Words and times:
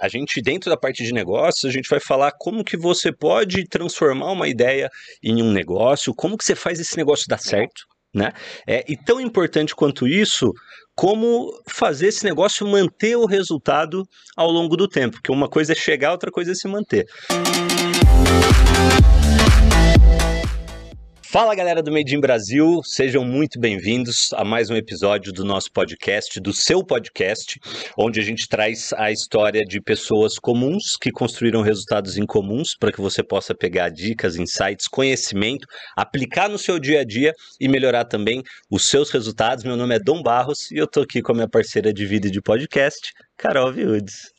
a 0.00 0.08
gente, 0.08 0.40
dentro 0.40 0.70
da 0.70 0.76
parte 0.76 1.04
de 1.04 1.12
negócios, 1.12 1.64
a 1.64 1.72
gente 1.72 1.88
vai 1.88 2.00
falar 2.00 2.32
como 2.32 2.64
que 2.64 2.76
você 2.76 3.12
pode 3.12 3.68
transformar 3.68 4.32
uma 4.32 4.48
ideia 4.48 4.88
em 5.22 5.42
um 5.42 5.52
negócio, 5.52 6.14
como 6.14 6.38
que 6.38 6.44
você 6.44 6.54
faz 6.54 6.80
esse 6.80 6.96
negócio 6.96 7.26
dar 7.28 7.38
certo, 7.38 7.82
né? 8.14 8.32
É, 8.66 8.82
e 8.88 8.96
tão 8.96 9.20
importante 9.20 9.74
quanto 9.74 10.08
isso, 10.08 10.52
como 10.94 11.52
fazer 11.68 12.08
esse 12.08 12.24
negócio 12.24 12.66
manter 12.66 13.16
o 13.16 13.26
resultado 13.26 14.02
ao 14.36 14.50
longo 14.50 14.76
do 14.76 14.88
tempo, 14.88 15.16
porque 15.16 15.30
uma 15.30 15.48
coisa 15.48 15.72
é 15.72 15.76
chegar, 15.76 16.12
outra 16.12 16.30
coisa 16.30 16.52
é 16.52 16.54
se 16.54 16.66
manter. 16.66 17.06
Fala 21.30 21.54
galera 21.54 21.80
do 21.80 21.92
Made 21.92 22.16
in 22.16 22.18
Brasil, 22.18 22.80
sejam 22.82 23.24
muito 23.24 23.60
bem-vindos 23.60 24.30
a 24.34 24.44
mais 24.44 24.68
um 24.68 24.74
episódio 24.74 25.32
do 25.32 25.44
nosso 25.44 25.70
podcast, 25.70 26.40
do 26.40 26.52
seu 26.52 26.84
podcast, 26.84 27.56
onde 27.96 28.18
a 28.18 28.22
gente 28.24 28.48
traz 28.48 28.92
a 28.94 29.12
história 29.12 29.62
de 29.64 29.80
pessoas 29.80 30.40
comuns 30.40 30.96
que 31.00 31.12
construíram 31.12 31.62
resultados 31.62 32.18
incomuns 32.18 32.74
para 32.76 32.90
que 32.90 33.00
você 33.00 33.22
possa 33.22 33.54
pegar 33.54 33.90
dicas, 33.90 34.34
insights, 34.34 34.88
conhecimento, 34.88 35.68
aplicar 35.96 36.48
no 36.48 36.58
seu 36.58 36.80
dia 36.80 37.02
a 37.02 37.04
dia 37.04 37.32
e 37.60 37.68
melhorar 37.68 38.06
também 38.06 38.42
os 38.68 38.86
seus 38.88 39.08
resultados. 39.12 39.62
Meu 39.62 39.76
nome 39.76 39.94
é 39.94 40.00
Dom 40.00 40.24
Barros 40.24 40.68
e 40.72 40.78
eu 40.78 40.86
tô 40.88 41.02
aqui 41.02 41.22
com 41.22 41.30
a 41.30 41.36
minha 41.36 41.48
parceira 41.48 41.92
de 41.92 42.04
vida 42.06 42.26
e 42.26 42.30
de 42.32 42.42
podcast, 42.42 43.12
Carol 43.36 43.72
Viudes. 43.72 44.32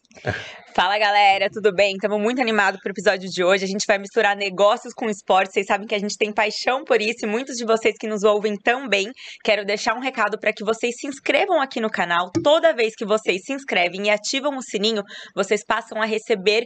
Fala 0.74 0.98
galera, 0.98 1.50
tudo 1.50 1.74
bem? 1.74 1.96
Estamos 1.96 2.22
muito 2.22 2.42
animados 2.42 2.80
para 2.80 2.90
o 2.90 2.94
episódio 2.94 3.30
de 3.30 3.44
hoje. 3.44 3.66
A 3.66 3.68
gente 3.68 3.86
vai 3.86 3.98
misturar 3.98 4.38
negócios 4.38 4.94
com 4.94 5.10
esporte. 5.10 5.52
Vocês 5.52 5.66
sabem 5.66 5.86
que 5.86 5.94
a 5.94 6.00
gente 6.00 6.16
tem 6.18 6.32
paixão 6.32 6.86
por 6.86 7.02
isso 7.02 7.26
e 7.26 7.28
muitos 7.28 7.58
de 7.58 7.66
vocês 7.66 7.96
que 8.00 8.08
nos 8.08 8.24
ouvem 8.24 8.56
também. 8.56 9.12
Quero 9.44 9.66
deixar 9.66 9.96
um 9.96 10.00
recado 10.00 10.40
para 10.40 10.54
que 10.54 10.64
vocês 10.64 10.96
se 10.98 11.08
inscrevam 11.08 11.62
aqui 11.62 11.82
no 11.82 11.90
canal. 11.90 12.32
Toda 12.42 12.74
vez 12.74 12.96
que 12.96 13.06
vocês 13.06 13.42
se 13.44 13.52
inscrevem 13.52 14.08
e 14.08 14.10
ativam 14.10 14.56
o 14.56 14.62
sininho, 14.62 15.04
vocês 15.36 15.62
passam 15.66 16.02
a 16.02 16.06
receber 16.06 16.66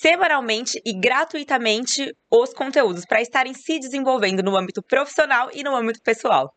semanalmente 0.00 0.80
e 0.86 0.98
gratuitamente 0.98 2.10
os 2.30 2.54
conteúdos 2.54 3.04
para 3.04 3.20
estarem 3.20 3.52
se 3.52 3.78
desenvolvendo 3.78 4.42
no 4.42 4.56
âmbito 4.56 4.82
profissional 4.82 5.50
e 5.52 5.62
no 5.62 5.76
âmbito 5.76 6.00
pessoal. 6.02 6.48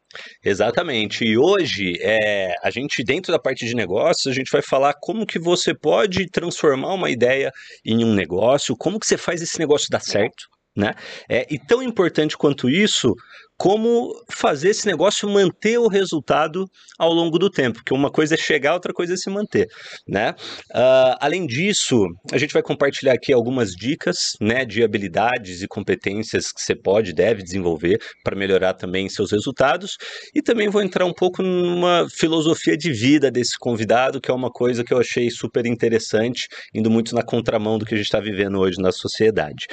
Exatamente. 0.43 1.25
E 1.25 1.37
hoje, 1.37 1.93
é, 2.01 2.55
a 2.63 2.69
gente, 2.69 3.03
dentro 3.03 3.33
da 3.33 3.39
parte 3.39 3.65
de 3.65 3.75
negócios, 3.75 4.27
a 4.27 4.33
gente 4.33 4.49
vai 4.49 4.61
falar 4.61 4.93
como 5.01 5.25
que 5.25 5.37
você 5.37 5.73
pode 5.73 6.29
transformar 6.31 6.84
uma 6.93 7.09
ideia 7.09 7.51
em 7.83 8.03
um 8.03 8.13
negócio, 8.13 8.75
como 8.77 8.99
que 8.99 9.07
você 9.07 9.17
faz 9.17 9.41
esse 9.41 9.59
negócio 9.59 9.87
dar 9.89 10.01
certo, 10.01 10.45
né? 10.75 10.93
É, 11.29 11.45
e 11.49 11.57
tão 11.57 11.81
importante 11.81 12.37
quanto 12.37 12.69
isso, 12.69 13.13
como 13.57 14.13
fazer 14.29 14.69
esse 14.69 14.85
negócio 14.85 15.29
manter 15.29 15.77
o 15.77 15.87
resultado 15.87 16.65
ao 16.99 17.13
longo 17.13 17.39
do 17.39 17.49
tempo, 17.49 17.77
porque 17.77 17.93
uma 17.93 18.11
coisa 18.11 18.35
é 18.35 18.37
chegar, 18.37 18.73
outra 18.73 18.93
coisa 18.93 19.13
é 19.13 19.17
se 19.17 19.29
manter, 19.29 19.67
né? 20.07 20.33
Uh, 20.71 21.15
além 21.19 21.45
disso, 21.45 22.05
a 22.31 22.37
gente 22.37 22.53
vai 22.53 22.61
compartilhar 22.61 23.13
aqui 23.13 23.31
algumas 23.31 23.71
dicas, 23.71 24.33
né, 24.41 24.65
de 24.65 24.83
habilidades 24.83 25.61
e 25.61 25.67
competências 25.67 26.51
que 26.51 26.61
você 26.61 26.75
pode, 26.75 27.13
deve 27.13 27.43
desenvolver 27.43 27.99
para 28.23 28.35
melhorar 28.35 28.73
também 28.73 29.07
seus 29.09 29.31
resultados, 29.31 29.97
e 30.33 30.41
também 30.41 30.69
vou 30.69 30.81
entrar 30.81 31.05
um 31.05 31.13
pouco 31.13 31.41
numa 31.41 32.07
filosofia 32.09 32.77
de 32.77 32.91
vida 32.91 33.31
desse 33.31 33.57
convidado, 33.57 34.19
que 34.19 34.29
é 34.29 34.33
uma 34.33 34.49
coisa 34.49 34.83
que 34.83 34.93
eu 34.93 34.99
achei 34.99 35.29
super 35.29 35.65
interessante, 35.65 36.47
indo 36.73 36.89
muito 36.89 37.15
na 37.15 37.23
contramão 37.23 37.77
do 37.77 37.85
que 37.85 37.93
a 37.93 37.97
gente 37.97 38.05
está 38.05 38.19
vivendo 38.19 38.59
hoje 38.59 38.81
na 38.81 38.91
sociedade. 38.91 39.65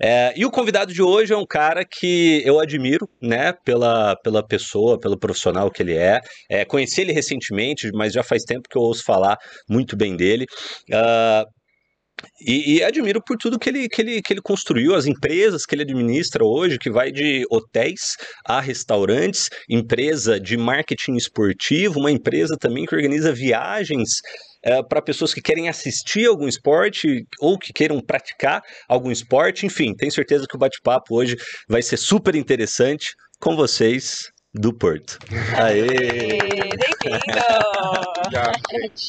É, 0.00 0.32
e 0.36 0.44
o 0.44 0.50
convidado 0.50 0.92
de 0.92 1.02
hoje 1.02 1.32
é 1.32 1.36
um 1.36 1.46
cara 1.46 1.84
que 1.84 2.42
eu 2.44 2.60
admiro, 2.60 3.08
né, 3.22 3.52
pela, 3.64 4.16
pela 4.16 4.46
pessoa, 4.46 4.98
pelo 4.98 5.18
profissional 5.18 5.70
que 5.70 5.82
ele 5.82 5.94
é. 5.94 6.20
é. 6.50 6.64
Conheci 6.64 7.00
ele 7.00 7.12
recentemente, 7.12 7.90
mas 7.92 8.12
já 8.12 8.22
faz 8.22 8.42
tempo 8.42 8.68
que 8.68 8.76
eu 8.76 8.82
ouço 8.82 9.04
falar 9.04 9.38
muito 9.68 9.96
bem 9.96 10.16
dele. 10.16 10.46
Uh, 10.90 11.46
e, 12.40 12.76
e, 12.76 12.84
admiro 12.84 13.22
por 13.24 13.36
tudo 13.36 13.58
que 13.58 13.68
ele, 13.68 13.88
que, 13.88 14.00
ele, 14.02 14.22
que 14.22 14.32
ele 14.32 14.40
construiu, 14.40 14.94
as 14.94 15.06
empresas 15.06 15.64
que 15.64 15.74
ele 15.74 15.82
administra 15.82 16.44
hoje, 16.44 16.78
que 16.78 16.90
vai 16.90 17.10
de 17.10 17.44
hotéis 17.50 18.16
a 18.46 18.60
restaurantes, 18.60 19.48
empresa 19.68 20.38
de 20.38 20.56
marketing 20.56 21.14
esportivo, 21.14 21.98
uma 21.98 22.10
empresa 22.10 22.56
também 22.58 22.84
que 22.84 22.94
organiza 22.94 23.32
viagens 23.32 24.20
é, 24.62 24.82
para 24.82 25.02
pessoas 25.02 25.34
que 25.34 25.40
querem 25.40 25.68
assistir 25.68 26.26
algum 26.26 26.46
esporte 26.46 27.26
ou 27.40 27.58
que 27.58 27.72
queiram 27.72 28.00
praticar 28.00 28.62
algum 28.88 29.10
esporte. 29.10 29.66
Enfim, 29.66 29.94
tenho 29.94 30.12
certeza 30.12 30.46
que 30.48 30.56
o 30.56 30.58
bate-papo 30.58 31.16
hoje 31.16 31.36
vai 31.68 31.82
ser 31.82 31.96
super 31.96 32.34
interessante 32.34 33.14
com 33.40 33.56
vocês 33.56 34.30
do 34.54 34.72
Porto. 34.72 35.18
Aê! 35.56 36.38
Bem-vindo! 36.38 37.18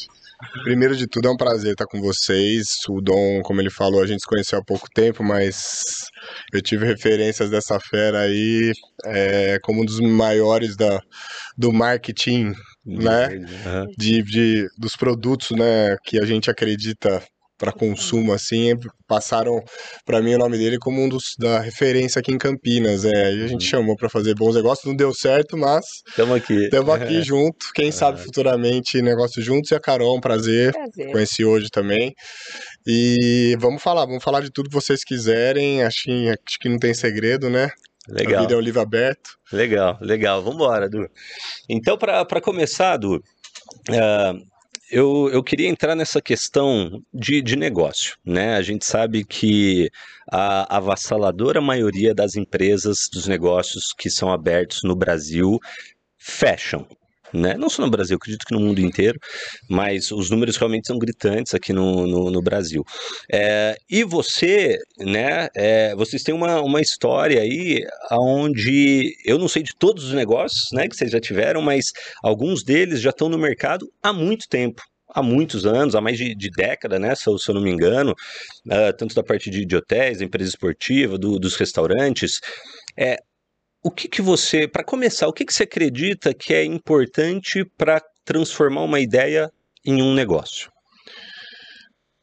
Primeiro 0.62 0.96
de 0.96 1.06
tudo, 1.06 1.28
é 1.28 1.30
um 1.30 1.36
prazer 1.36 1.72
estar 1.72 1.86
com 1.86 2.00
vocês. 2.00 2.66
O 2.88 3.00
Dom, 3.00 3.40
como 3.42 3.60
ele 3.60 3.70
falou, 3.70 4.02
a 4.02 4.06
gente 4.06 4.20
se 4.20 4.26
conheceu 4.26 4.58
há 4.58 4.64
pouco 4.64 4.88
tempo, 4.92 5.22
mas 5.22 5.72
eu 6.52 6.60
tive 6.60 6.84
referências 6.86 7.50
dessa 7.50 7.78
fera 7.80 8.20
aí 8.20 8.72
é, 9.06 9.58
como 9.62 9.82
um 9.82 9.84
dos 9.84 10.00
maiores 10.00 10.76
da, 10.76 11.00
do 11.56 11.72
marketing 11.72 12.52
né? 12.84 13.28
Uhum. 13.28 13.86
De, 13.96 14.22
de, 14.22 14.68
dos 14.78 14.96
produtos, 14.96 15.50
né, 15.50 15.96
que 16.04 16.20
a 16.20 16.26
gente 16.26 16.50
acredita 16.50 17.22
para 17.56 17.72
consumo 17.72 18.32
assim, 18.32 18.74
passaram 19.06 19.62
para 20.04 20.20
mim 20.20 20.34
o 20.34 20.38
nome 20.38 20.58
dele 20.58 20.76
como 20.78 21.00
um 21.00 21.08
dos 21.08 21.34
da 21.38 21.60
referência 21.60 22.18
aqui 22.18 22.32
em 22.32 22.38
Campinas. 22.38 23.04
É, 23.04 23.32
e 23.32 23.44
a 23.44 23.46
gente 23.46 23.64
uhum. 23.64 23.70
chamou 23.70 23.96
para 23.96 24.08
fazer 24.08 24.34
bons 24.34 24.54
negócios, 24.54 24.84
não 24.84 24.96
deu 24.96 25.14
certo, 25.14 25.56
mas 25.56 25.84
estamos 26.08 26.36
aqui. 26.36 26.64
Estamos 26.64 26.94
aqui 26.94 27.22
junto. 27.24 27.66
Quem 27.74 27.92
sabe 27.92 28.20
futuramente 28.20 29.00
negócios 29.00 29.44
juntos 29.44 29.70
e 29.70 29.74
a 29.74 29.80
Carol, 29.80 30.16
um 30.16 30.20
prazer. 30.20 30.72
prazer. 30.72 31.12
Conheci 31.12 31.44
hoje 31.44 31.68
também. 31.70 32.12
E 32.86 33.56
vamos 33.58 33.82
falar, 33.82 34.04
vamos 34.04 34.22
falar 34.22 34.40
de 34.40 34.50
tudo 34.50 34.68
que 34.68 34.74
vocês 34.74 35.04
quiserem. 35.04 35.82
Acho 35.82 36.02
que, 36.04 36.28
acho 36.28 36.58
que 36.60 36.68
não 36.68 36.78
tem 36.78 36.92
segredo, 36.92 37.48
né? 37.48 37.70
Legal. 38.08 38.38
A 38.38 38.42
vida 38.42 38.54
é 38.54 38.56
um 38.56 38.60
livro 38.60 38.80
aberto. 38.80 39.30
Legal, 39.52 39.98
legal. 40.00 40.42
Vamos 40.42 40.56
embora, 40.56 40.88
Du. 40.88 41.08
Então, 41.68 41.96
para 41.96 42.40
começar, 42.40 42.96
Du, 42.96 43.16
uh, 43.16 44.54
eu, 44.90 45.30
eu 45.32 45.42
queria 45.42 45.68
entrar 45.68 45.94
nessa 45.94 46.20
questão 46.20 47.02
de, 47.12 47.40
de 47.40 47.56
negócio. 47.56 48.16
Né? 48.24 48.56
A 48.56 48.62
gente 48.62 48.84
sabe 48.84 49.24
que 49.24 49.90
a 50.30 50.76
avassaladora 50.76 51.60
maioria 51.60 52.14
das 52.14 52.36
empresas, 52.36 53.08
dos 53.12 53.26
negócios 53.26 53.92
que 53.96 54.10
são 54.10 54.30
abertos 54.30 54.80
no 54.82 54.94
Brasil, 54.94 55.58
fecham 56.18 56.86
né? 57.34 57.54
Não 57.54 57.68
só 57.68 57.82
no 57.82 57.90
Brasil, 57.90 58.16
acredito 58.16 58.44
que 58.46 58.54
no 58.54 58.60
mundo 58.60 58.80
inteiro, 58.80 59.18
mas 59.68 60.10
os 60.10 60.30
números 60.30 60.56
realmente 60.56 60.86
são 60.86 60.98
gritantes 60.98 61.54
aqui 61.54 61.72
no, 61.72 62.06
no, 62.06 62.30
no 62.30 62.42
Brasil. 62.42 62.84
É, 63.32 63.76
e 63.90 64.04
você, 64.04 64.78
né? 64.98 65.48
É, 65.54 65.94
vocês 65.96 66.22
têm 66.22 66.34
uma, 66.34 66.60
uma 66.60 66.80
história 66.80 67.40
aí 67.40 67.82
onde 68.12 69.14
eu 69.24 69.38
não 69.38 69.48
sei 69.48 69.62
de 69.62 69.74
todos 69.78 70.04
os 70.04 70.12
negócios, 70.12 70.68
né? 70.72 70.88
Que 70.88 70.96
vocês 70.96 71.10
já 71.10 71.20
tiveram, 71.20 71.60
mas 71.60 71.92
alguns 72.22 72.62
deles 72.62 73.00
já 73.00 73.10
estão 73.10 73.28
no 73.28 73.38
mercado 73.38 73.90
há 74.02 74.12
muito 74.12 74.46
tempo 74.48 74.82
há 75.14 75.22
muitos 75.22 75.64
anos, 75.64 75.94
há 75.94 76.00
mais 76.00 76.18
de, 76.18 76.34
de 76.34 76.50
década, 76.50 76.98
né, 76.98 77.14
se 77.14 77.28
eu, 77.28 77.38
se 77.38 77.48
eu, 77.48 77.54
não 77.54 77.62
me 77.62 77.70
engano, 77.70 78.10
uh, 78.66 78.92
tanto 78.98 79.14
da 79.14 79.22
parte 79.22 79.48
de, 79.48 79.64
de 79.64 79.76
hotéis, 79.76 80.18
da 80.18 80.24
empresa 80.24 80.50
esportiva, 80.50 81.16
do, 81.16 81.38
dos 81.38 81.54
restaurantes. 81.54 82.40
É, 82.98 83.16
o 83.84 83.90
que, 83.90 84.08
que 84.08 84.22
você, 84.22 84.66
para 84.66 84.82
começar, 84.82 85.28
o 85.28 85.32
que, 85.32 85.44
que 85.44 85.52
você 85.52 85.64
acredita 85.64 86.32
que 86.32 86.54
é 86.54 86.64
importante 86.64 87.62
para 87.76 88.02
transformar 88.24 88.82
uma 88.82 88.98
ideia 88.98 89.52
em 89.84 90.02
um 90.02 90.14
negócio? 90.14 90.70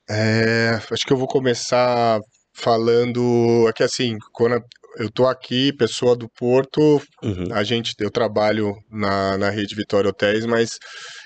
É, 0.09 0.79
acho 0.91 1.05
que 1.05 1.13
eu 1.13 1.17
vou 1.17 1.27
começar 1.27 2.19
falando 2.51 3.65
é 3.69 3.73
que 3.73 3.83
assim, 3.83 4.17
quando 4.33 4.61
eu 4.97 5.09
tô 5.09 5.27
aqui, 5.27 5.71
pessoa 5.71 6.15
do 6.15 6.27
Porto, 6.27 7.01
uhum. 7.23 7.45
a 7.51 7.63
gente, 7.63 7.93
eu 7.99 8.09
trabalho 8.09 8.75
na, 8.89 9.37
na 9.37 9.49
rede 9.51 9.75
Vitória 9.75 10.09
Hotéis, 10.09 10.45
mas 10.45 10.79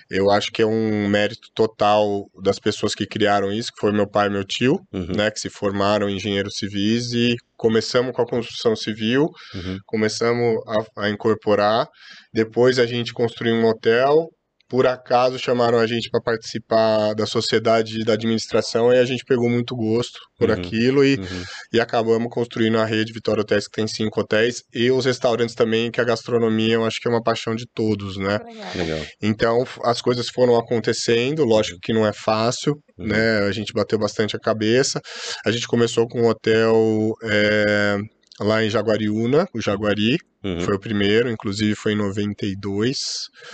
eu 0.09 0.29
acho 0.29 0.51
que 0.51 0.61
é 0.61 0.65
um 0.65 1.07
mérito 1.07 1.49
total 1.53 2.29
das 2.41 2.59
pessoas 2.59 2.93
que 2.93 3.07
criaram 3.07 3.51
isso, 3.51 3.71
que 3.73 3.79
foi 3.79 3.91
meu 3.91 4.07
pai 4.07 4.27
e 4.27 4.31
meu 4.31 4.43
tio, 4.43 4.79
uhum. 4.93 5.07
né, 5.15 5.31
que 5.31 5.39
se 5.39 5.49
formaram 5.49 6.09
engenheiros 6.09 6.57
civis 6.57 7.11
e 7.13 7.35
começamos 7.57 8.13
com 8.13 8.21
a 8.21 8.27
construção 8.27 8.75
civil, 8.75 9.29
uhum. 9.53 9.79
começamos 9.85 10.61
a, 10.67 11.05
a, 11.05 11.09
incorporar, 11.09 11.87
depois 12.33 12.77
a 12.77 12.85
gente 12.85 13.13
construiu 13.13 13.55
um 13.55 13.65
hotel, 13.65 14.29
por 14.67 14.87
acaso 14.87 15.37
chamaram 15.37 15.77
a 15.77 15.85
gente 15.85 16.09
para 16.09 16.21
participar 16.21 17.13
da 17.13 17.25
sociedade 17.25 18.03
da 18.03 18.13
administração 18.13 18.91
e 18.91 18.97
a 18.97 19.05
gente 19.05 19.23
pegou 19.23 19.49
muito 19.49 19.75
gosto 19.75 20.19
por 20.37 20.49
uhum, 20.49 20.55
aquilo 20.55 21.05
e, 21.05 21.15
uhum. 21.15 21.43
e 21.71 21.79
acabamos 21.79 22.29
construindo 22.31 22.77
a 22.77 22.85
rede 22.85 23.13
Vitória 23.13 23.41
Hotéis, 23.41 23.67
que 23.67 23.75
tem 23.75 23.87
cinco 23.87 24.21
hotéis, 24.21 24.63
e 24.73 24.91
os 24.91 25.05
restaurantes 25.05 25.55
também, 25.55 25.91
que 25.91 26.01
a 26.01 26.03
gastronomia 26.03 26.75
eu 26.75 26.85
acho 26.85 26.99
que 26.99 27.07
é 27.07 27.11
uma 27.11 27.23
paixão 27.23 27.55
de 27.55 27.65
todos, 27.73 28.17
né? 28.17 28.39
Legal. 28.75 28.99
Então 29.21 29.63
as 29.83 30.01
coisas 30.01 30.27
foram 30.29 30.57
acontecendo, 30.57 31.45
lógico 31.45 31.79
que 31.81 31.93
não 31.93 32.05
é 32.05 32.11
fácil, 32.11 32.73
uhum. 32.97 33.07
né? 33.07 33.39
A 33.47 33.51
gente 33.51 33.71
bateu 33.73 33.99
bastante 33.99 34.35
a 34.35 34.39
cabeça. 34.39 34.99
A 35.45 35.51
gente 35.51 35.67
começou 35.67 36.07
com 36.07 36.21
um 36.21 36.27
hotel. 36.27 37.13
É 37.23 37.97
lá 38.39 38.63
em 38.63 38.69
Jaguariúna, 38.69 39.47
o 39.53 39.61
Jaguari, 39.61 40.17
uhum. 40.43 40.61
foi 40.61 40.75
o 40.75 40.79
primeiro, 40.79 41.29
inclusive 41.29 41.75
foi 41.75 41.93
em 41.93 41.97
92. 41.97 42.97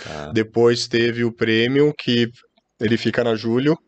Tá. 0.02 0.32
Depois 0.32 0.88
teve 0.88 1.24
o 1.24 1.32
Premium, 1.32 1.92
que 1.96 2.28
ele 2.80 2.96
fica 2.96 3.22
na 3.22 3.34
Julho, 3.34 3.78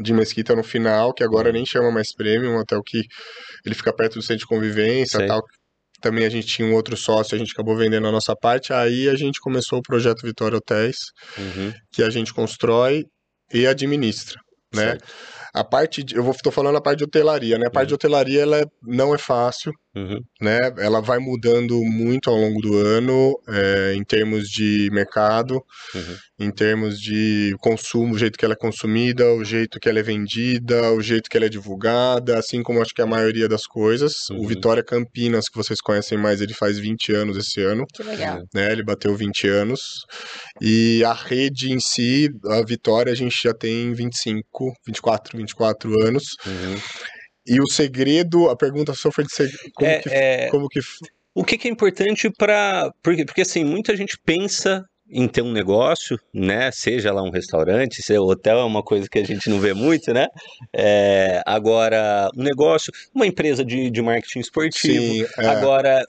de 0.00 0.12
Mesquita 0.12 0.54
no 0.54 0.62
final, 0.62 1.12
que 1.12 1.24
agora 1.24 1.50
nem 1.50 1.66
chama 1.66 1.90
mais 1.90 2.14
Premium, 2.14 2.52
um 2.52 2.58
hotel 2.58 2.82
que 2.84 3.02
ele 3.64 3.74
fica 3.74 3.92
perto 3.92 4.14
do 4.14 4.22
centro 4.22 4.40
de 4.40 4.46
convivência 4.46 5.26
tal. 5.26 5.42
Também 6.00 6.24
a 6.24 6.28
gente 6.28 6.46
tinha 6.46 6.68
um 6.68 6.74
outro 6.74 6.96
sócio, 6.96 7.34
a 7.34 7.38
gente 7.38 7.52
acabou 7.52 7.76
vendendo 7.76 8.06
a 8.06 8.12
nossa 8.12 8.34
parte. 8.36 8.72
Aí 8.72 9.08
a 9.08 9.16
gente 9.16 9.40
começou 9.40 9.80
o 9.80 9.82
projeto 9.82 10.22
Vitória 10.22 10.56
Hotéis, 10.56 10.96
uhum. 11.36 11.72
que 11.90 12.04
a 12.04 12.10
gente 12.10 12.32
constrói 12.32 13.04
e 13.52 13.66
administra, 13.66 14.38
né? 14.72 14.98
A 15.58 15.64
parte 15.64 16.04
de, 16.04 16.14
eu 16.14 16.22
vou 16.22 16.32
tô 16.40 16.52
falando 16.52 16.76
a 16.76 16.80
parte 16.80 16.98
de 16.98 17.04
hotelaria, 17.04 17.58
né? 17.58 17.66
A 17.66 17.70
parte 17.70 17.86
uhum. 17.86 17.88
de 17.88 17.94
hotelaria 17.94 18.42
ela 18.42 18.58
é, 18.58 18.64
não 18.86 19.12
é 19.12 19.18
fácil, 19.18 19.72
uhum. 19.96 20.20
né? 20.40 20.58
Ela 20.78 21.00
vai 21.00 21.18
mudando 21.18 21.74
muito 21.82 22.30
ao 22.30 22.36
longo 22.36 22.60
do 22.60 22.76
ano 22.76 23.34
é, 23.48 23.94
em 23.94 24.04
termos 24.04 24.44
de 24.44 24.88
mercado, 24.92 25.54
uhum. 25.94 26.16
em 26.38 26.50
termos 26.52 27.00
de 27.00 27.56
consumo, 27.58 28.14
o 28.14 28.18
jeito 28.18 28.38
que 28.38 28.44
ela 28.44 28.54
é 28.54 28.56
consumida, 28.56 29.24
o 29.34 29.44
jeito 29.44 29.80
que 29.80 29.88
ela 29.88 29.98
é 29.98 30.02
vendida, 30.02 30.92
o 30.92 31.00
jeito 31.00 31.28
que 31.28 31.36
ela 31.36 31.46
é 31.46 31.48
divulgada, 31.48 32.38
assim 32.38 32.62
como 32.62 32.80
acho 32.80 32.94
que 32.94 33.02
a 33.02 33.06
maioria 33.06 33.48
das 33.48 33.66
coisas. 33.66 34.12
O 34.30 34.34
uhum. 34.34 34.46
Vitória 34.46 34.84
Campinas, 34.84 35.48
que 35.48 35.56
vocês 35.56 35.80
conhecem 35.80 36.16
mais, 36.16 36.40
ele 36.40 36.54
faz 36.54 36.78
20 36.78 37.12
anos 37.12 37.36
esse 37.36 37.60
ano. 37.60 37.84
Que 37.92 38.04
legal. 38.04 38.42
Né? 38.54 38.70
Ele 38.70 38.84
bateu 38.84 39.16
20 39.16 39.48
anos. 39.48 39.80
E 40.60 41.02
a 41.04 41.12
rede 41.12 41.72
em 41.72 41.80
si, 41.80 42.28
a 42.46 42.62
Vitória, 42.62 43.12
a 43.12 43.16
gente 43.16 43.36
já 43.42 43.52
tem 43.52 43.92
25, 43.92 44.72
24, 44.86 45.36
24 45.48 46.06
anos. 46.06 46.36
Uhum. 46.46 46.76
E 47.46 47.60
o 47.60 47.66
segredo, 47.66 48.50
a 48.50 48.56
pergunta 48.56 48.94
sofre 48.94 49.24
de 49.24 49.32
segredo. 49.32 49.58
Como, 49.74 49.90
é, 49.90 49.98
que, 50.00 50.08
é... 50.10 50.48
como 50.50 50.68
que. 50.68 50.80
O 51.34 51.44
que, 51.44 51.56
que 51.56 51.68
é 51.68 51.70
importante 51.70 52.30
para. 52.30 52.90
Porque, 53.02 53.24
porque 53.24 53.42
assim, 53.42 53.64
muita 53.64 53.96
gente 53.96 54.18
pensa 54.24 54.84
em 55.10 55.26
ter 55.26 55.40
um 55.40 55.52
negócio, 55.52 56.18
né? 56.34 56.70
Seja 56.70 57.12
lá 57.12 57.22
um 57.22 57.30
restaurante, 57.30 58.02
seja 58.02 58.20
hotel 58.20 58.58
é 58.58 58.64
uma 58.64 58.82
coisa 58.82 59.08
que 59.10 59.18
a 59.18 59.24
gente 59.24 59.48
não 59.48 59.58
vê 59.58 59.72
muito, 59.72 60.12
né? 60.12 60.26
É, 60.74 61.42
agora, 61.46 62.28
um 62.36 62.42
negócio, 62.42 62.92
uma 63.14 63.26
empresa 63.26 63.64
de, 63.64 63.90
de 63.90 64.02
marketing 64.02 64.40
esportivo. 64.40 65.02
Sim, 65.02 65.26
é. 65.38 65.46
Agora, 65.46 66.04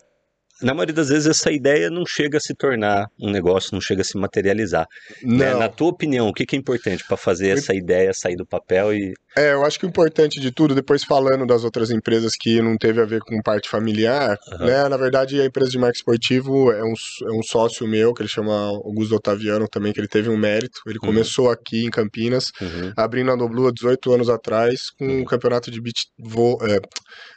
na 0.61 0.73
maioria 0.73 0.93
das 0.93 1.09
vezes 1.09 1.27
essa 1.27 1.51
ideia 1.51 1.89
não 1.89 2.05
chega 2.05 2.37
a 2.37 2.41
se 2.41 2.53
tornar 2.53 3.07
um 3.19 3.29
negócio, 3.29 3.69
não 3.73 3.81
chega 3.81 4.01
a 4.01 4.05
se 4.05 4.17
materializar. 4.17 4.87
Né? 5.23 5.53
Na 5.53 5.69
tua 5.69 5.89
opinião, 5.89 6.27
o 6.27 6.33
que, 6.33 6.45
é 6.55 6.59
importante 6.59 7.03
para 7.07 7.17
fazer 7.17 7.57
essa 7.57 7.73
ideia 7.73 8.13
sair 8.13 8.35
do 8.35 8.45
papel 8.45 8.93
e. 8.93 9.13
É, 9.37 9.53
eu 9.53 9.63
acho 9.63 9.79
que 9.79 9.85
o 9.85 9.89
importante 9.89 10.39
de 10.39 10.51
tudo, 10.51 10.73
depois 10.73 11.03
falando 11.03 11.45
das 11.45 11.63
outras 11.63 11.91
empresas 11.91 12.33
que 12.35 12.61
não 12.61 12.75
teve 12.77 12.99
a 12.99 13.05
ver 13.05 13.21
com 13.21 13.41
parte 13.41 13.69
familiar, 13.69 14.37
uhum. 14.51 14.65
né? 14.65 14.89
Na 14.89 14.97
verdade, 14.97 15.39
a 15.39 15.45
empresa 15.45 15.69
de 15.69 15.77
marketing 15.77 15.99
esportivo 15.99 16.71
é 16.71 16.83
um, 16.83 16.93
é 16.93 17.31
um 17.31 17.43
sócio 17.43 17.87
meu, 17.87 18.13
que 18.13 18.21
ele 18.21 18.29
chama 18.29 18.53
Augusto 18.53 19.15
Otaviano 19.15 19.67
também, 19.67 19.93
que 19.93 19.99
ele 19.99 20.07
teve 20.07 20.29
um 20.29 20.37
mérito. 20.37 20.81
Ele 20.87 20.97
uhum. 21.01 21.07
começou 21.07 21.49
aqui 21.49 21.85
em 21.85 21.89
Campinas, 21.89 22.45
uhum. 22.59 22.91
abrindo 22.97 23.31
a 23.31 23.37
Noblu 23.37 23.67
há 23.67 23.71
18 23.71 24.13
anos 24.13 24.29
atrás, 24.29 24.89
com 24.89 25.07
um 25.07 25.25
campeonato 25.25 25.71
de, 25.71 25.79
beach 25.79 26.07
vo, 26.17 26.57
é, 26.63 26.79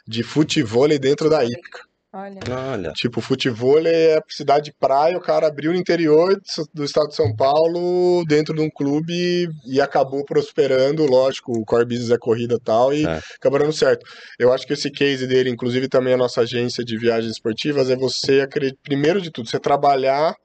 de 0.07 0.23
futebol 0.23 0.87
dentro 0.99 1.29
da 1.29 1.43
Ípica. 1.43 1.92
Olha. 2.15 2.39
Olha. 2.47 2.91
Tipo, 2.93 3.19
futebol 3.21 3.79
é 3.87 4.19
cidade 4.29 4.65
de 4.65 4.73
praia, 4.73 5.17
o 5.17 5.21
cara 5.21 5.47
abriu 5.47 5.71
no 5.71 5.79
interior 5.79 6.39
do 6.71 6.83
estado 6.83 7.07
de 7.07 7.15
São 7.15 7.35
Paulo, 7.35 8.23
dentro 8.27 8.53
de 8.53 8.61
um 8.61 8.69
clube, 8.69 9.49
e 9.65 9.81
acabou 9.81 10.23
prosperando, 10.23 11.07
lógico, 11.07 11.51
o 11.51 11.65
core 11.65 11.85
business 11.85 12.11
é 12.11 12.17
corrida 12.19 12.53
e 12.53 12.63
tal, 12.63 12.93
e 12.93 13.03
é. 13.03 13.19
acabou 13.35 13.57
dando 13.57 13.73
certo. 13.73 14.05
Eu 14.37 14.53
acho 14.53 14.67
que 14.67 14.73
esse 14.73 14.91
case 14.91 15.25
dele, 15.25 15.49
inclusive 15.49 15.89
também 15.89 16.13
a 16.13 16.17
nossa 16.17 16.41
agência 16.41 16.85
de 16.85 16.95
viagens 16.99 17.31
esportivas, 17.31 17.89
é 17.89 17.95
você, 17.95 18.47
primeiro 18.83 19.19
de 19.19 19.31
tudo, 19.31 19.49
você 19.49 19.59
trabalhar 19.59 20.35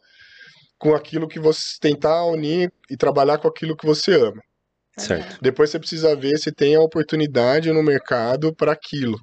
com 0.79 0.95
aquilo 0.95 1.29
que 1.29 1.39
você 1.39 1.77
tentar 1.79 2.25
unir 2.25 2.73
e 2.89 2.97
trabalhar 2.97 3.37
com 3.37 3.49
aquilo 3.49 3.77
que 3.77 3.85
você 3.85 4.15
ama. 4.15 4.41
Certo. 4.97 5.39
Depois 5.43 5.69
você 5.69 5.79
precisa 5.79 6.17
ver 6.17 6.39
se 6.39 6.51
tem 6.51 6.77
a 6.77 6.81
oportunidade 6.81 7.71
no 7.71 7.83
mercado 7.83 8.55
para 8.55 8.73
aquilo. 8.73 9.19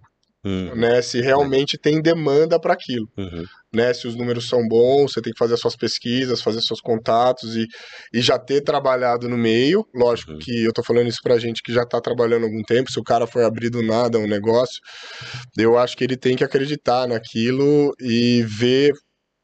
Uhum. 0.45 0.75
Né, 0.75 1.01
se 1.01 1.19
realmente 1.21 1.75
tem 1.75 1.99
demanda 1.99 2.59
para 2.59 2.73
aquilo. 2.73 3.09
Uhum. 3.17 3.43
Né, 3.73 3.91
se 3.95 4.07
os 4.07 4.15
números 4.15 4.47
são 4.47 4.65
bons, 4.67 5.11
você 5.11 5.21
tem 5.21 5.33
que 5.33 5.39
fazer 5.39 5.55
as 5.55 5.59
suas 5.59 5.75
pesquisas, 5.75 6.41
fazer 6.41 6.61
seus 6.61 6.79
contatos 6.79 7.55
e, 7.55 7.65
e 8.13 8.21
já 8.21 8.37
ter 8.37 8.61
trabalhado 8.61 9.27
no 9.27 9.37
meio. 9.37 9.83
Lógico 9.93 10.33
uhum. 10.33 10.37
que 10.39 10.63
eu 10.63 10.71
tô 10.71 10.83
falando 10.83 11.07
isso 11.07 11.19
pra 11.23 11.39
gente 11.39 11.63
que 11.63 11.73
já 11.73 11.83
tá 11.83 11.99
trabalhando 11.99 12.43
há 12.43 12.45
algum 12.45 12.61
tempo. 12.61 12.91
Se 12.91 12.99
o 12.99 13.03
cara 13.03 13.25
for 13.25 13.43
abrir 13.43 13.71
do 13.71 13.81
nada 13.81 14.19
um 14.19 14.27
negócio, 14.27 14.79
eu 15.57 15.79
acho 15.79 15.97
que 15.97 16.03
ele 16.03 16.15
tem 16.15 16.35
que 16.35 16.43
acreditar 16.43 17.07
naquilo 17.07 17.91
e 17.99 18.43
ver 18.43 18.93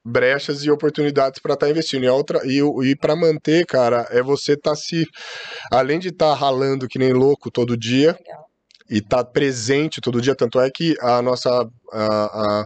brechas 0.05 0.63
e 0.63 0.69
oportunidades 0.69 1.41
para 1.41 1.55
estar 1.55 1.65
tá 1.65 1.71
investindo. 1.71 2.05
E, 2.05 2.09
outra, 2.09 2.41
e, 2.45 2.59
e 2.91 2.95
para 2.95 3.15
manter, 3.15 3.65
cara, 3.65 4.07
é 4.11 4.21
você 4.21 4.55
tá 4.55 4.75
se. 4.75 5.07
Além 5.71 5.97
de 5.97 6.09
estar 6.09 6.29
tá 6.29 6.35
ralando 6.35 6.87
que 6.87 6.99
nem 6.99 7.11
louco 7.11 7.49
todo 7.49 7.75
dia. 7.75 8.11
Legal 8.11 8.50
e 8.91 8.99
tá 8.99 9.23
presente 9.23 10.01
todo 10.01 10.19
dia, 10.19 10.35
tanto 10.35 10.59
é 10.59 10.69
que 10.69 10.97
a 10.99 11.21
nossa 11.21 11.49
a, 11.93 12.05
a, 12.05 12.65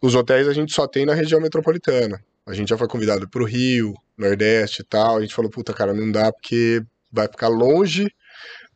os 0.00 0.14
hotéis 0.14 0.46
a 0.46 0.52
gente 0.52 0.72
só 0.72 0.86
tem 0.86 1.04
na 1.04 1.14
região 1.14 1.40
metropolitana. 1.40 2.22
A 2.46 2.54
gente 2.54 2.68
já 2.68 2.78
foi 2.78 2.86
convidado 2.86 3.28
para 3.28 3.42
o 3.42 3.46
Rio, 3.46 3.92
Nordeste 4.16 4.82
e 4.82 4.84
tal. 4.84 5.16
A 5.16 5.20
gente 5.20 5.34
falou, 5.34 5.50
puta, 5.50 5.72
cara, 5.72 5.92
não 5.92 6.12
dá 6.12 6.30
porque 6.32 6.80
vai 7.10 7.26
ficar 7.26 7.48
longe. 7.48 8.08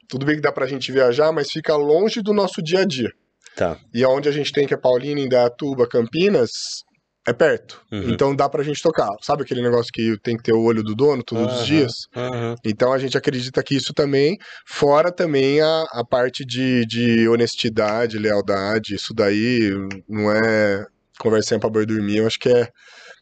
Tudo 0.09 0.27
bem 0.27 0.37
que 0.37 0.41
dá 0.41 0.51
pra 0.51 0.67
gente 0.67 0.91
viajar, 0.91 1.31
mas 1.31 1.53
fica 1.53 1.77
longe 1.77 2.21
do 2.21 2.33
nosso 2.33 2.61
dia 2.61 2.81
a 2.81 2.85
dia. 2.85 3.13
Tá. 3.55 3.79
E 3.95 4.03
aonde 4.03 4.29
a 4.29 4.33
gente 4.33 4.53
tem 4.53 4.67
que 4.67 4.75
é 4.75 4.77
Paulina, 4.77 5.21
Indaiatuba, 5.21 5.87
Campinas, 5.87 6.83
é 7.29 7.33
perto. 7.33 7.81
Uhum. 7.93 8.11
Então 8.11 8.35
dá 8.35 8.49
pra 8.49 8.63
gente 8.63 8.83
tocar. 8.83 9.11
Sabe 9.21 9.43
aquele 9.43 9.61
negócio 9.61 9.93
que 9.93 10.17
tem 10.23 10.37
que 10.37 10.43
ter 10.43 10.53
o 10.53 10.63
olho 10.63 10.83
do 10.83 10.95
dono 10.95 11.23
todos 11.23 11.53
uhum. 11.53 11.61
os 11.61 11.67
dias? 11.67 11.93
Uhum. 12.17 12.55
Então 12.65 12.93
a 12.93 12.99
gente 12.99 13.19
acredita 13.19 13.63
que 13.63 13.77
isso 13.77 13.93
também, 13.93 14.39
fora 14.67 15.13
também 15.13 15.61
a, 15.61 15.85
a 15.91 16.05
parte 16.05 16.45
de, 16.45 16.87
de 16.87 17.29
honestidade, 17.29 18.19
lealdade, 18.19 18.95
isso 18.95 19.13
daí 19.13 19.71
não 20.09 20.33
é 20.33 20.87
conversinha 21.19 21.61
pra 21.61 21.69
boi 21.69 21.85
dormir, 21.85 22.19
eu 22.19 22.27
acho 22.27 22.39
que 22.39 22.49
é, 22.49 22.69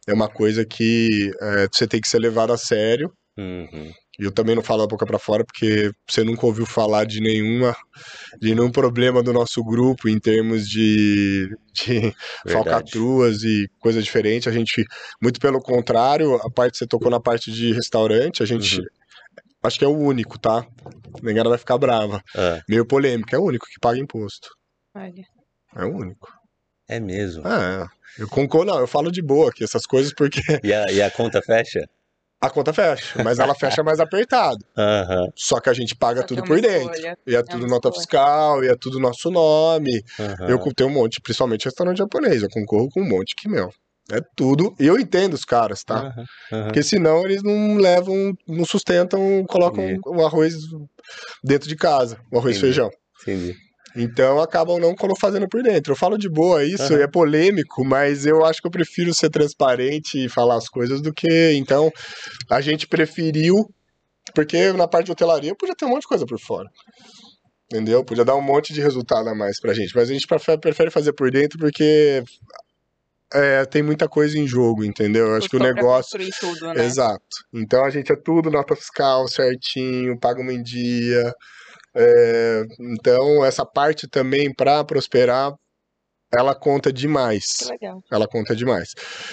é 0.07 0.15
uma 0.15 0.29
coisa 0.29 0.65
que 0.65 1.33
é, 1.41 1.67
você 1.73 1.87
tem 1.87 2.01
que 2.01 2.09
ser 2.09 2.19
levado 2.19 2.53
a 2.53 2.59
sério. 2.59 3.11
E 4.19 4.25
eu 4.25 4.33
também 4.33 4.55
não 4.55 4.63
falo 4.63 4.83
a 4.83 4.87
boca 4.87 5.05
para 5.05 5.19
fora 5.19 5.45
porque 5.45 5.91
você 6.09 6.25
nunca 6.25 6.47
ouviu 6.47 6.65
falar 6.65 7.05
de 7.05 7.21
nenhuma 7.21 7.77
de 8.41 8.55
nenhum 8.55 8.71
problema 8.71 9.23
do 9.23 9.33
nosso 9.33 9.63
grupo 9.63 10.09
em 10.09 10.19
termos 10.19 10.69
de, 10.69 11.49
de 11.73 12.15
falcatruas 12.49 13.43
e 13.43 13.69
coisa 13.79 14.03
diferente. 14.03 14.49
A 14.49 14.53
gente, 14.53 14.85
muito 15.21 15.41
pelo 15.41 15.61
contrário, 15.61 16.37
a 16.37 16.51
parte 16.51 16.79
você 16.79 16.87
tocou 16.87 17.11
na 17.11 17.21
parte 17.21 17.51
de 17.51 17.73
restaurante, 17.73 18.43
a 18.43 18.47
gente 18.47 18.81
uhum. 18.81 18.87
acho 19.63 19.79
que 19.79 19.85
é 19.85 19.89
o 19.89 19.97
único, 19.97 20.39
tá? 20.39 20.67
Ninguém 21.23 21.45
vai 21.45 21.59
ficar 21.59 21.79
brava. 21.79 22.23
É. 22.35 22.63
Meio 22.69 22.87
polêmico, 22.87 23.35
é 23.35 23.39
o 23.39 23.45
único 23.45 23.67
que 23.67 23.81
paga 23.81 23.99
imposto. 23.99 24.49
Olha. 24.95 25.25
É 25.75 25.85
o 25.85 25.95
único. 25.95 26.33
É 26.89 27.01
mesmo. 27.01 27.47
É. 27.47 27.87
Eu 28.19 28.29
concordo, 28.29 28.73
não, 28.73 28.81
eu 28.81 28.87
falo 28.87 29.11
de 29.11 29.21
boa 29.21 29.51
aqui 29.51 29.63
essas 29.63 29.87
coisas 29.87 30.13
porque. 30.15 30.41
E 30.63 30.73
a, 30.73 30.91
e 30.91 31.03
a 31.03 31.11
conta 31.11 31.43
fecha? 31.43 31.87
A 32.41 32.51
conta 32.51 32.73
fecha, 32.73 33.23
mas 33.23 33.39
ela 33.39 33.55
fecha 33.55 33.83
mais 33.83 34.01
apertado. 34.01 34.59
Uhum. 34.77 35.27
Só 35.35 35.59
que 35.59 35.71
a 35.71 35.73
gente 35.73 35.97
paga 35.97 36.23
tudo 36.23 36.43
por 36.43 36.61
dentro. 36.61 36.93
Escolha. 36.93 37.19
E 37.27 37.35
é, 37.35 37.39
é 37.39 37.43
tudo 37.43 37.67
nota 37.67 37.89
escolha. 37.89 37.95
fiscal, 37.95 38.65
e 38.65 38.69
é 38.69 38.77
tudo 38.77 39.01
nosso 39.01 39.31
nome. 39.31 40.03
Uhum. 40.19 40.49
Eu 40.49 40.59
tenho 40.75 40.91
um 40.91 40.93
monte, 40.93 41.21
principalmente 41.21 41.65
restaurante 41.65 41.99
japonês, 41.99 42.43
eu 42.43 42.49
concorro 42.51 42.89
com 42.91 43.01
um 43.01 43.09
monte 43.09 43.35
que, 43.37 43.49
meu, 43.49 43.71
é 44.13 44.21
tudo. 44.37 44.75
E 44.79 44.87
eu 44.87 44.99
entendo 44.99 45.35
os 45.35 45.45
caras, 45.45 45.83
tá? 45.83 46.15
Uhum. 46.53 46.65
Porque 46.65 46.83
senão 46.83 47.25
eles 47.25 47.43
não 47.43 47.77
levam, 47.77 48.33
não 48.47 48.65
sustentam, 48.65 49.45
colocam 49.49 49.85
o 50.07 50.25
arroz 50.25 50.55
dentro 51.43 51.69
de 51.69 51.77
casa, 51.77 52.19
o 52.31 52.39
arroz 52.39 52.57
Entendi. 52.57 52.59
e 52.59 52.75
feijão. 52.75 52.91
Entendi. 53.23 53.66
Então 53.97 54.41
acabam 54.41 54.79
não 54.79 54.95
fazendo 55.19 55.49
por 55.49 55.63
dentro. 55.63 55.93
Eu 55.93 55.97
falo 55.97 56.19
de 56.19 56.29
boa 56.29 56.65
isso, 56.65 56.93
uhum. 56.93 57.01
é 57.01 57.07
polêmico, 57.07 57.85
mas 57.85 58.27
eu 58.27 58.45
acho 58.45 58.61
que 58.61 58.67
eu 58.67 58.71
prefiro 58.71 59.15
ser 59.15 59.31
transparente 59.31 60.25
e 60.25 60.29
falar 60.29 60.57
as 60.57 60.69
coisas 60.69 61.01
do 61.01 61.13
que. 61.13 61.53
Então, 61.55 61.91
a 62.51 62.61
gente 62.61 62.87
preferiu, 62.87 63.55
porque 64.35 64.73
na 64.73 64.87
parte 64.87 65.07
de 65.07 65.13
hotelaria 65.13 65.55
podia 65.55 65.75
ter 65.75 65.87
um 65.87 65.91
monte 65.91 66.03
de 66.03 66.09
coisa 66.09 66.27
por 66.27 66.39
fora. 66.39 66.69
Entendeu? 67.73 68.05
Podia 68.05 68.25
dar 68.25 68.37
um 68.37 68.43
monte 68.43 68.73
de 68.73 68.81
resultado 68.81 69.29
a 69.29 69.35
mais 69.35 69.59
pra 69.59 69.75
gente. 69.75 69.95
Mas 69.95 70.11
a 70.11 70.13
gente 70.13 70.27
prefere 70.61 70.91
fazer 70.91 71.13
por 71.15 71.31
dentro 71.31 71.59
porque 71.59 72.23
é, 73.35 73.65
tem 73.65 73.83
muita 73.83 74.09
coisa 74.09 74.39
em 74.39 74.47
jogo, 74.47 74.85
entendeu? 74.85 75.27
Eu 75.27 75.37
acho 75.37 75.49
que 75.49 75.57
o 75.57 75.61
negócio. 75.61 76.19
Tudo, 76.39 76.73
né? 76.73 76.85
Exato. 76.85 77.25
Então 77.53 77.85
a 77.85 77.91
gente 77.91 78.13
é 78.13 78.17
tudo 78.17 78.51
nota 78.51 78.77
fiscal 78.77 79.27
certinho, 79.27 80.19
paga 80.19 80.41
uma 80.41 80.53
em 80.53 80.63
dia. 80.63 81.33
É, 81.97 82.63
então, 82.79 83.45
essa 83.45 83.65
parte 83.65 84.07
também, 84.07 84.53
para 84.55 84.85
prosperar, 84.85 85.55
ela 86.33 86.55
conta 86.55 86.93
demais. 86.93 87.69
Legal. 87.71 88.03
Ela 88.11 88.27
conta 88.29 88.55
demais. 88.55 88.91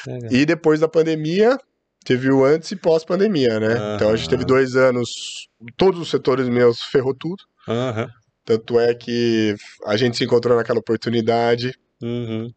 Legal. 0.08 0.32
E 0.32 0.46
depois 0.46 0.80
da 0.80 0.88
pandemia, 0.88 1.58
teve 2.04 2.30
o 2.32 2.44
antes 2.44 2.72
e 2.72 2.76
pós-pandemia, 2.76 3.60
né? 3.60 3.76
Uhum. 3.76 3.96
Então 3.96 4.10
a 4.10 4.16
gente 4.16 4.30
teve 4.30 4.46
dois 4.46 4.76
anos, 4.76 5.48
todos 5.78 6.00
os 6.00 6.10
setores 6.10 6.48
meus 6.48 6.82
ferrou 6.84 7.14
tudo. 7.14 7.44
Uhum. 7.68 8.08
Tanto 8.46 8.80
é 8.80 8.94
que 8.94 9.56
a 9.86 9.96
gente 9.98 10.18
se 10.18 10.24
encontrou 10.24 10.58
naquela 10.58 10.80
oportunidade. 10.80 11.74
Uhum. 12.02 12.50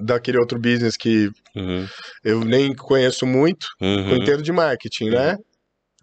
Daquele 0.00 0.38
outro 0.38 0.60
business 0.60 0.96
que 0.96 1.28
uhum. 1.56 1.84
eu 2.22 2.44
nem 2.44 2.72
conheço 2.72 3.26
muito, 3.26 3.66
eu 3.80 4.16
entendo 4.16 4.42
de 4.44 4.52
marketing, 4.52 5.10
né? 5.10 5.32
Uhum. 5.32 5.38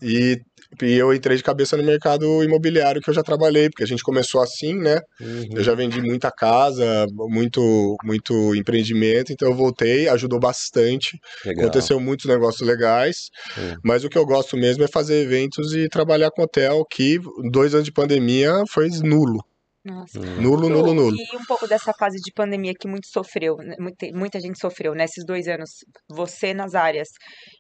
E 0.02 0.42
e 0.82 0.94
eu 0.94 1.14
entrei 1.14 1.38
de 1.38 1.44
cabeça 1.44 1.78
no 1.78 1.84
mercado 1.84 2.44
imobiliário 2.44 3.02
que 3.02 3.10
eu 3.10 3.14
já 3.14 3.24
trabalhei, 3.24 3.70
porque 3.70 3.84
a 3.84 3.88
gente 3.88 4.04
começou 4.04 4.42
assim, 4.42 4.74
né? 4.74 5.00
Uhum. 5.20 5.50
Eu 5.56 5.64
já 5.64 5.74
vendi 5.74 6.02
muita 6.02 6.32
casa, 6.32 7.06
muito, 7.12 7.96
muito 8.04 8.56
empreendimento, 8.56 9.32
então 9.32 9.50
eu 9.50 9.56
voltei, 9.56 10.08
ajudou 10.10 10.40
bastante. 10.40 11.20
Legal. 11.46 11.66
Aconteceu 11.66 12.00
muitos 12.00 12.26
negócios 12.26 12.68
legais, 12.68 13.30
Hum. 13.58 13.76
mas 13.84 14.04
o 14.04 14.10
que 14.10 14.18
eu 14.18 14.26
gosto 14.26 14.58
mesmo 14.58 14.84
é 14.84 14.88
fazer 14.88 15.22
eventos 15.22 15.74
e 15.74 15.88
trabalhar 15.88 16.32
com 16.32 16.42
hotel, 16.44 16.84
que 16.90 17.20
dois 17.52 17.74
anos 17.74 17.86
de 17.86 17.92
pandemia 17.92 18.64
foi 18.70 18.90
nulo. 19.04 19.44
Nossa. 19.86 20.20
Hum. 20.20 20.42
Nulo, 20.42 20.68
nulo, 20.68 20.94
nulo. 20.96 21.16
E 21.16 21.38
um 21.38 21.46
pouco 21.46 21.68
dessa 21.68 21.94
fase 21.94 22.18
de 22.18 22.34
pandemia 22.34 22.74
que 22.74 22.88
muito 22.88 23.08
sofreu, 23.08 23.56
né, 23.58 23.76
muita, 23.80 24.08
muita 24.14 24.40
gente 24.40 24.60
sofreu 24.60 24.96
nesses 24.96 25.24
dois 25.24 25.48
anos. 25.48 25.70
Você 26.10 26.56
nas 26.56 26.74
áreas 26.74 27.08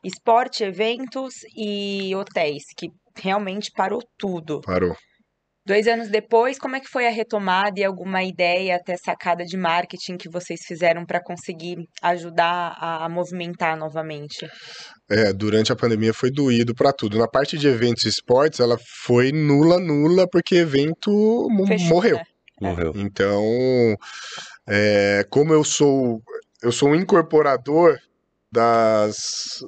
esporte, 0.03 0.63
eventos 0.63 1.36
e 1.55 2.15
hotéis, 2.15 2.63
que 2.75 2.88
realmente 3.17 3.72
parou 3.75 4.01
tudo. 4.17 4.62
Parou. 4.62 4.95
Dois 5.67 5.88
anos 5.88 6.10
depois, 6.10 6.60
como 6.60 6.75
é 6.75 6.79
que 6.79 6.88
foi 6.88 7.07
a 7.07 7.10
retomada 7.10 7.79
e 7.79 7.84
alguma 7.84 8.24
ideia, 8.24 8.75
até 8.75 8.95
sacada 8.98 9.43
de 9.43 9.57
marketing 9.57 10.15
que 10.15 10.29
vocês 10.29 10.60
fizeram 10.63 11.03
para 11.03 11.19
conseguir 11.19 11.77
ajudar 12.03 12.77
a, 12.79 13.05
a 13.05 13.10
movimentar 13.10 13.75
novamente? 13.75 14.48
É, 15.10 15.34
durante 15.34 15.72
a 15.72 15.75
pandemia 15.75 16.13
foi 16.13 16.29
doído 16.29 16.75
pra 16.75 16.93
tudo. 16.93 17.17
Na 17.17 17.27
parte 17.27 17.57
de 17.57 17.67
eventos 17.67 18.05
e 18.05 18.10
esportes, 18.10 18.60
ela 18.60 18.77
foi 19.05 19.31
nula, 19.31 19.79
nula, 19.79 20.27
porque 20.29 20.55
evento 20.55 21.48
Fechou, 21.67 21.88
morreu. 21.88 22.17
né? 22.17 22.24
Morreu. 22.62 22.91
Então, 22.95 23.43
é, 24.69 25.25
como 25.31 25.51
eu 25.51 25.63
sou 25.63 26.22
eu 26.62 26.72
sou 26.72 26.89
um 26.89 26.95
incorporador 26.95 27.98
das 28.51 29.60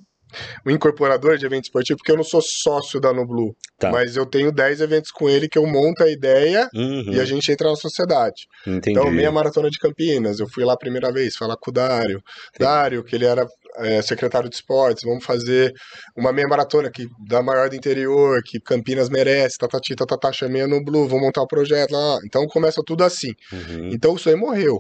um 0.66 0.72
incorporador 0.72 1.38
de 1.38 1.46
evento 1.46 1.66
esportivo, 1.66 1.98
porque 1.98 2.12
eu 2.12 2.18
não 2.18 2.24
sou 2.24 2.42
sócio 2.42 3.00
da 3.00 3.14
Nublu, 3.14 3.56
Tá. 3.80 3.92
mas 3.92 4.16
eu 4.16 4.26
tenho 4.26 4.52
10 4.52 4.82
eventos 4.82 5.12
com 5.12 5.30
ele 5.30 5.48
que 5.48 5.58
eu 5.58 5.66
monto 5.68 6.04
a 6.04 6.10
ideia 6.10 6.68
Uhum. 6.74 7.12
e 7.14 7.20
a 7.20 7.26
gente 7.26 7.52
entra 7.52 7.70
na 7.70 7.76
sociedade. 7.76 8.44
Entendi. 8.66 8.98
Então, 8.98 9.12
meia 9.12 9.32
maratona 9.32 9.70
de 9.70 9.78
Campinas, 9.78 10.40
eu 10.40 10.48
fui 10.50 10.64
lá 10.66 10.74
a 10.74 10.78
primeira 10.78 11.12
vez 11.12 11.36
falar 11.36 11.56
com 11.58 11.70
o 11.70 11.74
Dário. 11.74 12.20
Dário, 12.60 13.04
que 13.04 13.16
ele 13.16 13.26
era 13.26 13.46
é, 13.80 14.02
secretário 14.02 14.50
de 14.50 14.56
esportes, 14.56 15.04
vamos 15.04 15.24
fazer 15.24 15.72
uma 16.18 16.32
meia 16.34 16.48
maratona 16.48 16.90
que, 16.90 17.06
da 17.28 17.44
maior 17.44 17.70
do 17.70 17.76
interior, 17.76 18.42
que 18.44 18.60
Campinas 18.60 19.08
merece, 19.10 19.58
tatati, 19.60 19.96
tatatá, 19.96 20.32
chamei 20.34 20.62
a 20.64 20.68
Nublu, 20.68 21.08
vamos 21.08 21.26
montar 21.26 21.42
o 21.44 21.48
projeto 21.48 21.92
lá. 21.92 22.18
Então 22.26 22.48
começa 22.48 22.82
tudo 22.86 23.04
assim. 23.04 23.32
Uhum. 23.54 23.90
Então 23.94 24.14
o 24.14 24.18
sonho 24.18 24.38
morreu. 24.40 24.80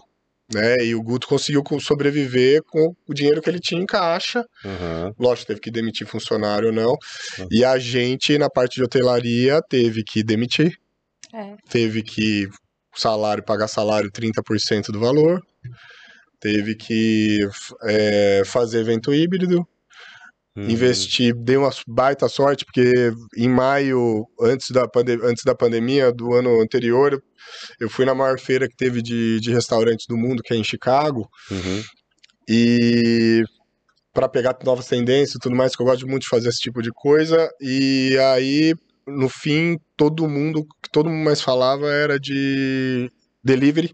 Né? 0.53 0.77
E 0.85 0.95
o 0.95 1.01
Guto 1.03 1.27
conseguiu 1.27 1.61
co- 1.61 1.79
sobreviver 1.79 2.63
com 2.63 2.95
o 3.07 3.13
dinheiro 3.13 3.41
que 3.41 3.49
ele 3.49 3.59
tinha 3.59 3.81
em 3.81 3.85
caixa. 3.85 4.45
Uhum. 4.63 5.13
Lógico, 5.19 5.47
teve 5.47 5.59
que 5.59 5.69
demitir 5.71 6.07
funcionário 6.07 6.67
ou 6.69 6.73
não. 6.73 6.91
Uhum. 7.39 7.47
E 7.51 7.65
a 7.65 7.77
gente, 7.77 8.37
na 8.37 8.49
parte 8.49 8.75
de 8.75 8.83
hotelaria, 8.83 9.61
teve 9.67 10.03
que 10.03 10.23
demitir 10.23 10.77
É. 11.33 11.55
teve 11.69 12.01
que 12.01 12.47
salário 12.95 13.43
pagar 13.43 13.67
salário 13.67 14.09
30% 14.09 14.87
do 14.91 14.99
valor, 14.99 15.41
teve 16.39 16.75
que 16.75 17.39
é, 17.83 18.41
fazer 18.45 18.79
evento 18.79 19.13
híbrido, 19.13 19.67
Uhum. 20.57 20.69
investir, 20.71 21.35
deu 21.35 21.61
uma 21.61 21.71
baita 21.87 22.27
sorte, 22.27 22.65
porque 22.65 23.11
em 23.37 23.47
maio, 23.47 24.25
antes 24.41 24.71
da, 24.71 24.87
pande 24.87 25.11
antes 25.23 25.43
da 25.45 25.53
pandemia 25.53 26.11
do 26.11 26.33
ano 26.33 26.59
anterior, 26.59 27.21
eu 27.79 27.87
fui 27.87 28.05
na 28.05 28.15
maior 28.15 28.39
feira 28.39 28.67
que 28.67 28.75
teve 28.75 29.03
de, 29.03 29.39
de 29.39 29.51
restaurantes 29.53 30.07
do 30.09 30.17
mundo, 30.17 30.41
que 30.41 30.53
é 30.55 30.57
em 30.57 30.63
Chicago, 30.63 31.29
Uhum. 31.51 31.83
e 32.49 33.43
para 34.13 34.27
pegar 34.27 34.57
novas 34.65 34.87
tendências 34.87 35.35
e 35.35 35.39
tudo 35.39 35.55
mais, 35.55 35.75
que 35.75 35.81
eu 35.81 35.85
gosto 35.85 36.07
muito 36.07 36.23
de 36.23 36.29
fazer 36.29 36.49
esse 36.49 36.59
tipo 36.59 36.81
de 36.81 36.89
coisa, 36.91 37.47
e 37.61 38.17
aí, 38.33 38.73
no 39.05 39.29
fim, 39.29 39.77
todo 39.95 40.27
mundo, 40.27 40.61
o 40.61 40.65
que 40.65 40.89
todo 40.91 41.07
mundo 41.07 41.23
mais 41.23 41.39
falava 41.39 41.85
era 41.91 42.19
de 42.19 43.11
delivery 43.43 43.93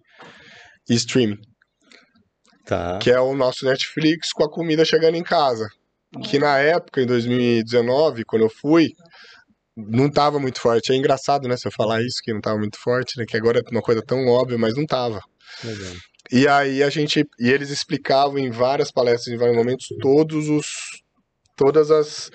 e 0.89 0.93
streaming, 0.95 1.39
Tá. 2.65 2.97
que 2.99 3.11
é 3.11 3.19
o 3.19 3.35
nosso 3.35 3.65
Netflix 3.65 4.31
com 4.31 4.45
a 4.45 4.49
comida 4.49 4.85
chegando 4.85 5.15
em 5.17 5.23
casa. 5.23 5.67
Que 6.21 6.37
na 6.37 6.57
época, 6.59 7.01
em 7.01 7.05
2019, 7.05 8.23
quando 8.25 8.43
eu 8.43 8.49
fui, 8.49 8.89
não 9.75 10.09
tava 10.09 10.39
muito 10.39 10.59
forte. 10.59 10.91
É 10.91 10.95
engraçado, 10.95 11.47
né, 11.47 11.57
se 11.57 11.67
eu 11.67 11.71
falar 11.71 12.01
isso, 12.01 12.21
que 12.23 12.33
não 12.33 12.41
tava 12.41 12.57
muito 12.57 12.77
forte, 12.77 13.17
né, 13.17 13.25
que 13.25 13.35
agora 13.35 13.59
é 13.59 13.71
uma 13.71 13.81
coisa 13.81 14.01
tão 14.01 14.27
óbvia, 14.27 14.57
mas 14.57 14.75
não 14.75 14.85
tava. 14.85 15.21
Legal. 15.63 15.93
E 16.31 16.47
aí 16.47 16.81
a 16.81 16.89
gente. 16.89 17.25
E 17.39 17.49
eles 17.49 17.69
explicavam 17.69 18.37
em 18.37 18.49
várias 18.49 18.91
palestras, 18.91 19.33
em 19.33 19.37
vários 19.37 19.57
momentos, 19.57 19.87
todos 20.01 20.47
os. 20.49 21.02
Todas 21.63 21.89
as, 21.89 22.29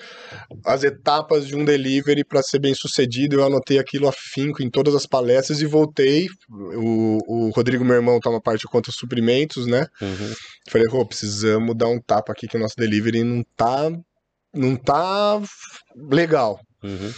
as 0.65 0.83
etapas 0.83 1.45
de 1.45 1.55
um 1.55 1.63
delivery 1.63 2.23
para 2.23 2.41
ser 2.41 2.57
bem 2.57 2.73
sucedido. 2.73 3.35
Eu 3.35 3.45
anotei 3.45 3.77
aquilo 3.77 4.07
afinco 4.07 4.63
em 4.63 4.71
todas 4.71 4.95
as 4.95 5.05
palestras 5.05 5.61
e 5.61 5.67
voltei. 5.67 6.25
O, 6.49 7.19
o 7.27 7.49
Rodrigo, 7.51 7.85
meu 7.85 7.95
irmão, 7.95 8.19
toma 8.19 8.41
parte 8.41 8.65
contra 8.65 8.91
suprimentos, 8.91 9.67
né? 9.67 9.85
Uhum. 10.01 10.33
Falei, 10.67 10.87
pô, 10.87 11.05
precisamos 11.05 11.77
dar 11.77 11.89
um 11.89 12.01
tapa 12.01 12.31
aqui 12.31 12.47
que 12.47 12.57
o 12.57 12.59
nosso 12.59 12.75
delivery 12.75 13.23
não 13.23 13.43
tá. 13.55 13.91
Não 14.51 14.75
tá 14.75 15.39
legal. 15.95 16.59
Uhum. 16.83 17.13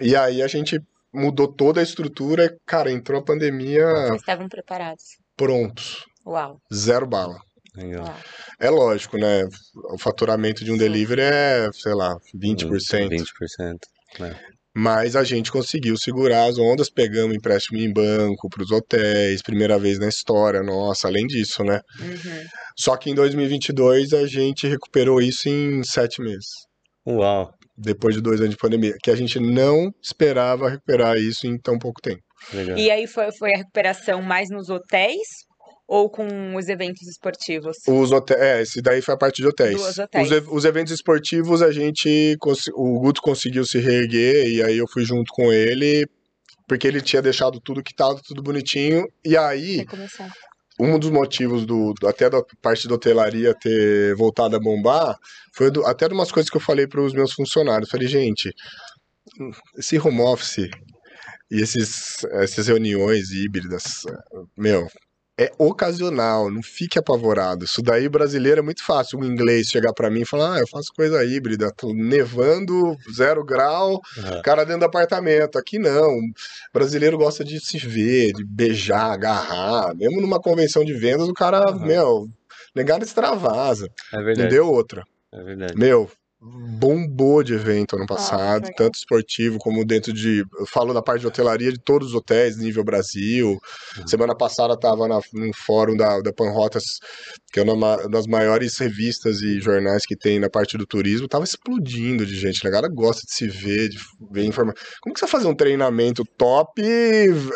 E 0.00 0.16
aí 0.16 0.42
a 0.42 0.48
gente 0.48 0.80
mudou 1.14 1.46
toda 1.46 1.78
a 1.78 1.84
estrutura. 1.84 2.52
Cara, 2.66 2.90
entrou 2.90 3.20
a 3.20 3.24
pandemia 3.24 3.86
Vocês 3.86 4.20
estavam 4.20 4.48
preparados. 4.48 5.04
prontos. 5.36 6.04
Uau, 6.26 6.58
Zero 6.74 7.06
bala. 7.06 7.38
Legal. 7.76 8.04
uau. 8.04 8.16
É 8.58 8.70
lógico, 8.70 9.18
né? 9.18 9.44
O 9.92 9.98
faturamento 9.98 10.64
de 10.64 10.72
um 10.72 10.76
delivery 10.76 11.20
é, 11.22 11.68
sei 11.72 11.94
lá, 11.94 12.16
20%. 12.34 13.10
20%. 13.10 13.78
Mas 14.78 15.16
a 15.16 15.24
gente 15.24 15.50
conseguiu 15.50 15.96
segurar 15.96 16.44
as 16.44 16.58
ondas, 16.58 16.90
pegamos 16.90 17.34
empréstimo 17.34 17.78
em 17.78 17.90
banco 17.90 18.48
para 18.50 18.62
os 18.62 18.70
hotéis, 18.70 19.40
primeira 19.40 19.78
vez 19.78 19.98
na 19.98 20.06
história, 20.06 20.62
nossa, 20.62 21.08
além 21.08 21.26
disso, 21.26 21.64
né? 21.64 21.80
Uhum. 21.98 22.44
Só 22.78 22.94
que 22.96 23.08
em 23.08 23.14
2022 23.14 24.12
a 24.12 24.26
gente 24.26 24.66
recuperou 24.66 25.18
isso 25.18 25.48
em 25.48 25.82
sete 25.82 26.20
meses, 26.20 26.50
Uau. 27.08 27.50
depois 27.74 28.14
de 28.14 28.20
dois 28.20 28.38
anos 28.40 28.50
de 28.50 28.58
pandemia, 28.58 28.92
que 29.02 29.10
a 29.10 29.16
gente 29.16 29.40
não 29.40 29.90
esperava 30.02 30.68
recuperar 30.68 31.16
isso 31.16 31.46
em 31.46 31.58
tão 31.58 31.78
pouco 31.78 32.02
tempo. 32.02 32.20
Legal. 32.52 32.76
E 32.76 32.90
aí 32.90 33.06
foi, 33.06 33.32
foi 33.32 33.54
a 33.54 33.58
recuperação 33.58 34.20
mais 34.20 34.50
nos 34.50 34.68
hotéis 34.68 35.45
ou 35.88 36.10
com 36.10 36.56
os 36.56 36.68
eventos 36.68 37.06
esportivos? 37.06 37.76
Os 37.86 38.10
hotéis, 38.12 38.40
é, 38.40 38.62
esse 38.62 38.82
daí 38.82 39.00
foi 39.00 39.14
a 39.14 39.16
parte 39.16 39.40
de 39.40 39.46
hotéis. 39.48 39.98
Hotéis. 39.98 40.30
Os, 40.30 40.48
os 40.48 40.64
eventos 40.64 40.92
esportivos 40.92 41.62
a 41.62 41.70
gente, 41.70 42.36
o 42.74 43.00
Guto 43.00 43.22
conseguiu 43.22 43.64
se 43.64 43.78
reerguer 43.78 44.48
e 44.48 44.62
aí 44.62 44.78
eu 44.78 44.86
fui 44.88 45.04
junto 45.04 45.32
com 45.32 45.52
ele, 45.52 46.08
porque 46.66 46.86
ele 46.88 47.00
tinha 47.00 47.22
deixado 47.22 47.60
tudo 47.60 47.82
que 47.82 47.94
tudo 48.26 48.42
bonitinho. 48.42 49.06
E 49.24 49.36
aí, 49.36 49.84
um 50.80 50.98
dos 50.98 51.10
motivos 51.10 51.64
do, 51.64 51.94
do- 51.94 52.08
até 52.08 52.28
da 52.28 52.42
parte 52.60 52.86
da 52.88 52.94
hotelaria 52.94 53.54
ter 53.54 54.14
voltado 54.16 54.56
a 54.56 54.60
bombar 54.60 55.16
foi 55.54 55.70
do- 55.70 55.86
até 55.86 56.08
de 56.08 56.14
umas 56.14 56.30
coisas 56.32 56.50
que 56.50 56.56
eu 56.56 56.60
falei 56.60 56.86
para 56.86 57.00
os 57.00 57.12
meus 57.14 57.32
funcionários. 57.32 57.88
Falei, 57.88 58.08
gente, 58.08 58.52
esse 59.78 59.98
home 59.98 60.20
office 60.20 60.68
e 61.50 61.60
esses, 61.60 62.24
essas 62.32 62.66
reuniões 62.66 63.30
híbridas, 63.30 64.02
meu, 64.56 64.86
é 65.38 65.52
ocasional, 65.58 66.50
não 66.50 66.62
fique 66.62 66.98
apavorado. 66.98 67.64
Isso 67.64 67.82
daí 67.82 68.08
brasileiro 68.08 68.60
é 68.60 68.62
muito 68.62 68.82
fácil. 68.84 69.18
Um 69.18 69.24
inglês 69.24 69.66
chegar 69.68 69.92
para 69.92 70.10
mim 70.10 70.22
e 70.22 70.24
falar: 70.26 70.54
Ah, 70.56 70.60
eu 70.60 70.66
faço 70.68 70.88
coisa 70.96 71.22
híbrida, 71.24 71.70
tô 71.76 71.92
nevando, 71.92 72.96
zero 73.14 73.44
grau, 73.44 74.00
Uhum. 74.16 74.42
cara 74.42 74.64
dentro 74.64 74.80
do 74.80 74.86
apartamento. 74.86 75.58
Aqui 75.58 75.78
não. 75.78 76.08
O 76.08 76.22
brasileiro 76.72 77.18
gosta 77.18 77.44
de 77.44 77.60
se 77.60 77.78
ver, 77.78 78.32
de 78.32 78.44
beijar, 78.44 79.12
agarrar. 79.12 79.94
Mesmo 79.94 80.20
numa 80.20 80.40
convenção 80.40 80.84
de 80.84 80.94
vendas, 80.94 81.28
o 81.28 81.34
cara, 81.34 81.60
Uhum. 81.70 81.86
meu, 81.86 82.28
negado 82.74 83.04
extravasa. 83.04 83.88
É 84.12 84.16
Não 84.16 84.24
verdade. 84.24 84.50
deu 84.50 84.66
outra. 84.70 85.04
É 85.32 85.42
verdade. 85.42 85.76
Meu, 85.76 86.10
bombou 86.40 87.42
de 87.42 87.54
evento 87.54 87.96
ano 87.96 88.06
passado, 88.06 88.62
legal. 88.64 88.76
tanto 88.76 88.96
esportivo 88.96 89.58
como 89.58 89.84
dentro 89.84 90.12
de. 90.12 90.44
Eu 90.58 90.66
falo 90.66 90.92
da 90.92 91.02
parte 91.02 91.20
de 91.22 91.26
hotelaria 91.26 91.72
de 91.72 91.78
todos 91.78 92.08
os 92.08 92.14
hotéis, 92.14 92.56
nível 92.58 92.84
Brasil. 92.84 93.58
Uhum. 93.98 94.06
Semana 94.06 94.34
passada 94.36 94.74
estava 94.74 95.08
num 95.32 95.50
fórum 95.54 95.96
da, 95.96 96.20
da 96.20 96.32
Panrotas, 96.32 96.84
que 97.52 97.58
é 97.58 97.62
uma 97.62 97.74
ma- 97.74 97.96
das 98.08 98.26
maiores 98.26 98.76
revistas 98.78 99.40
e 99.40 99.60
jornais 99.60 100.04
que 100.04 100.14
tem 100.16 100.38
na 100.38 100.50
parte 100.50 100.76
do 100.76 100.86
turismo, 100.86 101.26
tava 101.28 101.44
explodindo 101.44 102.26
de 102.26 102.34
gente. 102.38 102.66
A 102.66 102.70
galera 102.70 102.92
gosta 102.92 103.22
de 103.26 103.32
se 103.32 103.48
ver, 103.48 103.88
de 103.88 103.98
ver 104.30 104.44
informação. 104.44 104.80
Como 105.00 105.14
que 105.14 105.20
você 105.20 105.26
vai 105.26 105.32
fazer 105.32 105.48
um 105.48 105.54
treinamento 105.54 106.24
top 106.36 106.82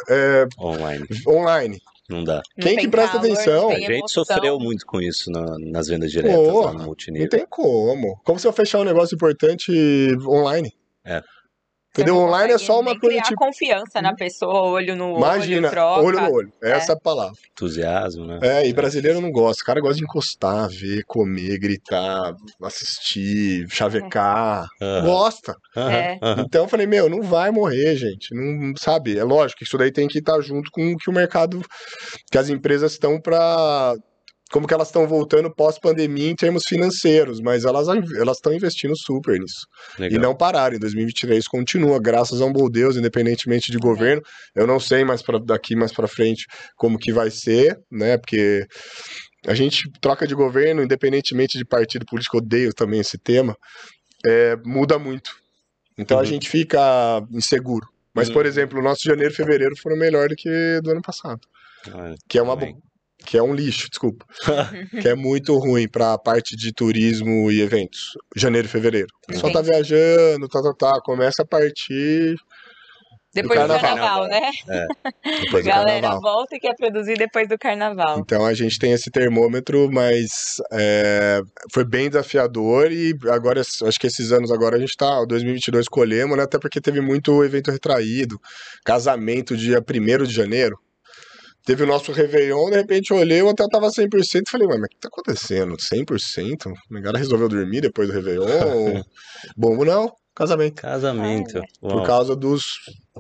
é, 0.09 0.47
Online. 0.59 1.07
online? 1.27 1.79
Não 2.11 2.25
dá. 2.25 2.43
Não 2.59 2.67
Quem 2.67 2.77
que 2.77 2.89
presta 2.89 3.19
calor, 3.19 3.27
não 3.29 3.35
atenção? 3.35 3.71
A 3.71 3.75
gente 3.77 3.93
emoção. 3.93 4.25
sofreu 4.25 4.59
muito 4.59 4.85
com 4.85 5.01
isso 5.01 5.31
na- 5.31 5.57
nas 5.59 5.87
vendas 5.87 6.11
diretas 6.11 6.37
Pô, 6.37 6.61
lá 6.63 6.73
no 6.73 6.79
Não 6.81 6.87
multinível. 6.87 7.29
tem 7.29 7.47
como. 7.49 8.21
Como 8.25 8.39
se 8.39 8.47
eu 8.47 8.53
fechar 8.53 8.81
um 8.81 8.85
negócio 8.85 9.15
importante 9.15 9.71
online? 10.27 10.73
É. 11.05 11.23
Entendeu? 11.93 12.17
Online 12.19 12.53
é 12.53 12.59
só 12.59 12.79
uma 12.79 12.93
coisa 12.99 13.09
criar 13.09 13.23
tipo. 13.23 13.37
confiança 13.45 14.01
na 14.01 14.15
pessoa, 14.15 14.63
olho 14.63 14.95
no 14.95 15.17
Imagina, 15.17 15.67
olho, 15.67 15.71
troca. 15.71 16.01
olho 16.03 16.21
no 16.21 16.33
olho. 16.33 16.53
Essa 16.63 16.93
é 16.93 16.95
a 16.95 16.99
palavra. 16.99 17.35
Entusiasmo, 17.51 18.27
né? 18.27 18.39
É, 18.43 18.67
e 18.69 18.73
brasileiro 18.73 19.21
não 19.21 19.33
gosta. 19.33 19.63
O 19.63 19.67
cara 19.67 19.81
gosta 19.81 19.97
de 19.97 20.05
encostar, 20.05 20.69
ver, 20.69 21.03
comer, 21.05 21.59
gritar, 21.59 22.33
assistir, 22.63 23.67
chavecar. 23.71 24.69
Aham, 24.81 25.05
Gosta. 25.05 25.57
É. 25.77 26.19
aham. 26.23 26.45
Então 26.47 26.63
eu 26.65 26.69
falei, 26.69 26.87
meu, 26.87 27.09
não 27.09 27.23
vai 27.23 27.51
morrer, 27.51 27.97
gente. 27.97 28.33
Não 28.35 28.73
sabe? 28.77 29.19
É 29.19 29.25
lógico 29.25 29.59
que 29.59 29.65
isso 29.65 29.77
daí 29.77 29.91
tem 29.91 30.07
que 30.07 30.19
estar 30.19 30.41
junto 30.41 30.71
com 30.71 30.93
o 30.93 30.97
que 30.97 31.11
o 31.11 31.13
mercado, 31.13 31.61
que 32.31 32.39
as 32.39 32.49
empresas 32.49 32.93
estão 32.93 33.21
para 33.21 33.97
como 34.51 34.67
que 34.67 34.75
elas 34.75 34.89
estão 34.89 35.07
voltando 35.07 35.55
pós-pandemia 35.55 36.31
em 36.31 36.35
termos 36.35 36.65
financeiros, 36.67 37.41
mas 37.41 37.65
elas 37.65 37.87
elas 37.89 38.37
estão 38.39 38.53
investindo 38.53 38.97
super 38.97 39.39
nisso. 39.39 39.67
Legal. 39.99 40.19
E 40.19 40.23
não 40.23 40.35
pararam. 40.37 40.77
Em 40.77 40.79
2023 40.81 41.47
continua, 41.47 42.01
graças 42.01 42.41
a 42.41 42.45
um 42.45 42.53
bom 42.53 42.69
Deus, 42.69 42.97
independentemente 42.97 43.71
de 43.71 43.79
governo. 43.79 44.23
Eu 44.55 44.67
não 44.67 44.81
sei 44.81 45.05
mais 45.05 45.23
para 45.23 45.39
daqui 45.39 45.77
mais 45.77 45.93
para 45.93 46.09
frente 46.09 46.47
como 46.77 46.99
que 46.99 47.13
vai 47.13 47.31
ser, 47.31 47.79
né? 47.91 48.19
Porque 48.19 48.67
a 49.47 49.55
gente 49.55 49.91
troca 50.01 50.27
de 50.27 50.35
governo, 50.35 50.83
independentemente 50.83 51.57
de 51.57 51.65
partido 51.65 52.05
político, 52.05 52.37
eu 52.37 52.43
odeio 52.43 52.75
também 52.75 53.01
esse 53.01 53.17
tema, 53.19 53.57
é, 54.27 54.57
muda 54.65 54.99
muito. 54.99 55.31
Então 55.97 56.19
a 56.19 56.21
Uhum. 56.23 56.27
gente 56.27 56.49
fica 56.49 56.79
inseguro. 57.31 57.87
Mas, 58.13 58.29
por 58.29 58.43
Uhum. 58.43 58.49
exemplo, 58.49 58.81
o 58.81 58.83
nosso 58.83 59.03
janeiro 59.05 59.33
e 59.33 59.37
fevereiro 59.37 59.75
foram 59.81 59.97
melhor 59.97 60.29
do 60.29 60.35
que 60.35 60.81
do 60.83 60.91
ano 60.91 61.01
passado. 61.01 61.41
Olha, 61.93 62.17
Que 62.29 62.39
é 62.39 62.43
uma 62.43 62.55
também. 62.55 62.77
Que 63.25 63.37
é 63.37 63.43
um 63.43 63.55
lixo, 63.55 63.89
desculpa. 63.89 64.25
que 65.01 65.09
é 65.09 65.15
muito 65.15 65.57
ruim 65.59 65.89
para 65.89 66.15
a 66.15 66.19
parte 66.19 66.57
de 66.57 66.73
turismo 66.73 67.51
e 67.51 67.61
eventos. 67.61 68.13
Janeiro 68.37 68.67
e 68.67 68.71
fevereiro. 68.71 69.09
O 69.25 69.33
pessoal 69.33 69.53
tá 69.53 69.61
viajando, 69.63 70.49
tá, 70.49 70.63
tá, 70.63 70.73
tá. 70.79 71.01
Começa 71.03 71.43
a 71.43 71.47
partir 71.47 72.37
Depois 73.33 73.61
do 73.61 73.69
carnaval. 73.69 74.27
carnaval, 74.27 74.29
né? 74.29 74.51
depois 75.45 75.65
do 75.65 75.69
Galera 75.69 76.01
carnaval. 76.01 76.21
volta 76.21 76.57
e 76.57 76.61
quer 76.61 76.75
produzir 76.75 77.17
depois 77.17 77.49
do 77.49 77.59
carnaval. 77.59 78.19
Então 78.19 78.45
a 78.45 78.55
gente 78.55 78.79
tem 78.79 78.93
esse 78.93 79.11
termômetro, 79.11 79.91
mas 79.93 80.57
é, 80.73 81.41
foi 81.73 81.85
bem 81.85 82.09
desafiador 82.09 82.91
e 82.91 83.15
agora, 83.31 83.61
acho 83.61 84.01
que 84.01 84.07
esses 84.07 84.33
anos 84.33 84.51
agora 84.51 84.77
a 84.77 84.81
gente 84.81 84.97
tá, 84.97 85.25
2022 85.27 85.89
colhemos, 85.89 86.37
né? 86.37 86.43
Até 86.43 86.59
porque 86.59 86.81
teve 86.81 87.01
muito 87.01 87.45
evento 87.45 87.71
retraído, 87.71 88.41
casamento 88.85 89.57
dia 89.57 89.79
1 89.79 90.25
de 90.25 90.35
janeiro. 90.35 90.79
Teve 91.65 91.85
o 91.85 91.87
nosso 91.87 92.11
Réveillon, 92.11 92.71
de 92.71 92.77
repente 92.77 93.11
eu 93.11 93.19
olhei, 93.19 93.43
o 93.43 93.49
hotel 93.49 93.69
tava 93.69 93.89
100% 93.89 94.43
e 94.47 94.51
falei, 94.51 94.67
ué, 94.67 94.77
mas 94.79 94.87
o 94.87 94.89
que 94.89 94.97
tá 94.99 95.09
acontecendo? 95.09 95.77
100%? 95.77 96.73
O 96.91 97.03
cara 97.03 97.19
resolveu 97.19 97.49
dormir 97.49 97.83
depois 97.83 98.09
do 98.09 98.15
Réveillon? 98.15 98.47
Bom, 99.57 99.85
não, 99.85 100.11
casamento. 100.35 100.81
Casamento. 100.81 101.61
Por 101.81 101.97
Uau, 101.97 102.05
causa 102.05 102.35
dos, 102.35 102.65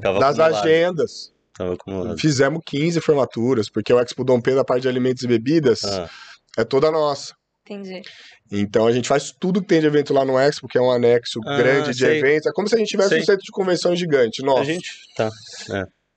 tava 0.02 0.18
das 0.18 0.38
acumulado, 0.38 0.64
agendas. 0.66 1.32
Tava 1.54 1.74
acumulado. 1.74 2.18
Fizemos 2.18 2.60
15 2.64 3.00
formaturas, 3.02 3.68
porque 3.68 3.92
o 3.92 4.00
Expo 4.00 4.24
Dom 4.24 4.40
Pedro, 4.40 4.60
a 4.60 4.64
parte 4.64 4.82
de 4.82 4.88
alimentos 4.88 5.22
e 5.22 5.26
bebidas, 5.28 5.84
Ah, 5.84 6.08
é 6.56 6.64
toda 6.64 6.90
nossa. 6.90 7.34
Entendi. 7.66 8.00
Então 8.50 8.86
a 8.86 8.90
gente 8.92 9.06
faz 9.06 9.30
tudo 9.38 9.60
que 9.60 9.68
tem 9.68 9.80
de 9.80 9.86
evento 9.86 10.12
lá 10.12 10.24
no 10.24 10.36
Expo, 10.38 10.66
que 10.66 10.76
é 10.78 10.80
um 10.80 10.90
anexo 10.90 11.38
Ah, 11.46 11.56
grande 11.58 11.90
de 11.92 11.98
sei. 11.98 12.18
eventos. 12.18 12.46
É 12.46 12.52
como 12.52 12.66
se 12.66 12.74
a 12.74 12.78
gente 12.78 12.88
tivesse 12.88 13.10
Sei. 13.10 13.20
um 13.20 13.24
centro 13.24 13.44
de 13.44 13.52
convenção 13.52 13.94
gigante, 13.94 14.42
nossa. 14.42 14.62
a 14.62 14.64
gente. 14.64 14.90
Tá. 15.14 15.30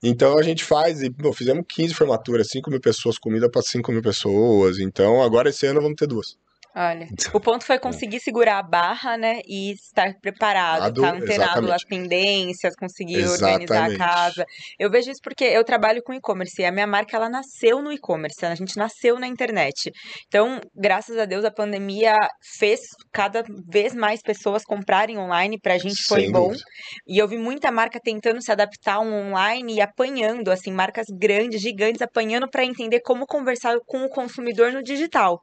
Então 0.06 0.38
a 0.38 0.42
gente 0.42 0.62
faz, 0.62 1.02
e 1.02 1.10
pô, 1.10 1.32
fizemos 1.32 1.64
15 1.66 1.94
formaturas, 1.94 2.48
5 2.50 2.70
mil 2.70 2.78
pessoas, 2.80 3.18
comida 3.18 3.50
para 3.50 3.62
5 3.62 3.90
mil 3.90 4.02
pessoas. 4.02 4.78
Então 4.78 5.22
agora 5.22 5.48
esse 5.48 5.66
ano 5.66 5.80
vamos 5.80 5.96
ter 5.96 6.06
duas. 6.06 6.36
Olha, 6.76 7.06
o 7.32 7.38
ponto 7.40 7.64
foi 7.64 7.78
conseguir 7.78 8.18
segurar 8.18 8.58
a 8.58 8.62
barra, 8.62 9.16
né? 9.16 9.38
E 9.46 9.72
estar 9.74 10.12
preparado, 10.20 10.82
Ado- 10.86 11.00
estar 11.04 11.14
antenado 11.14 11.32
exatamente. 11.32 11.72
às 11.72 11.82
tendências, 11.84 12.74
conseguir 12.74 13.24
organizar 13.28 13.84
a 13.84 13.92
Exatamente. 13.92 13.96
casa. 13.98 14.44
Eu 14.76 14.90
vejo 14.90 15.08
isso 15.08 15.20
porque 15.22 15.44
eu 15.44 15.62
trabalho 15.62 16.02
com 16.02 16.12
e-commerce 16.12 16.60
e 16.60 16.64
a 16.64 16.72
minha 16.72 16.86
marca 16.86 17.16
ela 17.16 17.28
nasceu 17.28 17.80
no 17.80 17.92
e-commerce, 17.92 18.44
a 18.44 18.56
gente 18.56 18.76
nasceu 18.76 19.20
na 19.20 19.28
internet. 19.28 19.92
Então, 20.26 20.60
graças 20.74 21.16
a 21.16 21.24
Deus, 21.24 21.44
a 21.44 21.50
pandemia 21.50 22.16
fez 22.58 22.80
cada 23.12 23.44
vez 23.70 23.94
mais 23.94 24.20
pessoas 24.20 24.64
comprarem 24.64 25.16
online, 25.16 25.60
pra 25.60 25.78
gente 25.78 26.02
foi 26.08 26.22
Sem 26.22 26.32
bom. 26.32 26.48
dúvida. 26.48 26.62
E 27.06 27.18
eu 27.18 27.28
vi 27.28 27.38
muita 27.38 27.70
marca 27.70 28.00
tentando 28.02 28.42
se 28.42 28.50
adaptar 28.50 28.94
ao 28.94 29.06
online 29.06 29.74
e 29.76 29.80
apanhando, 29.80 30.50
assim, 30.50 30.72
marcas 30.72 31.06
grandes, 31.16 31.60
gigantes, 31.60 32.02
apanhando 32.02 32.50
para 32.50 32.64
entender 32.64 33.00
como 33.00 33.26
conversar 33.26 33.76
com 33.86 34.04
o 34.04 34.08
consumidor 34.08 34.72
no 34.72 34.82
digital. 34.82 35.40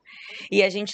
E 0.51 0.61
a 0.61 0.69
gente 0.69 0.91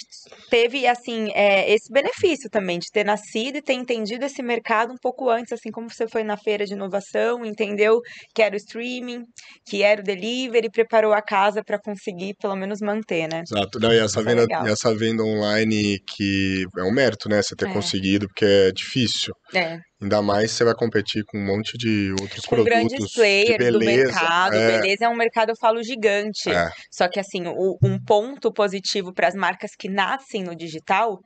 teve, 0.50 0.86
assim, 0.86 1.30
é, 1.34 1.70
esse 1.72 1.92
benefício 1.92 2.48
também 2.50 2.78
de 2.78 2.88
ter 2.92 3.04
nascido 3.04 3.56
e 3.56 3.62
ter 3.62 3.74
entendido 3.74 4.24
esse 4.24 4.42
mercado 4.42 4.92
um 4.92 4.96
pouco 5.00 5.28
antes, 5.30 5.52
assim 5.52 5.70
como 5.70 5.90
você 5.90 6.06
foi 6.08 6.22
na 6.24 6.36
feira 6.36 6.64
de 6.64 6.74
inovação, 6.74 7.44
entendeu 7.44 8.00
que 8.34 8.42
era 8.42 8.54
o 8.54 8.56
streaming, 8.58 9.22
que 9.66 9.82
era 9.82 10.00
o 10.00 10.04
delivery, 10.04 10.70
preparou 10.70 11.12
a 11.12 11.22
casa 11.22 11.62
para 11.64 11.78
conseguir 11.80 12.34
pelo 12.40 12.56
menos 12.56 12.80
manter, 12.80 13.28
né? 13.28 13.44
Exato. 13.50 13.78
Não, 13.80 13.92
e 13.92 13.98
essa 13.98 14.20
Isso 14.20 14.28
é 14.28 14.34
venda, 14.34 14.46
e 14.66 14.68
essa 14.70 14.94
venda 14.94 15.22
online 15.22 15.98
que 16.06 16.64
é 16.76 16.82
um 16.82 16.92
mérito, 16.92 17.28
né? 17.28 17.40
Você 17.42 17.54
ter 17.56 17.66
É. 17.66 17.72
conseguido, 17.72 18.26
porque 18.28 18.44
é 18.44 18.72
difícil. 18.72 19.34
É. 19.54 19.87
Ainda 20.00 20.22
mais 20.22 20.52
você 20.52 20.62
vai 20.64 20.74
competir 20.74 21.24
com 21.24 21.36
um 21.38 21.44
monte 21.44 21.76
de 21.76 22.12
outros 22.20 22.44
Com 22.46 22.56
produtos 22.56 22.72
grandes 22.88 23.08
de 23.08 23.14
players 23.14 23.72
do 23.72 23.78
beleza. 23.80 24.04
mercado. 24.12 24.54
É, 24.54 24.80
Beleza 24.80 25.04
é 25.06 25.08
um 25.08 25.16
mercado, 25.16 25.48
eu 25.50 25.56
falo, 25.56 25.82
gigante. 25.82 26.48
é. 26.50 26.70
Só 26.90 27.08
que, 27.08 27.18
assim, 27.18 27.42
o- 27.48 27.76
um 27.82 27.98
ponto 27.98 28.52
positivo 28.52 29.12
para 29.12 29.26
as 29.26 29.34
marcas 29.34 29.72
que 29.76 29.88
nascem 29.88 30.44
no 30.44 30.54
digital, 30.54 31.18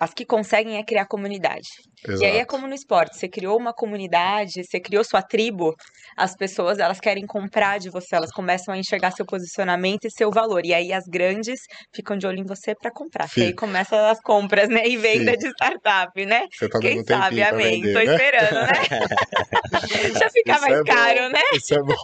as 0.00 0.14
que 0.14 0.24
conseguem 0.24 0.78
é 0.78 0.82
criar 0.82 1.04
comunidade. 1.04 1.68
E 2.08 2.24
aí 2.24 2.30
é 2.32 2.36
Exato. 2.36 2.46
como 2.46 2.66
no 2.66 2.74
esporte, 2.74 3.18
você 3.18 3.28
criou 3.28 3.58
uma 3.58 3.74
comunidade, 3.74 4.64
você 4.64 4.80
criou 4.80 5.04
sua 5.04 5.20
tribo, 5.20 5.74
as 6.16 6.34
pessoas, 6.34 6.78
elas 6.78 6.98
querem 6.98 7.26
comprar 7.26 7.78
de 7.78 7.90
você, 7.90 8.16
elas 8.16 8.32
começam 8.32 8.72
a 8.72 8.78
enxergar 8.78 9.10
seu 9.10 9.26
posicionamento 9.26 10.06
e 10.06 10.10
seu 10.10 10.30
valor. 10.30 10.64
E 10.64 10.72
aí 10.72 10.90
as 10.90 11.04
grandes 11.06 11.60
ficam 11.94 12.16
de 12.16 12.26
olho 12.26 12.38
em 12.38 12.46
você 12.46 12.74
para 12.74 12.90
comprar. 12.90 13.28
Que 13.28 13.42
aí 13.42 13.46
Fica. 13.48 13.66
começam 13.66 13.98
as 14.06 14.18
compras, 14.22 14.70
né? 14.70 14.86
E 14.86 14.96
venda 14.96 15.32
Fica. 15.32 15.36
de 15.36 15.48
startup, 15.48 16.24
né? 16.24 16.46
Você 16.50 16.68
tá 16.70 16.78
Quem 16.78 17.00
um 17.00 17.04
sabe, 17.04 17.42
amém. 17.42 17.82
vender, 17.82 17.92
Tô 17.92 17.98
né? 17.98 18.14
esperando, 18.14 18.54
né? 18.54 18.72
Já 20.18 20.30
ficar 20.30 20.54
Isso 20.54 20.60
mais 20.62 20.80
é 20.80 20.84
caro, 20.84 21.28
né? 21.28 21.42
Isso 21.54 21.74
é 21.74 21.82
bom. 21.82 21.94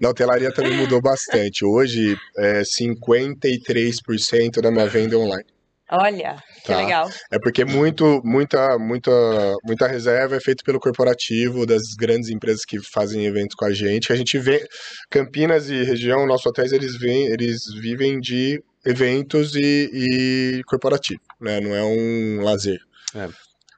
Na 0.00 0.10
hotelaria 0.10 0.52
também 0.54 0.76
mudou 0.76 1.02
bastante. 1.02 1.64
Hoje, 1.64 2.16
é 2.38 2.62
53% 2.62 4.60
da 4.62 4.70
minha 4.70 4.86
venda 4.86 5.16
é 5.16 5.18
online. 5.18 5.52
Olha, 5.94 6.42
que 6.64 6.68
Tá. 6.72 6.78
legal. 6.78 7.10
É 7.30 7.38
porque 7.38 7.66
muito, 7.66 8.22
muita, 8.24 8.78
muita, 8.78 9.10
muita 9.62 9.86
reserva 9.86 10.36
é 10.36 10.40
feita 10.40 10.64
pelo 10.64 10.80
corporativo, 10.80 11.66
das 11.66 11.82
grandes 11.98 12.30
empresas 12.30 12.64
que 12.64 12.78
fazem 12.92 13.26
eventos 13.26 13.54
com 13.54 13.66
a 13.66 13.72
gente. 13.72 14.10
A 14.10 14.16
gente 14.16 14.38
vê 14.38 14.66
Campinas 15.10 15.68
e 15.68 15.82
região, 15.82 16.26
nossos 16.26 16.46
hotéis, 16.46 16.72
eles, 16.72 16.96
vêm, 16.98 17.26
eles 17.26 17.58
vivem 17.78 18.18
de 18.18 18.62
eventos 18.86 19.54
e, 19.54 19.90
e 19.92 20.62
corporativo, 20.64 21.20
né? 21.38 21.60
Não 21.60 21.74
é 21.74 21.84
um 21.84 22.40
lazer. 22.42 22.80
É. 23.14 23.28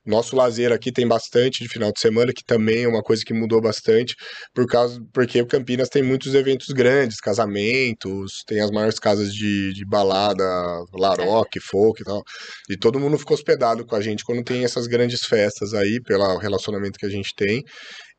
Nosso 0.07 0.37
lazer 0.37 0.73
aqui 0.73 0.93
tem 0.93 1.07
bastante 1.07 1.63
de 1.63 1.69
final 1.69 1.91
de 1.91 2.01
semana, 2.01 2.33
que 2.33 2.45
também 2.45 2.85
é 2.85 2.89
uma 2.89 3.03
coisa 3.03 3.23
que 3.25 3.33
mudou 3.33 3.61
bastante, 3.61 4.15
por 4.55 4.67
causa, 4.67 5.01
porque 5.13 5.41
o 5.41 5.47
Campinas 5.47 5.89
tem 5.89 6.03
muitos 6.03 6.35
eventos 6.35 6.69
grandes, 6.69 7.21
casamentos, 7.21 8.43
tem 8.47 8.61
as 8.61 8.71
maiores 8.71 8.99
casas 8.99 9.33
de, 9.33 9.73
de 9.73 9.85
balada, 9.87 10.45
Laroque, 10.93 11.61
folk 11.61 12.01
e 12.01 12.05
tal. 12.05 12.23
E 12.69 12.77
todo 12.77 13.01
mundo 13.01 13.19
ficou 13.19 13.35
hospedado 13.35 13.87
com 13.87 13.97
a 13.97 14.01
gente 14.01 14.25
quando 14.25 14.45
tem 14.45 14.65
essas 14.65 14.87
grandes 14.87 15.21
festas 15.27 15.73
aí, 15.73 16.01
pelo 16.03 16.37
relacionamento 16.39 16.99
que 16.99 17.07
a 17.07 17.11
gente 17.11 17.31
tem. 17.35 17.63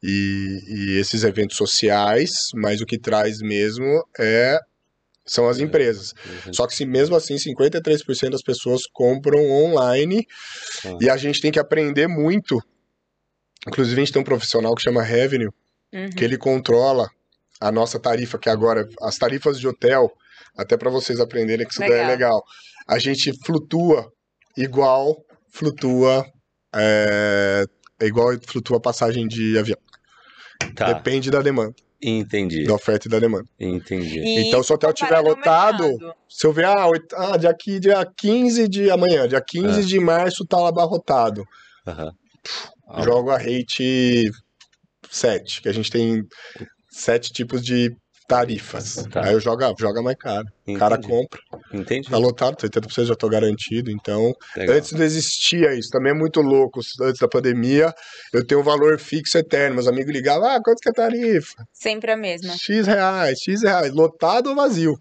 E, 0.03 0.59
e 0.67 0.99
esses 0.99 1.23
eventos 1.23 1.57
sociais, 1.57 2.31
mas 2.55 2.81
o 2.81 2.85
que 2.85 2.99
traz 2.99 3.39
mesmo 3.39 4.03
é 4.19 4.57
são 5.25 5.47
as 5.49 5.57
empresas. 5.59 6.13
Só 6.51 6.67
que 6.67 6.75
se 6.75 6.85
mesmo 6.85 7.15
assim 7.15 7.35
53% 7.37 8.29
das 8.31 8.41
pessoas 8.43 8.81
compram 8.93 9.39
online 9.49 10.25
Ah. 10.85 10.97
e 11.01 11.09
a 11.09 11.17
gente 11.17 11.41
tem 11.41 11.51
que 11.51 11.59
aprender 11.59 12.07
muito. 12.07 12.61
Inclusive 13.67 13.99
a 14.01 14.03
gente 14.05 14.13
tem 14.13 14.21
um 14.21 14.25
profissional 14.25 14.75
que 14.75 14.81
chama 14.83 15.01
Revenue, 15.01 15.49
Uhum. 15.93 16.09
que 16.09 16.23
ele 16.23 16.37
controla 16.37 17.09
a 17.59 17.71
nossa 17.71 17.99
tarifa, 17.99 18.37
que 18.37 18.49
agora 18.49 18.87
as 19.01 19.17
tarifas 19.17 19.59
de 19.59 19.67
hotel, 19.67 20.11
até 20.57 20.75
para 20.77 20.89
vocês 20.89 21.19
aprenderem 21.19 21.65
que 21.65 21.71
isso 21.71 21.79
daí 21.79 21.89
é 21.91 21.93
Legal. 21.93 22.09
legal. 22.11 22.43
A 22.87 22.99
gente 22.99 23.31
flutua 23.45 24.11
igual 24.57 25.15
flutua 25.51 26.25
é, 26.75 27.63
é 28.01 28.05
igual 28.05 28.35
flutua 28.45 28.77
a 28.77 28.81
passagem 28.81 29.25
de 29.27 29.57
avião. 29.57 29.77
Tá, 30.75 30.91
Depende 30.93 31.31
da 31.31 31.41
demanda, 31.41 31.73
entendi. 32.09 32.63
da 32.65 32.73
oferta 32.73 33.07
e 33.07 33.11
da 33.11 33.19
demanda. 33.19 33.45
Entendi. 33.59 34.19
E 34.19 34.47
Então, 34.47 34.61
se 34.63 34.71
o 34.71 34.75
hotel 34.75 34.93
tiver 34.93 35.21
comparado 35.23 35.83
ao 35.83 35.89
lotado. 35.91 36.15
Se 36.29 36.45
eu 36.47 36.53
ver, 36.53 36.65
ah, 36.65 36.87
oit- 36.87 37.13
ah 37.15 37.37
dia, 37.37 37.49
aqui, 37.49 37.79
dia 37.79 38.05
15 38.17 38.67
de 38.67 38.89
amanhã, 38.91 39.27
dia 39.27 39.41
15 39.41 39.79
Ah. 39.79 39.83
de 39.83 39.99
março 39.99 40.45
tá 40.45 40.57
lá 40.59 40.69
abarrotado. 40.69 41.43
Ah, 41.85 42.11
Jogo 43.03 43.29
a 43.31 43.37
rate 43.37 44.23
7, 45.09 45.61
que 45.61 45.69
a 45.69 45.73
gente 45.73 45.89
tem 45.91 46.23
sete 46.89 47.31
tipos 47.33 47.63
de 47.63 47.91
tarifas. 48.27 49.07
Tá. 49.11 49.25
Aí 49.25 49.33
eu 49.33 49.39
jogo, 49.39 49.61
joga 49.79 50.01
mais 50.01 50.17
caro. 50.17 50.45
O 50.67 50.73
cara 50.73 50.97
compra. 50.97 51.39
Entendi. 51.73 52.09
Tá 52.09 52.17
lotado, 52.17 52.57
80% 52.57 53.05
já 53.05 53.15
tô 53.15 53.29
garantido. 53.29 53.91
Então, 53.91 54.33
Legal. 54.55 54.75
antes 54.75 54.91
não 54.91 55.03
existia 55.03 55.73
isso. 55.73 55.89
Também 55.89 56.11
é 56.11 56.15
muito 56.15 56.41
louco. 56.41 56.79
Antes 57.01 57.19
da 57.19 57.27
pandemia, 57.27 57.93
eu 58.33 58.45
tenho 58.45 58.61
um 58.61 58.63
valor 58.63 58.99
fixo 58.99 59.37
eterno. 59.37 59.75
Meus 59.75 59.87
amigos 59.87 60.11
ligavam, 60.11 60.49
ah, 60.49 60.59
quanto 60.63 60.79
que 60.79 60.89
é 60.89 60.91
a 60.91 60.95
tarifa? 60.95 61.63
Sempre 61.71 62.11
a 62.11 62.17
mesma. 62.17 62.53
X 62.57 62.87
reais, 62.87 63.39
X 63.43 63.61
reais. 63.63 63.93
Lotado 63.93 64.49
ou 64.49 64.55
vazio? 64.55 64.93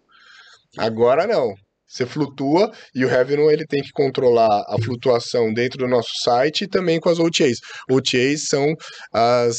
Agora 0.76 1.26
não. 1.26 1.54
Você 1.86 2.04
flutua 2.04 2.72
e 2.92 3.04
o 3.04 3.08
Revenue 3.08 3.52
ele 3.52 3.64
tem 3.66 3.80
que 3.80 3.92
controlar 3.92 4.64
a 4.66 4.76
flutuação 4.82 5.52
dentro 5.52 5.78
do 5.78 5.86
nosso 5.86 6.10
site 6.24 6.64
e 6.64 6.68
também 6.68 6.98
com 6.98 7.08
as 7.08 7.20
OTAs. 7.20 7.58
OTAs 7.88 8.46
são 8.48 8.74
as 9.12 9.58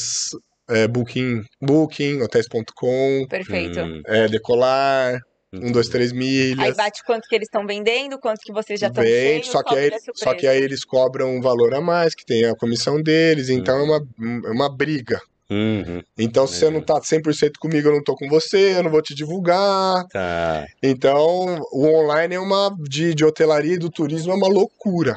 é, 0.68 0.86
Booking, 0.86 1.44
Booking, 1.60 2.22
hotéis.com, 2.22 3.26
Perfeito. 3.28 3.80
Hum. 3.80 4.02
É, 4.06 4.28
Decolar, 4.28 5.20
um, 5.52 5.70
dois, 5.72 5.88
três 5.88 6.12
milhas. 6.12 6.58
Aí 6.58 6.74
bate 6.74 7.04
quanto 7.04 7.28
que 7.28 7.34
eles 7.34 7.46
estão 7.46 7.66
vendendo, 7.66 8.18
quanto 8.18 8.40
que 8.40 8.52
vocês 8.52 8.80
já 8.80 8.88
estão 8.88 9.02
vendendo. 9.02 9.44
Só 9.44 9.62
que, 9.62 9.74
aí, 9.74 9.90
só 10.14 10.34
que 10.34 10.46
aí 10.46 10.62
eles 10.62 10.84
cobram 10.84 11.36
um 11.36 11.40
valor 11.40 11.74
a 11.74 11.80
mais, 11.80 12.14
que 12.14 12.24
tem 12.24 12.44
a 12.44 12.54
comissão 12.54 13.00
deles, 13.02 13.48
então 13.48 13.76
hum. 13.76 13.80
é, 13.80 13.84
uma, 13.84 14.48
é 14.48 14.50
uma 14.50 14.68
briga. 14.68 15.20
Uhum. 15.48 16.02
Então, 16.18 16.46
se 16.46 16.56
você 16.56 16.70
não 16.70 16.80
tá 16.80 17.00
100% 17.00 17.52
comigo, 17.60 17.88
eu 17.88 17.92
não 17.92 18.02
tô 18.02 18.16
com 18.16 18.28
você, 18.28 18.76
eu 18.76 18.82
não 18.82 18.90
vou 18.90 19.00
te 19.00 19.14
divulgar. 19.14 20.04
Tá. 20.08 20.66
Então, 20.82 21.60
o 21.70 21.86
online 21.86 22.34
é 22.34 22.40
uma 22.40 22.76
de, 22.80 23.14
de 23.14 23.24
hotelaria 23.24 23.74
e 23.74 23.78
do 23.78 23.90
turismo 23.90 24.32
é 24.32 24.34
uma 24.34 24.48
loucura. 24.48 25.16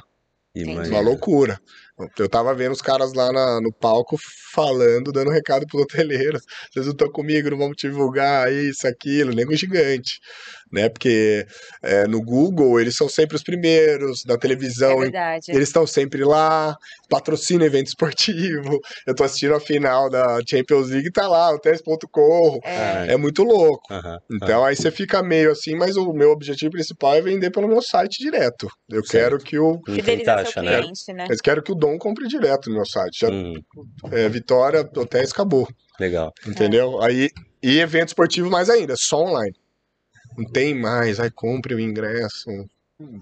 Imagina. 0.53 0.95
Uma 0.95 1.01
loucura. 1.01 1.59
Eu 2.17 2.29
tava 2.29 2.53
vendo 2.55 2.71
os 2.71 2.81
caras 2.81 3.13
lá 3.13 3.31
na, 3.31 3.59
no 3.59 3.73
palco 3.73 4.17
falando, 4.53 5.11
dando 5.11 5.29
recado 5.29 5.65
pros 5.67 5.83
hoteleiros. 5.83 6.43
Vocês 6.71 6.85
não 6.85 6.93
estão 6.93 7.11
comigo, 7.11 7.49
não 7.49 7.57
vamos 7.57 7.75
divulgar 7.77 8.51
isso, 8.51 8.87
aquilo, 8.87 9.33
nego 9.33 9.55
gigante. 9.55 10.19
Né? 10.71 10.89
Porque 10.89 11.45
é, 11.81 12.07
no 12.07 12.21
Google 12.21 12.79
eles 12.79 12.95
são 12.95 13.09
sempre 13.09 13.35
os 13.35 13.43
primeiros, 13.43 14.23
na 14.25 14.37
televisão 14.37 15.03
é 15.03 15.39
eles 15.47 15.69
estão 15.69 15.87
sempre 15.87 16.23
lá, 16.23 16.77
patrocina 17.09 17.65
evento 17.65 17.87
esportivo. 17.87 18.79
Eu 19.07 19.15
tô 19.15 19.23
assistindo 19.23 19.55
a 19.55 19.59
final 19.59 20.09
da 20.09 20.39
Champions 20.47 20.89
League, 20.89 21.11
tá 21.11 21.27
lá, 21.27 21.51
o 21.51 21.59
teste.com. 21.59 22.59
É. 22.63 23.13
é 23.13 23.17
muito 23.17 23.43
louco. 23.43 23.81
então 24.31 24.63
aí 24.63 24.75
você 24.75 24.91
fica 24.91 25.23
meio 25.23 25.51
assim, 25.51 25.75
mas 25.75 25.95
o 25.95 26.13
meu 26.13 26.31
objetivo 26.31 26.71
principal 26.71 27.15
é 27.15 27.21
vender 27.21 27.51
pelo 27.51 27.67
meu 27.67 27.81
site 27.81 28.19
direto. 28.19 28.67
Eu 28.89 29.03
certo. 29.03 29.11
quero 29.11 29.37
que 29.39 29.59
o. 29.59 29.79
Fidelizar 29.85 30.45
seu 30.45 30.63
né? 30.63 30.81
cliente, 30.81 31.13
né? 31.13 31.27
Eu 31.29 31.37
quero 31.43 31.63
que 31.63 31.71
o 31.71 31.75
Dom 31.75 31.97
compre 31.97 32.27
direto 32.27 32.69
no 32.69 32.75
meu 32.75 32.85
site. 32.85 33.21
Já, 33.21 33.29
uhum. 33.29 33.55
é, 34.11 34.29
Vitória, 34.29 34.81
hotéis, 34.81 35.31
acabou. 35.31 35.67
Legal. 35.99 36.31
Entendeu? 36.47 37.01
Aí, 37.01 37.29
e 37.61 37.79
evento 37.79 38.09
esportivo 38.09 38.49
mais 38.49 38.69
ainda, 38.69 38.95
só 38.95 39.21
online. 39.21 39.53
Não 40.39 40.45
tem 40.45 40.73
mais, 40.73 41.19
aí 41.19 41.29
compre 41.29 41.75
o 41.75 41.79
ingresso 41.79 42.49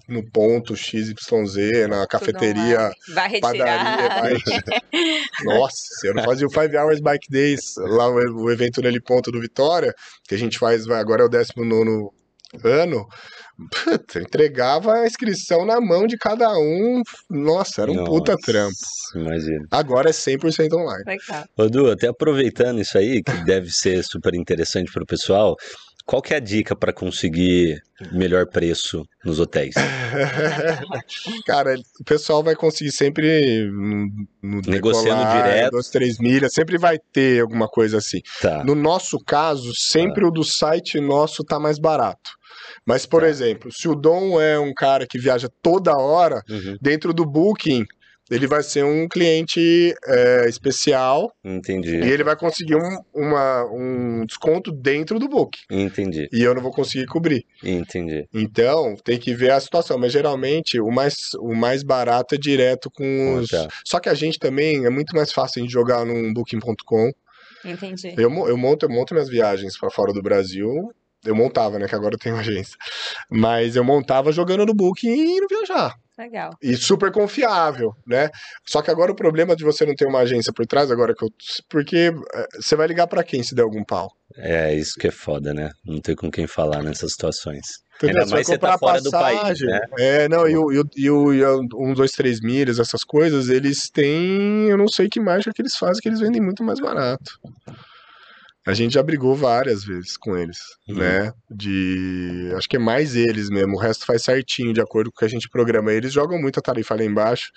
no 0.07 0.23
ponto 0.31 0.75
XYZ, 0.75 1.87
na 1.89 2.05
cafeteria, 2.07 2.91
vai 3.13 3.39
padaria. 3.39 4.09
Vai... 4.09 4.33
Nossa, 5.43 6.05
eu 6.05 6.13
não 6.13 6.23
fazia 6.23 6.47
o 6.47 6.51
Five 6.51 6.77
Hours 6.77 6.99
Bike 6.99 7.27
Days, 7.29 7.75
lá 7.77 8.07
o 8.07 8.51
evento 8.51 8.81
nele 8.81 9.01
ponto 9.01 9.31
do 9.31 9.41
Vitória, 9.41 9.93
que 10.27 10.35
a 10.35 10.37
gente 10.37 10.59
faz, 10.59 10.87
agora 10.89 11.23
é 11.23 11.25
o 11.25 11.29
19 11.29 12.09
ano. 12.63 13.07
Puta, 13.83 14.19
entregava 14.19 14.93
a 14.93 15.07
inscrição 15.07 15.65
na 15.65 15.81
mão 15.81 16.05
de 16.05 16.15
cada 16.15 16.47
um. 16.57 17.01
Nossa, 17.27 17.81
era 17.81 17.91
um 17.91 17.95
Nossa, 17.95 18.11
puta 18.11 18.35
trampo. 18.37 18.75
Imagina. 19.15 19.65
Agora 19.71 20.09
é 20.09 20.13
100% 20.13 20.73
online. 20.73 21.19
Ô, 21.57 21.67
Du, 21.67 21.89
até 21.89 22.07
aproveitando 22.07 22.79
isso 22.79 22.97
aí, 22.97 23.23
que 23.23 23.43
deve 23.45 23.71
ser 23.71 24.03
super 24.03 24.35
interessante 24.35 24.91
para 24.91 25.01
o 25.01 25.07
pessoal, 25.07 25.55
qual 26.07 26.21
que 26.21 26.33
é 26.33 26.37
a 26.37 26.39
dica 26.39 26.73
para 26.73 26.93
conseguir 26.93 27.83
melhor 28.13 28.47
preço 28.47 29.03
nos 29.25 29.41
hotéis? 29.41 29.75
Cara, 31.45 31.75
o 31.99 32.03
pessoal 32.05 32.41
vai 32.41 32.55
conseguir 32.55 32.93
sempre 32.93 33.69
no, 34.41 34.61
negociando 34.65 35.19
decolar, 35.19 35.43
direto, 35.43 35.71
duas, 35.71 35.89
três 35.89 36.17
milhas, 36.17 36.53
sempre 36.53 36.77
vai 36.77 36.97
ter 37.11 37.41
alguma 37.41 37.67
coisa 37.67 37.97
assim. 37.97 38.21
Tá. 38.41 38.63
No 38.63 38.73
nosso 38.73 39.19
caso, 39.19 39.69
sempre 39.75 40.21
tá. 40.21 40.29
o 40.29 40.31
do 40.31 40.45
site 40.45 40.97
nosso 41.01 41.43
tá 41.43 41.59
mais 41.59 41.77
barato. 41.77 42.31
Mas, 42.85 43.05
por 43.05 43.23
tá. 43.23 43.27
exemplo, 43.27 43.69
se 43.69 43.89
o 43.89 43.93
Dom 43.93 44.39
é 44.39 44.57
um 44.57 44.73
cara 44.73 45.05
que 45.05 45.19
viaja 45.19 45.49
toda 45.61 45.91
hora, 45.91 46.41
uhum. 46.49 46.77
dentro 46.81 47.13
do 47.13 47.25
Booking, 47.25 47.83
ele 48.29 48.47
vai 48.47 48.61
ser 48.61 48.83
um 48.83 49.07
cliente 49.07 49.93
é, 50.05 50.45
especial. 50.49 51.31
Entendi. 51.43 51.97
E 51.97 52.11
ele 52.11 52.23
vai 52.23 52.35
conseguir 52.35 52.75
um, 52.75 52.99
uma, 53.13 53.65
um 53.71 54.25
desconto 54.25 54.71
dentro 54.71 55.19
do 55.19 55.29
book. 55.29 55.57
Entendi. 55.71 56.27
E 56.31 56.43
eu 56.43 56.53
não 56.53 56.61
vou 56.61 56.71
conseguir 56.71 57.05
cobrir. 57.05 57.45
Entendi. 57.63 58.27
Então, 58.33 58.95
tem 59.03 59.17
que 59.17 59.33
ver 59.33 59.51
a 59.51 59.59
situação. 59.59 59.97
Mas 59.97 60.11
geralmente, 60.11 60.79
o 60.79 60.91
mais, 60.91 61.33
o 61.35 61.53
mais 61.53 61.83
barato 61.83 62.35
é 62.35 62.37
direto 62.37 62.91
com 62.91 63.35
os. 63.35 63.49
Tá. 63.49 63.67
Só 63.85 63.99
que 63.99 64.09
a 64.09 64.13
gente 64.13 64.39
também 64.39 64.85
é 64.85 64.89
muito 64.89 65.15
mais 65.15 65.31
fácil 65.31 65.65
de 65.65 65.71
jogar 65.71 66.05
num 66.05 66.33
booking.com. 66.33 67.11
Entendi. 67.63 68.13
Eu, 68.17 68.29
eu, 68.47 68.57
monto, 68.57 68.85
eu 68.85 68.89
monto 68.89 69.13
minhas 69.13 69.29
viagens 69.29 69.77
para 69.77 69.89
fora 69.89 70.13
do 70.13 70.21
Brasil. 70.21 70.91
Eu 71.25 71.35
montava, 71.35 71.79
né? 71.79 71.87
Que 71.87 71.95
agora 71.95 72.15
eu 72.15 72.19
tenho 72.19 72.35
agência. 72.37 72.75
Mas 73.29 73.75
eu 73.75 73.83
montava 73.83 74.31
jogando 74.31 74.65
no 74.65 74.73
Booking 74.73 75.09
e 75.09 75.37
indo 75.37 75.47
viajar. 75.49 75.95
Legal. 76.17 76.51
E 76.61 76.75
super 76.75 77.11
confiável, 77.11 77.93
né? 78.05 78.29
Só 78.65 78.81
que 78.81 78.89
agora 78.89 79.11
o 79.11 79.15
problema 79.15 79.55
de 79.55 79.63
você 79.63 79.85
não 79.85 79.93
ter 79.93 80.07
uma 80.07 80.19
agência 80.19 80.51
por 80.51 80.65
trás, 80.65 80.89
agora 80.89 81.13
que 81.13 81.23
eu. 81.23 81.29
Porque 81.69 82.11
eh, 82.33 82.47
você 82.59 82.75
vai 82.75 82.87
ligar 82.87 83.05
para 83.05 83.23
quem 83.23 83.43
se 83.43 83.53
der 83.53 83.61
algum 83.61 83.83
pau? 83.83 84.09
É, 84.35 84.73
isso 84.73 84.95
que 84.99 85.07
é 85.07 85.11
foda, 85.11 85.53
né? 85.53 85.69
Não 85.85 86.01
ter 86.01 86.15
com 86.15 86.31
quem 86.31 86.47
falar 86.47 86.81
nessas 86.81 87.11
situações. 87.11 87.65
Entendeu? 87.97 88.21
Ainda 88.21 88.31
mais 88.31 88.47
você, 88.47 88.53
você 88.53 88.57
tá 88.57 88.77
fora 88.77 89.01
do 89.01 89.11
país, 89.11 89.59
né? 89.61 89.79
É, 89.99 90.27
não, 90.27 90.47
e 90.47 90.57
o, 90.57 90.71
e, 90.71 90.79
o, 90.79 90.89
e 90.95 91.09
o, 91.09 91.33
e 91.33 91.43
o 91.43 91.67
um, 91.75 91.93
dois, 91.93 92.11
três 92.11 92.39
milhas, 92.41 92.79
essas 92.79 93.03
coisas, 93.03 93.49
eles 93.49 93.89
têm. 93.91 94.69
Eu 94.69 94.77
não 94.77 94.87
sei 94.87 95.07
que 95.07 95.19
mágica 95.19 95.53
que 95.53 95.61
eles 95.61 95.75
fazem, 95.75 96.01
que 96.01 96.09
eles 96.09 96.19
vendem 96.19 96.41
muito 96.41 96.63
mais 96.63 96.79
barato. 96.79 97.39
A 98.67 98.73
gente 98.73 98.95
já 98.95 99.01
brigou 99.01 99.33
várias 99.33 99.85
vezes 99.85 100.17
com 100.17 100.35
eles, 100.35 100.57
uhum. 100.89 100.97
né? 100.97 101.31
De. 101.49 102.51
Acho 102.57 102.67
que 102.67 102.75
é 102.75 102.79
mais 102.79 103.15
eles 103.15 103.49
mesmo. 103.49 103.75
O 103.75 103.79
resto 103.79 104.05
faz 104.05 104.23
certinho, 104.23 104.73
de 104.73 104.81
acordo 104.81 105.09
com 105.09 105.15
o 105.15 105.19
que 105.19 105.25
a 105.25 105.29
gente 105.29 105.49
programa. 105.49 105.93
Eles 105.93 106.11
jogam 106.11 106.37
muito 106.37 106.59
a 106.59 106.61
tarifa 106.61 106.93
lá 106.93 107.03
embaixo. 107.03 107.49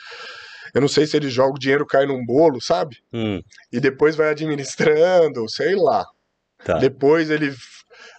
Eu 0.73 0.81
não 0.81 0.87
sei 0.87 1.09
se 1.09 1.16
eles 1.16 1.33
jogam 1.33 1.55
o 1.55 1.59
dinheiro 1.59 1.85
cai 1.85 2.07
num 2.07 2.25
bolo, 2.25 2.61
sabe? 2.61 2.99
Hum. 3.12 3.42
E 3.73 3.81
depois 3.81 4.14
vai 4.14 4.31
administrando, 4.31 5.49
sei 5.49 5.75
lá. 5.75 6.07
Tá. 6.64 6.79
Depois 6.79 7.29
ele. 7.29 7.53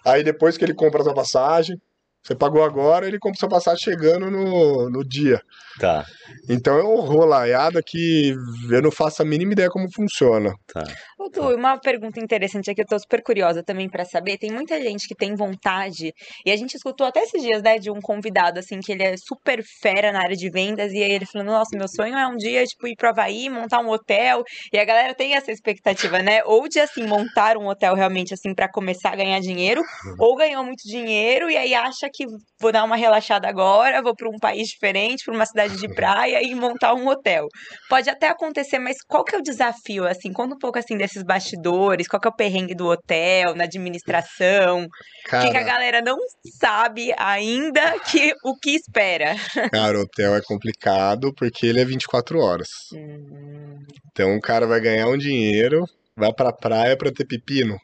Aí 0.04 0.22
depois 0.22 0.58
que 0.58 0.64
ele 0.64 0.74
compra 0.74 1.00
a 1.00 1.04
sua 1.04 1.14
passagem, 1.14 1.80
você 2.22 2.36
pagou 2.36 2.62
agora, 2.62 3.06
ele 3.06 3.18
compra 3.18 3.38
sua 3.38 3.48
passagem 3.48 3.82
chegando 3.82 4.30
no, 4.30 4.88
no 4.88 5.04
dia. 5.04 5.40
Tá. 5.78 6.04
Então 6.48 6.78
é 6.78 6.84
um 6.84 7.00
rolaiada 7.00 7.80
que 7.84 8.34
eu 8.70 8.82
não 8.82 8.90
faço 8.90 9.22
a 9.22 9.24
mínima 9.24 9.52
ideia 9.52 9.68
como 9.68 9.92
funciona. 9.92 10.54
Tá. 10.72 10.84
Ô, 11.18 11.30
tu, 11.30 11.40
uma 11.54 11.78
pergunta 11.78 12.20
interessante 12.20 12.70
aqui, 12.70 12.82
eu 12.82 12.86
tô 12.86 12.98
super 12.98 13.22
curiosa 13.22 13.62
também 13.62 13.88
para 13.88 14.04
saber. 14.04 14.38
Tem 14.38 14.50
muita 14.50 14.80
gente 14.80 15.08
que 15.08 15.14
tem 15.14 15.34
vontade, 15.34 16.12
e 16.44 16.50
a 16.50 16.56
gente 16.56 16.74
escutou 16.74 17.06
até 17.06 17.20
esses 17.20 17.42
dias, 17.42 17.62
né, 17.62 17.78
de 17.78 17.90
um 17.90 18.00
convidado, 18.00 18.58
assim, 18.58 18.80
que 18.80 18.92
ele 18.92 19.02
é 19.02 19.14
super 19.16 19.62
fera 19.80 20.12
na 20.12 20.20
área 20.20 20.36
de 20.36 20.50
vendas, 20.50 20.92
e 20.92 21.02
aí 21.02 21.12
ele 21.12 21.26
falando, 21.26 21.48
nossa, 21.48 21.76
meu 21.76 21.88
sonho 21.88 22.16
é 22.16 22.26
um 22.26 22.36
dia, 22.36 22.64
tipo, 22.64 22.86
ir 22.86 22.96
pro 22.96 23.08
Havaí, 23.08 23.48
montar 23.48 23.80
um 23.80 23.88
hotel, 23.88 24.42
e 24.72 24.78
a 24.78 24.84
galera 24.84 25.14
tem 25.14 25.34
essa 25.34 25.50
expectativa, 25.50 26.20
né? 26.22 26.42
Ou 26.44 26.68
de, 26.68 26.80
assim, 26.80 27.06
montar 27.06 27.56
um 27.56 27.66
hotel 27.66 27.94
realmente, 27.94 28.34
assim, 28.34 28.54
para 28.54 28.68
começar 28.70 29.12
a 29.12 29.16
ganhar 29.16 29.40
dinheiro, 29.40 29.80
uhum. 29.80 30.16
ou 30.18 30.36
ganhou 30.36 30.64
muito 30.64 30.82
dinheiro, 30.84 31.50
e 31.50 31.56
aí 31.56 31.74
acha 31.74 32.10
que 32.12 32.26
vou 32.60 32.72
dar 32.72 32.84
uma 32.84 32.96
relaxada 32.96 33.48
agora, 33.48 34.02
vou 34.02 34.14
para 34.14 34.28
um 34.28 34.38
país 34.38 34.68
diferente, 34.68 35.24
para 35.24 35.34
uma 35.34 35.46
cidade 35.46 35.76
de 35.76 35.88
praia 35.94 36.42
e 36.42 36.54
montar 36.54 36.94
um 36.94 37.08
hotel. 37.08 37.46
Pode 37.88 38.08
até 38.08 38.28
acontecer, 38.28 38.78
mas 38.78 38.98
qual 39.06 39.24
que 39.24 39.34
é 39.34 39.38
o 39.38 39.42
desafio, 39.42 40.06
assim? 40.06 40.32
Conta 40.32 40.54
um 40.54 40.58
pouco, 40.58 40.78
assim, 40.78 40.96
desses 40.96 41.22
bastidores, 41.22 42.06
qual 42.06 42.20
que 42.20 42.28
é 42.28 42.30
o 42.30 42.34
perrengue 42.34 42.74
do 42.74 42.86
hotel, 42.86 43.54
na 43.54 43.64
administração, 43.64 44.84
o 44.84 45.40
que, 45.40 45.50
que, 45.50 45.56
a 45.56 45.62
galera 45.62 46.00
não 46.00 46.18
sabe 46.58 47.12
ainda 47.16 47.98
que 48.00 48.34
o 48.44 48.54
que 48.56 48.70
espera. 48.70 49.34
Cara, 49.72 49.98
o 49.98 50.02
hotel 50.02 50.36
é 50.36 50.40
complicado 50.42 51.32
porque 51.34 51.66
ele 51.66 51.80
é 51.80 51.84
24 51.84 52.38
horas. 52.38 52.68
Hum. 52.94 53.78
Então 54.10 54.36
o 54.36 54.40
cara 54.40 54.66
vai 54.66 54.80
ganhar 54.80 55.08
um 55.08 55.16
dinheiro, 55.16 55.84
vai 56.16 56.32
pra 56.32 56.52
praia 56.52 56.96
pra 56.96 57.10
ter 57.10 57.24
pepino, 57.24 57.76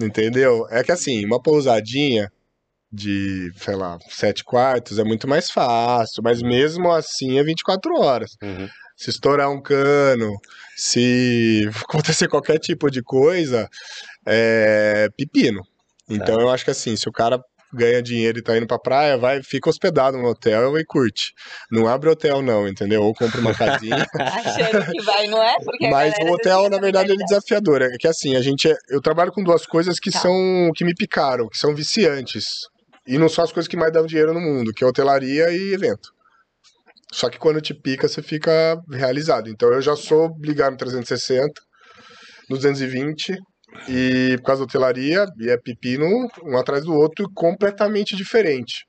entendeu? 0.00 0.66
É 0.70 0.82
que 0.82 0.92
assim, 0.92 1.24
uma 1.24 1.42
pousadinha 1.42 2.30
de, 2.96 3.52
sei 3.56 3.76
lá, 3.76 3.98
sete 4.08 4.42
quartos 4.42 4.98
é 4.98 5.04
muito 5.04 5.28
mais 5.28 5.50
fácil, 5.50 6.22
mas 6.22 6.42
mesmo 6.42 6.90
assim 6.90 7.38
é 7.38 7.44
24 7.44 7.94
horas. 8.00 8.30
Uhum. 8.42 8.68
Se 8.96 9.10
estourar 9.10 9.50
um 9.50 9.60
cano, 9.60 10.32
se 10.76 11.68
acontecer 11.84 12.28
qualquer 12.28 12.58
tipo 12.58 12.90
de 12.90 13.02
coisa, 13.02 13.68
é 14.26 15.08
pepino. 15.16 15.60
Então 16.08 16.36
tá. 16.36 16.42
eu 16.42 16.48
acho 16.48 16.64
que 16.64 16.70
assim, 16.70 16.96
se 16.96 17.08
o 17.08 17.12
cara 17.12 17.38
ganha 17.72 18.02
dinheiro 18.02 18.38
e 18.38 18.42
tá 18.42 18.56
indo 18.56 18.66
pra 18.66 18.78
praia, 18.78 19.18
vai, 19.18 19.42
fica 19.42 19.68
hospedado 19.68 20.16
no 20.16 20.28
hotel 20.28 20.78
e 20.78 20.84
curte. 20.84 21.32
Não 21.70 21.86
abre 21.86 22.08
hotel, 22.08 22.40
não, 22.40 22.66
entendeu? 22.66 23.02
Ou 23.02 23.14
compra 23.14 23.40
uma 23.40 23.54
casinha. 23.54 24.06
Achando 24.18 24.90
que 24.90 25.02
vai, 25.02 25.26
não 25.26 25.42
é? 25.42 25.54
Porque 25.62 25.88
Mas 25.88 26.14
o 26.22 26.32
hotel, 26.32 26.70
na 26.70 26.78
verdade, 26.78 27.12
ele 27.12 27.22
é 27.22 27.26
desafiador. 27.26 27.82
É 27.82 27.96
que 27.98 28.08
assim, 28.08 28.34
a 28.34 28.40
gente. 28.40 28.68
É, 28.68 28.74
eu 28.88 29.00
trabalho 29.00 29.32
com 29.32 29.42
duas 29.42 29.66
coisas 29.66 30.00
que 30.00 30.10
tá. 30.10 30.20
são. 30.20 30.70
que 30.74 30.84
me 30.84 30.94
picaram, 30.94 31.48
que 31.48 31.58
são 31.58 31.74
viciantes. 31.74 32.44
E 33.06 33.18
não 33.18 33.28
são 33.28 33.44
as 33.44 33.52
coisas 33.52 33.68
que 33.68 33.76
mais 33.76 33.92
dão 33.92 34.06
dinheiro 34.06 34.34
no 34.34 34.40
mundo, 34.40 34.72
que 34.72 34.82
é 34.82 34.86
hotelaria 34.86 35.50
e 35.50 35.72
evento. 35.72 36.10
Só 37.12 37.30
que 37.30 37.38
quando 37.38 37.60
te 37.60 37.72
pica, 37.72 38.08
você 38.08 38.20
fica 38.20 38.80
realizado. 38.90 39.48
Então 39.48 39.72
eu 39.72 39.80
já 39.80 39.94
sou 39.94 40.36
ligado 40.40 40.72
no 40.72 40.78
360, 40.78 41.48
no 42.50 42.56
220 42.56 43.36
e 43.88 44.36
por 44.38 44.44
causa 44.44 44.60
da 44.60 44.64
hotelaria, 44.64 45.26
e 45.38 45.50
é 45.50 45.56
pepino 45.56 46.06
um 46.44 46.56
atrás 46.56 46.84
do 46.84 46.94
outro, 46.94 47.28
completamente 47.34 48.16
diferente. 48.16 48.86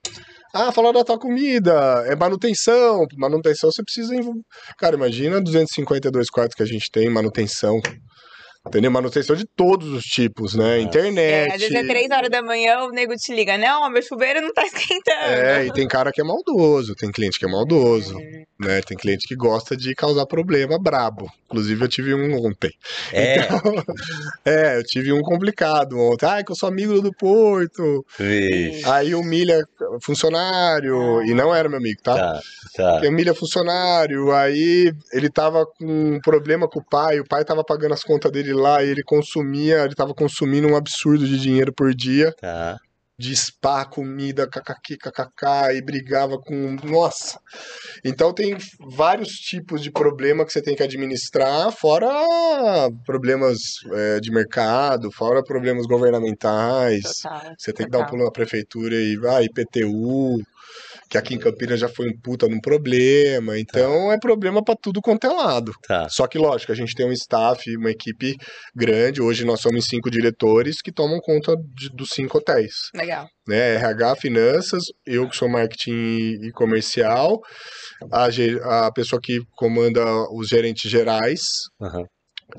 Ah, 0.53 0.71
falar 0.71 0.91
da 0.91 1.03
tua 1.03 1.19
comida, 1.19 1.73
é 2.07 2.15
manutenção. 2.15 3.05
Manutenção 3.17 3.71
você 3.71 3.83
precisa. 3.83 4.15
Cara, 4.77 4.95
imagina 4.95 5.41
252 5.41 6.29
quartos 6.29 6.55
que 6.55 6.63
a 6.63 6.65
gente 6.65 6.89
tem, 6.91 7.09
manutenção. 7.09 7.79
Entendeu? 8.67 8.91
Manutenção 8.91 9.35
de 9.35 9.45
todos 9.45 9.87
os 9.89 10.03
tipos, 10.03 10.55
né? 10.55 10.79
Internet. 10.79 11.49
É, 11.49 11.53
às 11.53 11.59
vezes 11.59 11.75
é 11.75 11.83
três 11.83 12.09
horas 12.11 12.29
da 12.29 12.41
manhã, 12.41 12.83
o 12.83 12.91
nego 12.91 13.15
te 13.15 13.33
liga, 13.33 13.57
não, 13.57 13.89
meu 13.89 14.01
chuveiro 14.01 14.41
não 14.41 14.53
tá 14.53 14.63
esquentando. 14.67 15.33
É, 15.33 15.65
e 15.65 15.73
tem 15.73 15.87
cara 15.87 16.11
que 16.11 16.21
é 16.21 16.23
maldoso, 16.23 16.95
tem 16.95 17.11
cliente 17.11 17.39
que 17.39 17.45
é 17.45 17.49
maldoso, 17.49 18.17
é. 18.19 18.43
né? 18.59 18.81
Tem 18.81 18.97
cliente 18.97 19.27
que 19.27 19.35
gosta 19.35 19.75
de 19.75 19.95
causar 19.95 20.25
problema 20.25 20.77
brabo. 20.79 21.31
Inclusive, 21.45 21.81
eu 21.81 21.87
tive 21.87 22.13
um 22.13 22.45
ontem. 22.45 22.71
É. 23.13 23.39
Então, 23.39 23.61
é, 24.45 24.77
eu 24.77 24.83
tive 24.83 25.13
um 25.13 25.21
complicado 25.21 25.97
ontem. 25.97 26.25
Ai, 26.25 26.43
que 26.43 26.51
eu 26.51 26.55
sou 26.55 26.67
amigo 26.67 27.01
do 27.01 27.13
Porto. 27.13 28.05
Ixi. 28.19 28.81
Aí 28.85 29.15
humilha 29.15 29.63
funcionário, 30.01 31.19
ah. 31.19 31.25
e 31.25 31.33
não 31.33 31.55
era 31.55 31.69
meu 31.69 31.77
amigo, 31.77 32.01
tá? 32.03 32.15
Tá, 32.15 32.41
tá. 32.75 33.07
Humilha 33.07 33.33
funcionário, 33.33 34.33
aí 34.33 34.93
ele 35.13 35.29
tava 35.29 35.65
com 35.65 35.85
um 35.85 36.19
problema 36.19 36.67
com 36.67 36.79
o 36.79 36.83
pai, 36.83 37.19
o 37.19 37.25
pai 37.25 37.45
tava 37.45 37.63
pagando 37.63 37.93
as 37.93 38.03
contas 38.03 38.31
dele 38.31 38.53
lá 38.57 38.83
e 38.83 38.89
ele 38.89 39.03
consumia, 39.03 39.83
ele 39.83 39.95
tava 39.95 40.13
consumindo 40.13 40.67
um 40.67 40.75
absurdo 40.75 41.25
de 41.25 41.39
dinheiro 41.39 41.73
por 41.73 41.93
dia. 41.93 42.33
Tá. 42.39 42.77
De 43.19 43.35
spa, 43.35 43.83
comida, 43.83 44.47
kkk, 44.47 44.95
kkk, 44.95 45.75
e 45.75 45.81
brigava 45.81 46.37
com. 46.37 46.75
Nossa! 46.83 47.39
Então 48.05 48.31
tem 48.31 48.55
vários 48.95 49.29
tipos 49.29 49.81
de 49.81 49.89
problema 49.89 50.45
que 50.45 50.53
você 50.53 50.61
tem 50.61 50.75
que 50.75 50.83
administrar, 50.83 51.71
fora 51.71 52.11
problemas 53.07 53.57
é, 53.91 54.19
de 54.19 54.31
mercado, 54.31 55.11
fora 55.11 55.43
problemas 55.43 55.87
governamentais. 55.87 57.21
Total, 57.23 57.55
você 57.57 57.73
tem 57.73 57.85
total. 57.85 57.85
que 57.85 57.91
dar 57.91 57.99
um 58.05 58.09
pulo 58.11 58.25
na 58.25 58.31
prefeitura 58.31 58.95
e 58.95 59.17
vai, 59.17 59.45
IPTU 59.45 60.37
que 61.09 61.17
aqui 61.17 61.35
em 61.35 61.39
Campinas 61.39 61.79
já 61.79 61.87
foi 61.87 62.09
um 62.09 62.19
puta 62.19 62.47
num 62.47 62.59
problema. 62.59 63.57
Então 63.57 64.07
tá. 64.07 64.13
é 64.13 64.19
problema 64.19 64.63
para 64.63 64.75
tudo 64.75 65.01
quanto 65.01 65.25
é 65.25 65.29
lado. 65.29 65.71
Tá. 65.87 66.07
Só 66.09 66.27
que, 66.27 66.37
lógico, 66.37 66.71
a 66.71 66.75
gente 66.75 66.93
tem 66.95 67.07
um 67.07 67.11
staff, 67.11 67.63
uma 67.77 67.91
equipe 67.91 68.35
grande. 68.75 69.21
Hoje 69.21 69.45
nós 69.45 69.61
somos 69.61 69.85
cinco 69.85 70.09
diretores 70.09 70.81
que 70.81 70.91
tomam 70.91 71.19
conta 71.19 71.55
de, 71.75 71.89
dos 71.89 72.09
cinco 72.09 72.37
hotéis. 72.37 72.73
Legal. 72.93 73.27
Né? 73.47 73.75
RH, 73.75 74.15
finanças, 74.17 74.83
eu 75.05 75.29
que 75.29 75.35
sou 75.35 75.49
marketing 75.49 75.91
e 76.43 76.51
comercial, 76.53 77.39
a, 78.11 78.87
a 78.87 78.91
pessoa 78.91 79.21
que 79.21 79.39
comanda 79.55 80.03
os 80.31 80.47
gerentes 80.47 80.89
gerais. 80.89 81.41
Uhum. 81.79 82.05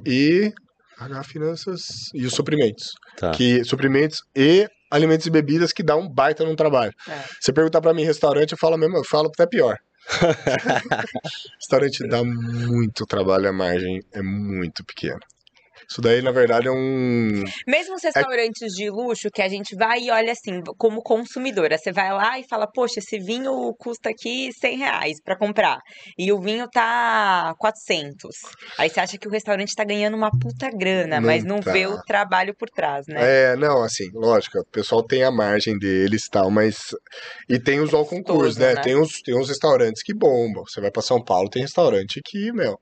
E 0.06 0.52
RH 1.00 1.22
Finanças 1.24 1.80
e 2.14 2.26
os 2.26 2.34
suprimentos. 2.34 2.92
Tá. 3.16 3.30
Que 3.30 3.64
suprimentos 3.64 4.18
e 4.34 4.66
alimentos 4.90 5.26
e 5.26 5.30
bebidas 5.30 5.72
que 5.72 5.82
dá 5.82 5.96
um 5.96 6.08
baita 6.08 6.44
no 6.44 6.56
trabalho. 6.56 6.92
É. 7.08 7.24
Você 7.40 7.52
perguntar 7.52 7.80
para 7.80 7.94
mim 7.94 8.04
restaurante, 8.04 8.52
eu 8.52 8.58
falo 8.58 8.76
mesmo, 8.76 8.96
eu 8.96 9.04
falo 9.04 9.28
até 9.28 9.46
pior. 9.46 9.78
restaurante 11.58 12.06
dá 12.08 12.24
muito 12.24 13.04
trabalho, 13.06 13.48
a 13.48 13.52
margem 13.52 14.00
é 14.12 14.22
muito 14.22 14.84
pequena. 14.84 15.20
Isso 15.90 16.02
daí, 16.02 16.20
na 16.20 16.30
verdade, 16.30 16.68
é 16.68 16.70
um. 16.70 17.44
Mesmo 17.66 17.94
os 17.94 18.02
restaurantes 18.02 18.62
é... 18.62 18.66
de 18.66 18.90
luxo 18.90 19.30
que 19.30 19.40
a 19.40 19.48
gente 19.48 19.74
vai 19.74 20.00
e 20.00 20.10
olha 20.10 20.32
assim, 20.32 20.60
como 20.76 21.02
consumidora, 21.02 21.78
você 21.78 21.90
vai 21.90 22.12
lá 22.12 22.38
e 22.38 22.44
fala, 22.46 22.66
poxa, 22.66 22.98
esse 22.98 23.18
vinho 23.18 23.74
custa 23.78 24.10
aqui 24.10 24.50
100 24.52 24.76
reais 24.76 25.16
pra 25.24 25.34
comprar. 25.34 25.78
E 26.18 26.30
o 26.30 26.38
vinho 26.38 26.68
tá 26.68 27.54
400. 27.58 28.36
Aí 28.76 28.90
você 28.90 29.00
acha 29.00 29.16
que 29.16 29.26
o 29.26 29.30
restaurante 29.30 29.74
tá 29.74 29.82
ganhando 29.82 30.14
uma 30.14 30.30
puta 30.30 30.68
grana, 30.70 31.20
não 31.20 31.26
mas 31.26 31.42
não 31.42 31.60
tá. 31.60 31.72
vê 31.72 31.86
o 31.86 31.98
trabalho 32.02 32.54
por 32.54 32.68
trás, 32.68 33.06
né? 33.06 33.52
É, 33.52 33.56
não, 33.56 33.82
assim, 33.82 34.10
lógico, 34.12 34.58
o 34.58 34.64
pessoal 34.66 35.02
tem 35.02 35.24
a 35.24 35.30
margem 35.30 35.78
deles 35.78 36.26
e 36.26 36.30
tal, 36.30 36.50
mas. 36.50 36.94
E 37.48 37.58
tem 37.58 37.80
os 37.80 37.94
é 37.94 37.96
ao 37.96 38.04
concurso, 38.04 38.60
né? 38.60 38.74
né? 38.74 38.82
Tem, 38.82 38.94
os, 38.94 39.22
tem 39.22 39.38
os 39.38 39.48
restaurantes 39.48 40.02
que 40.02 40.12
bombam. 40.12 40.64
Você 40.68 40.82
vai 40.82 40.90
pra 40.90 41.00
São 41.00 41.24
Paulo, 41.24 41.48
tem 41.48 41.62
restaurante 41.62 42.20
que, 42.22 42.52
meu 42.52 42.78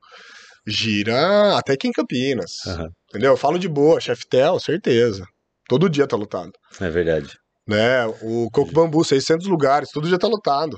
gira 0.66 1.56
até 1.56 1.74
aqui 1.74 1.88
em 1.88 1.92
Campinas. 1.92 2.64
Uhum. 2.66 2.88
Entendeu? 3.08 3.32
Eu 3.32 3.36
falo 3.36 3.58
de 3.58 3.68
boa, 3.68 4.00
Cheftel, 4.00 4.58
certeza. 4.58 5.24
Todo 5.68 5.88
dia 5.88 6.06
tá 6.06 6.16
lotado. 6.16 6.52
É 6.80 6.90
verdade. 6.90 7.38
Né? 7.66 8.06
O 8.22 8.48
Coco 8.50 8.72
Bambu, 8.72 9.04
600 9.04 9.46
lugares, 9.46 9.90
todo 9.90 10.08
dia 10.08 10.18
tá 10.18 10.26
lotado. 10.26 10.76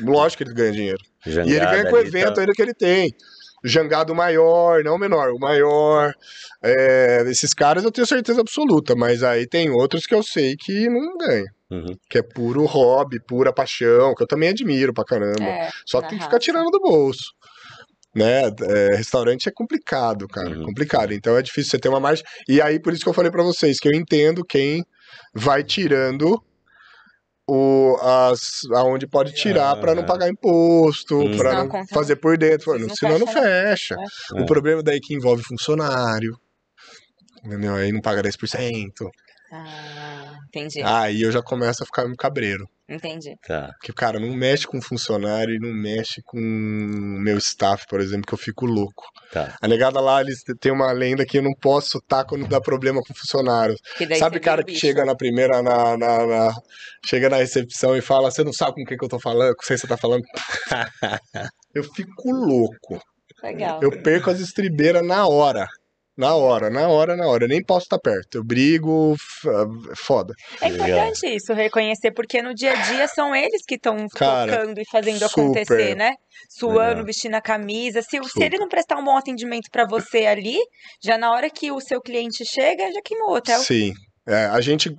Lógico 0.00 0.42
que 0.42 0.48
ele 0.48 0.54
ganha 0.54 0.72
dinheiro. 0.72 1.02
Jangada 1.24 1.50
e 1.50 1.54
ele 1.54 1.66
ganha 1.66 1.90
com 1.90 1.96
o 1.96 1.98
evento 1.98 2.34
tá... 2.34 2.40
ainda 2.40 2.52
que 2.52 2.62
ele 2.62 2.74
tem. 2.74 3.14
Jangado 3.66 4.14
maior, 4.14 4.84
não 4.84 4.96
o 4.96 4.98
menor, 4.98 5.30
o 5.30 5.38
maior. 5.38 6.12
É, 6.62 7.22
esses 7.26 7.54
caras 7.54 7.84
eu 7.84 7.90
tenho 7.90 8.06
certeza 8.06 8.40
absoluta, 8.40 8.94
mas 8.94 9.22
aí 9.22 9.46
tem 9.46 9.70
outros 9.70 10.06
que 10.06 10.14
eu 10.14 10.22
sei 10.22 10.54
que 10.56 10.88
não 10.88 11.16
ganham. 11.16 11.46
Uhum. 11.70 11.96
Que 12.10 12.18
é 12.18 12.22
puro 12.22 12.64
hobby, 12.66 13.18
pura 13.20 13.54
paixão, 13.54 14.14
que 14.14 14.22
eu 14.22 14.26
também 14.26 14.50
admiro 14.50 14.92
pra 14.92 15.04
caramba. 15.04 15.42
É, 15.42 15.70
Só 15.86 16.02
que 16.02 16.10
tem 16.10 16.18
que 16.18 16.24
ficar 16.24 16.38
tirando 16.38 16.70
do 16.70 16.80
bolso 16.80 17.32
né? 18.14 18.42
É, 18.62 18.96
restaurante 18.96 19.48
é 19.48 19.52
complicado, 19.52 20.28
cara, 20.28 20.50
uhum. 20.50 20.64
complicado. 20.64 21.12
Então 21.12 21.36
é 21.36 21.42
difícil 21.42 21.70
você 21.70 21.78
ter 21.78 21.88
uma 21.88 22.00
margem. 22.00 22.24
E 22.48 22.60
aí 22.60 22.78
por 22.78 22.92
isso 22.92 23.02
que 23.02 23.08
eu 23.08 23.14
falei 23.14 23.30
para 23.30 23.42
vocês 23.42 23.78
que 23.78 23.88
eu 23.88 23.92
entendo 23.92 24.44
quem 24.44 24.84
vai 25.34 25.62
tirando 25.62 26.42
o 27.46 27.96
as 28.00 28.62
aonde 28.72 29.06
pode 29.06 29.34
tirar 29.34 29.76
para 29.76 29.94
não 29.94 30.04
pagar 30.04 30.28
imposto, 30.28 31.16
uhum. 31.16 31.36
para 31.36 31.64
não 31.64 31.86
fazer 31.88 32.16
por 32.16 32.38
dentro, 32.38 32.78
não 32.78 32.88
senão 32.94 33.18
não 33.18 33.26
fecha. 33.26 33.96
É. 34.34 34.40
O 34.40 34.46
problema 34.46 34.82
daí 34.82 34.96
é 34.96 35.00
que 35.00 35.14
envolve 35.14 35.42
funcionário. 35.42 36.38
Entendeu? 37.44 37.74
Aí 37.74 37.92
não 37.92 38.00
paga 38.00 38.22
10%. 38.22 38.90
Ah, 39.52 40.33
entendi. 40.58 40.82
Aí 40.82 41.22
eu 41.22 41.32
já 41.32 41.42
começo 41.42 41.82
a 41.82 41.86
ficar 41.86 42.04
cabreiro. 42.16 42.68
Entendi. 42.88 43.34
Tá. 43.46 43.70
Porque, 43.78 43.92
cara, 43.92 44.20
não 44.20 44.34
mexe 44.34 44.66
com 44.66 44.80
funcionário 44.80 45.54
e 45.54 45.58
não 45.58 45.72
mexe 45.72 46.20
com 46.22 46.38
meu 46.38 47.38
staff, 47.38 47.86
por 47.88 47.98
exemplo, 47.98 48.26
que 48.26 48.34
eu 48.34 48.38
fico 48.38 48.66
louco. 48.66 49.04
Tá. 49.32 49.56
A 49.60 49.66
negada 49.66 50.00
lá, 50.00 50.20
eles 50.20 50.42
têm 50.60 50.70
uma 50.70 50.92
lenda 50.92 51.24
que 51.24 51.38
eu 51.38 51.42
não 51.42 51.54
posso 51.54 51.98
estar 51.98 52.24
quando 52.24 52.46
dá 52.46 52.60
problema 52.60 53.00
com 53.00 53.14
funcionários. 53.14 53.80
Sabe, 54.18 54.38
cara, 54.38 54.62
que 54.62 54.72
bicho. 54.72 54.80
chega 54.80 55.04
na 55.04 55.16
primeira, 55.16 55.62
na, 55.62 55.96
na, 55.96 56.26
na, 56.26 56.54
chega 57.06 57.30
na 57.30 57.36
recepção 57.36 57.96
e 57.96 58.02
fala, 58.02 58.30
você 58.30 58.44
não 58.44 58.52
sabe 58.52 58.74
com 58.74 58.82
o 58.82 58.84
que, 58.84 58.98
que 58.98 59.04
eu 59.04 59.08
tô 59.08 59.18
falando, 59.18 59.54
com 59.56 59.66
quem 59.66 59.76
você 59.78 59.86
tá 59.86 59.96
falando. 59.96 60.22
eu 61.74 61.84
fico 61.84 62.30
louco. 62.30 63.00
Legal. 63.42 63.80
Eu 63.82 64.02
perco 64.02 64.30
as 64.30 64.40
estribeiras 64.40 65.06
na 65.06 65.26
hora. 65.26 65.66
Na 66.16 66.36
hora, 66.36 66.70
na 66.70 66.88
hora, 66.88 67.16
na 67.16 67.26
hora. 67.26 67.44
Eu 67.44 67.48
nem 67.48 67.62
posso 67.62 67.86
estar 67.86 67.98
perto. 67.98 68.36
Eu 68.36 68.44
brigo, 68.44 69.16
foda. 69.96 70.32
É 70.60 70.68
importante 70.68 71.26
isso, 71.26 71.52
reconhecer, 71.52 72.12
porque 72.12 72.40
no 72.40 72.54
dia 72.54 72.72
a 72.72 72.76
dia 72.82 73.08
são 73.08 73.34
eles 73.34 73.62
que 73.66 73.74
estão 73.74 74.06
tocando 74.08 74.80
e 74.80 74.84
fazendo 74.90 75.18
super. 75.28 75.42
acontecer, 75.42 75.96
né? 75.96 76.14
Suando, 76.48 77.00
é. 77.00 77.04
vestindo 77.04 77.34
a 77.34 77.40
camisa. 77.40 78.00
Se, 78.00 78.22
se 78.22 78.42
ele 78.42 78.58
não 78.58 78.68
prestar 78.68 78.96
um 78.96 79.04
bom 79.04 79.16
atendimento 79.16 79.68
para 79.72 79.86
você 79.86 80.26
ali, 80.26 80.58
já 81.02 81.18
na 81.18 81.32
hora 81.32 81.50
que 81.50 81.72
o 81.72 81.80
seu 81.80 82.00
cliente 82.00 82.44
chega, 82.44 82.92
já 82.92 83.00
queimou 83.04 83.30
o 83.30 83.36
hotel. 83.36 83.58
Sim. 83.58 83.92
É, 84.26 84.46
a 84.46 84.60
gente. 84.60 84.94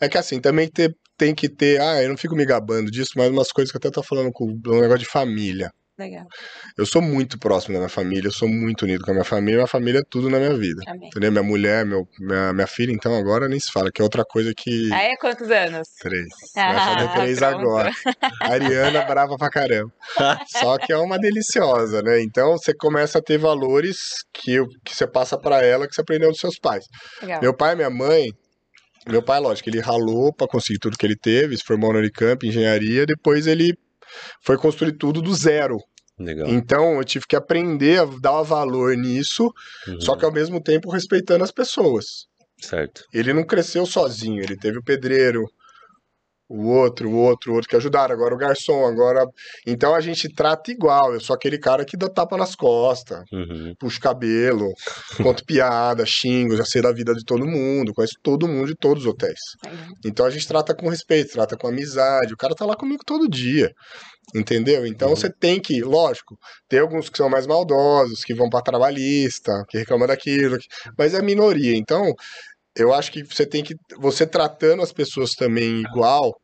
É 0.00 0.08
que 0.08 0.18
assim, 0.18 0.40
também 0.40 0.68
ter, 0.68 0.94
tem 1.16 1.34
que 1.34 1.48
ter. 1.48 1.80
Ah, 1.80 2.02
eu 2.02 2.08
não 2.08 2.16
fico 2.16 2.36
me 2.36 2.44
gabando 2.44 2.90
disso, 2.90 3.12
mas 3.16 3.28
umas 3.30 3.50
coisas 3.50 3.72
que 3.72 3.76
eu 3.76 3.80
até 3.80 3.90
tô 3.90 4.02
falando 4.02 4.30
com 4.32 4.44
um 4.44 4.80
negócio 4.80 5.00
de 5.00 5.06
família. 5.06 5.72
Legal. 6.00 6.24
Eu 6.78 6.86
sou 6.86 7.02
muito 7.02 7.38
próximo 7.38 7.74
da 7.74 7.80
minha 7.80 7.88
família, 7.90 8.28
eu 8.28 8.32
sou 8.32 8.48
muito 8.48 8.82
unido 8.86 9.04
com 9.04 9.10
a 9.10 9.14
minha 9.14 9.24
família, 9.24 9.56
minha 9.56 9.66
família 9.66 9.98
é 9.98 10.02
tudo 10.08 10.30
na 10.30 10.38
minha 10.38 10.56
vida. 10.56 10.80
Amém. 10.86 11.08
Entendeu? 11.08 11.30
Minha 11.30 11.42
mulher, 11.42 11.84
meu, 11.84 12.08
minha, 12.18 12.54
minha 12.54 12.66
filha, 12.66 12.90
então 12.90 13.14
agora 13.14 13.46
nem 13.48 13.60
se 13.60 13.70
fala, 13.70 13.90
que 13.92 14.00
é 14.00 14.04
outra 14.04 14.24
coisa 14.24 14.52
que. 14.56 14.90
Ah, 14.92 15.02
é? 15.02 15.14
Quantos 15.16 15.50
anos? 15.50 15.86
Três. 16.00 16.26
Ah, 16.56 16.72
Vai 16.72 16.94
fazer 16.94 17.20
três 17.20 17.38
pronto. 17.38 17.54
agora. 17.58 17.90
A 18.40 18.52
Ariana 18.52 19.02
brava 19.04 19.36
pra 19.36 19.50
caramba. 19.50 19.92
Só 20.46 20.78
que 20.78 20.92
é 20.92 20.96
uma 20.96 21.18
deliciosa, 21.18 22.00
né? 22.02 22.22
Então 22.22 22.52
você 22.52 22.72
começa 22.74 23.18
a 23.18 23.22
ter 23.22 23.36
valores 23.38 23.98
que, 24.32 24.64
que 24.84 24.96
você 24.96 25.06
passa 25.06 25.38
para 25.38 25.62
ela 25.64 25.86
que 25.86 25.94
você 25.94 26.00
aprendeu 26.00 26.30
dos 26.30 26.40
seus 26.40 26.58
pais. 26.58 26.84
Legal. 27.20 27.40
Meu 27.42 27.54
pai 27.54 27.74
e 27.74 27.76
minha 27.76 27.90
mãe. 27.90 28.30
Meu 29.06 29.22
pai, 29.22 29.40
lógico, 29.40 29.68
ele 29.68 29.80
ralou 29.80 30.32
para 30.32 30.46
conseguir 30.46 30.78
tudo 30.78 30.96
que 30.96 31.06
ele 31.06 31.16
teve, 31.16 31.56
se 31.56 31.64
formou 31.64 31.92
no 31.92 31.98
Unicamp, 31.98 32.46
engenharia, 32.46 33.06
depois 33.06 33.46
ele 33.46 33.74
foi 34.44 34.58
construir 34.58 34.92
tudo 34.92 35.22
do 35.22 35.34
zero. 35.34 35.76
Legal. 36.20 36.48
Então 36.48 36.98
eu 36.98 37.04
tive 37.04 37.24
que 37.26 37.34
aprender 37.34 38.00
a 38.00 38.04
dar 38.04 38.42
valor 38.42 38.94
nisso, 38.94 39.50
uhum. 39.88 40.00
só 40.00 40.14
que 40.14 40.24
ao 40.24 40.30
mesmo 40.30 40.62
tempo 40.62 40.90
respeitando 40.90 41.42
as 41.42 41.50
pessoas. 41.50 42.26
Certo. 42.60 43.04
Ele 43.12 43.32
não 43.32 43.42
cresceu 43.42 43.86
sozinho, 43.86 44.42
ele 44.42 44.54
teve 44.54 44.78
o 44.78 44.84
pedreiro, 44.84 45.42
o 46.50 46.66
outro, 46.66 47.08
o 47.08 47.14
outro, 47.14 47.52
o 47.52 47.54
outro 47.54 47.70
que 47.70 47.76
ajudaram, 47.76 48.12
agora 48.12 48.34
o 48.34 48.38
garçom, 48.38 48.84
agora. 48.84 49.24
Então 49.64 49.94
a 49.94 50.00
gente 50.00 50.28
trata 50.28 50.72
igual. 50.72 51.14
Eu 51.14 51.20
sou 51.20 51.34
aquele 51.34 51.56
cara 51.56 51.84
que 51.84 51.96
dá 51.96 52.08
tapa 52.08 52.36
nas 52.36 52.56
costas, 52.56 53.22
uhum. 53.32 53.72
puxa 53.78 53.98
o 53.98 54.02
cabelo, 54.02 54.66
conto 55.22 55.44
piada, 55.44 56.04
xingo, 56.04 56.56
já 56.56 56.64
sei 56.64 56.82
da 56.82 56.92
vida 56.92 57.14
de 57.14 57.24
todo 57.24 57.46
mundo, 57.46 57.94
conheço 57.94 58.16
todo 58.20 58.48
mundo 58.48 58.66
de 58.66 58.74
todos 58.74 59.04
os 59.04 59.08
hotéis. 59.08 59.38
Uhum. 59.64 59.94
Então 60.04 60.26
a 60.26 60.30
gente 60.30 60.48
trata 60.48 60.74
com 60.74 60.88
respeito, 60.88 61.30
trata 61.30 61.56
com 61.56 61.68
amizade. 61.68 62.34
O 62.34 62.36
cara 62.36 62.54
tá 62.54 62.66
lá 62.66 62.74
comigo 62.74 63.04
todo 63.06 63.28
dia. 63.28 63.70
Entendeu? 64.34 64.86
Então 64.86 65.08
uhum. 65.08 65.16
você 65.16 65.28
tem 65.28 65.60
que, 65.60 65.80
lógico, 65.82 66.36
ter 66.68 66.80
alguns 66.80 67.08
que 67.08 67.16
são 67.16 67.28
mais 67.28 67.46
maldosos, 67.46 68.24
que 68.24 68.34
vão 68.34 68.48
para 68.48 68.62
trabalhista, 68.62 69.52
que 69.68 69.78
reclamam 69.78 70.06
daquilo, 70.06 70.56
mas 70.96 71.14
é 71.14 71.22
minoria. 71.22 71.76
Então, 71.76 72.12
eu 72.76 72.92
acho 72.92 73.10
que 73.12 73.22
você 73.24 73.46
tem 73.46 73.62
que. 73.62 73.74
Você 73.98 74.26
tratando 74.26 74.82
as 74.82 74.92
pessoas 74.92 75.32
também 75.32 75.80
igual, 75.80 76.34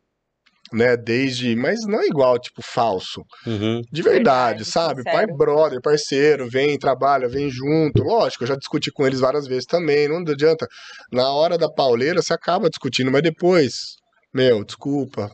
né? 0.72 0.96
Desde. 0.96 1.54
Mas 1.54 1.80
não 1.86 2.02
igual, 2.02 2.38
tipo, 2.38 2.62
falso. 2.62 3.22
Uhum. 3.46 3.80
De 3.92 4.02
verdade, 4.02 4.58
verdade 4.58 4.64
sabe? 4.64 5.04
Pai, 5.04 5.26
brother, 5.26 5.80
parceiro, 5.80 6.48
vem, 6.48 6.78
trabalha, 6.78 7.28
vem 7.28 7.48
junto. 7.50 8.02
Lógico, 8.02 8.44
eu 8.44 8.48
já 8.48 8.56
discuti 8.56 8.90
com 8.90 9.06
eles 9.06 9.20
várias 9.20 9.46
vezes 9.46 9.66
também. 9.66 10.08
Não 10.08 10.18
adianta. 10.18 10.66
Na 11.12 11.30
hora 11.30 11.56
da 11.56 11.70
pauleira, 11.70 12.20
você 12.22 12.34
acaba 12.34 12.70
discutindo, 12.70 13.10
mas 13.10 13.22
depois, 13.22 13.96
meu, 14.34 14.64
desculpa. 14.64 15.30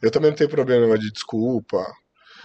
Eu 0.00 0.10
também 0.10 0.30
não 0.30 0.36
tenho 0.36 0.50
problema 0.50 0.96
de 0.96 1.10
desculpa. 1.10 1.84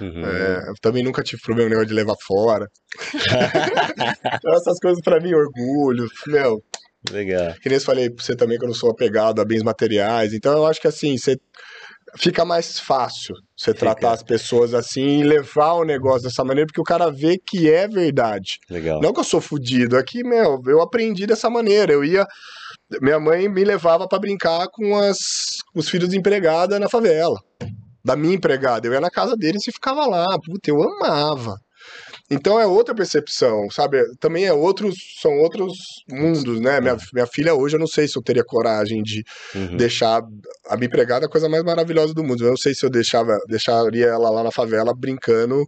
Uhum. 0.01 0.25
É, 0.25 0.73
também 0.81 1.03
nunca 1.03 1.21
tive 1.21 1.41
problema 1.41 1.85
de 1.85 1.93
levar 1.93 2.15
fora. 2.25 2.67
então, 4.35 4.53
essas 4.53 4.79
coisas 4.79 5.01
para 5.03 5.19
mim, 5.19 5.33
orgulho, 5.33 6.09
meu, 6.25 6.59
Legal. 7.11 7.53
Que 7.61 7.69
nem 7.69 7.77
eu 7.77 7.83
falei 7.83 8.09
pra 8.09 8.23
você 8.23 8.35
também 8.35 8.57
que 8.57 8.63
eu 8.63 8.69
não 8.69 8.75
sou 8.75 8.89
apegado 8.91 9.41
a 9.41 9.45
bens 9.45 9.63
materiais. 9.63 10.33
Então 10.33 10.53
eu 10.53 10.65
acho 10.65 10.79
que 10.79 10.87
assim, 10.87 11.17
você 11.17 11.37
fica 12.17 12.45
mais 12.45 12.79
fácil 12.79 13.35
você 13.57 13.73
fica. 13.73 13.85
tratar 13.85 14.13
as 14.13 14.23
pessoas 14.23 14.73
assim 14.73 15.19
e 15.19 15.23
levar 15.23 15.73
o 15.73 15.83
negócio 15.83 16.23
dessa 16.23 16.43
maneira, 16.43 16.67
porque 16.67 16.81
o 16.81 16.85
cara 16.85 17.11
vê 17.11 17.37
que 17.37 17.69
é 17.69 17.87
verdade. 17.87 18.59
Legal. 18.69 19.01
Não 19.01 19.13
que 19.13 19.19
eu 19.19 19.23
sou 19.23 19.41
fudido, 19.41 19.97
aqui, 19.97 20.19
é 20.19 20.23
meu, 20.23 20.61
eu 20.67 20.81
aprendi 20.81 21.25
dessa 21.25 21.49
maneira. 21.49 21.93
Eu 21.93 22.03
ia. 22.03 22.25
Minha 23.01 23.19
mãe 23.19 23.49
me 23.49 23.63
levava 23.63 24.07
para 24.07 24.19
brincar 24.19 24.67
com 24.71 24.95
as, 24.95 25.17
os 25.75 25.89
filhos 25.89 26.09
de 26.09 26.17
empregada 26.17 26.79
na 26.79 26.89
favela. 26.89 27.39
Da 28.05 28.15
minha 28.15 28.35
empregada. 28.35 28.87
Eu 28.87 28.93
ia 28.93 29.01
na 29.01 29.09
casa 29.09 29.35
deles 29.35 29.67
e 29.67 29.71
ficava 29.71 30.05
lá. 30.05 30.27
Puta, 30.45 30.69
eu 30.69 30.81
amava. 30.83 31.55
Então 32.31 32.59
é 32.59 32.65
outra 32.65 32.95
percepção, 32.95 33.69
sabe? 33.69 34.03
Também 34.17 34.45
é 34.45 34.53
outros, 34.53 34.95
são 35.21 35.39
outros 35.39 35.73
mundos, 36.09 36.59
né? 36.59 36.79
Minha, 36.79 36.97
minha 37.13 37.27
filha 37.27 37.53
hoje 37.53 37.75
eu 37.75 37.79
não 37.79 37.87
sei 37.87 38.07
se 38.07 38.17
eu 38.17 38.23
teria 38.23 38.43
coragem 38.43 39.03
de 39.03 39.23
uhum. 39.53 39.77
deixar 39.77 40.21
a 40.69 40.75
minha 40.75 40.87
empregada 40.87 41.25
a 41.25 41.29
coisa 41.29 41.49
mais 41.49 41.63
maravilhosa 41.63 42.13
do 42.13 42.23
mundo. 42.23 42.43
Eu 42.43 42.51
não 42.51 42.57
sei 42.57 42.73
se 42.73 42.85
eu 42.85 42.89
deixava, 42.89 43.37
deixaria 43.47 44.07
ela 44.07 44.29
lá 44.29 44.43
na 44.43 44.51
favela 44.51 44.93
brincando 44.95 45.67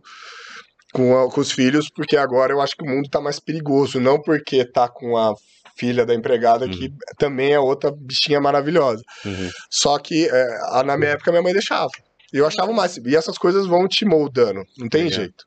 com, 0.93 1.17
a, 1.17 1.29
com 1.29 1.41
os 1.41 1.51
filhos, 1.51 1.89
porque 1.93 2.15
agora 2.15 2.53
eu 2.53 2.61
acho 2.61 2.75
que 2.75 2.83
o 2.83 2.89
mundo 2.89 3.09
tá 3.09 3.19
mais 3.19 3.39
perigoso, 3.39 3.99
não 3.99 4.21
porque 4.21 4.63
tá 4.63 4.87
com 4.87 5.17
a 5.17 5.35
filha 5.77 6.05
da 6.05 6.15
empregada, 6.15 6.65
uhum. 6.65 6.71
que 6.71 6.89
também 7.17 7.51
é 7.51 7.59
outra 7.59 7.91
bichinha 7.91 8.39
maravilhosa. 8.39 9.03
Uhum. 9.25 9.49
Só 9.69 9.99
que 9.99 10.27
é, 10.27 10.83
na 10.83 10.97
minha 10.97 11.11
época 11.11 11.31
minha 11.31 11.43
mãe 11.43 11.53
deixava. 11.53 11.91
E 12.33 12.37
eu 12.37 12.45
achava 12.45 12.71
mais. 12.71 12.97
E 12.97 13.15
essas 13.15 13.37
coisas 13.37 13.67
vão 13.67 13.87
te 13.87 14.05
moldando, 14.05 14.63
não 14.77 14.87
tem 14.87 15.09
jeito. 15.11 15.45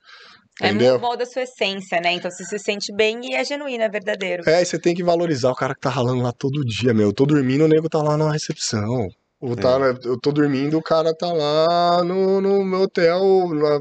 É 0.60 0.72
muito 0.72 0.98
bom 0.98 1.16
da 1.16 1.24
sua 1.24 1.42
essência, 1.42 2.00
né? 2.00 2.12
Então 2.12 2.30
você 2.30 2.44
se 2.44 2.58
sente 2.58 2.92
bem 2.92 3.20
e 3.30 3.34
é 3.34 3.44
genuíno, 3.44 3.84
é 3.84 3.88
verdadeiro. 3.88 4.42
É, 4.48 4.60
e 4.60 4.64
você 4.64 4.78
tem 4.78 4.94
que 4.94 5.04
valorizar 5.04 5.50
o 5.50 5.54
cara 5.54 5.74
que 5.74 5.80
tá 5.80 5.90
ralando 5.90 6.22
lá 6.22 6.32
todo 6.32 6.64
dia, 6.64 6.92
meu. 6.92 7.08
Eu 7.08 7.12
tô 7.12 7.24
dormindo, 7.24 7.64
o 7.64 7.68
nego 7.68 7.88
tá 7.88 8.02
lá 8.02 8.16
na 8.16 8.32
recepção. 8.32 9.08
Ou 9.40 9.54
tá, 9.54 9.78
é. 9.86 10.08
eu 10.08 10.18
tô 10.18 10.32
dormindo, 10.32 10.76
o 10.76 10.82
cara 10.82 11.14
tá 11.14 11.32
lá 11.32 12.02
no, 12.02 12.40
no 12.40 12.64
meu 12.64 12.80
hotel, 12.80 13.20
no, 13.20 13.80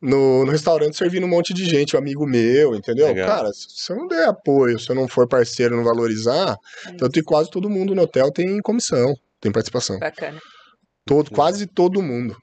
no, 0.00 0.44
no, 0.44 0.50
restaurante, 0.52 0.96
servindo 0.96 1.24
um 1.24 1.28
monte 1.28 1.52
de 1.52 1.64
gente, 1.64 1.96
um 1.96 1.98
amigo 1.98 2.24
meu, 2.24 2.76
entendeu? 2.76 3.08
Legal. 3.08 3.26
Cara, 3.26 3.50
se 3.52 3.92
eu 3.92 3.96
não 3.96 4.06
der 4.06 4.28
apoio, 4.28 4.78
se 4.78 4.88
eu 4.88 4.94
não 4.94 5.08
for 5.08 5.26
parceiro, 5.26 5.76
não 5.76 5.82
valorizar, 5.82 6.56
é 6.86 6.92
tanto 6.92 7.10
que 7.10 7.24
quase 7.24 7.50
todo 7.50 7.68
mundo 7.68 7.92
no 7.92 8.02
hotel 8.02 8.30
tem 8.30 8.60
comissão, 8.60 9.14
tem 9.40 9.50
participação. 9.50 9.98
Bacana. 9.98 10.40
Todo, 11.04 11.32
quase 11.32 11.66
todo 11.66 12.00
mundo. 12.00 12.36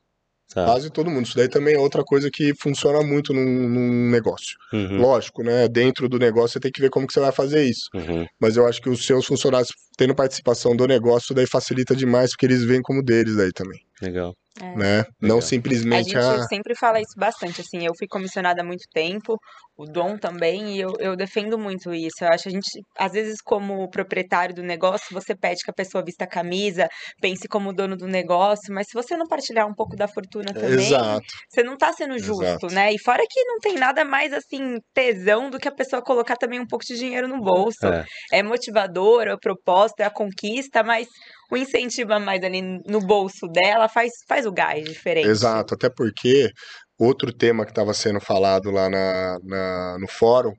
Tá. 0.55 0.63
Quase 0.63 0.89
todo 0.89 1.11
mundo. 1.11 1.25
Isso 1.25 1.35
daí 1.35 1.49
também 1.49 1.75
é 1.75 1.77
outra 1.77 2.01
coisa 2.01 2.29
que 2.31 2.53
funciona 2.57 3.01
muito 3.01 3.33
num, 3.33 3.67
num 3.67 4.09
negócio. 4.09 4.55
Uhum. 4.71 5.01
Lógico, 5.01 5.43
né? 5.43 5.67
Dentro 5.67 6.07
do 6.07 6.17
negócio 6.17 6.53
você 6.53 6.61
tem 6.61 6.71
que 6.71 6.79
ver 6.79 6.89
como 6.89 7.05
que 7.05 7.11
você 7.11 7.19
vai 7.19 7.33
fazer 7.33 7.65
isso. 7.65 7.89
Uhum. 7.93 8.25
Mas 8.39 8.55
eu 8.55 8.65
acho 8.65 8.81
que 8.81 8.89
os 8.89 9.05
seus 9.05 9.25
funcionários 9.25 9.67
tendo 9.97 10.15
participação 10.15 10.73
do 10.73 10.87
negócio, 10.87 11.35
daí 11.35 11.45
facilita 11.45 11.93
demais, 11.93 12.31
porque 12.31 12.45
eles 12.45 12.63
veem 12.63 12.81
como 12.81 13.03
deles 13.03 13.35
daí 13.35 13.51
também. 13.51 13.81
Legal. 14.01 14.33
É. 14.61 14.75
Né? 14.75 15.03
Não 15.21 15.41
simplesmente. 15.41 16.15
A 16.15 16.21
gente 16.21 16.41
a... 16.41 16.43
sempre 16.43 16.75
fala 16.75 16.99
isso 16.99 17.13
bastante, 17.17 17.59
assim, 17.59 17.85
eu 17.85 17.91
fui 17.97 18.07
comissionada 18.07 18.61
há 18.61 18.65
muito 18.65 18.85
tempo, 18.93 19.37
o 19.77 19.85
Dom 19.85 20.17
também, 20.17 20.77
e 20.77 20.79
eu, 20.79 20.93
eu 20.99 21.15
defendo 21.15 21.57
muito 21.57 21.93
isso. 21.93 22.23
Eu 22.23 22.29
acho 22.29 22.43
que 22.43 22.49
a 22.49 22.51
gente, 22.53 22.81
às 22.97 23.11
vezes, 23.11 23.35
como 23.43 23.89
proprietário 23.89 24.55
do 24.55 24.63
negócio, 24.63 25.07
você 25.11 25.35
pede 25.35 25.61
que 25.61 25.71
a 25.71 25.73
pessoa 25.73 26.03
vista 26.03 26.23
a 26.23 26.27
camisa, 26.27 26.87
pense 27.19 27.47
como 27.49 27.73
dono 27.73 27.97
do 27.97 28.07
negócio, 28.07 28.73
mas 28.73 28.87
se 28.87 28.93
você 28.93 29.17
não 29.17 29.27
partilhar 29.27 29.67
um 29.67 29.73
pouco 29.73 29.97
da 29.97 30.07
fortuna 30.07 30.53
também, 30.53 30.87
Exato. 30.87 31.25
você 31.49 31.61
não 31.61 31.75
tá 31.75 31.91
sendo 31.91 32.17
justo, 32.17 32.43
Exato. 32.43 32.67
né? 32.67 32.93
E 32.93 32.99
fora 33.03 33.23
que 33.29 33.43
não 33.43 33.59
tem 33.59 33.75
nada 33.75 34.05
mais, 34.05 34.31
assim, 34.31 34.77
tesão 34.93 35.49
do 35.49 35.59
que 35.59 35.67
a 35.67 35.75
pessoa 35.75 36.01
colocar 36.01 36.37
também 36.37 36.61
um 36.61 36.67
pouco 36.67 36.85
de 36.85 36.95
dinheiro 36.95 37.27
no 37.27 37.41
bolso. 37.41 37.85
É, 37.85 38.39
é 38.39 38.43
motivador, 38.43 39.27
é 39.27 39.35
propósito, 39.35 39.99
é 39.99 40.05
a 40.05 40.09
conquista, 40.09 40.81
mas 40.81 41.07
o 41.51 41.57
incentivo 41.57 42.13
a 42.13 42.19
mais 42.19 42.43
ali 42.43 42.61
no 42.61 42.99
bolso 42.99 43.47
dela 43.47 43.87
faz, 43.87 44.11
faz 44.27 44.45
o 44.45 44.51
gás 44.51 44.83
diferente. 44.83 45.27
Exato, 45.27 45.75
até 45.75 45.89
porque 45.89 46.49
outro 46.97 47.31
tema 47.33 47.65
que 47.65 47.71
estava 47.71 47.93
sendo 47.93 48.19
falado 48.19 48.71
lá 48.71 48.89
na, 48.89 49.37
na, 49.43 49.97
no 49.99 50.07
fórum 50.07 50.53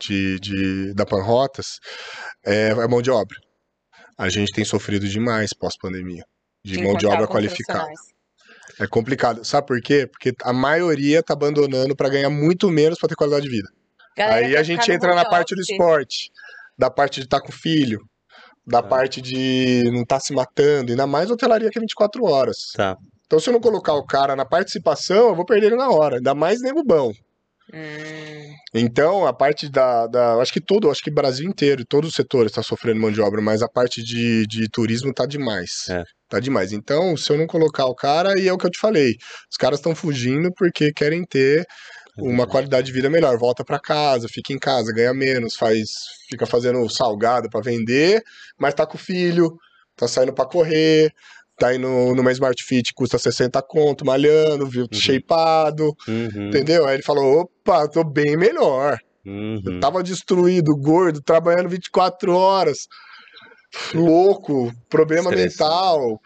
de, 0.00 0.38
de, 0.40 0.94
da 0.94 1.06
Panrotas 1.06 1.78
é 2.44 2.70
a 2.70 2.88
mão 2.88 3.02
de 3.02 3.10
obra. 3.10 3.36
A 4.18 4.28
gente 4.28 4.52
tem 4.52 4.64
sofrido 4.64 5.08
demais 5.08 5.52
pós-pandemia 5.52 6.24
de 6.64 6.82
mão 6.82 6.94
de 6.96 7.06
obra 7.06 7.26
qualificada. 7.26 7.90
É 8.80 8.86
complicado. 8.86 9.44
Sabe 9.44 9.66
por 9.66 9.80
quê? 9.80 10.06
Porque 10.06 10.32
a 10.42 10.52
maioria 10.52 11.22
tá 11.22 11.34
abandonando 11.34 11.94
para 11.96 12.08
ganhar 12.08 12.30
muito 12.30 12.70
menos 12.70 12.98
para 12.98 13.08
ter 13.08 13.16
qualidade 13.16 13.44
de 13.44 13.50
vida. 13.50 13.68
Galera, 14.16 14.46
Aí 14.46 14.56
a 14.56 14.62
gente 14.62 14.90
entra 14.90 15.14
na 15.14 15.24
parte 15.24 15.54
do 15.54 15.60
esporte, 15.60 16.30
da 16.78 16.90
parte 16.90 17.20
de 17.20 17.26
estar 17.26 17.40
tá 17.40 17.42
com 17.44 17.50
o 17.50 17.54
filho, 17.54 18.00
da 18.66 18.78
é. 18.78 18.82
parte 18.82 19.20
de 19.20 19.82
não 19.90 20.02
estar 20.02 20.16
tá 20.16 20.20
se 20.20 20.32
matando, 20.32 20.92
ainda 20.92 21.06
mais 21.06 21.30
hotelaria 21.30 21.70
que 21.70 21.78
é 21.78 21.80
24 21.80 22.24
horas. 22.24 22.56
Tá. 22.74 22.96
Então, 23.26 23.40
se 23.40 23.48
eu 23.48 23.52
não 23.52 23.60
colocar 23.60 23.94
o 23.94 24.04
cara 24.04 24.36
na 24.36 24.44
participação, 24.44 25.28
eu 25.28 25.34
vou 25.34 25.44
perder 25.44 25.68
ele 25.68 25.76
na 25.76 25.88
hora, 25.88 26.16
ainda 26.16 26.34
mais 26.34 26.60
nego 26.60 26.84
bom. 26.84 27.12
Hum. 27.72 28.54
Então, 28.74 29.26
a 29.26 29.32
parte 29.32 29.70
da, 29.70 30.06
da. 30.06 30.34
Acho 30.34 30.52
que 30.52 30.60
todo, 30.60 30.90
acho 30.90 31.02
que 31.02 31.10
o 31.10 31.14
Brasil 31.14 31.48
inteiro, 31.48 31.84
todos 31.86 32.10
os 32.10 32.16
setores 32.16 32.50
estão 32.50 32.62
tá 32.62 32.68
sofrendo 32.68 33.00
mão 33.00 33.10
de 33.10 33.20
obra, 33.20 33.40
mas 33.40 33.62
a 33.62 33.68
parte 33.68 34.02
de, 34.02 34.46
de 34.46 34.68
turismo 34.68 35.12
tá 35.14 35.24
demais. 35.24 35.88
É. 35.88 36.02
Tá 36.28 36.38
demais. 36.40 36.72
Então, 36.72 37.16
se 37.16 37.30
eu 37.30 37.38
não 37.38 37.46
colocar 37.46 37.86
o 37.86 37.94
cara, 37.94 38.38
e 38.38 38.48
é 38.48 38.52
o 38.52 38.58
que 38.58 38.66
eu 38.66 38.70
te 38.70 38.78
falei, 38.78 39.14
os 39.50 39.56
caras 39.56 39.78
estão 39.78 39.94
fugindo 39.94 40.50
porque 40.56 40.92
querem 40.92 41.24
ter 41.24 41.64
uma 42.18 42.46
qualidade 42.46 42.86
de 42.86 42.92
vida 42.92 43.08
melhor. 43.08 43.36
Volta 43.38 43.64
para 43.64 43.78
casa, 43.78 44.28
fica 44.28 44.52
em 44.52 44.58
casa, 44.58 44.92
ganha 44.92 45.14
menos, 45.14 45.56
faz, 45.56 45.90
fica 46.28 46.46
fazendo 46.46 46.88
salgado 46.88 47.48
para 47.48 47.60
vender, 47.60 48.22
mas 48.58 48.74
tá 48.74 48.86
com 48.86 48.96
o 48.96 49.00
filho, 49.00 49.56
tá 49.96 50.06
saindo 50.06 50.32
para 50.32 50.48
correr, 50.48 51.12
tá 51.58 51.74
indo 51.74 52.14
numa 52.14 52.32
Smart 52.32 52.62
Fit, 52.62 52.92
custa 52.94 53.18
60 53.18 53.60
conto, 53.62 54.04
malhando, 54.04 54.66
viu, 54.66 54.82
uhum. 54.82 54.98
shapeado, 54.98 55.94
uhum. 56.06 56.48
entendeu? 56.48 56.86
Aí 56.86 56.96
ele 56.96 57.02
falou, 57.02 57.42
opa, 57.42 57.88
tô 57.88 58.04
bem 58.04 58.36
melhor. 58.36 58.98
Uhum. 59.24 59.62
Eu 59.64 59.80
tava 59.80 60.02
destruído, 60.02 60.76
gordo, 60.76 61.22
trabalhando 61.22 61.68
24 61.68 62.34
horas 62.34 62.88
louco, 63.94 64.72
problema 64.88 65.30
mental. 65.30 66.20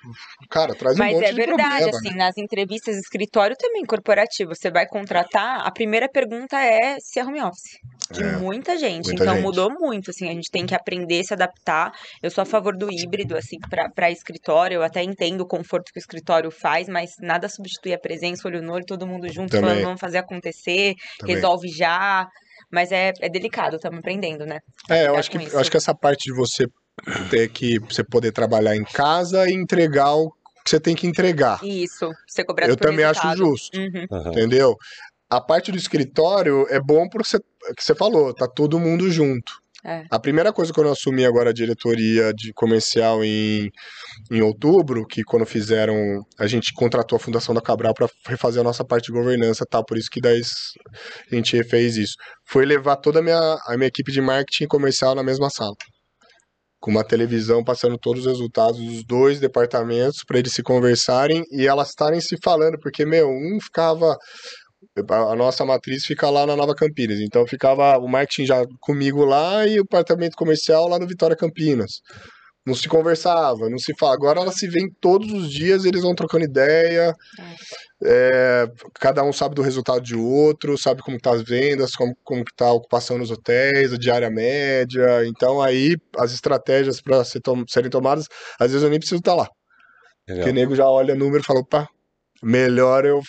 Cara, 0.50 0.74
traz 0.74 0.96
Mas 0.96 1.12
um 1.12 1.16
monte 1.16 1.26
é 1.26 1.32
verdade, 1.32 1.84
de 1.84 1.90
problema, 1.90 1.98
assim, 1.98 2.10
né? 2.10 2.24
nas 2.24 2.36
entrevistas, 2.36 2.96
escritório 2.96 3.56
também 3.56 3.84
corporativo, 3.84 4.54
você 4.54 4.70
vai 4.70 4.86
contratar, 4.86 5.66
a 5.66 5.70
primeira 5.70 6.08
pergunta 6.08 6.56
é 6.58 6.96
se 7.00 7.18
é 7.18 7.24
home 7.24 7.40
office. 7.42 7.78
De 8.10 8.22
é, 8.22 8.36
muita 8.36 8.78
gente. 8.78 9.06
Muita 9.06 9.24
então 9.24 9.34
gente. 9.34 9.42
mudou 9.42 9.70
muito, 9.70 10.10
assim, 10.10 10.28
a 10.28 10.32
gente 10.32 10.50
tem 10.50 10.64
que 10.64 10.74
aprender 10.74 11.20
a 11.20 11.24
se 11.24 11.34
adaptar. 11.34 11.92
Eu 12.22 12.30
sou 12.30 12.42
a 12.42 12.44
favor 12.44 12.76
do 12.76 12.88
híbrido, 12.92 13.36
assim, 13.36 13.58
para 13.58 14.10
escritório. 14.10 14.76
Eu 14.76 14.82
até 14.82 15.02
entendo 15.02 15.40
o 15.40 15.46
conforto 15.46 15.92
que 15.92 15.98
o 15.98 16.00
escritório 16.00 16.50
faz, 16.50 16.88
mas 16.88 17.14
nada 17.20 17.48
substitui 17.48 17.92
a 17.92 17.98
presença, 17.98 18.46
olho 18.46 18.62
no 18.62 18.74
olho, 18.74 18.84
todo 18.86 19.06
mundo 19.06 19.28
junto, 19.28 19.50
também. 19.50 19.70
falando, 19.70 19.84
vamos 19.84 20.00
fazer 20.00 20.18
acontecer, 20.18 20.94
também. 21.18 21.34
resolve 21.34 21.68
já. 21.68 22.28
Mas 22.70 22.90
é, 22.90 23.12
é 23.20 23.28
delicado, 23.28 23.76
estamos 23.76 23.98
aprendendo, 23.98 24.44
né? 24.44 24.60
É, 24.88 25.06
eu 25.06 25.16
acho 25.16 25.30
que, 25.30 25.36
eu 25.36 25.58
acho 25.58 25.70
que 25.70 25.76
essa 25.76 25.94
parte 25.94 26.24
de 26.24 26.36
você 26.36 26.66
ter 27.30 27.48
que 27.48 27.78
você 27.78 28.02
poder 28.02 28.32
trabalhar 28.32 28.76
em 28.76 28.84
casa 28.84 29.48
e 29.48 29.54
entregar 29.54 30.14
o 30.14 30.30
que 30.64 30.70
você 30.70 30.80
tem 30.80 30.96
que 30.96 31.06
entregar. 31.06 31.62
Isso, 31.62 32.10
ser 32.26 32.44
cobrado 32.44 32.72
Eu 32.72 32.76
também 32.76 33.04
resultado. 33.04 33.28
acho 33.28 33.38
justo, 33.38 33.78
uhum. 33.78 34.30
entendeu? 34.30 34.76
A 35.30 35.40
parte 35.40 35.70
do 35.70 35.78
escritório 35.78 36.66
é 36.68 36.80
bom 36.80 37.08
porque 37.08 37.28
você, 37.28 37.38
que 37.38 37.82
você 37.82 37.94
falou, 37.94 38.34
tá 38.34 38.48
todo 38.48 38.78
mundo 38.78 39.10
junto. 39.10 39.52
É. 39.84 40.04
A 40.10 40.18
primeira 40.18 40.52
coisa 40.52 40.72
quando 40.72 40.88
eu 40.88 40.92
assumi 40.92 41.24
agora 41.24 41.50
a 41.50 41.52
diretoria 41.52 42.32
de 42.34 42.52
comercial 42.52 43.22
em, 43.22 43.70
em 44.28 44.42
outubro, 44.42 45.06
que 45.06 45.22
quando 45.22 45.46
fizeram, 45.46 45.94
a 46.36 46.48
gente 46.48 46.72
contratou 46.72 47.14
a 47.14 47.20
Fundação 47.20 47.54
da 47.54 47.60
Cabral 47.60 47.94
para 47.94 48.08
refazer 48.26 48.60
a 48.60 48.64
nossa 48.64 48.84
parte 48.84 49.06
de 49.06 49.12
governança, 49.12 49.64
tal, 49.64 49.84
por 49.84 49.96
isso 49.96 50.10
que 50.10 50.20
daí 50.20 50.40
a 51.30 51.34
gente 51.34 51.62
fez 51.62 51.96
isso. 51.96 52.14
Foi 52.44 52.66
levar 52.66 52.96
toda 52.96 53.20
a 53.20 53.22
minha, 53.22 53.38
a 53.38 53.76
minha 53.76 53.86
equipe 53.86 54.10
de 54.10 54.20
marketing 54.20 54.66
comercial 54.66 55.14
na 55.14 55.22
mesma 55.22 55.48
sala. 55.50 55.76
Com 56.80 56.90
uma 56.90 57.04
televisão 57.04 57.64
passando 57.64 57.98
todos 57.98 58.26
os 58.26 58.32
resultados 58.32 58.78
dos 58.78 59.04
dois 59.04 59.40
departamentos 59.40 60.22
para 60.26 60.38
eles 60.38 60.52
se 60.52 60.62
conversarem 60.62 61.42
e 61.50 61.66
elas 61.66 61.88
estarem 61.88 62.20
se 62.20 62.36
falando, 62.42 62.78
porque, 62.78 63.04
meu, 63.04 63.28
um 63.28 63.58
ficava 63.60 64.16
a 65.08 65.34
nossa 65.34 65.64
matriz 65.64 66.04
fica 66.04 66.30
lá 66.30 66.46
na 66.46 66.56
Nova 66.56 66.74
Campinas. 66.74 67.18
Então 67.20 67.46
ficava 67.46 67.98
o 67.98 68.08
marketing 68.08 68.46
já 68.46 68.64
comigo 68.80 69.24
lá 69.24 69.66
e 69.66 69.80
o 69.80 69.82
departamento 69.82 70.36
comercial 70.36 70.88
lá 70.88 70.98
no 70.98 71.06
Vitória 71.06 71.36
Campinas. 71.36 72.00
Não 72.66 72.74
se 72.74 72.88
conversava, 72.88 73.70
não 73.70 73.78
se 73.78 73.94
fala. 73.96 74.14
Agora 74.14 74.40
elas 74.40 74.56
se 74.56 74.66
veem 74.66 74.90
todos 75.00 75.32
os 75.32 75.48
dias, 75.50 75.84
eles 75.84 76.02
vão 76.02 76.16
trocando 76.16 76.44
ideia. 76.44 77.14
É, 78.02 78.68
cada 78.94 79.22
um 79.22 79.32
sabe 79.32 79.54
do 79.54 79.62
resultado 79.62 80.00
de 80.00 80.16
outro, 80.16 80.76
sabe 80.76 81.00
como 81.00 81.18
tá 81.18 81.32
as 81.32 81.42
vendas, 81.42 81.94
como, 81.94 82.16
como 82.24 82.44
tá 82.56 82.66
a 82.66 82.72
ocupação 82.72 83.18
nos 83.18 83.30
hotéis, 83.30 83.92
a 83.92 83.96
diária 83.96 84.28
média. 84.28 85.24
Então 85.26 85.62
aí 85.62 85.96
as 86.18 86.32
estratégias 86.32 87.00
para 87.00 87.24
ser 87.24 87.40
tom 87.40 87.64
serem 87.68 87.88
tomadas, 87.88 88.26
às 88.58 88.72
vezes 88.72 88.82
eu 88.82 88.90
nem 88.90 88.98
preciso 88.98 89.20
estar 89.20 89.32
tá 89.32 89.42
lá. 89.42 89.48
Legal. 90.28 90.44
Porque 90.44 90.50
o 90.50 90.54
nego 90.54 90.74
já 90.74 90.88
olha 90.88 91.14
o 91.14 91.16
número 91.16 91.42
e 91.42 91.46
fala, 91.46 91.60
opa, 91.60 91.88
melhor 92.42 93.04
eu 93.04 93.22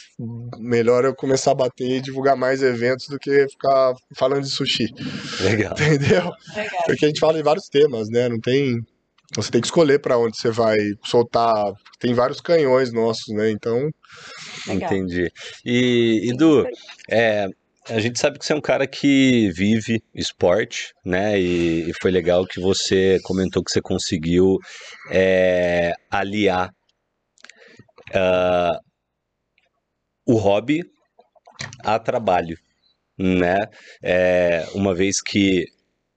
melhor 0.58 1.06
eu 1.06 1.16
começar 1.16 1.52
a 1.52 1.56
bater 1.56 1.90
e 1.90 2.02
divulgar 2.02 2.36
mais 2.36 2.64
eventos 2.64 3.08
do 3.08 3.20
que 3.20 3.48
ficar 3.50 3.94
falando 4.16 4.42
de 4.42 4.50
sushi. 4.50 4.88
Legal. 5.42 5.74
Entendeu? 5.78 6.32
Legal. 6.56 6.84
Porque 6.88 7.06
a 7.06 7.08
gente 7.08 7.20
fala 7.20 7.36
de 7.36 7.44
vários 7.44 7.70
temas, 7.70 8.10
né? 8.10 8.28
Não 8.28 8.40
tem 8.40 8.84
você 9.36 9.52
tem 9.52 9.62
que 9.62 9.68
escolher 9.68 10.00
para 10.00 10.18
onde 10.18 10.38
você 10.38 10.50
vai 10.50 10.78
soltar. 11.04 11.74
Tem 12.00 12.14
vários 12.14 12.40
canhões 12.40 12.94
nossos, 12.94 13.34
né? 13.36 13.52
Então. 13.52 13.90
Legal. 14.68 14.94
Entendi. 14.94 15.32
E, 15.66 16.32
Edu, 16.32 16.66
é, 17.10 17.48
a 17.90 18.00
gente 18.00 18.20
sabe 18.20 18.40
que 18.40 18.46
você 18.46 18.54
é 18.54 18.56
um 18.56 18.62
cara 18.62 18.88
que 18.88 19.50
vive 19.52 20.02
esporte, 20.14 20.94
né? 21.06 21.40
E, 21.40 21.90
e 21.90 21.94
foi 22.02 22.12
legal 22.12 22.46
que 22.46 22.60
você 22.60 23.20
comentou 23.24 23.64
que 23.64 23.72
você 23.72 23.82
conseguiu 23.82 24.58
é, 25.12 25.94
aliar 26.10 26.70
uh, 28.16 28.80
o 30.26 30.36
hobby 30.36 30.84
a 31.84 32.00
trabalho, 32.00 32.58
né? 33.18 33.58
É, 34.02 34.68
uma 34.74 34.96
vez 34.96 35.22
que 35.22 35.66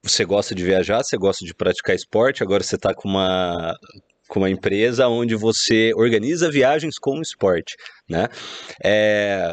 você 0.03 0.25
gosta 0.25 0.55
de 0.55 0.65
viajar, 0.65 1.03
você 1.03 1.17
gosta 1.17 1.45
de 1.45 1.55
praticar 1.55 1.95
esporte, 1.95 2.43
agora 2.43 2.63
você 2.63 2.77
está 2.77 2.95
com 2.95 3.09
uma 3.09 3.75
com 4.29 4.39
uma 4.39 4.51
empresa 4.51 5.09
onde 5.09 5.35
você 5.35 5.93
organiza 5.97 6.49
viagens 6.49 6.99
com 7.01 7.21
esporte, 7.21 7.75
né? 8.09 8.29
É, 8.83 9.53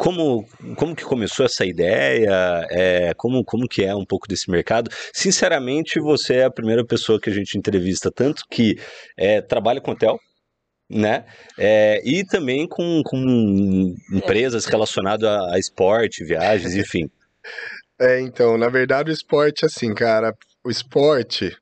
como, 0.00 0.48
como 0.76 0.96
que 0.96 1.04
começou 1.04 1.44
essa 1.44 1.66
ideia? 1.66 2.66
É, 2.70 3.12
como, 3.14 3.44
como 3.44 3.68
que 3.68 3.84
é 3.84 3.94
um 3.94 4.06
pouco 4.06 4.26
desse 4.26 4.50
mercado? 4.50 4.90
Sinceramente, 5.12 6.00
você 6.00 6.36
é 6.36 6.44
a 6.44 6.50
primeira 6.50 6.82
pessoa 6.82 7.20
que 7.20 7.28
a 7.28 7.32
gente 7.32 7.58
entrevista, 7.58 8.10
tanto 8.10 8.44
que 8.50 8.76
é, 9.14 9.42
trabalha 9.42 9.78
com 9.78 9.90
hotel, 9.90 10.18
né? 10.88 11.26
É, 11.58 12.00
e 12.02 12.24
também 12.24 12.66
com, 12.66 13.02
com 13.04 13.94
empresas 14.10 14.64
relacionadas 14.64 15.28
a, 15.28 15.54
a 15.54 15.58
esporte, 15.58 16.24
viagens, 16.24 16.72
enfim. 16.74 17.10
É, 18.00 18.20
então, 18.20 18.56
na 18.56 18.68
verdade, 18.68 19.10
o 19.10 19.12
esporte, 19.12 19.64
assim, 19.64 19.94
cara, 19.94 20.34
o 20.64 20.70
esporte 20.70 21.56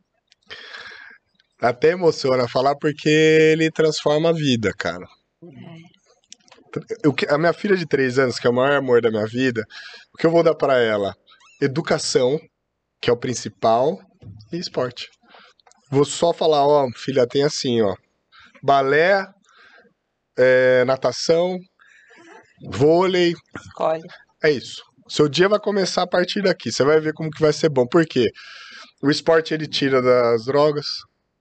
até 1.60 1.90
emociona 1.90 2.48
falar 2.48 2.76
porque 2.76 3.08
ele 3.08 3.70
transforma 3.70 4.30
a 4.30 4.32
vida, 4.32 4.72
cara. 4.72 5.04
Eu, 7.02 7.14
a 7.28 7.38
minha 7.38 7.52
filha 7.52 7.76
de 7.76 7.86
três 7.86 8.18
anos, 8.18 8.38
que 8.38 8.46
é 8.46 8.50
o 8.50 8.54
maior 8.54 8.76
amor 8.76 9.00
da 9.00 9.10
minha 9.10 9.26
vida, 9.26 9.64
o 10.14 10.18
que 10.18 10.26
eu 10.26 10.30
vou 10.30 10.42
dar 10.44 10.54
para 10.54 10.78
ela? 10.78 11.16
Educação, 11.60 12.38
que 13.00 13.10
é 13.10 13.12
o 13.12 13.16
principal, 13.16 13.98
e 14.52 14.58
esporte. 14.58 15.08
Vou 15.90 16.04
só 16.04 16.32
falar, 16.32 16.64
ó, 16.64 16.88
filha, 16.94 17.26
tem 17.26 17.42
assim, 17.42 17.82
ó 17.82 17.96
balé, 18.62 19.26
é, 20.36 20.84
natação, 20.84 21.58
vôlei. 22.70 23.34
Escolhe. 23.56 24.06
É 24.42 24.50
isso. 24.50 24.82
Seu 25.08 25.28
dia 25.28 25.48
vai 25.48 25.58
começar 25.58 26.02
a 26.02 26.06
partir 26.06 26.42
daqui. 26.42 26.70
Você 26.70 26.84
vai 26.84 27.00
ver 27.00 27.12
como 27.12 27.30
que 27.30 27.40
vai 27.40 27.52
ser 27.52 27.68
bom. 27.68 27.86
Por 27.86 28.04
quê? 28.06 28.30
O 29.02 29.10
esporte 29.10 29.54
ele 29.54 29.66
tira 29.66 30.02
das 30.02 30.44
drogas, 30.44 30.86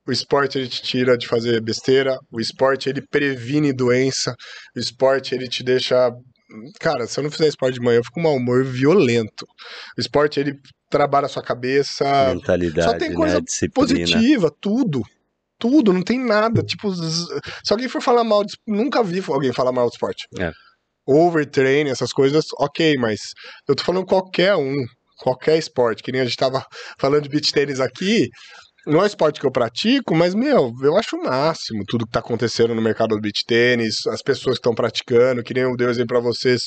o 0.08 0.12
esporte 0.12 0.58
ele 0.58 0.68
te 0.68 0.82
tira 0.82 1.18
de 1.18 1.28
fazer 1.28 1.62
besteira, 1.62 2.18
o 2.32 2.40
esporte 2.40 2.88
ele 2.88 3.02
previne 3.02 3.74
doença, 3.74 4.36
o 4.76 4.80
esporte 4.80 5.34
ele 5.34 5.48
te 5.48 5.64
deixa 5.64 6.12
cara, 6.80 7.06
se 7.08 7.20
eu 7.20 7.24
não 7.24 7.32
fizer 7.32 7.48
esporte 7.48 7.76
de 7.76 7.82
manhã, 7.82 7.98
eu 7.98 8.04
fico 8.04 8.22
com 8.22 8.28
um 8.28 8.36
humor 8.36 8.64
violento. 8.64 9.46
O 9.98 10.02
esporte, 10.02 10.40
ele 10.40 10.58
trabalha 10.90 11.26
a 11.26 11.30
sua 11.30 11.44
cabeça. 11.44 12.06
Mentalidade, 12.34 12.90
só 12.90 12.98
tem 12.98 13.14
coisa 13.14 13.40
né? 13.40 13.70
positiva, 13.74 14.50
tudo 14.62 15.04
tudo, 15.60 15.92
não 15.92 16.02
tem 16.02 16.20
nada. 16.24 16.64
Tipo, 16.64 16.94
se 16.94 17.72
alguém 17.72 17.88
for 17.88 18.02
falar 18.02 18.24
mal, 18.24 18.44
de, 18.44 18.56
nunca 18.66 19.04
vi 19.04 19.24
alguém 19.28 19.52
falar 19.52 19.72
mal 19.72 19.88
do 19.88 19.94
esporte. 19.94 20.28
É. 20.40 20.52
Overtrain, 21.08 21.90
essas 21.90 22.12
coisas, 22.12 22.46
ok, 22.60 22.96
mas 22.98 23.20
eu 23.68 23.76
tô 23.76 23.84
falando 23.84 24.06
qualquer 24.06 24.56
um, 24.56 24.76
qualquer 25.18 25.58
esporte, 25.58 26.04
que 26.04 26.12
nem 26.12 26.22
a 26.22 26.26
gente 26.26 26.38
tava 26.38 26.66
falando 27.00 27.24
de 27.24 27.30
beach 27.30 27.52
tênis 27.52 27.80
aqui, 27.80 28.30
não 28.88 29.02
é 29.02 29.04
um 29.04 29.06
esporte 29.06 29.40
que 29.40 29.46
eu 29.46 29.52
pratico, 29.52 30.16
mas, 30.16 30.34
meu, 30.34 30.72
eu 30.82 30.96
acho 30.96 31.18
o 31.18 31.24
máximo 31.24 31.84
tudo 31.86 32.06
que 32.06 32.12
tá 32.12 32.20
acontecendo 32.20 32.74
no 32.74 32.82
mercado 32.82 33.16
do 33.16 33.22
beach 33.22 33.44
tênis, 33.46 34.08
as 34.08 34.22
pessoas 34.22 34.56
que 34.56 34.60
estão 34.60 34.74
praticando, 34.74 35.44
que 35.44 35.54
nem 35.54 35.64
eu 35.64 35.76
dei 35.76 35.88
um 35.88 35.90
exemplo 35.90 36.08
pra 36.08 36.20
vocês, 36.22 36.62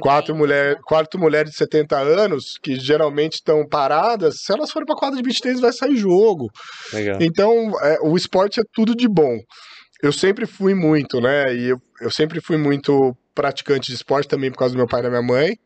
quatro, 0.00 0.36
mulher, 0.36 0.76
quatro 0.84 1.18
mulheres 1.18 1.50
de 1.50 1.56
70 1.56 1.98
anos, 1.98 2.56
que 2.62 2.78
geralmente 2.78 3.34
estão 3.34 3.66
paradas, 3.68 4.36
se 4.38 4.52
elas 4.52 4.70
forem 4.70 4.86
pra 4.86 4.94
quadra 4.94 5.16
de 5.16 5.22
beach 5.22 5.40
tênis, 5.40 5.60
vai 5.60 5.72
sair 5.72 5.96
jogo. 5.96 6.48
Legal. 6.92 7.18
Então, 7.20 7.72
é, 7.82 7.98
o 8.02 8.16
esporte 8.16 8.60
é 8.60 8.64
tudo 8.72 8.94
de 8.94 9.08
bom. 9.08 9.36
Eu 10.00 10.12
sempre 10.12 10.46
fui 10.46 10.74
muito, 10.74 11.20
né, 11.20 11.52
e 11.56 11.70
eu, 11.70 11.78
eu 12.00 12.10
sempre 12.10 12.40
fui 12.40 12.56
muito 12.56 13.12
praticante 13.38 13.86
de 13.86 13.94
esporte 13.94 14.26
também 14.26 14.50
por 14.50 14.58
causa 14.58 14.74
do 14.74 14.78
meu 14.78 14.88
pai 14.88 14.98
e 14.98 15.02
da 15.04 15.08
minha 15.08 15.22
mãe. 15.22 15.56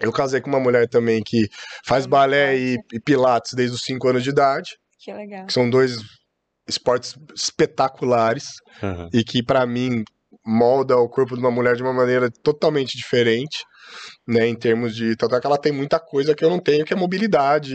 Eu 0.00 0.12
casei 0.12 0.40
com 0.40 0.48
uma 0.48 0.60
mulher 0.60 0.88
também 0.88 1.20
que 1.24 1.48
faz 1.84 2.06
balé 2.06 2.56
e, 2.56 2.78
e 2.92 3.00
pilates 3.00 3.52
desde 3.54 3.74
os 3.74 3.82
5 3.82 4.08
anos 4.08 4.22
de 4.22 4.30
idade. 4.30 4.76
Que 5.00 5.12
legal. 5.12 5.46
Que 5.46 5.52
são 5.52 5.68
dois 5.68 5.98
esportes 6.68 7.16
espetaculares 7.34 8.44
uhum. 8.80 9.08
e 9.12 9.24
que, 9.24 9.42
para 9.42 9.66
mim, 9.66 10.04
molda 10.46 10.96
o 10.96 11.08
corpo 11.08 11.34
de 11.34 11.40
uma 11.40 11.50
mulher 11.50 11.74
de 11.74 11.82
uma 11.82 11.92
maneira 11.92 12.30
totalmente 12.30 12.96
diferente. 12.96 13.64
Né, 14.26 14.48
em 14.48 14.54
termos 14.54 14.96
de. 14.96 15.14
Tanto 15.14 15.36
é 15.36 15.40
que 15.40 15.46
ela 15.46 15.58
tem 15.58 15.70
muita 15.70 16.00
coisa 16.00 16.34
que 16.34 16.42
eu 16.42 16.48
não 16.48 16.58
tenho, 16.58 16.86
que 16.86 16.94
é 16.94 16.96
mobilidade, 16.96 17.74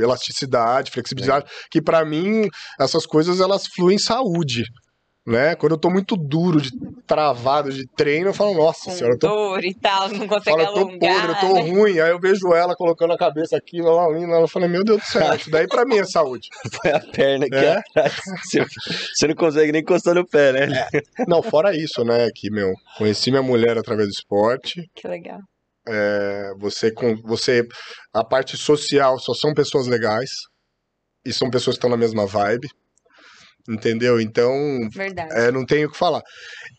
elasticidade, 0.00 0.90
flexibilidade, 0.90 1.44
é. 1.44 1.48
que 1.70 1.82
para 1.82 2.02
mim 2.02 2.48
essas 2.80 3.04
coisas 3.04 3.40
elas 3.40 3.66
fluem 3.66 3.98
saúde 3.98 4.64
né? 5.26 5.54
Quando 5.54 5.72
eu 5.72 5.78
tô 5.78 5.90
muito 5.90 6.16
duro, 6.16 6.60
de 6.60 6.70
travado 7.06 7.70
de 7.72 7.86
treino, 7.96 8.30
eu 8.30 8.34
falo, 8.34 8.54
nossa 8.54 8.86
Com 8.86 8.96
senhora, 8.96 9.14
eu 9.14 9.18
tô. 9.18 9.28
Dor 9.28 9.64
e 9.64 9.74
tal, 9.74 10.08
não 10.10 10.26
consegue 10.26 10.62
falo, 10.62 10.62
eu 10.62 10.72
tô 10.72 10.78
alongar, 10.88 11.26
podre, 11.26 11.32
eu 11.32 11.40
tô 11.48 11.54
né? 11.54 11.70
ruim. 11.70 12.00
Aí 12.00 12.10
eu 12.10 12.18
vejo 12.20 12.54
ela 12.54 12.74
colocando 12.74 13.12
a 13.12 13.18
cabeça 13.18 13.56
aqui, 13.56 13.80
lá, 13.80 14.06
lá, 14.06 14.18
ela 14.18 14.48
fala, 14.48 14.68
meu 14.68 14.82
Deus 14.84 15.00
do 15.00 15.04
céu, 15.04 15.34
isso 15.34 15.50
daí 15.50 15.66
pra 15.66 15.84
mim 15.84 15.98
é 15.98 16.04
saúde. 16.04 16.48
Foi 16.80 16.90
a 16.92 17.00
perna 17.00 17.46
aqui 17.46 17.54
É? 17.56 17.78
atrás. 17.78 18.14
Você 19.14 19.26
não 19.28 19.34
consegue 19.34 19.72
nem 19.72 19.82
encostar 19.82 20.14
no 20.14 20.26
pé, 20.26 20.52
né? 20.52 20.88
Não, 21.28 21.42
fora 21.42 21.76
isso, 21.76 22.04
né? 22.04 22.28
Que, 22.34 22.50
meu, 22.50 22.72
conheci 22.96 23.30
minha 23.30 23.42
mulher 23.42 23.76
através 23.78 24.08
do 24.08 24.12
esporte. 24.12 24.88
Que 24.94 25.06
legal. 25.06 25.40
É, 25.88 26.52
você, 26.58 26.92
com, 26.92 27.16
você. 27.22 27.66
A 28.12 28.24
parte 28.24 28.56
social 28.56 29.18
só 29.18 29.32
são 29.34 29.52
pessoas 29.54 29.86
legais. 29.86 30.30
E 31.24 31.32
são 31.34 31.50
pessoas 31.50 31.76
que 31.76 31.78
estão 31.78 31.90
na 31.90 31.96
mesma 31.98 32.26
vibe. 32.26 32.66
Entendeu? 33.68 34.20
Então, 34.20 34.52
Verdade. 34.92 35.32
É, 35.32 35.50
não 35.50 35.64
tenho 35.64 35.88
o 35.88 35.92
que 35.92 35.98
falar. 35.98 36.22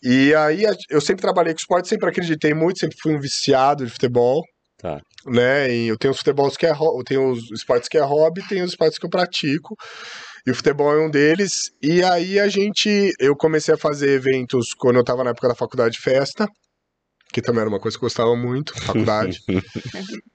E 0.04 0.34
aí 0.36 0.64
eu 0.90 1.02
sempre 1.02 1.22
trabalhei 1.22 1.54
com 1.54 1.60
esporte, 1.60 1.88
sempre 1.88 2.10
acreditei 2.10 2.54
muito, 2.54 2.80
sempre 2.80 2.98
fui 3.02 3.16
um 3.16 3.20
viciado 3.20 3.86
de 3.86 3.92
futebol. 3.92 4.42
Tá. 4.78 5.00
Né? 5.28 5.72
E 5.72 5.88
eu 5.88 5.98
tenho 5.98 6.12
os 6.12 6.18
futebols 6.18 6.58
que 6.58 6.66
é 6.66 6.72
eu 6.72 7.04
tenho 7.06 7.32
os 7.32 7.52
esportes 7.52 7.88
que 7.88 7.98
é 7.98 8.02
hobby, 8.02 8.42
tenho 8.48 8.66
os 8.66 8.72
esportes 8.72 8.98
que 8.98 9.06
eu 9.06 9.10
pratico. 9.10 9.76
E 10.46 10.52
o 10.52 10.56
futebol 10.56 10.92
é 10.92 11.06
um 11.06 11.10
deles. 11.10 11.70
E 11.82 12.04
aí 12.04 12.40
a 12.40 12.48
gente. 12.48 13.12
Eu 13.20 13.36
comecei 13.36 13.76
a 13.76 13.78
fazer 13.78 14.10
eventos 14.10 14.74
quando 14.78 14.96
eu 14.96 15.04
tava 15.04 15.24
na 15.24 15.30
época 15.32 15.50
da 15.50 15.56
faculdade 15.56 15.94
de 15.96 16.02
festa. 16.02 16.48
Que 17.32 17.42
também 17.42 17.62
era 17.62 17.70
uma 17.70 17.80
coisa 17.80 17.98
que 17.98 18.04
eu 18.04 18.08
gostava 18.08 18.36
muito, 18.36 18.74
faculdade. 18.82 19.42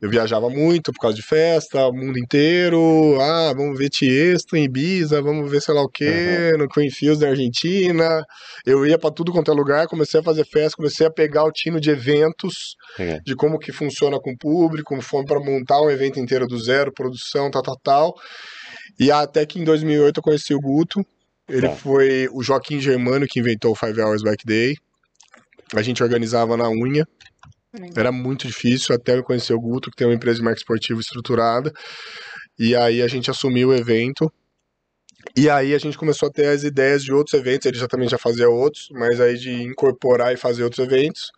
eu 0.01 0.09
viajava 0.09 0.49
muito 0.49 0.93
por 0.93 1.01
causa 1.01 1.17
de 1.17 1.23
festa, 1.23 1.87
o 1.87 1.93
mundo 1.93 2.19
inteiro. 2.19 3.19
Ah, 3.21 3.53
vamos 3.55 3.79
ver 3.79 3.91
Tiesto 3.91 4.57
em 4.57 4.65
Ibiza, 4.65 5.21
vamos 5.21 5.51
ver 5.51 5.61
sei 5.61 5.75
lá 5.75 5.83
o 5.83 5.89
quê, 5.89 6.53
uhum. 6.53 6.59
no 6.59 6.69
Greenfields 6.69 7.21
da 7.21 7.29
Argentina. 7.29 8.25
Eu 8.65 8.87
ia 8.87 8.99
para 8.99 9.11
tudo 9.11 9.33
quanto 9.33 9.51
é 9.51 9.55
lugar, 9.55 9.87
comecei 9.87 10.21
a 10.21 10.23
fazer 10.23 10.47
festa, 10.47 10.77
comecei 10.77 11.07
a 11.07 11.11
pegar 11.11 11.45
o 11.45 11.53
tino 11.53 11.81
de 11.81 11.91
eventos, 11.91 12.77
uhum. 12.99 13.21
de 13.25 13.35
como 13.35 13.59
que 13.59 13.73
funciona 13.73 14.19
com 14.19 14.33
o 14.33 14.39
público, 14.39 14.89
como 14.89 15.03
foi 15.03 15.25
para 15.25 15.39
montar 15.41 15.81
um 15.83 15.91
evento 15.91 16.19
inteiro 16.19 16.47
do 16.47 16.59
zero, 16.59 16.93
produção, 16.93 17.51
tal, 17.51 17.63
tal, 17.63 17.79
tal. 17.83 18.15
E 18.99 19.11
até 19.11 19.45
que 19.45 19.61
em 19.61 19.65
2008 19.65 20.19
eu 20.19 20.23
conheci 20.23 20.55
o 20.55 20.61
Guto. 20.61 21.05
Ele 21.49 21.69
tá. 21.69 21.77
foi 21.77 22.29
o 22.33 22.43
Joaquim 22.43 22.81
Germano 22.81 23.27
que 23.27 23.39
inventou 23.39 23.73
o 23.73 23.75
Five 23.75 24.01
Hours 24.01 24.23
Back 24.23 24.45
Day. 24.45 24.77
A 25.75 25.83
gente 25.83 26.03
organizava 26.03 26.57
na 26.57 26.69
unha. 26.69 27.07
Era 27.95 28.11
muito 28.11 28.47
difícil 28.47 28.95
até 28.95 29.19
eu 29.19 29.23
conhecer 29.23 29.53
o 29.53 29.61
Guto, 29.61 29.91
que 29.91 29.97
tem 29.97 30.07
uma 30.07 30.15
empresa 30.15 30.39
de 30.39 30.45
marketing 30.45 30.63
esportivo 30.63 31.01
estruturada. 31.01 31.73
E 32.59 32.75
aí 32.75 33.03
a 33.03 33.09
gente 33.09 33.31
assumiu 33.31 33.69
o 33.69 33.75
evento. 33.75 34.33
E 35.37 35.51
aí 35.51 35.75
a 35.75 35.79
gente 35.79 35.99
começou 35.99 36.29
a 36.29 36.33
ter 36.33 36.47
as 36.47 36.63
ideias 36.63 37.03
de 37.03 37.13
outros 37.13 37.35
eventos. 37.35 37.67
Ele 37.67 37.79
já 37.79 37.87
também 37.87 38.09
já 38.09 38.17
fazia 38.17 38.49
outros, 38.49 38.89
mas 38.93 39.21
aí 39.21 39.37
de 39.37 39.51
incorporar 39.63 40.33
e 40.33 40.37
fazer 40.37 40.65
outros 40.65 40.85
eventos. 40.87 41.31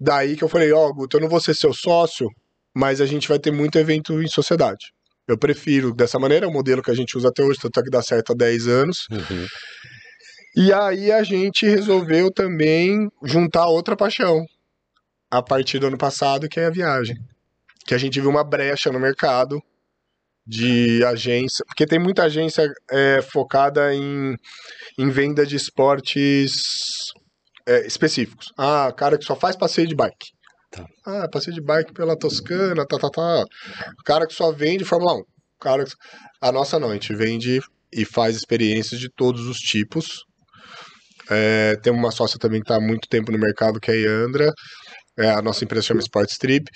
Daí 0.00 0.36
que 0.36 0.44
eu 0.44 0.48
falei, 0.48 0.72
ó, 0.72 0.88
oh, 0.88 0.94
Guto, 0.94 1.16
eu 1.16 1.20
não 1.20 1.28
vou 1.28 1.40
ser 1.40 1.54
seu 1.54 1.72
sócio, 1.72 2.28
mas 2.74 3.00
a 3.00 3.06
gente 3.06 3.28
vai 3.28 3.38
ter 3.38 3.50
muito 3.50 3.78
evento 3.78 4.20
em 4.22 4.28
sociedade. 4.28 4.92
Eu 5.26 5.38
prefiro 5.38 5.92
dessa 5.92 6.18
maneira, 6.18 6.46
é 6.46 6.48
o 6.48 6.52
modelo 6.52 6.82
que 6.82 6.90
a 6.90 6.94
gente 6.94 7.16
usa 7.16 7.28
até 7.28 7.42
hoje, 7.42 7.58
tanto 7.60 7.80
é 7.80 7.82
que 7.82 7.90
dá 7.90 8.02
certo 8.02 8.32
há 8.32 8.36
10 8.36 8.68
anos. 8.68 9.06
Uhum. 9.10 9.46
E 10.56 10.72
aí 10.72 11.12
a 11.12 11.22
gente 11.22 11.66
resolveu 11.66 12.32
também 12.32 13.10
juntar 13.22 13.66
outra 13.66 13.94
paixão 13.94 14.46
a 15.30 15.42
partir 15.42 15.78
do 15.78 15.88
ano 15.88 15.98
passado, 15.98 16.48
que 16.48 16.58
é 16.58 16.64
a 16.64 16.70
viagem. 16.70 17.16
Que 17.84 17.94
a 17.94 17.98
gente 17.98 18.18
viu 18.18 18.30
uma 18.30 18.42
brecha 18.42 18.90
no 18.90 18.98
mercado 18.98 19.62
de 20.46 21.04
agência, 21.04 21.64
porque 21.66 21.86
tem 21.86 21.98
muita 21.98 22.24
agência 22.24 22.72
é, 22.90 23.20
focada 23.20 23.92
em, 23.94 24.34
em 24.96 25.10
venda 25.10 25.44
de 25.44 25.56
esportes 25.56 26.52
é, 27.66 27.86
específicos. 27.86 28.52
Ah, 28.56 28.90
cara 28.96 29.18
que 29.18 29.24
só 29.24 29.36
faz 29.36 29.56
passeio 29.56 29.88
de 29.88 29.94
bike. 29.94 30.30
Tá. 30.70 30.86
Ah, 31.04 31.28
passeio 31.28 31.54
de 31.54 31.60
bike 31.60 31.92
pela 31.92 32.16
Toscana, 32.16 32.86
tá, 32.86 32.98
tá, 32.98 33.10
tá. 33.10 33.44
Cara 34.04 34.26
que 34.26 34.34
só 34.34 34.52
vende 34.52 34.84
Fórmula 34.84 35.16
1. 35.16 35.22
Cara 35.60 35.84
que... 35.84 35.92
A 36.40 36.50
nossa 36.50 36.78
não, 36.78 36.90
a 36.90 36.94
gente 36.94 37.14
vende 37.14 37.60
e 37.92 38.04
faz 38.04 38.36
experiências 38.36 39.00
de 39.00 39.10
todos 39.10 39.46
os 39.46 39.58
tipos, 39.58 40.24
é, 41.30 41.76
tem 41.76 41.92
uma 41.92 42.10
sócia 42.10 42.38
também 42.38 42.60
que 42.60 42.64
está 42.64 42.76
há 42.76 42.80
muito 42.80 43.08
tempo 43.08 43.32
no 43.32 43.38
mercado, 43.38 43.80
que 43.80 43.90
é 43.90 43.94
a 43.94 43.96
Iandra. 43.96 44.52
É, 45.18 45.30
a 45.30 45.40
nossa 45.40 45.64
empresa 45.64 45.86
chama 45.86 46.00
Sport 46.00 46.30
Strip, 46.30 46.70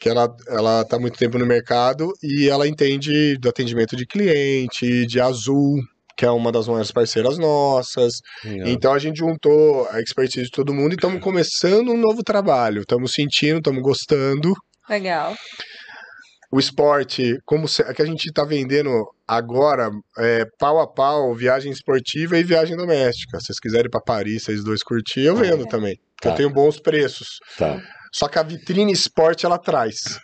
que 0.00 0.08
ela 0.08 0.28
ela 0.48 0.82
está 0.82 0.98
muito 0.98 1.18
tempo 1.18 1.38
no 1.38 1.46
mercado 1.46 2.12
e 2.22 2.48
ela 2.48 2.68
entende 2.68 3.38
do 3.38 3.48
atendimento 3.48 3.96
de 3.96 4.06
cliente, 4.06 5.06
de 5.06 5.18
Azul, 5.18 5.76
que 6.14 6.26
é 6.26 6.30
uma 6.30 6.52
das 6.52 6.68
maiores 6.68 6.92
parceiras 6.92 7.38
nossas. 7.38 8.20
Legal. 8.44 8.68
Então 8.68 8.92
a 8.92 8.98
gente 8.98 9.18
juntou 9.18 9.88
a 9.90 10.00
expertise 10.00 10.44
de 10.44 10.50
todo 10.50 10.74
mundo 10.74 10.92
e 10.92 10.96
estamos 10.96 11.22
começando 11.22 11.90
um 11.90 11.96
novo 11.96 12.22
trabalho. 12.22 12.82
Estamos 12.82 13.12
sentindo, 13.12 13.58
estamos 13.58 13.82
gostando. 13.82 14.52
Legal 14.88 15.34
o 16.56 16.58
esporte, 16.58 17.38
como 17.44 17.68
se, 17.68 17.82
é 17.82 17.92
que 17.92 18.00
a 18.00 18.06
gente 18.06 18.24
está 18.24 18.42
vendendo 18.42 18.90
agora, 19.28 19.90
é, 20.16 20.46
pau 20.58 20.80
a 20.80 20.86
pau, 20.86 21.34
viagem 21.34 21.70
esportiva 21.70 22.38
e 22.38 22.42
viagem 22.42 22.74
doméstica. 22.74 23.38
Se 23.38 23.46
vocês 23.46 23.60
quiserem 23.60 23.86
ir 23.86 23.90
para 23.90 24.00
Paris, 24.00 24.44
vocês 24.44 24.64
dois 24.64 24.82
curtir, 24.82 25.20
eu 25.20 25.36
vendo 25.36 25.64
é. 25.64 25.68
também. 25.68 26.00
Tá. 26.18 26.30
Eu 26.30 26.34
tenho 26.34 26.50
bons 26.50 26.80
preços. 26.80 27.40
Tá. 27.58 27.78
Só 28.10 28.26
que 28.26 28.38
a 28.38 28.42
vitrine 28.42 28.90
esporte 28.90 29.44
ela 29.44 29.58
traz. 29.58 30.18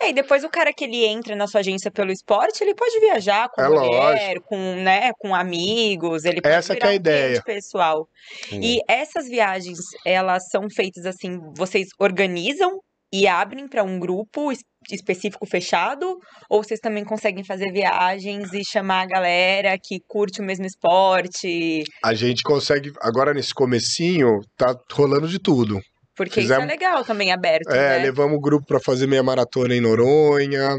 É, 0.00 0.08
e 0.08 0.14
depois 0.14 0.44
o 0.44 0.48
cara 0.48 0.72
que 0.72 0.84
ele 0.84 1.04
entra 1.04 1.36
na 1.36 1.46
sua 1.46 1.60
agência 1.60 1.90
pelo 1.90 2.10
esporte, 2.10 2.64
ele 2.64 2.74
pode 2.74 2.98
viajar 2.98 3.50
com 3.50 3.60
é 3.60 3.68
mulher, 3.68 4.34
lógico. 4.34 4.48
com, 4.48 4.74
né, 4.76 5.10
com 5.18 5.34
amigos, 5.34 6.24
ele 6.24 6.40
pode 6.40 6.54
Essa 6.54 6.74
que 6.74 6.86
é 6.86 6.88
a 6.88 6.94
ideia. 6.94 7.42
pessoal. 7.42 8.08
Hum. 8.50 8.60
E 8.62 8.80
essas 8.88 9.28
viagens, 9.28 9.78
elas 10.06 10.48
são 10.48 10.70
feitas 10.70 11.04
assim, 11.04 11.38
vocês 11.54 11.88
organizam 11.98 12.80
e 13.12 13.26
abrem 13.26 13.66
para 13.68 13.82
um 13.82 13.98
grupo 13.98 14.52
específico 14.90 15.46
fechado? 15.46 16.18
Ou 16.48 16.62
vocês 16.62 16.80
também 16.80 17.04
conseguem 17.04 17.44
fazer 17.44 17.72
viagens 17.72 18.52
e 18.52 18.64
chamar 18.64 19.02
a 19.02 19.06
galera 19.06 19.76
que 19.82 19.98
curte 20.06 20.40
o 20.40 20.44
mesmo 20.44 20.64
esporte? 20.66 21.82
A 22.04 22.14
gente 22.14 22.42
consegue, 22.42 22.92
agora 23.00 23.34
nesse 23.34 23.54
comecinho, 23.54 24.40
tá 24.56 24.74
rolando 24.92 25.28
de 25.28 25.38
tudo. 25.38 25.80
Porque 26.16 26.42
Fizemos, 26.42 26.64
isso 26.64 26.72
é 26.72 26.74
legal 26.76 27.04
também, 27.04 27.32
aberto, 27.32 27.70
É, 27.70 27.98
né? 27.98 28.04
levamos 28.04 28.36
o 28.36 28.40
grupo 28.40 28.66
para 28.66 28.80
fazer 28.80 29.06
meia 29.06 29.22
maratona 29.22 29.74
em 29.74 29.80
Noronha. 29.80 30.78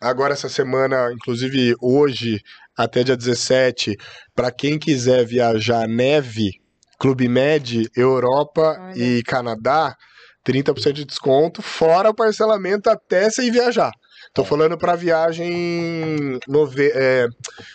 Agora 0.00 0.32
essa 0.32 0.48
semana, 0.48 1.10
inclusive 1.12 1.74
hoje, 1.82 2.40
até 2.76 3.02
dia 3.02 3.16
17, 3.16 3.96
para 4.34 4.50
quem 4.52 4.78
quiser 4.78 5.26
viajar 5.26 5.86
neve, 5.88 6.50
Clube 6.98 7.28
Med, 7.28 7.88
Europa 7.96 8.76
Olha. 8.78 8.96
e 8.96 9.22
Canadá, 9.24 9.94
30% 10.48 10.92
de 10.92 11.04
desconto, 11.04 11.60
fora 11.60 12.10
o 12.10 12.14
parcelamento 12.14 12.88
até 12.88 13.28
você 13.28 13.44
ir 13.44 13.50
viajar. 13.50 13.92
Tô 14.32 14.44
falando 14.44 14.78
para 14.78 14.96
viagem 14.96 16.38
nove... 16.48 16.90
É, 16.94 17.26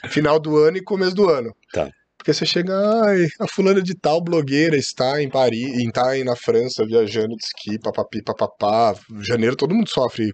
final 0.09 0.39
do 0.39 0.57
ano 0.57 0.77
e 0.77 0.83
começo 0.83 1.15
do 1.15 1.29
ano. 1.29 1.53
Tá. 1.71 1.89
Porque 2.17 2.33
você 2.33 2.45
chega, 2.45 2.73
ai, 3.03 3.27
a 3.39 3.47
fulana 3.47 3.81
de 3.81 3.93
tal 3.95 4.23
blogueira 4.23 4.77
está 4.77 5.21
em 5.21 5.29
Paris, 5.29 5.77
está 5.77 6.11
aí 6.11 6.23
na 6.23 6.37
França 6.37 6.85
viajando 6.85 7.35
de 7.35 7.43
esqui, 7.43 7.77
papapi, 7.77 8.23
papapá. 8.23 8.95
Janeiro 9.19 9.57
todo 9.57 9.75
mundo 9.75 9.89
sofre 9.89 10.33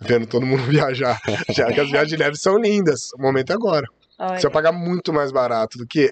vendo 0.00 0.26
todo 0.26 0.46
mundo 0.46 0.62
viajar. 0.70 1.20
Já 1.50 1.66
que 1.72 1.80
as 1.80 1.90
viagens 1.90 2.10
de 2.10 2.16
neve 2.16 2.36
são 2.36 2.56
lindas. 2.56 3.10
O 3.18 3.22
momento 3.22 3.50
é 3.50 3.54
agora. 3.54 3.86
Olha. 4.18 4.38
Você 4.38 4.42
vai 4.44 4.52
pagar 4.52 4.72
muito 4.72 5.12
mais 5.12 5.32
barato 5.32 5.76
do 5.76 5.86
que 5.86 6.10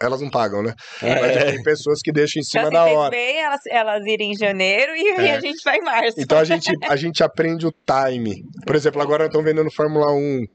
elas 0.00 0.20
não 0.20 0.30
pagam, 0.30 0.62
né? 0.62 0.74
É. 1.02 1.20
Mas 1.20 1.44
tem 1.44 1.62
pessoas 1.62 2.00
que 2.02 2.10
deixam 2.10 2.40
em 2.40 2.44
cima 2.44 2.68
então, 2.68 2.82
assim, 2.82 2.94
da 2.94 2.98
hora. 2.98 3.10
Bem, 3.10 3.42
elas, 3.42 3.60
elas 3.68 4.06
irem 4.06 4.32
em 4.32 4.36
janeiro 4.36 4.92
e 4.96 5.08
é. 5.08 5.36
a 5.36 5.40
gente 5.40 5.62
vai 5.62 5.76
em 5.76 5.82
março. 5.82 6.18
Então 6.18 6.38
a 6.38 6.44
gente, 6.44 6.72
a 6.88 6.96
gente 6.96 7.22
aprende 7.22 7.66
o 7.66 7.72
time. 7.72 8.42
Por 8.66 8.74
exemplo, 8.74 9.02
agora 9.02 9.26
estão 9.26 9.42
vendendo 9.42 9.70
Fórmula 9.70 10.12
1 10.12 10.46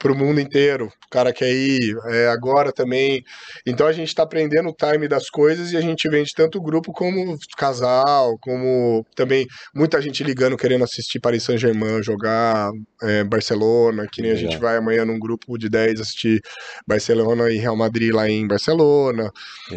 para 0.00 0.12
o 0.12 0.16
mundo 0.16 0.40
inteiro. 0.40 0.86
O 0.86 1.10
cara 1.10 1.32
quer 1.32 1.52
ir 1.52 1.94
é, 2.06 2.28
agora 2.28 2.72
também. 2.72 3.22
Então 3.66 3.86
a 3.86 3.92
gente 3.92 4.08
está 4.08 4.22
aprendendo 4.22 4.70
o 4.70 4.74
time 4.74 5.06
das 5.06 5.28
coisas 5.28 5.72
e 5.72 5.76
a 5.76 5.80
gente 5.80 6.08
vende 6.08 6.32
tanto 6.34 6.60
grupo 6.60 6.90
como 6.92 7.38
casal, 7.56 8.38
como 8.40 9.04
também 9.14 9.46
muita 9.74 10.00
gente 10.00 10.24
ligando 10.24 10.56
querendo 10.56 10.84
assistir 10.84 11.20
Paris 11.20 11.42
Saint-Germain 11.42 12.02
jogar 12.02 12.70
é, 13.02 13.22
Barcelona, 13.24 14.06
que 14.10 14.22
nem 14.22 14.30
a 14.30 14.34
gente 14.34 14.56
vai 14.56 14.76
amanhã 14.76 15.04
num 15.04 15.18
grupo 15.18 15.58
de 15.58 15.68
10 15.68 16.00
assistir 16.00 16.40
Barcelona 16.86 17.50
e 17.50 17.58
Real 17.58 17.76
Madrid 17.76 18.12
lá 18.14 18.28
em 18.28 18.46
Barcelona. 18.46 19.30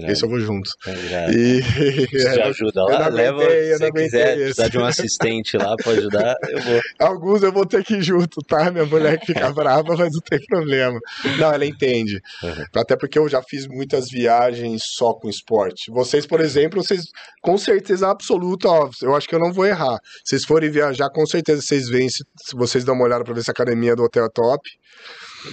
Esse 0.08 0.24
eu 0.24 0.30
vou 0.30 0.40
junto. 0.40 0.70
É, 0.88 1.32
e, 1.32 1.62
Você 2.10 2.20
já 2.36 2.46
ajuda 2.46 2.84
lá, 2.84 3.08
leva, 3.10 3.42
se 3.42 3.78
você 3.78 3.92
quiser 3.92 4.36
precisar 4.36 4.68
de 4.70 4.78
um 4.78 4.86
assistente 4.86 5.58
lá 5.58 5.76
para 5.76 5.92
ajudar, 5.92 6.36
eu 6.50 6.62
vou. 6.62 6.82
Alguns 7.00 7.44
eu 7.44 7.52
vou 7.52 7.66
ter 7.66 7.84
que 7.84 7.96
ir 7.96 8.02
junto, 8.02 8.42
tá? 8.42 8.72
Minha 8.72 8.86
mulher 8.86 9.20
que 9.20 9.28
fica 9.28 9.52
brava, 9.54 9.96
mas 9.98 10.13
não 10.14 10.22
tem 10.22 10.40
problema. 10.48 11.00
Não, 11.38 11.54
ela 11.54 11.66
entende. 11.66 12.20
Uhum. 12.44 12.66
Até 12.76 12.96
porque 12.96 13.18
eu 13.18 13.28
já 13.28 13.42
fiz 13.42 13.68
muitas 13.68 14.10
viagens 14.10 14.84
só 14.96 15.14
com 15.14 15.30
esporte. 15.30 15.92
Vocês, 15.92 16.26
por 16.26 16.42
exemplo, 16.42 16.84
vocês, 16.84 17.02
com 17.42 17.58
certeza 17.58 18.10
absoluta, 18.10 18.68
ó, 18.68 18.90
eu 19.02 19.16
acho 19.16 19.28
que 19.28 19.36
eu 19.36 19.40
não 19.40 19.52
vou 19.52 19.66
errar. 19.66 19.98
Vocês 20.24 20.46
forem 20.46 20.70
viajar, 20.70 21.10
com 21.10 21.26
certeza 21.26 21.62
vocês 21.62 21.90
veem, 21.90 22.10
se, 22.10 22.24
se 22.46 22.56
vocês 22.56 22.84
dão 22.84 22.96
uma 22.96 23.06
olhada 23.06 23.24
para 23.24 23.34
ver 23.34 23.44
se 23.44 23.52
a 23.52 23.54
academia 23.54 23.96
do 23.96 24.04
hotel 24.04 24.26
é 24.26 24.30
top. 24.30 24.62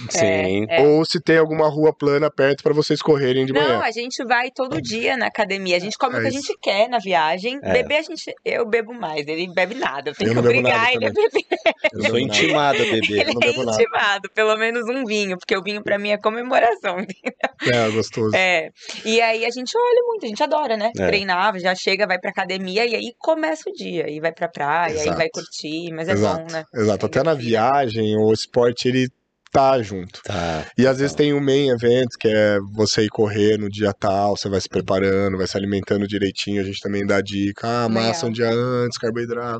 Sim. 0.09 0.67
É, 0.69 0.81
é. 0.81 0.87
Ou 0.87 1.05
se 1.05 1.21
tem 1.21 1.37
alguma 1.37 1.69
rua 1.69 1.93
plana 1.93 2.29
perto 2.29 2.63
para 2.63 2.73
vocês 2.73 3.01
correrem 3.01 3.45
de 3.45 3.53
Não, 3.53 3.61
manhã. 3.61 3.75
Não, 3.75 3.83
a 3.83 3.91
gente 3.91 4.23
vai 4.23 4.49
todo 4.51 4.81
dia 4.81 5.17
na 5.17 5.27
academia. 5.27 5.75
A 5.77 5.79
gente 5.79 5.97
come 5.97 6.15
é 6.15 6.19
o 6.19 6.21
que 6.21 6.27
a 6.27 6.31
gente 6.31 6.57
quer 6.61 6.89
na 6.89 6.99
viagem. 6.99 7.59
É. 7.61 7.73
Beber, 7.73 7.97
a 7.97 8.01
gente. 8.01 8.33
Eu 8.45 8.67
bebo 8.67 8.93
mais. 8.93 9.27
Ele 9.27 9.51
bebe 9.53 9.75
nada. 9.75 10.11
Eu 10.11 10.15
tenho 10.15 10.29
eu 10.29 10.33
que 10.33 10.39
obrigar 10.39 10.93
ele 10.93 11.05
a 11.05 11.11
beber. 11.11 11.45
Eu 11.93 12.03
sou 12.05 12.19
intimado 12.19 12.81
a 12.81 12.85
beber. 12.85 13.11
Ele 13.11 13.31
é 13.43 13.49
intimado. 13.49 14.29
Pelo 14.33 14.57
menos 14.57 14.87
um 14.89 15.05
vinho, 15.05 15.37
porque 15.37 15.55
o 15.55 15.63
vinho 15.63 15.83
para 15.83 15.97
mim 15.97 16.09
é 16.09 16.17
comemoração. 16.17 16.99
Entendeu? 17.01 17.31
É, 17.73 17.89
gostoso. 17.89 18.35
É. 18.35 18.69
E 19.05 19.21
aí 19.21 19.45
a 19.45 19.49
gente 19.49 19.77
olha 19.77 20.03
muito, 20.07 20.25
a 20.25 20.29
gente 20.29 20.43
adora, 20.43 20.77
né? 20.77 20.91
É. 20.97 21.07
Treinar, 21.07 21.57
já 21.59 21.75
chega, 21.75 22.07
vai 22.07 22.19
pra 22.19 22.31
academia 22.31 22.85
e 22.85 22.95
aí 22.95 23.13
começa 23.19 23.69
o 23.69 23.73
dia. 23.73 24.09
E 24.09 24.19
vai 24.19 24.31
pra 24.31 24.47
praia, 24.47 24.93
Exato. 24.93 25.09
aí 25.09 25.15
vai 25.15 25.29
curtir. 25.29 25.91
Mas 25.93 26.07
é 26.07 26.13
Exato. 26.13 26.41
bom, 26.41 26.51
né? 26.51 26.63
Exato. 26.73 27.05
Até 27.05 27.23
na 27.23 27.33
viagem, 27.33 28.15
o 28.17 28.31
esporte, 28.31 28.87
ele 28.87 29.07
tá 29.51 29.81
junto. 29.81 30.21
Tá, 30.23 30.65
e 30.77 30.87
às 30.87 30.99
vezes 30.99 31.15
tem 31.15 31.33
um 31.33 31.41
main 31.41 31.69
event, 31.69 32.07
que 32.19 32.27
é 32.27 32.57
você 32.73 33.03
ir 33.03 33.09
correr 33.09 33.57
no 33.57 33.69
dia 33.69 33.93
tal, 33.93 34.37
você 34.37 34.47
vai 34.47 34.61
se 34.61 34.69
preparando, 34.69 35.37
vai 35.37 35.47
se 35.47 35.57
alimentando 35.57 36.07
direitinho, 36.07 36.61
a 36.61 36.63
gente 36.63 36.79
também 36.79 37.05
dá 37.05 37.21
dica, 37.21 37.67
ah, 37.67 37.89
massa 37.89 38.25
um 38.25 38.31
dia 38.31 38.49
antes, 38.49 38.97
carboidrato. 38.97 39.59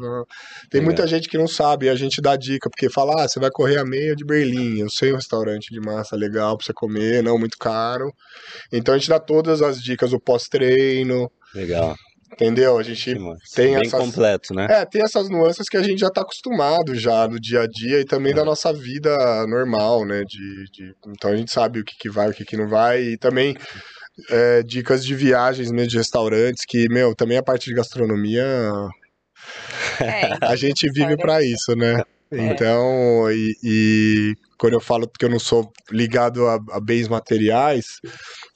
Tem 0.70 0.80
Legal. 0.80 0.86
muita 0.86 1.08
gente 1.08 1.28
que 1.28 1.38
não 1.38 1.48
sabe, 1.48 1.88
e 1.88 1.90
a 1.90 1.96
gente 1.96 2.22
dá 2.22 2.36
dica, 2.36 2.70
porque 2.70 2.90
fala, 2.90 3.24
ah, 3.24 3.28
você 3.28 3.40
vai 3.40 3.50
correr 3.52 3.80
a 3.80 3.86
meia 3.86 4.16
de 4.16 4.24
Berlim, 4.24 4.80
eu 4.80 4.90
sei 4.90 5.12
um 5.12 5.18
restaurante 5.18 5.72
de 5.72 5.80
massa 5.80 6.16
legal 6.16 6.58
pra 6.58 6.66
você 6.66 6.74
comer, 6.74 7.22
não 7.22 7.38
muito 7.38 7.58
caro. 7.58 8.12
Então 8.72 8.96
a 8.96 8.98
gente 8.98 9.10
dá 9.10 9.20
todas 9.20 9.62
as 9.62 9.82
dicas, 9.82 10.14
o 10.14 10.20
pós-treino. 10.20 11.30
Legal. 11.54 11.96
Entendeu? 12.34 12.78
A 12.78 12.84
gente 12.84 13.14
tem 13.54 13.74
Bem 13.74 13.86
essas... 13.86 14.00
completo, 14.00 14.54
né? 14.54 14.68
É, 14.70 14.86
tem 14.86 15.04
essas 15.04 15.30
nuances 15.30 15.68
que 15.68 15.78
a 15.78 15.84
gente 15.84 16.00
já 16.00 16.10
tá 16.10 16.22
acostumado 16.22 16.96
já 16.96 17.28
no 17.28 17.40
dia 17.40 17.62
a 17.62 17.68
dia 17.68 18.00
e 18.00 18.06
também 18.06 18.34
da 18.34 18.46
nossa 18.46 18.72
vida 18.72 19.16
normal, 19.48 20.06
né? 20.06 20.24
De, 20.26 20.66
de... 20.72 20.96
Então 21.10 21.32
a 21.32 21.36
gente 21.36 21.52
sabe 21.52 21.80
o 21.80 21.84
que, 21.84 21.96
que 22.00 22.10
vai, 22.10 22.30
o 22.30 22.34
que, 22.34 22.46
que 22.46 22.58
não 22.58 22.68
vai. 22.68 23.02
E 23.02 23.18
também 23.18 23.56
é, 24.30 24.64
dicas 24.64 25.06
de 25.06 25.16
viagens 25.16 25.72
mesmo, 25.72 25.90
de 25.90 25.98
restaurantes, 25.98 26.64
que, 26.66 26.88
meu, 26.90 27.16
também 27.16 27.38
a 27.38 27.44
parte 27.44 27.66
de 27.66 27.76
gastronomia. 27.76 28.44
É, 30.00 30.46
A 30.46 30.56
gente 30.56 30.90
vive 30.92 31.18
para 31.18 31.44
isso, 31.44 31.76
né? 31.76 32.04
Então, 32.32 33.30
e, 33.30 33.54
e 33.64 34.36
quando 34.62 34.74
eu 34.74 34.80
falo 34.80 35.10
que 35.18 35.26
eu 35.26 35.30
não 35.30 35.40
sou 35.40 35.72
ligado 35.90 36.46
a, 36.48 36.60
a 36.74 36.80
bens 36.80 37.08
materiais, 37.08 37.86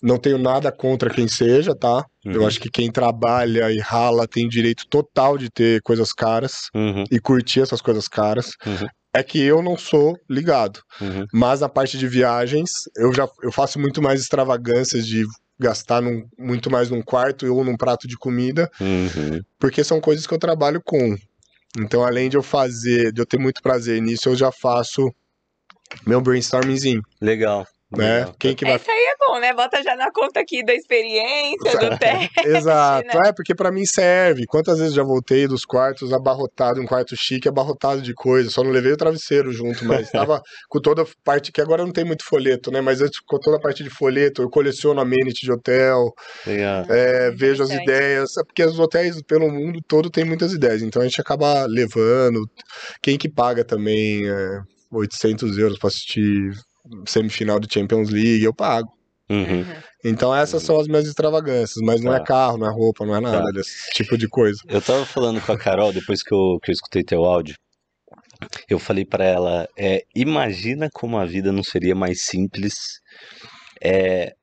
não 0.04 0.20
tenho 0.20 0.38
nada 0.38 0.72
contra 0.72 1.10
quem 1.10 1.28
seja, 1.28 1.76
tá? 1.76 2.06
Eu 2.24 2.42
Uhum. 2.42 2.48
acho 2.48 2.60
que 2.60 2.70
quem 2.70 2.92
trabalha 2.92 3.72
e 3.72 3.80
rala 3.80 4.28
tem 4.28 4.48
direito 4.48 4.86
total 4.88 5.36
de 5.36 5.50
ter 5.50 5.82
coisas 5.82 6.14
caras 6.14 6.70
Uhum, 6.76 7.04
e 7.10 7.20
curtir 7.20 7.62
essas 7.62 7.82
coisas 7.82 8.08
caras. 8.08 8.52
Uhum. 8.68 8.88
É 9.16 9.24
que 9.24 9.42
eu 9.42 9.64
não 9.64 9.76
sou 9.78 10.16
ligado. 10.30 10.80
uhum, 11.02 11.26
Mas 11.34 11.62
na 11.62 11.70
parte 11.70 11.98
de 11.98 12.08
viagens, 12.08 12.70
eu 12.96 13.12
já 13.12 13.28
eu 13.42 13.52
faço 13.52 13.80
muito 13.80 14.00
mais 14.00 14.22
extravagâncias 14.22 15.08
de 15.08 15.24
gastar 15.60 16.02
num- 16.04 16.24
muito 16.38 16.70
mais 16.70 16.90
num 16.92 17.02
quarto 17.02 17.52
ou 17.52 17.64
num 17.64 17.78
prato 17.78 18.08
de 18.08 18.16
comida, 18.18 18.70
uhum. 18.80 19.40
porque 19.60 19.84
são 19.84 20.00
coisas 20.00 20.28
que 20.28 20.34
eu 20.36 20.40
trabalho 20.40 20.80
com. 20.86 21.16
Então, 21.80 22.04
além 22.04 22.30
de 22.30 22.38
eu 22.38 22.44
fazer, 22.44 23.12
de 23.12 23.22
eu 23.22 23.26
ter 23.26 23.40
muito 23.40 23.60
prazer 23.64 24.00
nisso, 24.02 24.30
eu 24.30 24.36
já 24.36 24.52
faço 24.52 25.12
meu 26.06 26.22
brainstormingzinho, 26.22 27.02
Legal. 27.22 27.66
né? 27.92 28.20
legal. 28.20 28.36
Quem 28.40 28.56
que 28.56 28.66
vai 28.66 28.76
Essa 28.76 28.92
aí 28.92 29.06
é 29.06 29.16
bom, 29.28 29.40
né? 29.40 29.54
Bota 29.54 29.82
já 29.82 29.96
na 29.96 30.12
conta 30.12 30.40
aqui 30.40 30.64
da 30.66 30.74
experiência, 30.74 31.80
do 31.80 31.98
teste. 31.98 32.48
Exato, 32.48 33.08
né? 33.08 33.30
é 33.30 33.34
porque 33.34 33.54
pra 33.56 33.72
mim 33.72 33.86
serve. 33.86 34.46
Quantas 34.48 34.80
vezes 34.80 34.94
já 34.94 35.04
voltei 35.04 35.48
dos 35.48 35.66
quartos 35.66 36.12
abarrotado, 36.12 36.82
um 36.82 36.86
quarto 36.86 37.16
chique 37.16 37.48
abarrotado 37.48 38.02
de 38.02 38.14
coisa, 38.14 38.50
só 38.50 38.64
não 38.64 38.72
levei 38.72 38.92
o 38.92 38.98
travesseiro 38.98 39.52
junto, 39.52 39.86
mas 39.86 40.10
tava 40.12 40.42
com 40.70 40.80
toda 40.80 41.04
a 41.04 41.06
parte 41.24 41.52
que 41.52 41.62
agora 41.62 41.84
não 41.84 41.92
tem 41.92 42.04
muito 42.04 42.26
folheto, 42.26 42.72
né? 42.72 42.82
Mas 42.82 43.02
antes 43.02 43.20
com 43.26 43.40
toda 43.40 43.58
a 43.58 43.62
parte 43.62 43.84
de 43.84 43.90
folheto, 43.90 44.42
eu 44.42 44.50
coleciono 44.50 45.00
amenity 45.00 45.46
de 45.46 45.52
hotel, 45.52 46.12
Legal. 46.46 46.86
é, 46.90 47.32
vejo 47.32 47.64
as 47.64 47.70
ideias, 47.70 48.36
é 48.38 48.44
porque 48.44 48.64
os 48.64 48.80
hotéis 48.80 49.22
pelo 49.24 49.50
mundo 49.50 49.80
todo 49.88 50.10
tem 50.10 50.26
muitas 50.26 50.54
ideias, 50.54 50.82
então 50.82 51.02
a 51.02 51.06
gente 51.06 51.22
acaba 51.22 51.66
levando. 51.66 52.42
Quem 53.02 53.18
que 53.18 53.30
paga 53.30 53.64
também 53.64 54.28
é, 54.28 54.60
800 54.96 55.58
euros 55.58 55.78
pra 55.78 55.88
assistir 55.88 56.52
semifinal 57.08 57.60
de 57.60 57.68
Champions 57.72 58.10
League, 58.10 58.44
eu 58.44 58.54
pago. 58.54 58.90
Uhum. 59.30 59.66
Então 60.04 60.36
essas 60.36 60.62
são 60.62 60.80
as 60.80 60.88
minhas 60.88 61.08
extravagâncias, 61.08 61.84
mas 61.84 62.00
não 62.02 62.14
é 62.14 62.20
Tá. 62.20 62.26
carro, 62.26 62.58
não 62.60 62.68
é 62.68 62.72
roupa, 62.72 63.06
não 63.06 63.16
é 63.16 63.20
nada 63.20 63.44
Tá. 63.46 63.52
desse 63.52 63.90
tipo 63.94 64.16
de 64.18 64.28
coisa. 64.28 64.60
Eu 64.68 64.82
tava 64.82 65.04
falando 65.06 65.42
com 65.42 65.52
a 65.52 65.58
Carol 65.58 65.92
depois 65.92 66.22
que 66.22 66.34
eu, 66.34 66.60
que 66.64 66.70
eu 66.70 66.74
escutei 66.74 67.04
teu 67.04 67.26
áudio. 67.26 67.56
Eu 68.70 68.78
falei 68.78 69.04
pra 69.06 69.26
ela, 69.26 69.68
é, 69.78 70.04
imagina 70.16 70.90
como 70.94 71.18
a 71.18 71.26
vida 71.26 71.52
não 71.52 71.64
seria 71.64 71.96
mais 71.96 72.22
simples 72.26 72.76
é, 73.82 74.34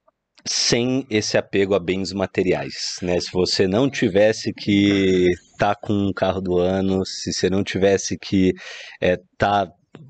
sem 0.45 1.07
esse 1.09 1.39
apego 1.39 1.75
a 1.75 1.79
bens 1.79 2.13
materiais, 2.13 2.97
né? 3.03 3.21
Se 3.21 3.31
você 3.33 3.69
não 3.69 3.89
tivesse 3.89 4.53
que 4.53 5.29
estar 5.53 5.77
com 5.77 5.93
um 5.93 6.13
carro 6.13 6.41
do 6.41 6.59
ano, 6.59 7.07
se 7.07 7.33
você 7.33 7.49
não 7.49 7.63
tivesse 7.63 8.19
que 8.19 8.53
é, 9.01 9.17
tá, 9.39 9.69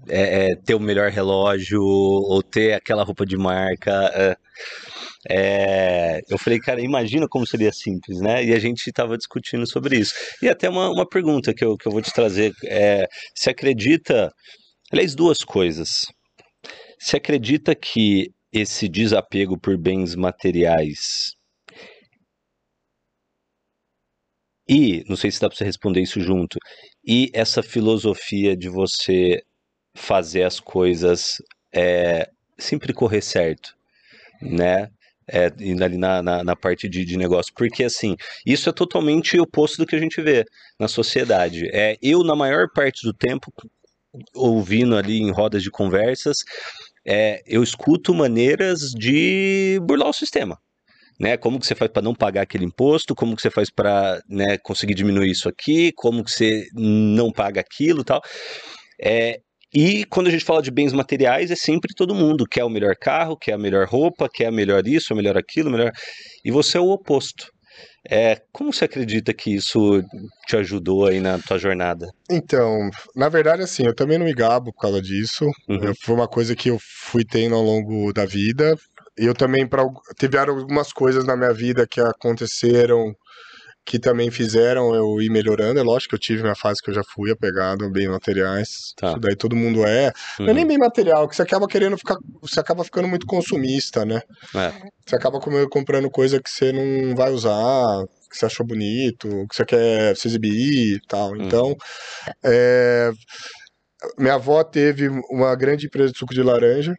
é, 0.09 0.53
é, 0.53 0.57
ter 0.57 0.75
o 0.75 0.81
melhor 0.81 1.11
relógio 1.11 1.81
ou 1.83 2.43
ter 2.43 2.75
aquela 2.75 3.05
roupa 3.05 3.25
de 3.27 3.37
marca. 3.37 3.93
é, 4.15 4.37
é, 5.29 6.21
eu 6.29 6.39
falei, 6.39 6.59
cara, 6.59 6.81
imagina 6.81 7.29
como 7.29 7.47
seria 7.47 7.73
simples, 7.73 8.21
né? 8.21 8.45
E 8.45 8.53
a 8.53 8.59
gente 8.59 8.87
estava 8.89 9.17
discutindo 9.17 9.67
sobre 9.67 9.99
isso. 9.99 10.15
E 10.43 10.49
até 10.49 10.69
uma, 10.69 10.91
uma 10.91 11.09
pergunta 11.09 11.55
que 11.55 11.65
eu, 11.65 11.77
que 11.77 11.87
eu 11.87 11.93
vou 11.93 12.03
te 12.03 12.13
trazer: 12.13 12.53
é, 12.67 13.07
você 13.35 13.51
acredita. 13.51 14.33
Aliás, 14.93 15.15
duas 15.15 15.39
coisas. 15.39 16.07
Você 17.01 17.17
acredita 17.17 17.75
que 17.75 18.29
esse 18.53 18.89
desapego 18.89 19.59
por 19.59 19.79
bens 19.79 20.15
materiais. 20.15 21.35
E, 24.69 25.03
não 25.09 25.17
sei 25.17 25.31
se 25.31 25.41
dá 25.41 25.49
para 25.49 25.57
você 25.57 25.65
responder 25.65 26.01
isso 26.01 26.21
junto, 26.21 26.57
e 27.05 27.31
essa 27.35 27.63
filosofia 27.63 28.57
de 28.57 28.69
você 28.69 29.43
fazer 29.95 30.45
as 30.45 30.59
coisas 30.59 31.37
é, 31.73 32.29
sempre 32.59 32.93
correr 32.93 33.23
certo, 33.23 33.75
né? 34.41 34.89
É, 35.29 35.53
indo 35.61 35.85
ali 35.85 35.97
na, 35.97 36.21
na, 36.21 36.43
na 36.43 36.57
parte 36.57 36.89
de, 36.89 37.05
de 37.05 37.17
negócio, 37.17 37.53
porque 37.55 37.85
assim, 37.85 38.17
isso 38.45 38.69
é 38.69 38.73
totalmente 38.73 39.39
oposto 39.39 39.79
do 39.79 39.87
que 39.87 39.95
a 39.95 39.99
gente 39.99 40.21
vê 40.21 40.45
na 40.79 40.89
sociedade. 40.89 41.69
É, 41.73 41.97
eu, 42.03 42.25
na 42.25 42.35
maior 42.35 42.69
parte 42.75 43.07
do 43.07 43.15
tempo, 43.15 43.53
ouvindo 44.35 44.97
ali 44.97 45.21
em 45.21 45.31
rodas 45.31 45.63
de 45.63 45.71
conversas, 45.71 46.39
é, 47.07 47.41
eu 47.47 47.63
escuto 47.63 48.13
maneiras 48.13 48.91
de 48.91 49.79
burlar 49.83 50.09
o 50.09 50.13
sistema. 50.13 50.59
Né, 51.21 51.37
como 51.37 51.61
que 51.61 51.67
você 51.67 51.75
faz 51.75 51.91
para 51.93 52.03
não 52.03 52.15
pagar 52.15 52.43
aquele 52.43 52.65
imposto, 52.65 53.15
como 53.15 53.37
que 53.37 53.43
você 53.43 53.51
faz 53.51 53.71
para 53.71 54.21
né, 54.29 54.59
conseguir 54.59 54.95
diminuir 54.95 55.31
isso 55.31 55.49
aqui, 55.49 55.93
como 55.93 56.25
que 56.25 56.33
você 56.33 56.67
não 56.75 57.31
paga 57.31 57.61
aquilo 57.61 58.03
tal. 58.03 58.21
É, 59.01 59.39
e 59.75 60.05
quando 60.05 60.27
a 60.27 60.31
gente 60.31 60.45
fala 60.45 60.63
de 60.63 60.71
bens 60.71 60.93
materiais, 60.93 61.51
é 61.51 61.57
sempre 61.57 61.95
todo 61.95 62.15
mundo 62.15 62.47
quer 62.47 62.65
o 62.65 62.69
melhor 62.69 62.95
carro, 62.95 63.37
quer 63.37 63.55
a 63.55 63.59
melhor 63.59 63.87
roupa, 63.87 64.29
quer 64.29 64.47
a 64.47 64.53
melhor 64.53 64.87
isso, 64.87 65.13
a 65.13 65.17
melhor 65.17 65.37
aquilo, 65.39 65.71
melhor. 65.71 65.93
E 66.45 66.51
você 66.51 66.77
é 66.77 66.81
o 66.81 66.91
oposto. 66.91 67.47
É, 68.09 68.43
como 68.53 68.73
você 68.73 68.85
acredita 68.85 69.33
que 69.33 69.55
isso 69.55 70.03
te 70.47 70.57
ajudou 70.57 71.07
aí 71.07 71.21
na 71.21 71.39
tua 71.39 71.59
jornada? 71.59 72.09
Então, 72.31 72.91
na 73.15 73.29
verdade, 73.29 73.63
assim, 73.63 73.87
eu 73.87 73.95
também 73.95 74.19
não 74.19 74.27
me 74.27 74.35
gabo 74.35 74.73
por 74.73 74.81
causa 74.81 75.01
disso. 75.01 75.47
Uhum. 75.69 75.93
Foi 76.03 76.15
uma 76.15 76.29
coisa 76.29 76.57
que 76.57 76.69
eu 76.69 76.79
fui 76.81 77.25
tendo 77.25 77.55
ao 77.55 77.63
longo 77.63 78.13
da 78.13 78.27
vida. 78.27 78.77
Eu 79.17 79.35
também, 79.35 79.67
pra, 79.67 79.85
tiveram 80.19 80.59
algumas 80.59 80.93
coisas 80.93 81.25
na 81.25 81.37
minha 81.37 81.53
vida 81.53 81.87
que 81.87 82.01
aconteceram 82.01 83.15
que 83.85 83.99
também 83.99 84.31
fizeram 84.31 84.95
eu 84.95 85.21
ir 85.21 85.29
melhorando. 85.31 85.81
É 85.81 85.83
lógico 85.83 86.11
que 86.11 86.15
eu 86.15 86.19
tive 86.21 86.43
minha 86.43 86.55
fase 86.55 86.81
que 86.83 86.91
eu 86.91 86.95
já 86.95 87.03
fui 87.05 87.31
apegado 87.33 87.91
bem 87.91 88.09
materiais. 88.09 88.93
Tá. 88.97 89.09
Isso 89.11 89.19
daí 89.21 89.35
todo 89.37 89.57
mundo 89.57 89.85
é. 89.85 90.13
Não 90.39 90.49
é 90.49 90.53
nem 90.55 90.67
bem 90.67 90.79
material, 90.79 91.29
que 91.29 91.35
você 91.35 91.43
acaba 91.43 91.67
querendo 91.67 91.99
ficar. 91.99 92.17
Você 92.41 92.61
acaba 92.61 92.85
ficando 92.85 93.09
muito 93.09 93.27
consumista, 93.27 94.05
né? 94.05 94.21
É. 94.55 94.73
Você 95.05 95.17
acaba 95.17 95.41
com- 95.41 95.69
comprando 95.69 96.09
coisa 96.11 96.41
que 96.41 96.49
você 96.49 96.73
não 96.73 97.15
vai 97.17 97.33
usar, 97.33 98.05
que 98.31 98.37
você 98.39 98.47
achou 98.47 98.65
bonito, 98.67 99.29
que 99.51 99.57
você 99.57 99.65
quer 99.65 100.17
se 100.17 100.29
exibir 100.29 100.97
e 100.97 101.01
tal. 101.09 101.37
Então, 101.37 101.75
é, 102.45 103.11
minha 104.19 104.35
avó 104.35 104.63
teve 104.65 105.09
uma 105.31 105.55
grande 105.57 105.87
empresa 105.87 106.13
de 106.13 106.19
suco 106.19 106.33
de 106.35 106.43
laranja 106.43 106.95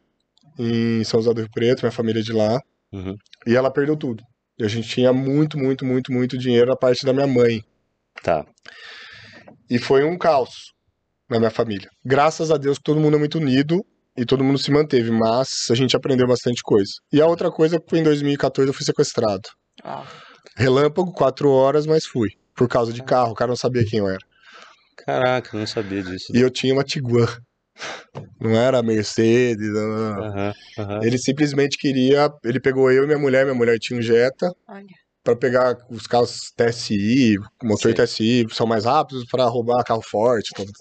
em 0.59 1.03
São 1.05 1.21
José 1.21 1.33
do 1.33 1.41
Rio 1.41 1.49
Preto, 1.51 1.81
minha 1.81 1.91
família 1.91 2.19
é 2.19 2.23
de 2.23 2.33
lá, 2.33 2.59
Uhum. 2.91 3.15
e 3.47 3.55
ela 3.55 3.71
perdeu 3.71 3.95
tudo. 3.97 4.23
E 4.57 4.63
a 4.63 4.67
gente 4.67 4.87
tinha 4.87 5.11
muito, 5.11 5.57
muito, 5.57 5.85
muito, 5.85 6.11
muito 6.11 6.37
dinheiro 6.37 6.67
na 6.67 6.75
parte 6.75 7.05
da 7.05 7.13
minha 7.13 7.27
mãe. 7.27 7.63
Tá. 8.21 8.45
E 9.69 9.79
foi 9.79 10.03
um 10.03 10.17
caos 10.17 10.73
na 11.29 11.39
minha 11.39 11.51
família. 11.51 11.89
Graças 12.05 12.51
a 12.51 12.57
Deus 12.57 12.77
que 12.77 12.83
todo 12.83 12.99
mundo 12.99 13.15
é 13.15 13.19
muito 13.19 13.39
unido 13.39 13.83
e 14.15 14.25
todo 14.25 14.43
mundo 14.43 14.59
se 14.59 14.71
manteve, 14.71 15.09
mas 15.11 15.67
a 15.71 15.75
gente 15.75 15.95
aprendeu 15.95 16.27
bastante 16.27 16.61
coisa. 16.61 16.91
E 17.11 17.19
a 17.21 17.25
outra 17.25 17.49
coisa 17.49 17.81
foi 17.87 17.99
em 17.99 18.03
2014 18.03 18.69
eu 18.69 18.73
fui 18.73 18.85
sequestrado. 18.85 19.49
Ó, 19.83 20.03
Relâmpago, 20.55 21.11
quatro 21.11 21.49
horas, 21.49 21.85
mas 21.85 22.05
fui. 22.05 22.29
Por 22.55 22.67
causa 22.67 22.93
de 22.93 23.01
carro, 23.01 23.31
o 23.31 23.35
cara 23.35 23.49
não 23.49 23.55
sabia 23.55 23.83
quem 23.83 23.99
eu 23.99 24.07
era. 24.07 24.23
Caraca, 24.97 25.55
eu 25.55 25.59
não 25.61 25.67
sabia 25.67 26.03
disso. 26.03 26.31
E 26.33 26.39
eu 26.39 26.51
tinha 26.51 26.73
uma 26.73 26.83
Tiguan. 26.83 27.27
Não 28.39 28.51
era 28.51 28.79
a 28.79 28.83
Mercedes. 28.83 29.67
não, 29.69 29.87
não. 29.87 30.23
Aham, 30.23 30.53
aham. 30.77 30.99
Ele 31.03 31.17
simplesmente 31.17 31.77
queria. 31.77 32.31
Ele 32.43 32.59
pegou 32.59 32.91
eu 32.91 33.03
e 33.03 33.07
minha 33.07 33.19
mulher, 33.19 33.43
minha 33.45 33.55
mulher 33.55 33.79
tinha 33.79 33.99
um 33.99 34.01
Jetta, 34.01 34.53
pra 35.23 35.35
pegar 35.35 35.77
os 35.89 36.05
carros 36.05 36.51
TSI, 36.55 37.37
motor 37.63 37.95
Sim. 37.95 38.03
TSI, 38.03 38.47
são 38.51 38.67
mais 38.67 38.85
rápidos, 38.85 39.25
pra 39.25 39.45
roubar 39.45 39.83
carro 39.83 40.01
forte. 40.01 40.51
Tudo. 40.55 40.71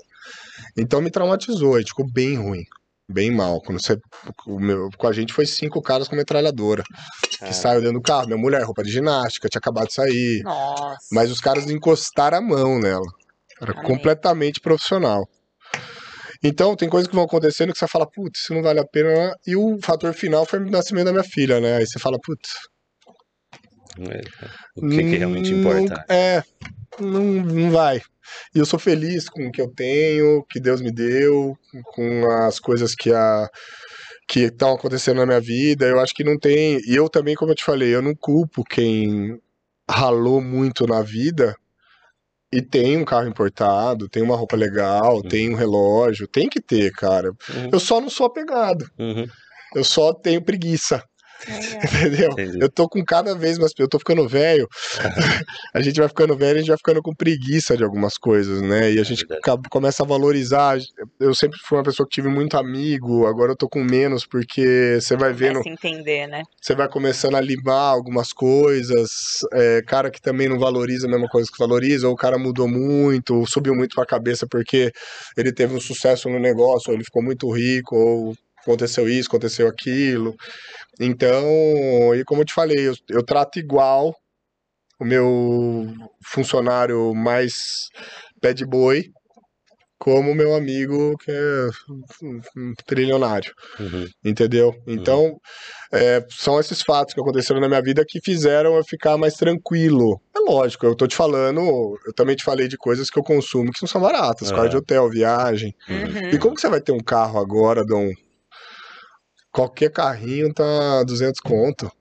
Então 0.77 1.01
me 1.01 1.11
traumatizou, 1.11 1.77
a 1.77 1.79
gente 1.79 1.91
ficou 1.91 2.11
bem 2.11 2.37
ruim. 2.37 2.65
Bem 3.09 3.31
mal. 3.31 3.61
Quando 3.61 3.83
você, 3.83 3.99
o 4.47 4.59
meu, 4.59 4.89
com 4.97 5.07
a 5.07 5.13
gente 5.13 5.33
foi 5.33 5.45
cinco 5.45 5.83
caras 5.83 6.09
com 6.09 6.17
metralhadora. 6.17 6.83
Que 7.39 7.53
saiu 7.53 7.81
dentro 7.81 7.99
do 7.99 8.03
carro. 8.03 8.27
Minha 8.27 8.39
mulher, 8.39 8.63
roupa 8.63 8.83
de 8.83 8.91
ginástica, 8.91 9.49
tinha 9.49 9.59
acabado 9.59 9.89
de 9.89 9.95
sair. 9.95 10.43
Nossa. 10.43 10.99
Mas 11.11 11.31
os 11.31 11.41
caras 11.41 11.69
encostaram 11.69 12.39
a 12.39 12.41
mão 12.41 12.79
nela. 12.79 13.07
Era 13.61 13.75
completamente 13.75 14.61
profissional. 14.61 15.29
Então, 16.43 16.75
tem 16.75 16.89
coisas 16.89 17.09
que 17.09 17.15
vão 17.15 17.25
acontecendo 17.25 17.73
que 17.73 17.79
você 17.79 17.87
fala, 17.87 18.07
putz, 18.11 18.41
isso 18.41 18.55
não 18.55 18.63
vale 18.63 18.81
a 18.81 18.85
pena. 18.85 19.35
E 19.47 19.55
o 19.55 19.79
fator 19.81 20.13
final 20.13 20.45
foi 20.45 20.59
o 20.59 20.71
nascimento 20.71 21.07
da 21.07 21.13
minha 21.13 21.25
filha, 21.25 21.61
né? 21.61 21.77
Aí 21.77 21.87
você 21.87 21.99
fala, 21.99 22.19
putz. 22.21 22.51
É, 23.99 24.21
O 24.77 24.89
que, 24.89 24.97
que 25.05 25.17
realmente 25.19 25.53
não- 25.53 25.59
importa? 25.61 26.05
É, 26.09 26.43
não, 26.99 27.23
não 27.23 27.71
vai. 27.71 28.01
E 28.55 28.59
eu 28.59 28.67
sou 28.67 28.79
feliz 28.79 29.29
com 29.29 29.47
o 29.47 29.53
que 29.53 29.61
eu 29.61 29.69
tenho, 29.73 30.45
que 30.51 30.59
Deus 30.59 30.81
me 30.81 30.91
deu, 30.91 31.57
com 31.95 32.31
as 32.31 32.59
coisas 32.59 32.95
que 32.95 33.13
a 33.13 33.49
que 34.29 34.45
estão 34.45 34.73
acontecendo 34.73 35.19
na 35.19 35.27
minha 35.27 35.41
vida. 35.41 35.85
Eu 35.87 36.01
acho 36.01 36.15
que 36.15 36.25
não 36.25 36.39
tem. 36.39 36.81
E 36.87 36.95
eu 36.95 37.09
também, 37.09 37.35
como 37.35 37.51
eu 37.51 37.55
te 37.55 37.65
falei, 37.65 37.95
eu 37.95 38.01
não 38.01 38.15
culpo 38.15 38.65
quem 38.65 39.39
ralou 39.91 40.41
muito 40.41 40.87
na 40.87 41.03
vida 41.03 41.55
e 42.53 42.61
tem 42.61 42.99
um 42.99 43.05
carro 43.05 43.29
importado, 43.29 44.09
tem 44.09 44.23
uma 44.23 44.37
roupa 44.37 44.57
legal, 44.57 45.17
uhum. 45.17 45.23
tem 45.23 45.51
um 45.51 45.57
relógio, 45.57 46.29
tem 46.29 46.49
que 46.49 46.61
ter, 46.61 46.93
cara. 46.93 47.31
Uhum. 47.31 47.71
Eu 47.73 47.81
só 47.81 48.01
não 48.01 48.11
sou 48.11 48.27
apegado. 48.27 48.85
Uhum. 48.99 49.27
Eu 49.75 49.85
só 49.85 50.13
tenho 50.13 50.43
preguiça. 50.43 51.03
Entendeu? 51.49 52.33
Entendi. 52.33 52.59
Eu 52.61 52.69
tô 52.69 52.89
com 52.89 53.05
cada 53.05 53.35
vez 53.35 53.59
mais. 53.59 53.73
Eu 53.79 53.89
tô 53.89 53.99
ficando 53.99 54.29
velho. 54.29 54.69
a 55.75 55.81
gente 55.81 55.99
vai 55.99 56.09
ficando 56.09 56.37
velho, 56.37 56.57
a 56.57 56.59
gente 56.61 56.69
vai 56.69 56.77
ficando 56.77 57.03
com 57.03 57.15
preguiça 57.15 57.77
de 57.77 57.85
algumas 57.85 58.17
coisas, 58.17 58.61
né? 58.63 58.93
E 58.93 58.99
a 58.99 59.01
é 59.01 59.05
gente 59.05 59.27
começa 59.71 60.03
a 60.03 60.07
valorizar. 60.07 60.79
Eu 61.19 61.35
sempre 61.35 61.59
fui 61.65 61.79
uma 61.79 61.85
pessoa 61.85 62.07
que 62.07 62.15
tive 62.15 62.29
muito 62.29 62.57
amigo, 62.57 63.27
agora 63.27 63.53
eu 63.53 63.57
tô 63.57 63.69
com 63.69 63.83
menos, 63.83 64.27
porque 64.27 64.99
você 65.01 65.17
vai 65.17 65.33
vendo. 65.33 65.55
Vai 65.55 65.63
se 65.65 65.69
entender, 65.71 66.27
né? 66.27 66.43
Você 66.61 66.75
vai 66.75 66.89
começando 66.89 67.35
a 67.37 67.41
limar 67.41 67.93
algumas 67.93 68.33
coisas. 68.33 69.11
É, 69.53 69.83
cara 69.83 70.11
que 70.11 70.21
também 70.21 70.49
não 70.49 70.59
valoriza 70.59 71.07
a 71.07 71.11
mesma 71.11 71.29
coisa 71.29 71.51
que 71.51 71.59
valoriza, 71.59 72.07
ou 72.07 72.15
o 72.15 72.17
cara 72.17 72.39
mudou 72.39 72.69
muito, 72.69 73.45
subiu 73.47 73.75
muito 73.75 73.95
pra 73.95 74.07
cabeça 74.07 74.47
porque 74.47 74.93
ele 75.37 75.53
teve 75.53 75.75
um 75.75 75.81
sucesso 75.81 76.29
no 76.29 76.39
negócio, 76.39 76.91
ou 76.91 76.95
ele 76.95 77.05
ficou 77.05 77.23
muito 77.23 77.51
rico, 77.51 77.97
ou 77.97 78.37
aconteceu 78.63 79.09
isso, 79.09 79.29
aconteceu 79.29 79.69
aquilo. 79.69 80.35
Então, 81.01 81.45
e 82.15 82.25
como 82.25 82.43
eu 82.43 82.47
te 82.47 82.55
falei, 82.55 82.89
eu, 82.89 82.95
eu 83.09 83.23
trato 83.23 83.59
igual 83.59 84.15
o 85.01 85.05
meu 85.05 85.93
funcionário 86.25 87.15
mais 87.15 87.89
pé 88.41 88.53
de 88.53 88.65
boi 88.65 89.11
como 90.03 90.33
o 90.33 90.35
meu 90.35 90.53
amigo 90.53 91.17
que 91.19 91.31
é 91.31 91.69
um 92.57 92.75
trilionário, 92.85 93.55
uhum. 93.79 94.09
entendeu? 94.25 94.71
Uhum. 94.85 94.95
Então, 94.95 95.25
uhum. 95.27 95.39
é, 95.93 96.27
são 96.29 96.59
esses 96.59 96.83
fatos 96.83 97.15
que 97.15 97.21
aconteceram 97.21 97.61
na 97.61 97.69
minha 97.69 97.81
vida 97.81 98.05
que 98.05 98.21
fizeram 98.21 98.75
eu 98.75 98.83
ficar 98.85 99.17
mais 99.17 99.35
tranquilo. 99.35 100.21
É 100.35 100.41
lógico, 100.41 100.87
eu 100.87 100.97
tô 100.97 101.07
te 101.07 101.15
falando, 101.15 101.61
eu 102.05 102.13
também 102.15 102.35
te 102.35 102.43
falei 102.43 102.67
de 102.67 102.77
coisas 102.77 103.09
que 103.09 103.17
eu 103.17 103.23
consumo 103.23 103.71
que 103.71 103.81
não 103.81 103.89
são 103.89 104.01
baratas, 104.01 104.51
é. 104.51 104.69
de 104.69 104.77
hotel, 104.77 105.09
viagem. 105.09 105.73
Uhum. 105.89 106.31
E 106.33 106.39
como 106.39 106.57
que 106.57 106.61
você 106.61 106.69
vai 106.69 106.81
ter 106.81 106.91
um 106.91 106.99
carro 106.99 107.39
agora, 107.39 107.85
Dom, 107.85 108.11
Qualquer 109.53 109.91
carrinho 109.91 110.53
tá 110.53 111.05
200 111.05 111.41
conto. 111.41 111.93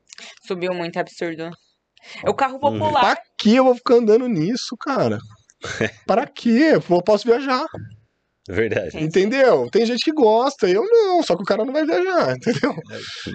Subiu 0.45 0.73
muito, 0.73 0.97
absurdo. 0.97 1.51
É 2.23 2.29
o 2.29 2.33
carro 2.33 2.59
popular. 2.59 3.01
Pra 3.01 3.23
que 3.37 3.55
eu 3.55 3.65
vou 3.65 3.75
ficar 3.75 3.95
andando 3.95 4.27
nisso, 4.27 4.77
cara? 4.77 5.19
Para 6.07 6.25
quê? 6.25 6.71
Eu 6.73 7.01
posso 7.01 7.27
viajar. 7.27 7.65
Verdade. 8.49 8.97
Entendeu? 8.97 9.69
Tem 9.69 9.85
gente 9.85 10.03
que 10.03 10.11
gosta, 10.11 10.67
eu 10.67 10.83
não, 10.83 11.21
só 11.21 11.35
que 11.35 11.43
o 11.43 11.45
cara 11.45 11.63
não 11.63 11.71
vai 11.71 11.85
viajar, 11.85 12.33
entendeu? 12.35 12.73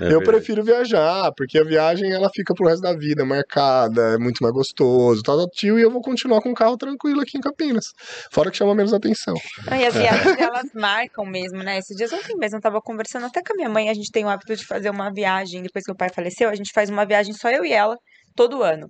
É, 0.02 0.08
é 0.08 0.14
eu 0.14 0.22
prefiro 0.22 0.64
viajar, 0.64 1.30
porque 1.36 1.58
a 1.58 1.64
viagem 1.64 2.12
ela 2.12 2.28
fica 2.34 2.52
pro 2.54 2.66
resto 2.66 2.82
da 2.82 2.92
vida 2.92 3.24
marcada, 3.24 4.14
é 4.14 4.18
muito 4.18 4.42
mais 4.42 4.52
gostoso, 4.52 5.22
tal, 5.22 5.36
tal, 5.36 5.48
tio, 5.48 5.78
e 5.78 5.82
eu 5.82 5.90
vou 5.90 6.02
continuar 6.02 6.40
com 6.42 6.50
o 6.50 6.54
carro 6.54 6.76
tranquilo 6.76 7.20
aqui 7.20 7.38
em 7.38 7.40
Campinas. 7.40 7.86
Fora 8.32 8.50
que 8.50 8.56
chama 8.56 8.74
menos 8.74 8.92
atenção. 8.92 9.34
E 9.70 9.86
as 9.86 9.94
viagens, 9.94 10.38
elas 10.38 10.70
marcam 10.74 11.24
mesmo, 11.24 11.62
né? 11.62 11.78
Esses 11.78 11.96
dias 11.96 12.12
ontem 12.12 12.36
mesmo 12.36 12.58
eu 12.58 12.62
tava 12.62 12.80
conversando 12.80 13.26
até 13.26 13.40
com 13.42 13.52
a 13.52 13.56
minha 13.56 13.68
mãe, 13.68 13.88
a 13.88 13.94
gente 13.94 14.10
tem 14.10 14.24
o 14.24 14.28
hábito 14.28 14.56
de 14.56 14.66
fazer 14.66 14.90
uma 14.90 15.12
viagem, 15.12 15.62
depois 15.62 15.84
que 15.84 15.92
o 15.92 15.96
pai 15.96 16.08
faleceu, 16.08 16.48
a 16.48 16.54
gente 16.54 16.72
faz 16.74 16.90
uma 16.90 17.06
viagem 17.06 17.32
só 17.32 17.48
eu 17.48 17.64
e 17.64 17.72
ela, 17.72 17.96
todo 18.36 18.62
ano. 18.62 18.88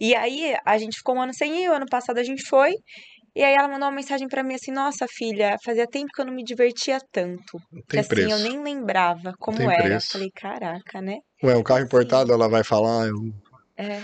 E 0.00 0.14
aí 0.14 0.56
a 0.64 0.78
gente 0.78 0.96
ficou 0.96 1.16
um 1.16 1.22
ano 1.22 1.34
sem 1.34 1.64
ir, 1.64 1.68
o 1.68 1.74
ano 1.74 1.86
passado 1.86 2.18
a 2.18 2.24
gente 2.24 2.42
foi, 2.46 2.72
e 3.36 3.44
aí 3.44 3.54
ela 3.54 3.68
mandou 3.68 3.86
uma 3.86 3.94
mensagem 3.94 4.26
para 4.26 4.42
mim 4.42 4.54
assim: 4.54 4.72
Nossa, 4.72 5.06
filha, 5.06 5.56
fazia 5.62 5.86
tempo 5.86 6.06
que 6.14 6.22
eu 6.22 6.24
não 6.24 6.32
me 6.32 6.42
divertia 6.42 6.98
tanto. 7.12 7.58
Tem 7.70 7.82
que 7.86 7.98
assim, 7.98 8.08
preço. 8.08 8.30
eu 8.30 8.38
nem 8.38 8.62
lembrava 8.62 9.34
como 9.38 9.70
era. 9.70 9.82
Preço. 9.82 10.06
Eu 10.06 10.12
falei, 10.12 10.30
caraca, 10.34 11.02
né? 11.02 11.18
Ué, 11.44 11.54
um 11.54 11.62
carro 11.62 11.80
importado, 11.80 12.32
ela 12.32 12.48
vai 12.48 12.64
falar. 12.64 13.06
Eu... 13.08 13.14
É. 13.76 14.00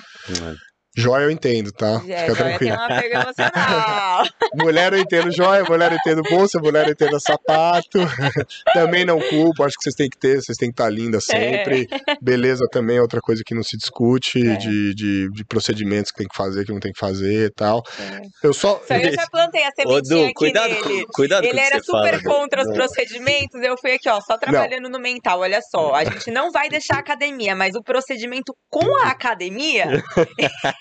Joia 0.94 1.24
eu 1.24 1.30
entendo, 1.30 1.72
tá? 1.72 2.02
É, 2.06 2.26
Fica 2.26 2.36
tranquilo. 2.36 2.76
Mulher 4.54 4.92
eu 4.92 4.98
entendo 4.98 5.30
joia, 5.30 5.64
mulher 5.64 5.90
eu 5.90 5.96
entendo 5.96 6.22
bolsa, 6.22 6.58
mulher 6.58 6.86
eu 6.86 6.92
entendo 6.92 7.18
sapato. 7.18 7.98
também 8.74 9.04
não 9.04 9.18
culpo, 9.18 9.64
acho 9.64 9.74
que 9.76 9.84
vocês 9.84 9.94
têm 9.94 10.10
que 10.10 10.18
ter, 10.18 10.42
vocês 10.42 10.58
têm 10.58 10.68
que 10.68 10.74
estar 10.74 10.90
linda 10.90 11.18
sempre. 11.18 11.88
É. 11.90 12.16
Beleza 12.20 12.66
também 12.70 12.98
é 12.98 13.00
outra 13.00 13.20
coisa 13.20 13.42
que 13.44 13.54
não 13.54 13.62
se 13.62 13.76
discute, 13.78 14.46
é. 14.46 14.56
de, 14.56 14.94
de, 14.94 15.30
de, 15.30 15.44
procedimentos 15.46 16.10
que 16.12 16.18
tem 16.18 16.28
que 16.28 16.36
fazer, 16.36 16.66
que 16.66 16.72
não 16.72 16.80
tem 16.80 16.92
que 16.92 16.98
fazer 16.98 17.46
e 17.46 17.50
tal. 17.50 17.82
É. 17.98 18.20
Eu 18.42 18.52
só... 18.52 18.82
só. 18.86 18.94
Eu 18.94 19.14
já 19.14 19.26
plantei 19.28 19.64
a 19.64 19.70
sementinha 19.70 20.24
aqui 20.28 20.34
cuidado, 20.34 20.74
nele. 20.74 21.06
Cuidado 21.14 21.44
Ele 21.46 21.60
era 21.60 21.82
super 21.82 22.20
fala, 22.20 22.22
contra 22.22 22.62
os 22.62 22.72
procedimentos, 22.72 23.62
eu 23.62 23.76
fui 23.80 23.92
aqui, 23.92 24.10
ó, 24.10 24.20
só 24.20 24.36
trabalhando 24.36 24.84
não. 24.84 24.90
no 24.90 25.00
mental, 25.00 25.40
olha 25.40 25.60
só. 25.62 25.94
A 25.94 26.04
gente 26.04 26.30
não 26.30 26.50
vai 26.50 26.68
deixar 26.68 26.96
a 26.96 27.00
academia, 27.00 27.56
mas 27.56 27.74
o 27.74 27.82
procedimento 27.82 28.54
com 28.68 28.94
a 29.02 29.08
academia... 29.08 30.02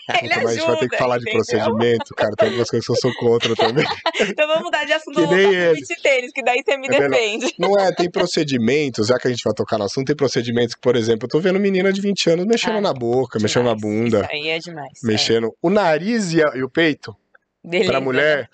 Ele 0.22 0.34
ajuda, 0.34 0.43
mas 0.43 0.45
a 0.45 0.54
gente 0.54 0.66
vai 0.66 0.78
ter 0.78 0.89
que 0.89 0.97
falar 0.97 1.18
de 1.20 1.32
procedimento, 1.32 2.16
cara. 2.16 2.36
Tem 2.36 2.47
algumas 2.47 2.70
coisas 2.70 2.86
que 2.86 2.91
eu 2.91 2.95
sou 2.95 3.14
contra 3.16 3.56
também. 3.56 3.86
então 4.20 4.47
vamos 4.47 4.64
mudar 4.64 4.86
de 4.86 4.93
assunto, 4.93 5.16
vamos 5.16 5.30
voltar 5.30 5.74
pro 5.74 6.02
tênis, 6.02 6.32
que 6.34 6.43
daí 6.43 6.64
você 6.66 6.78
me 6.78 6.88
é 6.88 6.89
defende. 6.89 7.54
Não 7.60 7.78
é, 7.78 7.93
tem 7.93 8.10
procedimentos, 8.10 9.08
já 9.08 9.20
que 9.20 9.28
a 9.28 9.32
gente 9.32 9.43
vai 9.43 9.54
tocar 9.54 9.78
no 9.78 9.86
assunto, 9.86 10.08
tem 10.08 10.16
procedimentos 10.16 10.76
que, 10.76 10.82
por 10.82 10.95
exemplo, 10.95 11.26
eu 11.26 11.30
tô 11.30 11.39
vendo 11.39 11.60
menina 11.60 11.91
de 11.93 12.02
20 12.02 12.30
anos 12.32 12.45
mexendo 12.45 12.78
ah, 12.78 12.82
na 12.82 12.93
boca, 12.93 13.38
demais. 13.38 13.43
mexendo 13.43 13.66
na 13.66 13.76
bunda. 13.76 14.22
Isso 14.22 14.32
aí 14.32 14.49
é 14.49 14.60
demais. 14.60 14.99
Mexendo. 15.04 15.47
É. 15.47 15.52
O 15.62 15.70
nariz 15.70 16.34
e, 16.34 16.43
a, 16.43 16.52
e 16.56 16.64
o 16.64 16.70
peito, 16.70 17.16
Beleza, 17.64 17.91
pra 17.91 18.02
mulher, 18.02 18.49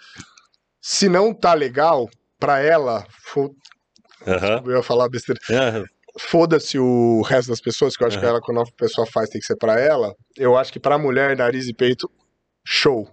se 0.82 1.08
não 1.08 1.34
tá 1.34 1.54
legal, 1.54 2.10
pra 2.40 2.60
ela, 2.60 3.06
for... 3.24 3.52
Uhum. 4.26 4.72
eu 4.72 4.78
ia 4.78 4.84
falar 4.84 5.08
besteira. 5.10 5.40
Uhum 5.50 5.97
foda-se 6.20 6.78
o 6.80 7.22
resto 7.22 7.50
das 7.50 7.62
pessoas, 7.62 7.96
que 7.96 8.04
eu 8.04 8.08
acho 8.08 8.18
uhum. 8.18 8.22
que 8.22 8.28
ela, 8.28 8.42
quando 8.42 8.62
a 8.62 8.66
pessoa 8.78 9.08
faz, 9.08 9.30
tem 9.30 9.40
que 9.40 9.48
ser 9.48 9.56
para 9.56 9.80
ela. 9.80 10.14
Eu 10.36 10.58
acho 10.58 10.72
que 10.72 10.80
pra 10.80 10.98
mulher, 10.98 11.36
nariz 11.38 11.68
e 11.68 11.74
peito, 11.74 12.10
show. 12.66 13.08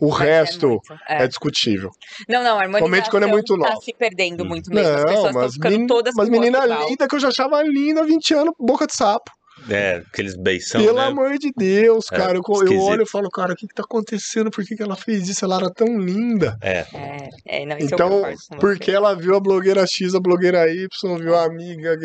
O 0.00 0.10
Mas 0.10 0.20
é 0.20 0.24
resto 0.24 0.66
é, 0.66 0.68
muito, 0.68 0.92
é. 1.08 1.22
é, 1.24 1.28
discutível. 1.28 1.90
Não, 2.28 2.42
não, 2.42 2.58
a 2.58 2.62
harmonização 2.62 3.10
quando 3.10 3.24
é 3.24 3.26
muito 3.26 3.58
tá 3.58 3.76
se 3.76 3.92
perdendo 3.92 4.44
muito 4.44 4.70
mesmo. 4.70 4.90
Não, 4.90 4.98
As 4.98 5.04
pessoas 5.04 5.28
estão 5.28 5.52
ficando 5.52 5.78
men 5.78 5.86
todas 5.86 6.14
Mas 6.16 6.28
menina 6.30 6.64
linda 6.64 7.06
que 7.06 7.14
eu 7.14 7.20
já 7.20 7.28
achava 7.28 7.62
linda 7.62 8.00
há 8.00 8.04
20 8.04 8.34
anos, 8.34 8.54
boca 8.58 8.86
de 8.86 8.94
sapo. 8.94 9.30
É, 9.74 10.02
aqueles 10.06 10.34
beição, 10.36 10.82
Pelo 10.82 10.98
né? 10.98 11.04
amor 11.04 11.38
de 11.38 11.52
Deus, 11.56 12.06
é, 12.10 12.16
cara. 12.16 12.36
eu, 12.36 12.42
eu, 12.66 12.80
olho 12.80 13.02
e 13.02 13.08
falo, 13.08 13.30
cara, 13.30 13.52
o 13.52 13.56
que 13.56 13.66
que 13.66 13.74
tá 13.74 13.82
acontecendo? 13.82 14.50
Por 14.50 14.64
que, 14.64 14.76
que 14.76 14.82
ela 14.82 14.96
fez 14.96 15.28
isso? 15.28 15.44
Ela 15.44 15.56
era 15.56 15.70
tão 15.70 15.98
linda. 15.98 16.56
É. 16.60 16.84
é, 16.94 17.28
é 17.46 17.66
não, 17.66 17.78
então, 17.78 18.22
porque 18.60 18.90
ela 18.90 19.14
viu 19.14 19.34
a 19.34 19.40
blogueira 19.40 19.86
X, 19.86 20.14
a 20.14 20.20
blogueira 20.20 20.70
Y, 20.70 20.88
viu 21.18 21.34
a 21.34 21.44
amiga, 21.44 21.96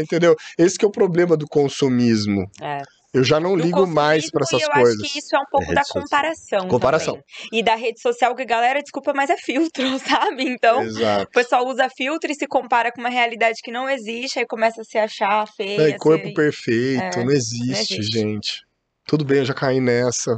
entendeu? 0.00 0.36
Esse 0.58 0.78
que 0.78 0.84
é 0.84 0.88
o 0.88 0.92
problema 0.92 1.36
do 1.36 1.46
consumismo. 1.46 2.50
É. 2.60 2.82
Eu 3.14 3.22
já 3.22 3.38
não 3.38 3.54
ligo 3.54 3.86
mais 3.86 4.28
para 4.28 4.42
essas 4.42 4.60
eu 4.60 4.70
coisas. 4.70 4.96
Eu 4.96 5.04
acho 5.04 5.12
que 5.12 5.18
isso 5.20 5.36
é 5.36 5.38
um 5.38 5.44
pouco 5.48 5.70
é 5.70 5.74
da 5.74 5.84
comparação. 5.84 6.68
Comparação. 6.68 7.14
Também. 7.14 7.60
E 7.60 7.62
da 7.62 7.76
rede 7.76 8.00
social, 8.00 8.34
que 8.34 8.44
galera, 8.44 8.82
desculpa, 8.82 9.12
mas 9.14 9.30
é 9.30 9.36
filtro, 9.36 9.84
sabe? 10.00 10.42
Então, 10.48 10.82
Exato. 10.82 11.22
o 11.22 11.30
pessoal 11.30 11.64
usa 11.64 11.88
filtro 11.88 12.32
e 12.32 12.34
se 12.34 12.48
compara 12.48 12.90
com 12.90 13.00
uma 13.00 13.08
realidade 13.08 13.60
que 13.62 13.70
não 13.70 13.88
existe, 13.88 14.40
aí 14.40 14.46
começa 14.46 14.80
a 14.80 14.84
se 14.84 14.98
achar 14.98 15.46
feia. 15.46 15.90
É, 15.90 15.96
corpo 15.96 16.26
ser... 16.26 16.34
perfeito, 16.34 17.20
é, 17.20 17.24
não, 17.24 17.30
existe, 17.30 17.66
não 17.66 17.74
existe, 17.74 18.02
gente. 18.02 18.62
Tudo 19.06 19.24
bem, 19.24 19.38
eu 19.38 19.44
já 19.44 19.54
caí 19.54 19.80
nessa 19.80 20.36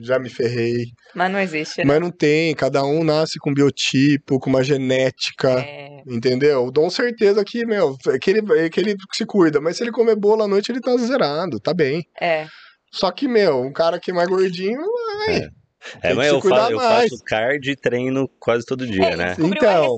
já 0.00 0.18
me 0.18 0.28
ferrei. 0.28 0.86
Mas 1.14 1.30
não 1.30 1.40
existe, 1.40 1.78
né? 1.78 1.84
Mas 1.84 2.00
não 2.00 2.10
tem, 2.10 2.54
cada 2.54 2.84
um 2.84 3.02
nasce 3.02 3.38
com 3.38 3.52
biotipo, 3.52 4.38
com 4.38 4.50
uma 4.50 4.62
genética, 4.62 5.60
é... 5.60 6.02
entendeu? 6.06 6.66
O 6.66 6.70
Dom 6.70 6.88
certeza 6.90 7.44
que, 7.44 7.64
meu, 7.66 7.96
é 8.08 8.18
que, 8.18 8.30
ele, 8.30 8.52
é 8.58 8.68
que 8.68 8.80
ele 8.80 8.96
se 9.12 9.26
cuida, 9.26 9.60
mas 9.60 9.76
se 9.76 9.84
ele 9.84 9.92
comer 9.92 10.16
bolo 10.16 10.42
à 10.42 10.48
noite, 10.48 10.70
ele 10.70 10.80
tá 10.80 10.96
zerado, 10.96 11.60
tá 11.60 11.74
bem. 11.74 12.04
É. 12.20 12.46
Só 12.92 13.10
que, 13.10 13.28
meu, 13.28 13.60
um 13.60 13.72
cara 13.72 13.98
que 14.00 14.10
é 14.10 14.14
mais 14.14 14.28
gordinho, 14.28 14.80
vai. 15.26 15.36
É. 15.36 15.48
É, 16.02 16.12
mas 16.12 16.28
eu, 16.28 16.40
faço, 16.40 16.72
eu 16.72 16.80
faço 16.80 17.24
card 17.24 17.70
e 17.70 17.76
treino 17.76 18.28
quase 18.38 18.66
todo 18.66 18.86
dia, 18.86 19.10
é, 19.10 19.16
né? 19.16 19.36
Então, 19.38 19.96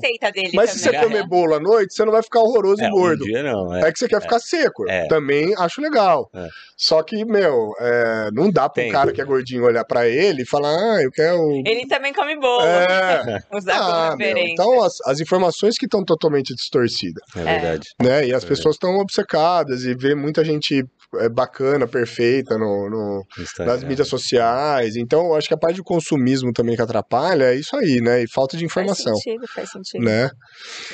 mas 0.55 0.71
se 0.71 0.81
você 0.81 0.93
comer 0.93 1.27
bolo 1.27 1.55
à 1.55 1.61
noite, 1.61 1.95
você 1.95 2.05
não 2.05 2.13
vai 2.13 2.23
ficar 2.23 2.41
horroroso 2.41 2.83
é, 2.83 2.87
e 2.87 2.91
gordo. 2.91 3.25
Um 3.25 3.27
dia 3.27 3.43
não, 3.43 3.75
é. 3.75 3.89
é 3.89 3.93
que 3.93 3.99
você 3.99 4.07
quer 4.07 4.19
é. 4.19 4.21
ficar 4.21 4.39
seco. 4.39 4.89
É. 4.89 5.07
Também 5.09 5.55
acho 5.59 5.81
legal. 5.81 6.31
É. 6.35 6.49
Só 6.77 7.03
que, 7.03 7.25
meu, 7.25 7.73
é, 7.81 8.31
não 8.33 8.51
dá 8.51 8.69
para 8.69 8.85
um 8.85 8.89
cara 8.91 9.13
que 9.13 9.21
é 9.21 9.25
gordinho 9.25 9.65
olhar 9.65 9.85
para 9.85 10.09
ele 10.09 10.43
e 10.43 10.47
falar, 10.47 10.71
ah, 10.71 11.03
eu 11.03 11.11
quero. 11.11 11.63
Ele 11.67 11.87
também 11.87 12.13
come 12.13 12.37
bolo. 12.37 12.65
É. 12.65 13.41
Usar 13.53 13.77
ah, 13.77 14.11
como 14.11 14.19
referência. 14.19 14.53
Então, 14.53 14.83
as, 14.83 15.01
as 15.07 15.21
informações 15.21 15.77
que 15.77 15.87
estão 15.87 16.05
totalmente 16.05 16.55
distorcidas. 16.55 17.23
É 17.37 17.43
verdade. 17.43 17.89
Né? 18.01 18.27
E 18.29 18.35
as 18.35 18.45
pessoas 18.45 18.77
estão 18.77 18.99
obcecadas 18.99 19.85
e 19.85 19.95
vê 19.95 20.15
muita 20.15 20.45
gente 20.45 20.85
bacana, 21.33 21.87
perfeita 21.89 22.57
no, 22.57 22.89
no 22.89 23.27
nas 23.59 23.83
mídias 23.83 24.09
sociais. 24.09 24.97
Então, 24.97 25.27
eu 25.27 25.35
acho 25.35 25.49
que 25.49 25.55
a 25.55 25.59
parte 25.59 25.77
do 25.77 25.85
consumismo 25.85 26.53
também 26.53 26.77
que 26.77 26.83
atrapalha 26.83 27.45
é 27.45 27.55
isso 27.55 27.77
aí, 27.77 28.01
né? 28.01 28.23
E 28.23 28.31
falta 28.31 28.57
de 28.57 28.65
informação. 28.65 29.13
Faz 29.13 29.23
sentido, 29.23 29.49
faz 29.49 29.71
sentido. 29.71 30.05
Né? 30.05 30.31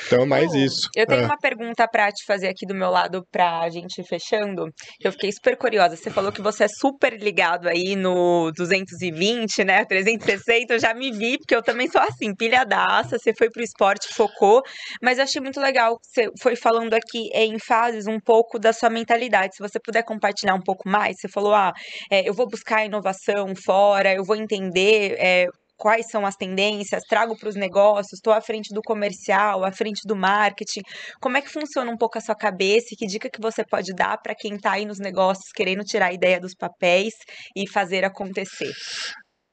Então, 0.07 0.23
é 0.23 0.25
mais 0.25 0.53
isso. 0.53 0.89
Eu 0.95 1.05
tenho 1.05 1.21
é. 1.21 1.25
uma 1.25 1.37
pergunta 1.37 1.87
pra 1.87 2.11
te 2.11 2.25
fazer 2.25 2.47
aqui 2.47 2.65
do 2.65 2.73
meu 2.73 2.89
lado 2.89 3.23
pra 3.31 3.69
gente 3.69 4.03
fechando. 4.03 4.65
Eu 4.99 5.11
fiquei 5.11 5.31
super 5.31 5.55
curiosa. 5.55 5.95
Você 5.95 6.09
falou 6.09 6.31
que 6.31 6.41
você 6.41 6.63
é 6.63 6.67
super 6.67 7.13
ligado 7.13 7.67
aí 7.67 7.95
no 7.95 8.51
220, 8.51 9.63
né? 9.63 9.85
360, 9.85 10.73
eu 10.73 10.79
já 10.79 10.93
me 10.93 11.11
vi, 11.11 11.37
porque 11.37 11.55
eu 11.55 11.61
também 11.61 11.87
sou 11.89 12.01
assim, 12.01 12.33
pilhadaça. 12.33 13.17
Você 13.19 13.33
foi 13.37 13.49
pro 13.49 13.61
esporte, 13.61 14.07
focou. 14.13 14.63
Mas 15.01 15.17
eu 15.17 15.25
achei 15.25 15.41
muito 15.41 15.59
legal. 15.59 15.97
Você 16.01 16.29
foi 16.41 16.55
falando 16.55 16.93
aqui 16.93 17.29
em 17.33 17.59
fases 17.59 18.07
um 18.07 18.19
pouco 18.19 18.57
da 18.57 18.73
sua 18.73 18.89
mentalidade. 18.89 19.55
Se 19.55 19.61
você 19.61 19.79
puder 19.79 20.03
compartilhar 20.07 20.55
um 20.55 20.61
pouco 20.61 20.89
mais? 20.89 21.17
Você 21.19 21.27
falou, 21.27 21.53
ah, 21.53 21.73
é, 22.09 22.27
eu 22.27 22.33
vou 22.33 22.47
buscar 22.47 22.85
inovação 22.85 23.53
fora, 23.55 24.13
eu 24.13 24.23
vou 24.23 24.35
entender 24.35 25.15
é, 25.19 25.47
quais 25.77 26.09
são 26.09 26.25
as 26.25 26.35
tendências, 26.35 27.03
trago 27.07 27.37
para 27.37 27.49
os 27.49 27.55
negócios, 27.55 28.13
estou 28.13 28.33
à 28.33 28.41
frente 28.41 28.73
do 28.73 28.81
comercial, 28.81 29.63
à 29.63 29.71
frente 29.71 30.01
do 30.05 30.15
marketing. 30.15 30.81
Como 31.21 31.37
é 31.37 31.41
que 31.41 31.49
funciona 31.49 31.89
um 31.91 31.97
pouco 31.97 32.17
a 32.17 32.21
sua 32.21 32.35
cabeça 32.35 32.87
e 32.91 32.95
que 32.95 33.05
dica 33.05 33.29
que 33.29 33.39
você 33.39 33.63
pode 33.63 33.93
dar 33.93 34.17
para 34.17 34.33
quem 34.35 34.55
está 34.55 34.71
aí 34.73 34.85
nos 34.85 34.99
negócios 34.99 35.51
querendo 35.53 35.83
tirar 35.83 36.07
a 36.07 36.13
ideia 36.13 36.39
dos 36.39 36.55
papéis 36.55 37.13
e 37.55 37.69
fazer 37.69 38.03
acontecer? 38.03 38.73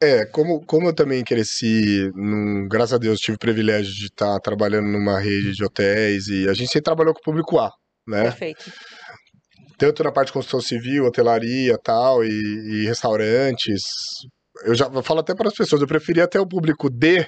É, 0.03 0.27
como, 0.27 0.65
como 0.67 0.89
eu 0.89 0.95
também 0.95 1.23
cresci, 1.23 2.11
num, 2.15 2.67
graças 2.69 2.95
a 2.95 2.99
Deus, 2.99 3.21
tive 3.21 3.37
o 3.37 3.39
privilégio 3.39 3.93
de 3.93 4.07
estar 4.07 4.35
tá 4.35 4.41
trabalhando 4.41 4.89
numa 4.89 5.19
rede 5.21 5.53
de 5.53 5.65
hotéis 5.65 6.27
e 6.29 6.49
a 6.49 6.55
gente 6.55 6.69
sempre 6.69 6.83
trabalhou 6.83 7.15
com 7.15 7.21
o 7.21 7.25
público 7.25 7.59
A, 7.59 7.71
né? 8.07 8.25
Perfeito. 8.25 8.73
Tanto 9.77 10.05
na 10.05 10.12
parte 10.12 10.29
de 10.29 10.35
construção 10.35 10.61
civil, 10.61 11.05
hotelaria 11.05 11.79
tal, 11.83 12.25
e, 12.25 12.29
e 12.29 12.87
restaurantes, 12.87 13.83
eu 14.64 14.75
já 14.75 14.91
falo 15.03 15.20
até 15.20 15.35
para 15.35 15.49
as 15.49 15.55
pessoas, 15.55 15.83
eu 15.83 15.89
preferia 15.89 16.25
até 16.25 16.39
o 16.41 16.47
público 16.47 16.89
D, 16.89 17.27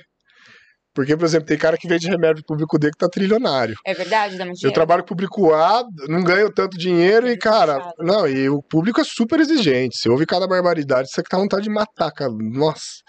porque, 0.96 1.14
por 1.14 1.26
exemplo, 1.26 1.46
tem 1.46 1.58
cara 1.58 1.76
que 1.76 1.86
vende 1.86 2.08
remédio 2.08 2.42
pro 2.42 2.54
público 2.54 2.78
D 2.78 2.90
que 2.90 2.96
tá 2.96 3.06
trilionário. 3.06 3.74
É 3.84 3.92
verdade, 3.92 4.38
dá 4.38 4.46
muito 4.46 4.66
Eu 4.66 4.72
trabalho 4.72 5.02
com 5.02 5.08
o 5.08 5.08
público 5.08 5.52
A, 5.52 5.84
não 6.08 6.24
ganho 6.24 6.50
tanto 6.50 6.78
dinheiro 6.78 7.28
é 7.28 7.32
e, 7.32 7.36
cara, 7.36 7.92
não, 7.98 8.26
e 8.26 8.48
o 8.48 8.62
público 8.62 8.98
é 8.98 9.04
super 9.04 9.38
exigente. 9.38 9.98
Você 9.98 10.08
ouve 10.08 10.24
cada 10.24 10.48
barbaridade, 10.48 11.10
você 11.10 11.22
que 11.22 11.28
tá 11.28 11.36
vontade 11.36 11.64
de 11.64 11.70
matar, 11.70 12.10
cara. 12.12 12.32
Nossa. 12.32 13.02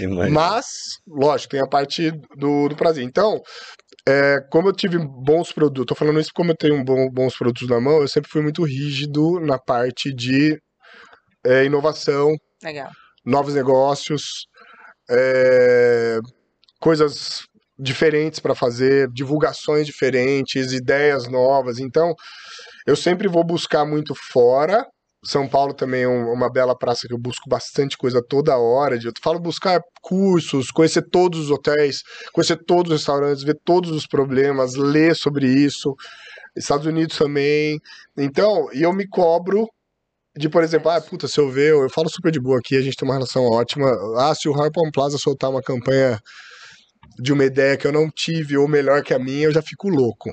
Imagina. 0.00 0.28
Mas, 0.28 0.66
lógico, 1.06 1.52
tem 1.52 1.60
a 1.60 1.68
parte 1.68 2.10
do, 2.36 2.68
do 2.68 2.74
prazer. 2.74 3.04
Então, 3.04 3.40
é, 4.08 4.40
como 4.50 4.68
eu 4.68 4.72
tive 4.72 4.98
bons 4.98 5.52
produtos, 5.52 5.86
tô 5.86 5.94
falando 5.94 6.20
isso 6.20 6.30
como 6.34 6.52
eu 6.52 6.56
tenho 6.56 6.82
bom, 6.84 7.08
bons 7.10 7.36
produtos 7.36 7.68
na 7.68 7.80
mão, 7.80 8.00
eu 8.00 8.08
sempre 8.08 8.30
fui 8.30 8.42
muito 8.42 8.64
rígido 8.64 9.40
na 9.40 9.58
parte 9.58 10.12
de 10.12 10.60
é, 11.44 11.64
inovação. 11.64 12.34
Legal 12.62 12.90
novos 13.24 13.54
negócios, 13.54 14.46
é, 15.10 16.18
coisas 16.80 17.42
diferentes 17.78 18.40
para 18.40 18.54
fazer, 18.54 19.08
divulgações 19.10 19.86
diferentes, 19.86 20.72
ideias 20.72 21.28
novas. 21.28 21.78
Então, 21.78 22.14
eu 22.86 22.96
sempre 22.96 23.28
vou 23.28 23.44
buscar 23.44 23.84
muito 23.84 24.14
fora. 24.14 24.86
São 25.24 25.46
Paulo 25.46 25.74
também 25.74 26.02
é 26.02 26.08
uma 26.08 26.50
bela 26.50 26.76
praça 26.76 27.06
que 27.06 27.12
eu 27.12 27.18
busco 27.18 27.48
bastante 27.48 27.96
coisa 27.96 28.22
toda 28.26 28.56
hora. 28.56 28.96
Eu 28.96 29.12
falo 29.22 29.38
buscar 29.38 29.80
cursos, 30.00 30.70
conhecer 30.70 31.02
todos 31.10 31.40
os 31.40 31.50
hotéis, 31.50 32.02
conhecer 32.32 32.56
todos 32.64 32.90
os 32.90 32.98
restaurantes, 33.00 33.42
ver 33.42 33.58
todos 33.64 33.90
os 33.90 34.06
problemas, 34.06 34.74
ler 34.76 35.14
sobre 35.14 35.46
isso. 35.46 35.94
Estados 36.56 36.86
Unidos 36.86 37.18
também. 37.18 37.78
Então, 38.16 38.68
e 38.72 38.82
eu 38.82 38.92
me 38.92 39.06
cobro 39.06 39.68
de, 40.36 40.48
por 40.48 40.62
exemplo, 40.62 40.90
ah, 40.90 41.00
puta, 41.00 41.28
se 41.28 41.38
eu 41.38 41.50
ver, 41.50 41.72
eu 41.72 41.90
falo 41.90 42.08
super 42.08 42.32
de 42.32 42.40
boa 42.40 42.58
aqui, 42.58 42.76
a 42.76 42.82
gente 42.82 42.96
tem 42.96 43.06
uma 43.06 43.14
relação 43.14 43.44
ótima. 43.44 43.90
Ah, 44.18 44.34
se 44.34 44.48
o 44.48 44.54
Harpon 44.54 44.90
Plaza 44.92 45.18
soltar 45.18 45.50
uma 45.50 45.62
campanha 45.62 46.18
de 47.18 47.32
uma 47.32 47.44
ideia 47.44 47.76
que 47.76 47.86
eu 47.86 47.92
não 47.92 48.10
tive 48.10 48.56
ou 48.56 48.66
melhor 48.68 49.02
que 49.02 49.12
a 49.12 49.18
minha, 49.18 49.44
eu 49.44 49.52
já 49.52 49.60
fico 49.60 49.88
louco. 49.88 50.30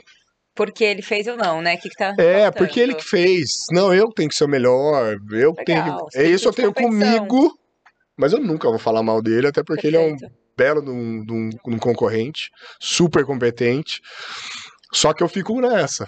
Porque 0.57 0.83
ele 0.83 1.03
fez 1.03 1.27
ou 1.27 1.37
não, 1.37 1.61
né? 1.61 1.77
Que, 1.77 1.87
que 1.87 1.95
tá. 1.95 2.15
É, 2.17 2.41
faltando? 2.41 2.57
porque 2.57 2.79
ele 2.79 2.95
que 2.95 3.05
fez. 3.05 3.67
Não, 3.71 3.93
eu 3.93 4.11
tenho 4.11 4.27
que 4.27 4.35
ser 4.35 4.45
o 4.45 4.49
melhor. 4.49 5.15
Eu 5.31 5.53
Legal, 5.55 5.63
tenho. 5.63 6.07
É 6.15 6.27
isso 6.27 6.49
eu 6.49 6.53
tenho 6.53 6.73
comigo. 6.73 7.53
Mas 8.17 8.33
eu 8.33 8.39
nunca 8.39 8.67
vou 8.67 8.79
falar 8.79 9.03
mal 9.03 9.21
dele, 9.21 9.47
até 9.47 9.61
porque 9.63 9.83
Perfeito. 9.83 10.23
ele 10.23 10.25
é 10.25 10.27
um 10.27 10.31
belo 10.57 10.81
de 10.81 10.89
um, 10.89 11.23
de 11.23 11.31
um, 11.31 11.49
de 11.49 11.75
um 11.75 11.77
concorrente, 11.77 12.49
super 12.79 13.23
competente. 13.23 14.01
Só 14.91 15.13
que 15.13 15.21
eu 15.21 15.29
fico 15.29 15.61
nessa. 15.61 16.07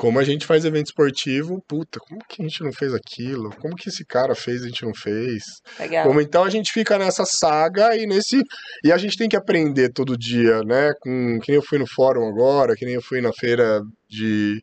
Como 0.00 0.18
a 0.18 0.24
gente 0.24 0.46
faz 0.46 0.64
evento 0.64 0.86
esportivo, 0.86 1.62
puta, 1.68 2.00
como 2.00 2.24
que 2.26 2.40
a 2.40 2.48
gente 2.48 2.64
não 2.64 2.72
fez 2.72 2.94
aquilo? 2.94 3.50
Como 3.60 3.76
que 3.76 3.90
esse 3.90 4.02
cara 4.02 4.34
fez 4.34 4.62
e 4.62 4.64
a 4.64 4.68
gente 4.68 4.82
não 4.82 4.94
fez? 4.94 5.42
Legal. 5.78 6.06
Como 6.06 6.22
então 6.22 6.42
a 6.42 6.48
gente 6.48 6.72
fica 6.72 6.96
nessa 6.96 7.26
saga 7.26 7.94
e 7.94 8.06
nesse. 8.06 8.42
E 8.82 8.90
a 8.90 8.96
gente 8.96 9.14
tem 9.18 9.28
que 9.28 9.36
aprender 9.36 9.90
todo 9.90 10.16
dia, 10.16 10.62
né? 10.62 10.94
Com 11.02 11.38
que 11.40 11.52
nem 11.52 11.56
eu 11.56 11.62
fui 11.62 11.78
no 11.78 11.86
fórum 11.86 12.26
agora, 12.26 12.74
que 12.74 12.86
nem 12.86 12.94
eu 12.94 13.02
fui 13.02 13.20
na 13.20 13.30
feira 13.30 13.82
de, 14.08 14.62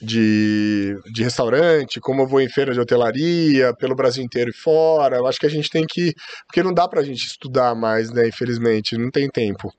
de, 0.00 0.94
de 1.12 1.22
restaurante, 1.22 2.00
como 2.00 2.22
eu 2.22 2.26
vou 2.26 2.40
em 2.40 2.48
feira 2.48 2.72
de 2.72 2.80
hotelaria, 2.80 3.74
pelo 3.78 3.94
Brasil 3.94 4.24
inteiro 4.24 4.48
e 4.48 4.56
fora. 4.56 5.18
Eu 5.18 5.26
acho 5.26 5.38
que 5.38 5.46
a 5.46 5.50
gente 5.50 5.68
tem 5.68 5.84
que. 5.86 6.14
Porque 6.46 6.62
não 6.62 6.72
dá 6.72 6.88
pra 6.88 7.02
gente 7.02 7.22
estudar 7.22 7.74
mais, 7.74 8.10
né? 8.10 8.26
Infelizmente, 8.26 8.96
não 8.96 9.10
tem 9.10 9.28
tempo 9.28 9.70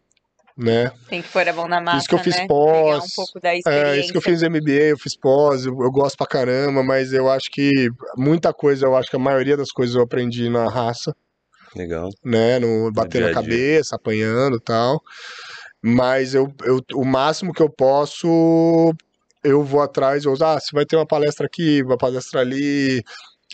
né? 0.60 0.92
Tem 1.08 1.22
que 1.22 1.30
pôr 1.30 1.48
a 1.48 1.54
mão 1.54 1.68
na 1.68 1.80
massa, 1.80 2.00
Isso 2.00 2.10
que 2.10 2.16
eu 2.16 2.20
fiz 2.20 2.36
né? 2.36 2.46
pós. 2.46 3.04
um 3.06 3.16
pouco 3.16 3.40
da 3.40 3.56
experiência. 3.56 3.92
É, 3.92 4.00
isso 4.00 4.12
que 4.12 4.18
eu 4.18 4.22
fiz 4.22 4.42
MBA, 4.44 4.90
eu 4.90 4.98
fiz 4.98 5.16
pós, 5.16 5.66
eu, 5.66 5.72
eu, 5.82 5.90
gosto 5.90 6.18
pra 6.18 6.28
caramba, 6.28 6.84
mas 6.84 7.14
eu 7.14 7.30
acho 7.30 7.50
que 7.50 7.90
muita 8.18 8.54
coisa, 8.54 8.86
eu 8.86 8.96
acho 8.96 9.10
que 9.10 9.16
a 9.16 9.20
maioria 9.20 9.56
das 9.56 9.72
coisas 9.72 9.96
eu 9.96 10.02
aprendi 10.02 10.50
na 10.50 10.70
raça. 10.70 11.16
Legal. 11.76 12.10
Né, 12.26 12.60
no 12.60 12.92
bater 12.92 13.22
na 13.22 13.32
cabeça, 13.32 13.96
apanhando 13.96 14.58
e 14.58 14.62
tal. 14.62 15.02
Mas 15.82 16.36
eu, 16.36 16.54
eu, 16.64 16.82
o 16.94 17.06
máximo 17.06 17.54
que 17.54 17.62
eu 17.62 17.70
posso, 17.70 18.94
eu 19.44 19.64
vou 19.64 19.82
atrás, 19.82 20.26
eu, 20.26 20.36
ah, 20.42 20.60
se 20.60 20.74
vai 20.74 20.86
ter 20.86 20.98
uma 20.98 21.08
palestra 21.08 21.46
aqui, 21.46 21.82
uma 21.84 21.98
palestra 21.98 22.42
ali, 22.42 23.02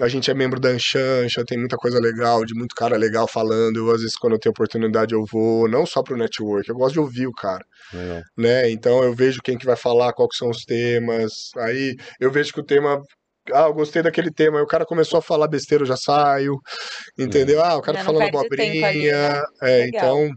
a 0.01 0.07
gente 0.07 0.29
é 0.29 0.33
membro 0.33 0.59
da 0.59 0.69
Anchancha, 0.69 1.45
tem 1.45 1.57
muita 1.57 1.77
coisa 1.77 1.99
legal, 1.99 2.43
de 2.45 2.53
muito 2.53 2.75
cara 2.75 2.97
legal 2.97 3.27
falando. 3.27 3.77
Eu, 3.77 3.91
às 3.91 4.01
vezes, 4.01 4.17
quando 4.17 4.33
eu 4.33 4.39
tenho 4.39 4.51
oportunidade, 4.51 5.13
eu 5.13 5.23
vou, 5.31 5.69
não 5.69 5.85
só 5.85 6.03
pro 6.03 6.17
network, 6.17 6.67
eu 6.67 6.75
gosto 6.75 6.93
de 6.93 6.99
ouvir 6.99 7.27
o 7.27 7.33
cara. 7.33 7.63
É. 7.93 8.21
Né? 8.37 8.71
Então 8.71 9.03
eu 9.03 9.13
vejo 9.13 9.41
quem 9.41 9.57
que 9.57 9.65
vai 9.65 9.75
falar, 9.75 10.13
quais 10.13 10.35
são 10.37 10.49
os 10.49 10.65
temas. 10.65 11.51
Aí 11.57 11.95
eu 12.19 12.31
vejo 12.31 12.51
que 12.51 12.59
o 12.59 12.65
tema 12.65 13.01
ah, 13.53 13.67
eu 13.67 13.73
gostei 13.73 14.01
daquele 14.01 14.31
tema. 14.31 14.57
Aí 14.57 14.63
o 14.63 14.67
cara 14.67 14.85
começou 14.85 15.19
a 15.19 15.21
falar 15.21 15.47
besteira, 15.47 15.83
eu 15.83 15.87
já 15.87 15.97
saio. 15.97 16.59
Entendeu? 17.17 17.63
Ah, 17.63 17.77
o 17.77 17.81
cara 17.81 18.03
falando 18.03 18.23
abobrinha. 18.23 18.87
Ali, 18.87 19.11
né? 19.11 19.43
É, 19.61 19.87
então 19.87 20.29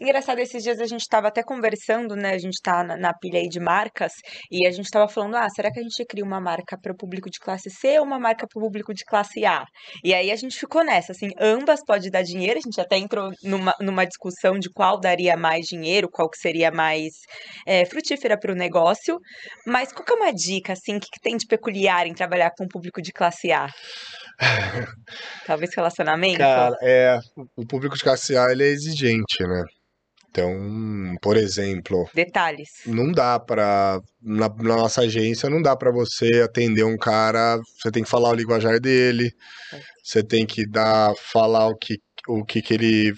Engraçado, 0.00 0.38
esses 0.38 0.62
dias 0.62 0.80
a 0.80 0.86
gente 0.86 1.02
estava 1.02 1.28
até 1.28 1.42
conversando, 1.42 2.16
né? 2.16 2.30
A 2.30 2.38
gente 2.38 2.54
está 2.54 2.82
na, 2.82 2.96
na, 2.96 3.12
pilha 3.12 3.38
aí 3.38 3.48
de 3.48 3.60
marcas 3.60 4.12
e 4.50 4.66
a 4.66 4.70
gente 4.70 4.86
estava 4.86 5.06
falando, 5.06 5.36
ah, 5.36 5.46
será 5.50 5.70
que 5.70 5.78
a 5.78 5.82
gente 5.82 6.02
cria 6.06 6.24
uma 6.24 6.40
marca 6.40 6.78
para 6.80 6.90
o 6.90 6.96
público 6.96 7.28
de 7.28 7.38
classe 7.38 7.68
C 7.68 7.98
ou 7.98 8.06
uma 8.06 8.18
marca 8.18 8.46
para 8.48 8.58
o 8.58 8.64
público 8.64 8.94
de 8.94 9.04
classe 9.04 9.44
A? 9.44 9.62
E 10.02 10.14
aí 10.14 10.30
a 10.30 10.36
gente 10.36 10.58
ficou 10.58 10.82
nessa, 10.82 11.12
assim, 11.12 11.28
ambas 11.38 11.80
pode 11.86 12.10
dar 12.10 12.22
dinheiro, 12.22 12.58
a 12.58 12.62
gente 12.62 12.80
até 12.80 12.96
entrou 12.96 13.30
numa, 13.42 13.74
numa 13.78 14.06
discussão 14.06 14.58
de 14.58 14.70
qual 14.70 14.98
daria 14.98 15.36
mais 15.36 15.66
dinheiro, 15.66 16.08
qual 16.10 16.30
que 16.30 16.38
seria 16.38 16.70
mais 16.70 17.12
é, 17.66 17.84
frutífera 17.84 18.38
para 18.38 18.52
o 18.52 18.56
negócio, 18.56 19.18
mas 19.66 19.92
qual 19.92 20.02
que 20.02 20.12
é 20.12 20.16
uma 20.16 20.32
dica, 20.32 20.72
assim, 20.72 20.96
o 20.96 21.00
que, 21.00 21.08
que 21.12 21.20
tem 21.20 21.36
de 21.36 21.46
peculiar 21.46 22.06
em 22.06 22.14
trabalhar 22.14 22.52
com 22.56 22.64
o 22.64 22.68
público 22.68 23.02
de 23.02 23.12
classe 23.12 23.52
A? 23.52 23.68
Talvez 25.46 25.74
relacionamento? 25.76 26.38
Cara, 26.38 26.74
é, 26.82 27.18
o 27.54 27.66
público 27.66 27.94
de 27.94 28.02
classe 28.02 28.34
A 28.34 28.50
ele 28.50 28.64
é 28.64 28.68
exigente, 28.68 29.42
né? 29.42 29.62
Então, 30.30 31.16
por 31.20 31.36
exemplo, 31.36 32.08
detalhes. 32.14 32.68
Não 32.86 33.10
dá 33.10 33.38
para 33.40 34.00
na, 34.22 34.48
na, 34.48 34.76
nossa 34.76 35.02
agência 35.02 35.50
não 35.50 35.60
dá 35.60 35.74
para 35.74 35.90
você 35.90 36.42
atender 36.44 36.84
um 36.84 36.96
cara, 36.96 37.58
você 37.76 37.90
tem 37.90 38.04
que 38.04 38.08
falar 38.08 38.30
o 38.30 38.34
linguajar 38.34 38.78
dele. 38.78 39.32
É. 39.72 39.80
Você 40.04 40.22
tem 40.22 40.46
que 40.46 40.64
dar 40.68 41.12
falar 41.16 41.66
o 41.66 41.76
que 41.76 41.98
o 42.28 42.44
que, 42.44 42.62
que 42.62 42.74
ele 42.74 43.12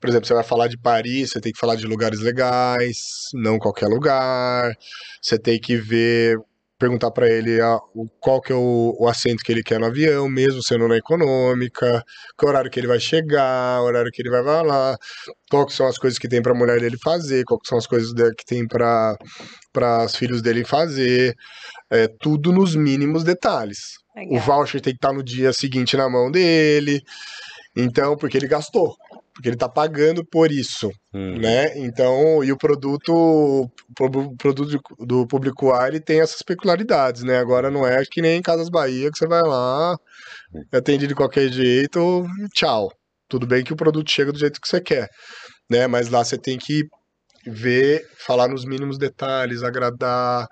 por 0.00 0.10
exemplo, 0.10 0.26
você 0.26 0.34
vai 0.34 0.44
falar 0.44 0.68
de 0.68 0.76
Paris, 0.76 1.30
você 1.30 1.40
tem 1.40 1.52
que 1.52 1.58
falar 1.58 1.76
de 1.76 1.86
lugares 1.86 2.20
legais, 2.20 2.98
não 3.32 3.58
qualquer 3.58 3.86
lugar. 3.86 4.74
Você 5.20 5.38
tem 5.38 5.58
que 5.58 5.76
ver 5.76 6.36
perguntar 6.82 7.12
para 7.12 7.30
ele 7.30 7.60
a, 7.60 7.76
o, 7.94 8.08
qual 8.18 8.40
que 8.40 8.52
é 8.52 8.56
o, 8.56 8.96
o, 8.98 9.06
assento 9.06 9.44
que 9.44 9.52
ele 9.52 9.62
quer 9.62 9.78
no 9.78 9.86
avião, 9.86 10.28
mesmo 10.28 10.60
sendo 10.60 10.88
na 10.88 10.96
econômica, 10.96 12.02
que 12.36 12.44
horário 12.44 12.68
que 12.68 12.80
ele 12.80 12.88
vai 12.88 12.98
chegar, 12.98 13.80
horário 13.80 14.10
que 14.10 14.20
ele 14.20 14.30
vai 14.30 14.42
lá, 14.42 14.98
qual 15.48 15.64
que 15.64 15.72
são 15.72 15.86
as 15.86 15.96
coisas 15.96 16.18
que 16.18 16.26
tem 16.26 16.42
para 16.42 16.50
a 16.50 16.56
mulher 16.56 16.80
dele 16.80 16.98
fazer, 16.98 17.44
qual 17.44 17.60
que 17.60 17.68
são 17.68 17.78
as 17.78 17.86
coisas 17.86 18.12
que 18.36 18.44
tem 18.44 18.66
para 18.66 19.16
os 20.04 20.16
filhos 20.16 20.42
dele 20.42 20.64
fazer, 20.64 21.36
é, 21.88 22.08
tudo 22.18 22.50
nos 22.50 22.74
mínimos 22.74 23.22
detalhes. 23.22 23.92
Legal. 24.16 24.36
O 24.36 24.40
voucher 24.40 24.80
tem 24.80 24.92
que 24.92 24.98
estar 24.98 25.10
tá 25.10 25.14
no 25.14 25.22
dia 25.22 25.52
seguinte 25.52 25.96
na 25.96 26.10
mão 26.10 26.32
dele, 26.32 27.00
então, 27.76 28.16
porque 28.16 28.36
ele 28.36 28.48
gastou 28.48 28.96
porque 29.34 29.48
ele 29.48 29.56
está 29.56 29.68
pagando 29.68 30.24
por 30.24 30.50
isso, 30.52 30.90
hum. 31.14 31.38
né? 31.38 31.76
Então, 31.78 32.44
e 32.44 32.52
o 32.52 32.56
produto, 32.56 33.12
o 33.12 34.36
produto 34.36 34.78
do 35.00 35.26
público 35.26 35.72
A, 35.72 35.88
ele 35.88 36.00
tem 36.00 36.20
essas 36.20 36.42
peculiaridades, 36.42 37.22
né? 37.22 37.38
Agora 37.38 37.70
não 37.70 37.86
é 37.86 38.02
que 38.04 38.20
nem 38.20 38.38
em 38.38 38.42
Casas 38.42 38.68
Bahia, 38.68 39.10
que 39.10 39.18
você 39.18 39.26
vai 39.26 39.42
lá, 39.42 39.96
atende 40.72 41.06
de 41.06 41.14
qualquer 41.14 41.50
jeito, 41.50 42.24
tchau. 42.54 42.90
Tudo 43.28 43.46
bem 43.46 43.64
que 43.64 43.72
o 43.72 43.76
produto 43.76 44.10
chega 44.10 44.32
do 44.32 44.38
jeito 44.38 44.60
que 44.60 44.68
você 44.68 44.80
quer, 44.80 45.08
né? 45.70 45.86
Mas 45.86 46.08
lá 46.10 46.22
você 46.22 46.36
tem 46.36 46.58
que 46.58 46.82
ver, 47.46 48.02
falar 48.18 48.48
nos 48.48 48.64
mínimos 48.64 48.98
detalhes, 48.98 49.62
agradar, 49.62 50.46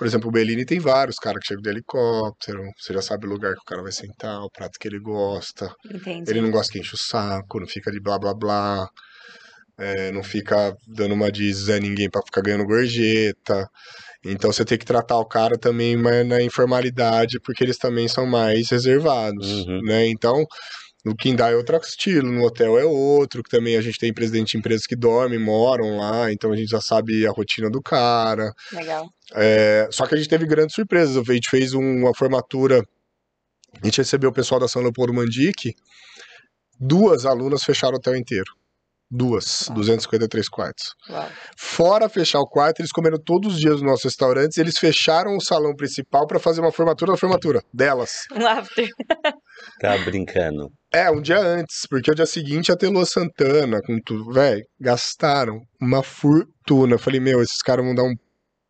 por 0.00 0.06
exemplo, 0.06 0.30
o 0.30 0.32
Bellini 0.32 0.64
tem 0.64 0.80
vários 0.80 1.16
caras 1.16 1.42
que 1.42 1.48
chegam 1.48 1.60
de 1.60 1.68
helicóptero, 1.68 2.62
você 2.74 2.94
já 2.94 3.02
sabe 3.02 3.26
o 3.26 3.28
lugar 3.28 3.52
que 3.52 3.60
o 3.60 3.66
cara 3.66 3.82
vai 3.82 3.92
sentar, 3.92 4.40
o 4.40 4.48
prato 4.50 4.78
que 4.80 4.88
ele 4.88 4.98
gosta. 4.98 5.70
Entendi. 5.94 6.30
Ele 6.30 6.40
não 6.40 6.50
gosta 6.50 6.72
que 6.72 6.78
enche 6.78 6.94
o 6.94 6.98
saco, 6.98 7.60
não 7.60 7.66
fica 7.66 7.92
de 7.92 8.00
blá 8.00 8.18
blá 8.18 8.32
blá. 8.32 8.88
é, 9.78 10.10
não 10.10 10.22
fica 10.22 10.74
dando 10.88 11.12
uma 11.12 11.30
de 11.30 11.52
Zé 11.52 11.78
Ninguém 11.78 12.08
para 12.08 12.22
ficar 12.22 12.40
ganhando 12.40 12.64
gorjeta. 12.64 13.68
Então 14.24 14.50
você 14.50 14.64
tem 14.64 14.78
que 14.78 14.86
tratar 14.86 15.18
o 15.18 15.26
cara 15.26 15.58
também 15.58 15.98
na 16.24 16.40
informalidade, 16.40 17.38
porque 17.38 17.62
eles 17.62 17.76
também 17.76 18.08
são 18.08 18.24
mais 18.24 18.70
reservados, 18.70 19.66
uhum. 19.66 19.82
né? 19.82 20.06
Então, 20.08 20.46
no 21.04 21.16
Kindai 21.16 21.54
é 21.54 21.56
outro 21.56 21.76
estilo, 21.78 22.30
no 22.30 22.44
hotel 22.44 22.78
é 22.78 22.84
outro, 22.84 23.42
que 23.42 23.50
também 23.50 23.76
a 23.76 23.80
gente 23.80 23.98
tem 23.98 24.12
presidente 24.12 24.52
de 24.52 24.58
empresas 24.58 24.86
que 24.86 24.94
dormem, 24.94 25.38
moram 25.38 25.96
lá, 25.96 26.30
então 26.32 26.52
a 26.52 26.56
gente 26.56 26.70
já 26.70 26.80
sabe 26.80 27.26
a 27.26 27.30
rotina 27.30 27.70
do 27.70 27.80
cara. 27.80 28.52
Legal. 28.72 29.08
É, 29.34 29.88
só 29.90 30.06
que 30.06 30.14
a 30.14 30.18
gente 30.18 30.28
teve 30.28 30.46
grandes 30.46 30.74
surpresas. 30.74 31.16
A 31.16 31.32
gente 31.32 31.48
fez 31.48 31.72
uma 31.72 32.14
formatura, 32.14 32.82
a 33.80 33.86
gente 33.86 33.98
recebeu 33.98 34.30
o 34.30 34.32
pessoal 34.32 34.60
da 34.60 34.68
São 34.68 34.82
Leopoldo 34.82 35.14
Mandique, 35.14 35.74
duas 36.78 37.24
alunas 37.24 37.62
fecharam 37.62 37.94
o 37.94 37.96
hotel 37.96 38.16
inteiro. 38.16 38.52
Duas, 39.10 39.66
Uau. 39.68 39.76
253 39.76 40.48
quartos. 40.48 40.94
Uau. 41.08 41.28
Fora 41.56 42.08
fechar 42.08 42.38
o 42.38 42.46
quarto, 42.46 42.80
eles 42.80 42.92
comeram 42.92 43.18
todos 43.18 43.54
os 43.54 43.60
dias 43.60 43.74
nos 43.74 43.82
nossos 43.82 44.04
restaurantes. 44.04 44.56
Eles 44.56 44.78
fecharam 44.78 45.36
o 45.36 45.42
salão 45.42 45.74
principal 45.74 46.26
para 46.26 46.38
fazer 46.38 46.60
uma 46.60 46.70
formatura 46.70 47.12
da 47.12 47.18
formatura 47.18 47.62
delas. 47.74 48.12
Um 48.32 48.46
after. 48.46 48.88
tá 49.80 49.98
brincando. 49.98 50.70
É, 50.92 51.10
um 51.10 51.20
dia 51.20 51.40
antes, 51.40 51.86
porque 51.88 52.10
o 52.10 52.14
dia 52.14 52.26
seguinte 52.26 52.68
ia 52.68 52.76
ter 52.76 52.88
Lua 52.88 53.04
Santana, 53.04 53.80
com 53.84 53.98
tudo. 54.04 54.32
Velho, 54.32 54.62
gastaram 54.78 55.60
uma 55.80 56.02
fortuna. 56.02 56.94
Eu 56.94 56.98
falei, 56.98 57.20
meu, 57.20 57.42
esses 57.42 57.62
caras 57.62 57.84
vão 57.84 57.94
dar 57.94 58.04
um 58.04 58.14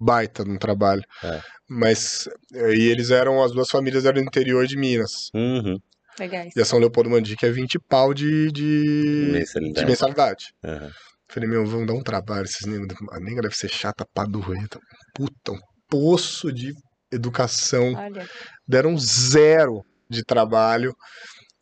baita 0.00 0.44
no 0.44 0.58
trabalho. 0.58 1.02
É. 1.22 1.40
Mas, 1.68 2.28
e 2.52 2.88
eles 2.88 3.10
eram, 3.10 3.42
as 3.42 3.52
duas 3.52 3.68
famílias 3.68 4.04
eram 4.04 4.20
do 4.20 4.26
interior 4.26 4.66
de 4.66 4.76
Minas. 4.76 5.30
Uhum. 5.34 5.78
Legais. 6.20 6.52
E 6.54 6.60
a 6.60 6.64
São 6.64 6.78
Leopoldo 6.78 7.10
Mandique 7.10 7.44
é 7.44 7.50
20 7.50 7.78
pau 7.88 8.14
de, 8.14 8.52
de 8.52 9.30
mensalidade. 9.32 9.84
De 9.84 9.90
mensalidade. 9.90 10.44
Uhum. 10.62 10.90
Falei, 11.28 11.48
meu, 11.48 11.64
vão 11.64 11.86
dar 11.86 11.94
um 11.94 12.02
trabalho. 12.02 12.44
Esses 12.44 12.66
negros, 12.66 12.96
a 13.12 13.20
nega 13.20 13.42
deve 13.42 13.54
ser 13.54 13.68
chata 13.68 14.04
pra 14.12 14.24
doer. 14.24 14.66
Puta, 15.14 15.52
um 15.52 15.60
poço 15.88 16.52
de 16.52 16.72
educação. 17.10 17.94
Olha. 17.94 18.28
Deram 18.66 18.96
zero 18.98 19.82
de 20.08 20.24
trabalho. 20.24 20.94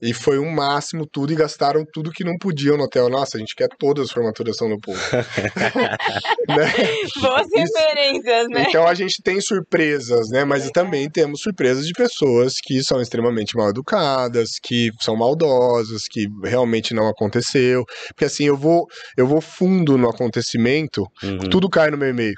E 0.01 0.15
foi 0.15 0.39
um 0.39 0.49
máximo 0.49 1.05
tudo 1.05 1.33
e 1.33 1.37
gastaram 1.37 1.85
tudo 1.93 2.13
que 2.13 2.23
não 2.23 2.39
podiam 2.39 2.77
no 2.77 2.85
hotel. 2.85 3.09
Nossa, 3.09 3.37
a 3.37 3.41
gente 3.41 3.55
quer 3.57 3.69
todas 3.79 4.05
as 4.05 4.13
formaturas 4.13 4.57
São 4.57 4.69
Leopoldo. 4.69 5.01
né? 6.49 6.73
Boas 7.21 7.47
referências, 7.53 8.47
né? 8.49 8.67
Então 8.69 8.87
a 8.87 8.95
gente 8.95 9.21
tem 9.21 9.41
surpresas, 9.41 10.29
né? 10.29 10.45
Mas 10.45 10.71
também 10.71 11.11
temos 11.11 11.41
surpresas 11.41 11.85
de 11.85 11.93
pessoas 11.93 12.55
que 12.63 12.81
são 12.85 13.01
extremamente 13.01 13.57
mal 13.57 13.71
educadas, 13.71 14.51
que 14.63 14.91
são 15.01 15.17
maldosas, 15.17 16.05
que 16.09 16.27
realmente 16.45 16.95
não 16.95 17.09
aconteceu. 17.09 17.85
Porque 18.09 18.27
assim, 18.27 18.45
eu 18.45 18.57
vou, 18.57 18.87
eu 19.17 19.27
vou 19.27 19.41
fundo 19.41 19.99
no 19.99 20.09
acontecimento, 20.09 21.05
uhum. 21.25 21.51
tudo 21.51 21.69
cai 21.69 21.91
no 21.91 21.99
meu 21.99 22.11
e-mail. 22.11 22.37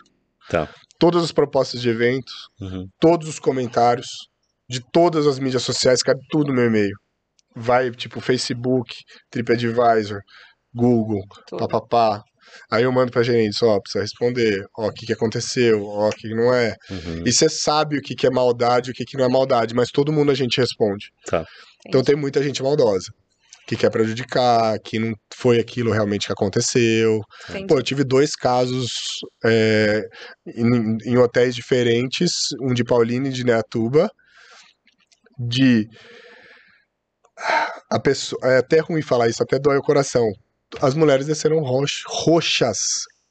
Tá. 0.49 0.67
Todas 0.99 1.23
as 1.23 1.33
propostas 1.33 1.83
de 1.83 1.91
eventos, 1.91 2.49
uhum. 2.59 2.87
todos 2.99 3.29
os 3.29 3.39
comentários, 3.39 4.09
de 4.67 4.81
todas 4.93 5.27
as 5.27 5.39
mídias 5.39 5.63
sociais, 5.63 6.03
cai 6.03 6.15
tudo 6.31 6.49
no 6.49 6.55
meu 6.55 6.65
e-mail 6.65 6.97
vai, 7.55 7.91
tipo, 7.91 8.21
Facebook, 8.21 8.95
TripAdvisor, 9.31 10.21
Google, 10.75 11.23
papapá. 11.51 12.23
Aí 12.71 12.85
eu 12.85 12.93
mando 12.93 13.13
pra 13.13 13.23
gerente, 13.23 13.65
ó, 13.65 13.81
precisa 13.81 14.03
responder, 14.03 14.65
ó, 14.77 14.89
o 14.89 14.93
que 14.93 15.07
que 15.07 15.13
aconteceu, 15.13 15.85
ó, 15.85 16.09
o 16.09 16.13
que, 16.13 16.29
que 16.29 16.35
não 16.35 16.53
é. 16.53 16.75
Uhum. 16.91 17.23
E 17.27 17.33
você 17.33 17.49
sabe 17.49 17.99
o 17.99 18.03
que 18.03 18.15
que 18.15 18.27
é 18.27 18.31
maldade 18.31 18.91
e 18.91 18.93
o 18.93 18.95
que 18.95 19.05
que 19.05 19.17
não 19.17 19.25
é 19.25 19.29
maldade, 19.29 19.75
mas 19.75 19.91
todo 19.91 20.13
mundo 20.13 20.31
a 20.31 20.35
gente 20.35 20.61
responde. 20.61 21.11
Tá. 21.27 21.45
Então 21.87 22.03
tem 22.03 22.17
muita 22.17 22.43
gente 22.43 22.63
maldosa. 22.63 23.13
Que 23.67 23.77
quer 23.77 23.91
prejudicar, 23.91 24.81
que 24.81 24.99
não 24.99 25.15
foi 25.33 25.61
aquilo 25.61 25.93
realmente 25.93 26.27
que 26.27 26.33
aconteceu. 26.33 27.21
Entendi. 27.49 27.67
Pô, 27.69 27.79
eu 27.79 27.83
tive 27.83 28.03
dois 28.03 28.35
casos 28.35 29.21
é, 29.45 30.03
em, 30.45 30.97
em 31.05 31.19
hotéis 31.19 31.55
diferentes, 31.55 32.49
um 32.61 32.75
de 32.75 32.83
Paulina 32.83 33.29
e 33.29 33.33
de 33.33 33.45
Neatuba, 33.45 34.11
de 35.39 35.87
a 37.91 37.99
pessoa, 37.99 38.41
é 38.45 38.59
até 38.59 38.81
ruim 38.81 39.03
falar 39.03 39.29
isso, 39.29 39.43
até 39.43 39.59
dói 39.59 39.77
o 39.77 39.83
coração. 39.83 40.27
As 40.81 40.95
mulheres 40.95 41.27
desceram 41.27 41.61
rox, 41.61 42.03
roxas 42.07 42.79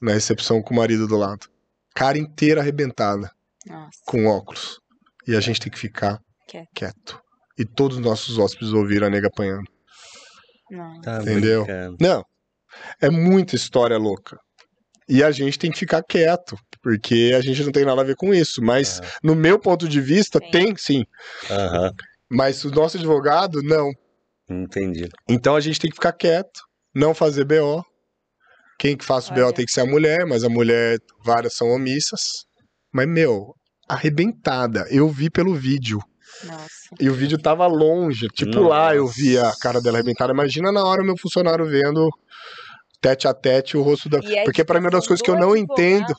na 0.00 0.12
recepção 0.12 0.62
com 0.62 0.74
o 0.74 0.76
marido 0.76 1.06
do 1.06 1.16
lado. 1.16 1.46
Cara 1.94 2.18
inteira 2.18 2.60
arrebentada. 2.60 3.30
Nossa. 3.66 3.98
Com 4.06 4.26
óculos. 4.26 4.80
E 5.26 5.36
a 5.36 5.40
gente 5.40 5.60
tem 5.60 5.70
que 5.70 5.78
ficar 5.78 6.20
quieto. 6.48 6.68
quieto. 6.74 7.20
E 7.58 7.64
todos 7.64 7.98
os 7.98 8.02
nossos 8.02 8.38
hóspedes 8.38 8.72
ouviram 8.72 9.06
a 9.06 9.10
nega 9.10 9.28
apanhando. 9.28 9.68
Não. 10.70 11.00
Tá 11.00 11.20
Entendeu? 11.22 11.64
Brincando. 11.64 11.96
Não. 12.00 12.24
É 13.00 13.10
muita 13.10 13.56
história 13.56 13.98
louca. 13.98 14.38
E 15.08 15.24
a 15.24 15.30
gente 15.30 15.58
tem 15.58 15.72
que 15.72 15.78
ficar 15.78 16.04
quieto, 16.04 16.56
porque 16.80 17.32
a 17.36 17.40
gente 17.40 17.64
não 17.64 17.72
tem 17.72 17.84
nada 17.84 18.00
a 18.00 18.04
ver 18.04 18.14
com 18.14 18.32
isso. 18.32 18.62
Mas, 18.62 19.00
no 19.22 19.34
meu 19.34 19.58
ponto 19.58 19.88
de 19.88 20.00
vista, 20.00 20.38
sim. 20.38 20.50
tem 20.50 20.76
sim. 20.76 21.04
Uhum. 21.50 21.90
Mas 22.30 22.64
o 22.64 22.70
nosso 22.70 22.96
advogado, 22.96 23.62
não. 23.62 23.90
Entendi. 24.48 25.08
Então 25.28 25.56
a 25.56 25.60
gente 25.60 25.80
tem 25.80 25.90
que 25.90 25.96
ficar 25.96 26.12
quieto, 26.12 26.60
não 26.94 27.14
fazer 27.14 27.44
BO. 27.44 27.84
Quem 28.78 28.96
que 28.96 29.04
faz 29.04 29.28
o 29.28 29.34
BO 29.34 29.52
tem 29.52 29.66
que 29.66 29.72
ser 29.72 29.82
a 29.82 29.86
mulher, 29.86 30.24
mas 30.26 30.42
a 30.42 30.48
mulher, 30.48 30.98
várias 31.24 31.54
são 31.54 31.68
omissas. 31.68 32.44
Mas, 32.92 33.06
meu, 33.06 33.54
arrebentada. 33.88 34.86
Eu 34.90 35.08
vi 35.08 35.28
pelo 35.28 35.54
vídeo. 35.54 35.98
Nossa. 36.44 36.68
E 36.98 37.10
o 37.10 37.14
vídeo 37.14 37.36
tava 37.38 37.66
longe. 37.66 38.28
Tipo, 38.28 38.56
Nossa. 38.56 38.68
lá 38.68 38.94
eu 38.94 39.06
vi 39.06 39.36
a 39.36 39.52
cara 39.60 39.80
dela 39.80 39.98
arrebentada. 39.98 40.32
Imagina 40.32 40.72
na 40.72 40.84
hora 40.84 41.02
o 41.02 41.04
meu 41.04 41.16
funcionário 41.18 41.66
vendo 41.66 42.08
tete 43.00 43.26
a 43.26 43.34
tete 43.34 43.76
o 43.76 43.82
rosto 43.82 44.08
da. 44.08 44.18
É 44.18 44.44
porque 44.44 44.64
para 44.64 44.78
mim 44.78 44.86
é 44.86 44.88
uma 44.88 44.98
das 44.98 45.06
coisas 45.06 45.22
que 45.22 45.30
eu 45.30 45.36
não 45.36 45.56
entendo. 45.56 46.14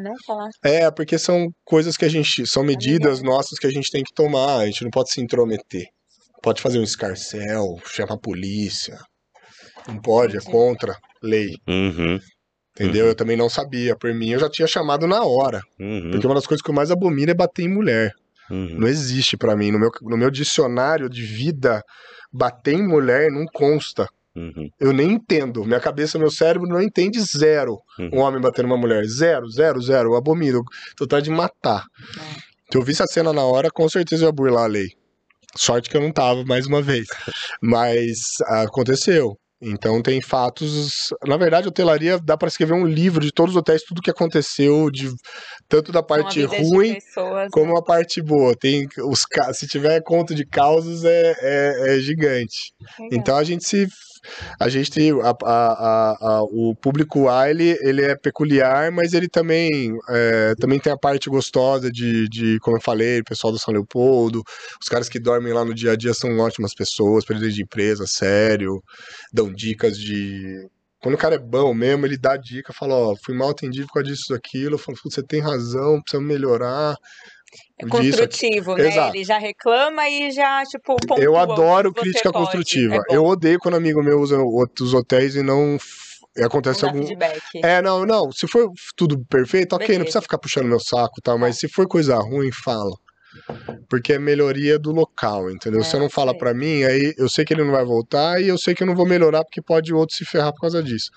Não 0.00 0.14
falar... 0.26 0.48
É, 0.62 0.90
porque 0.90 1.18
são 1.18 1.48
coisas 1.64 1.96
que 1.96 2.04
a 2.04 2.08
gente. 2.08 2.46
São 2.46 2.62
medidas 2.62 3.22
nossas 3.22 3.58
que 3.58 3.66
a 3.66 3.70
gente 3.70 3.90
tem 3.90 4.02
que 4.02 4.12
tomar. 4.12 4.58
A 4.58 4.66
gente 4.66 4.84
não 4.84 4.90
pode 4.90 5.10
se 5.10 5.20
intrometer. 5.20 5.86
Pode 6.42 6.60
fazer 6.60 6.78
um 6.78 6.84
escarcel, 6.84 7.76
chamar 7.86 8.14
a 8.14 8.18
polícia. 8.18 8.98
Não 9.86 10.00
pode, 10.00 10.36
é 10.36 10.40
contra 10.40 10.96
lei. 11.22 11.56
Uhum. 11.66 12.20
Entendeu? 12.74 13.04
Uhum. 13.06 13.10
Eu 13.10 13.14
também 13.14 13.36
não 13.36 13.48
sabia. 13.48 13.96
Por 13.96 14.14
mim, 14.14 14.30
eu 14.30 14.38
já 14.38 14.48
tinha 14.48 14.68
chamado 14.68 15.06
na 15.06 15.24
hora. 15.24 15.60
Uhum. 15.80 16.10
Porque 16.12 16.26
uma 16.26 16.34
das 16.34 16.46
coisas 16.46 16.62
que 16.62 16.70
eu 16.70 16.74
mais 16.74 16.90
abomino 16.90 17.30
é 17.30 17.34
bater 17.34 17.64
em 17.64 17.74
mulher. 17.74 18.12
Uhum. 18.50 18.76
Não 18.78 18.88
existe 18.88 19.36
para 19.36 19.56
mim. 19.56 19.72
No 19.72 19.78
meu, 19.78 19.90
no 20.02 20.16
meu 20.16 20.30
dicionário 20.30 21.08
de 21.08 21.22
vida, 21.22 21.82
bater 22.32 22.74
em 22.74 22.86
mulher 22.86 23.30
não 23.30 23.46
consta. 23.46 24.06
Uhum. 24.38 24.70
Eu 24.78 24.92
nem 24.92 25.12
entendo. 25.12 25.64
Minha 25.64 25.80
cabeça, 25.80 26.18
meu 26.18 26.30
cérebro 26.30 26.68
não 26.68 26.80
entende 26.80 27.20
zero 27.20 27.78
Uhum. 27.98 28.10
um 28.12 28.18
homem 28.20 28.40
batendo 28.40 28.66
uma 28.66 28.76
mulher. 28.76 29.04
Zero, 29.04 29.48
zero, 29.50 29.80
zero. 29.80 30.10
Eu 30.10 30.16
abomino. 30.16 30.62
Tô 30.96 31.20
de 31.20 31.30
matar. 31.30 31.84
É. 32.16 32.48
Se 32.70 32.78
eu 32.78 32.82
visse 32.82 33.02
a 33.02 33.06
cena 33.06 33.32
na 33.32 33.42
hora, 33.42 33.70
com 33.70 33.88
certeza 33.88 34.24
eu 34.24 34.28
ia 34.28 34.32
burlar 34.32 34.64
a 34.64 34.68
lei. 34.68 34.88
Sorte 35.56 35.90
que 35.90 35.96
eu 35.96 36.00
não 36.00 36.12
tava, 36.12 36.44
mais 36.44 36.66
uma 36.66 36.80
vez. 36.80 37.06
Mas 37.62 38.18
aconteceu. 38.46 39.36
Então 39.60 40.00
tem 40.00 40.22
fatos. 40.22 41.08
Na 41.26 41.36
verdade, 41.36 41.66
hotelaria 41.66 42.18
dá 42.18 42.36
para 42.36 42.46
escrever 42.46 42.74
um 42.74 42.86
livro 42.86 43.20
de 43.20 43.32
todos 43.32 43.54
os 43.54 43.58
hotéis, 43.58 43.82
tudo 43.82 44.00
que 44.00 44.10
aconteceu, 44.10 44.88
de 44.90 45.10
tanto 45.68 45.90
da 45.90 46.02
parte 46.02 46.44
ruim 46.44 46.94
pessoas, 46.94 47.48
como 47.50 47.72
né? 47.72 47.78
a 47.80 47.82
parte 47.82 48.22
boa. 48.22 48.54
Tem 48.54 48.86
os 48.98 49.24
se 49.54 49.66
tiver 49.66 50.00
conto 50.02 50.32
de 50.32 50.46
causas 50.46 51.04
é, 51.04 51.34
é, 51.40 51.96
é 51.96 51.98
gigante. 51.98 52.72
Legal. 53.00 53.18
Então 53.18 53.36
a 53.36 53.42
gente 53.42 53.66
se 53.66 53.88
a 54.60 54.68
gente 54.68 55.00
a, 55.22 55.30
a, 55.44 56.16
a, 56.38 56.42
o 56.44 56.74
público 56.74 57.28
A 57.28 57.50
ele, 57.50 57.76
ele 57.82 58.02
é 58.02 58.16
peculiar, 58.16 58.90
mas 58.92 59.12
ele 59.12 59.28
também 59.28 59.92
é, 60.08 60.54
também 60.56 60.78
tem 60.78 60.92
a 60.92 60.96
parte 60.98 61.28
gostosa 61.30 61.90
de, 61.90 62.28
de 62.28 62.58
como 62.60 62.76
eu 62.76 62.80
falei, 62.80 63.20
o 63.20 63.24
pessoal 63.24 63.52
do 63.52 63.58
São 63.58 63.72
Leopoldo, 63.72 64.42
os 64.80 64.88
caras 64.88 65.08
que 65.08 65.18
dormem 65.20 65.52
lá 65.52 65.64
no 65.64 65.74
dia 65.74 65.92
a 65.92 65.96
dia 65.96 66.14
são 66.14 66.38
ótimas 66.38 66.74
pessoas, 66.74 67.24
presidente 67.24 67.54
de 67.54 67.62
empresa, 67.62 68.06
sério, 68.06 68.82
dão 69.32 69.52
dicas 69.52 69.96
de 69.98 70.68
quando 71.00 71.14
o 71.14 71.18
cara 71.18 71.36
é 71.36 71.38
bom 71.38 71.72
mesmo, 71.72 72.04
ele 72.06 72.18
dá 72.18 72.36
dica, 72.36 72.72
fala, 72.72 72.94
ó, 72.94 73.14
fui 73.24 73.34
mal 73.34 73.50
atendido 73.50 73.86
por 73.86 73.94
causa 73.94 74.08
disso, 74.10 74.24
daquilo, 74.30 74.74
eu 74.74 74.78
falo, 74.78 74.98
"Putz, 75.00 75.14
você 75.14 75.22
tem 75.22 75.40
razão, 75.40 76.00
precisa 76.02 76.20
melhorar. 76.22 76.96
É 77.80 77.84
disso, 77.84 77.90
construtivo, 77.96 78.74
né? 78.76 78.88
Exato. 78.88 79.16
Ele 79.16 79.24
já 79.24 79.38
reclama 79.38 80.08
e 80.08 80.30
já, 80.30 80.62
tipo, 80.64 80.96
pontua 81.06 81.22
Eu 81.22 81.32
o 81.32 81.38
adoro 81.38 81.92
crítica 81.92 82.32
pode. 82.32 82.44
construtiva. 82.46 82.96
É 83.08 83.16
eu 83.16 83.24
odeio 83.24 83.58
quando 83.58 83.76
amigo 83.76 84.02
meu 84.02 84.18
usa 84.20 84.38
outros 84.38 84.92
hotéis 84.94 85.36
e 85.36 85.42
não 85.42 85.78
acontece 86.44 86.82
não 86.82 86.90
algum. 86.90 87.06
feedback. 87.06 87.40
É, 87.62 87.80
não, 87.82 88.04
não. 88.04 88.30
Se 88.32 88.46
for 88.48 88.70
tudo 88.96 89.18
perfeito, 89.26 89.74
ok, 89.74 89.86
Beleza. 89.86 89.98
não 89.98 90.04
precisa 90.04 90.22
ficar 90.22 90.38
puxando 90.38 90.66
meu 90.66 90.80
saco 90.80 91.14
e 91.18 91.22
tal, 91.22 91.38
mas 91.38 91.58
se 91.58 91.68
for 91.68 91.86
coisa 91.86 92.16
ruim, 92.16 92.50
fala. 92.52 92.90
Porque 93.88 94.14
é 94.14 94.18
melhoria 94.18 94.78
do 94.78 94.90
local, 94.90 95.50
entendeu? 95.50 95.80
É, 95.80 95.84
Se 95.84 95.90
você 95.90 95.98
não 95.98 96.10
fala 96.10 96.36
pra 96.36 96.52
mim, 96.54 96.82
aí 96.84 97.14
eu 97.16 97.28
sei 97.28 97.44
que 97.44 97.54
ele 97.54 97.62
não 97.64 97.72
vai 97.72 97.84
voltar 97.84 98.40
e 98.42 98.48
eu 98.48 98.58
sei 98.58 98.74
que 98.74 98.82
eu 98.82 98.86
não 98.86 98.94
vou 98.96 99.06
melhorar 99.06 99.44
porque 99.44 99.62
pode 99.62 99.92
outro 99.94 100.16
se 100.16 100.24
ferrar 100.24 100.52
por 100.52 100.60
causa 100.62 100.82
disso. 100.82 101.10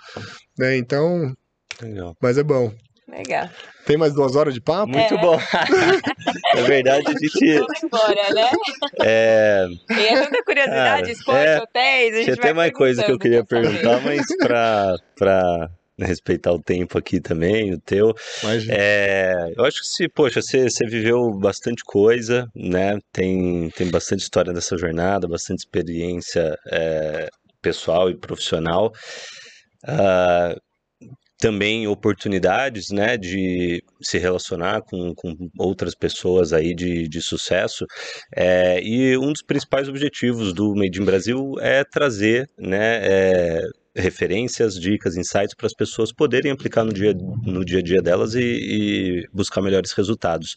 Né? 0.57 0.77
Então, 0.77 1.33
Legal. 1.81 2.15
mas 2.21 2.37
é 2.37 2.43
bom. 2.43 2.71
Legal. 3.11 3.49
Tem 3.85 3.97
mais 3.97 4.13
duas 4.13 4.35
horas 4.35 4.53
de 4.53 4.61
papo? 4.61 4.87
Muito 4.91 5.13
É. 5.13 5.17
bom. 5.17 5.37
Na 6.55 6.61
verdade, 6.63 7.03
a 7.07 7.11
gente. 7.11 7.53
Vamos 7.59 7.83
embora, 7.83 8.33
né? 8.33 8.49
É, 9.01 9.65
E 9.89 10.07
é 10.07 10.23
tanta 10.23 10.43
curiosidade, 10.43 11.01
Cara, 11.01 11.11
esporte, 11.11 11.45
é, 11.47 11.57
hotéis, 11.61 12.13
a 12.13 12.17
gente 12.17 12.23
tinha 12.25 12.35
vai 12.37 12.45
até 12.45 12.53
mais 12.53 12.71
coisa 12.71 13.03
que 13.03 13.11
eu 13.11 13.19
queria 13.19 13.43
perguntar, 13.43 13.99
mas 14.01 14.25
pra, 14.39 14.95
pra 15.17 15.69
respeitar 15.99 16.51
o 16.53 16.61
tempo 16.61 16.97
aqui 16.97 17.19
também, 17.19 17.73
o 17.73 17.79
teu. 17.81 18.13
É, 18.69 19.33
eu 19.57 19.65
acho 19.65 19.81
que 19.81 19.87
se, 19.87 20.07
poxa, 20.07 20.41
você, 20.41 20.69
você 20.69 20.85
viveu 20.85 21.31
bastante 21.31 21.83
coisa, 21.83 22.47
né? 22.55 22.97
Tem, 23.11 23.69
tem 23.75 23.89
bastante 23.91 24.21
história 24.21 24.53
dessa 24.53 24.77
jornada, 24.77 25.27
bastante 25.27 25.59
experiência 25.59 26.55
é, 26.71 27.27
pessoal 27.61 28.09
e 28.09 28.15
profissional. 28.17 28.91
Uh, 29.83 30.55
também 31.41 31.87
oportunidades, 31.87 32.91
né, 32.91 33.17
de 33.17 33.83
se 33.99 34.19
relacionar 34.19 34.83
com, 34.83 35.11
com 35.15 35.35
outras 35.57 35.95
pessoas 35.95 36.53
aí 36.53 36.75
de, 36.75 37.07
de 37.07 37.19
sucesso. 37.19 37.85
É, 38.33 38.79
e 38.83 39.17
um 39.17 39.33
dos 39.33 39.41
principais 39.41 39.89
objetivos 39.89 40.53
do 40.53 40.75
Made 40.75 41.01
in 41.01 41.03
Brasil 41.03 41.55
é 41.59 41.83
trazer, 41.83 42.47
né, 42.59 42.99
é, 43.01 43.61
referências, 43.95 44.75
dicas, 44.75 45.17
insights 45.17 45.55
para 45.55 45.65
as 45.65 45.73
pessoas 45.73 46.13
poderem 46.13 46.51
aplicar 46.51 46.85
no 46.85 46.93
dia, 46.93 47.13
no 47.43 47.65
dia 47.65 47.79
a 47.79 47.83
dia 47.83 48.01
delas 48.03 48.35
e, 48.35 48.43
e 48.43 49.27
buscar 49.33 49.63
melhores 49.63 49.93
resultados. 49.93 50.55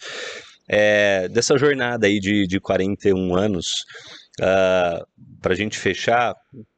É, 0.68 1.28
dessa 1.28 1.56
jornada 1.56 2.06
aí 2.06 2.20
de, 2.20 2.46
de 2.46 2.60
41 2.60 3.34
anos, 3.34 3.66
uh, 4.40 4.44
ah, 4.44 5.04
para 5.40 5.52
a 5.52 5.56
gente 5.56 5.78
fechar, 5.78 6.34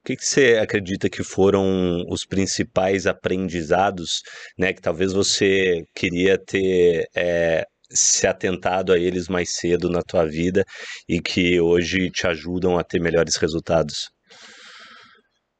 que, 0.06 0.16
que, 0.16 0.24
você 0.24 0.58
acredita 0.62 1.10
que 1.10 1.24
foram 1.24 2.04
os 2.08 2.24
principais 2.24 3.08
aprendizados, 3.08 4.22
né, 4.56 4.72
que 4.72 4.80
talvez 4.80 5.12
você 5.12 5.82
queria 5.92 6.38
ter 6.38 7.08
é, 7.14 7.64
se 7.90 8.24
atentado 8.24 8.92
a 8.92 8.98
eles 8.98 9.26
mais 9.26 9.56
cedo 9.56 9.90
na 9.90 10.02
tua 10.02 10.24
vida 10.24 10.64
e 11.08 11.20
que 11.20 11.60
hoje 11.60 12.08
te 12.10 12.24
ajudam 12.28 12.78
a 12.78 12.84
ter 12.84 13.00
melhores 13.00 13.36
resultados? 13.36 14.08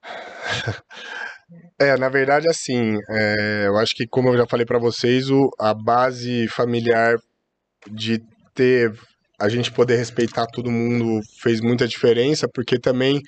É, 1.79 1.97
na 1.97 2.09
verdade, 2.09 2.49
assim, 2.49 2.97
é, 3.09 3.67
eu 3.67 3.77
acho 3.77 3.95
que, 3.95 4.05
como 4.07 4.31
eu 4.31 4.37
já 4.37 4.47
falei 4.49 4.67
para 4.67 4.81
vocês, 4.81 5.31
o, 5.31 5.49
a 5.61 5.73
base 5.75 6.49
familiar 6.49 7.17
de 7.89 8.19
ter 8.53 8.93
a 9.39 9.49
gente 9.49 9.71
poder 9.71 9.97
respeitar 9.97 10.47
todo 10.47 10.71
mundo 10.71 11.21
fez 11.41 11.61
muita 11.61 11.87
diferença, 11.87 12.49
porque 12.53 12.81
também 12.81 13.21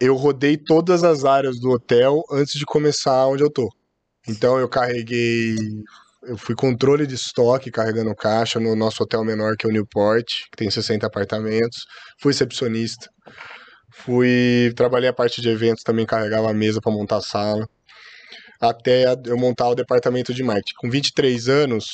eu 0.00 0.16
rodei 0.16 0.56
todas 0.56 1.04
as 1.04 1.24
áreas 1.24 1.60
do 1.60 1.70
hotel 1.70 2.22
antes 2.30 2.54
de 2.54 2.64
começar 2.64 3.26
onde 3.26 3.42
eu 3.42 3.50
tô. 3.50 3.68
Então 4.28 4.58
eu 4.58 4.68
carreguei, 4.68 5.56
eu 6.24 6.36
fui 6.36 6.54
controle 6.54 7.06
de 7.06 7.14
estoque 7.14 7.70
carregando 7.70 8.14
caixa 8.14 8.60
no 8.60 8.76
nosso 8.76 9.02
hotel 9.02 9.24
menor 9.24 9.56
que 9.56 9.66
é 9.66 9.68
o 9.68 9.72
Newport, 9.72 10.26
que 10.50 10.56
tem 10.56 10.70
60 10.70 11.06
apartamentos. 11.06 11.84
Fui 12.20 12.32
recepcionista. 12.32 13.10
Fui 13.94 14.72
trabalhei 14.76 15.08
a 15.08 15.12
parte 15.12 15.40
de 15.40 15.48
eventos, 15.48 15.82
também 15.82 16.06
carregava 16.06 16.50
a 16.50 16.54
mesa 16.54 16.80
para 16.80 16.92
montar 16.92 17.18
a 17.18 17.22
sala. 17.22 17.68
Até 18.60 19.04
eu 19.26 19.36
montar 19.36 19.68
o 19.68 19.74
departamento 19.74 20.32
de 20.32 20.42
marketing. 20.42 20.74
Com 20.78 20.90
23 20.90 21.48
anos, 21.48 21.86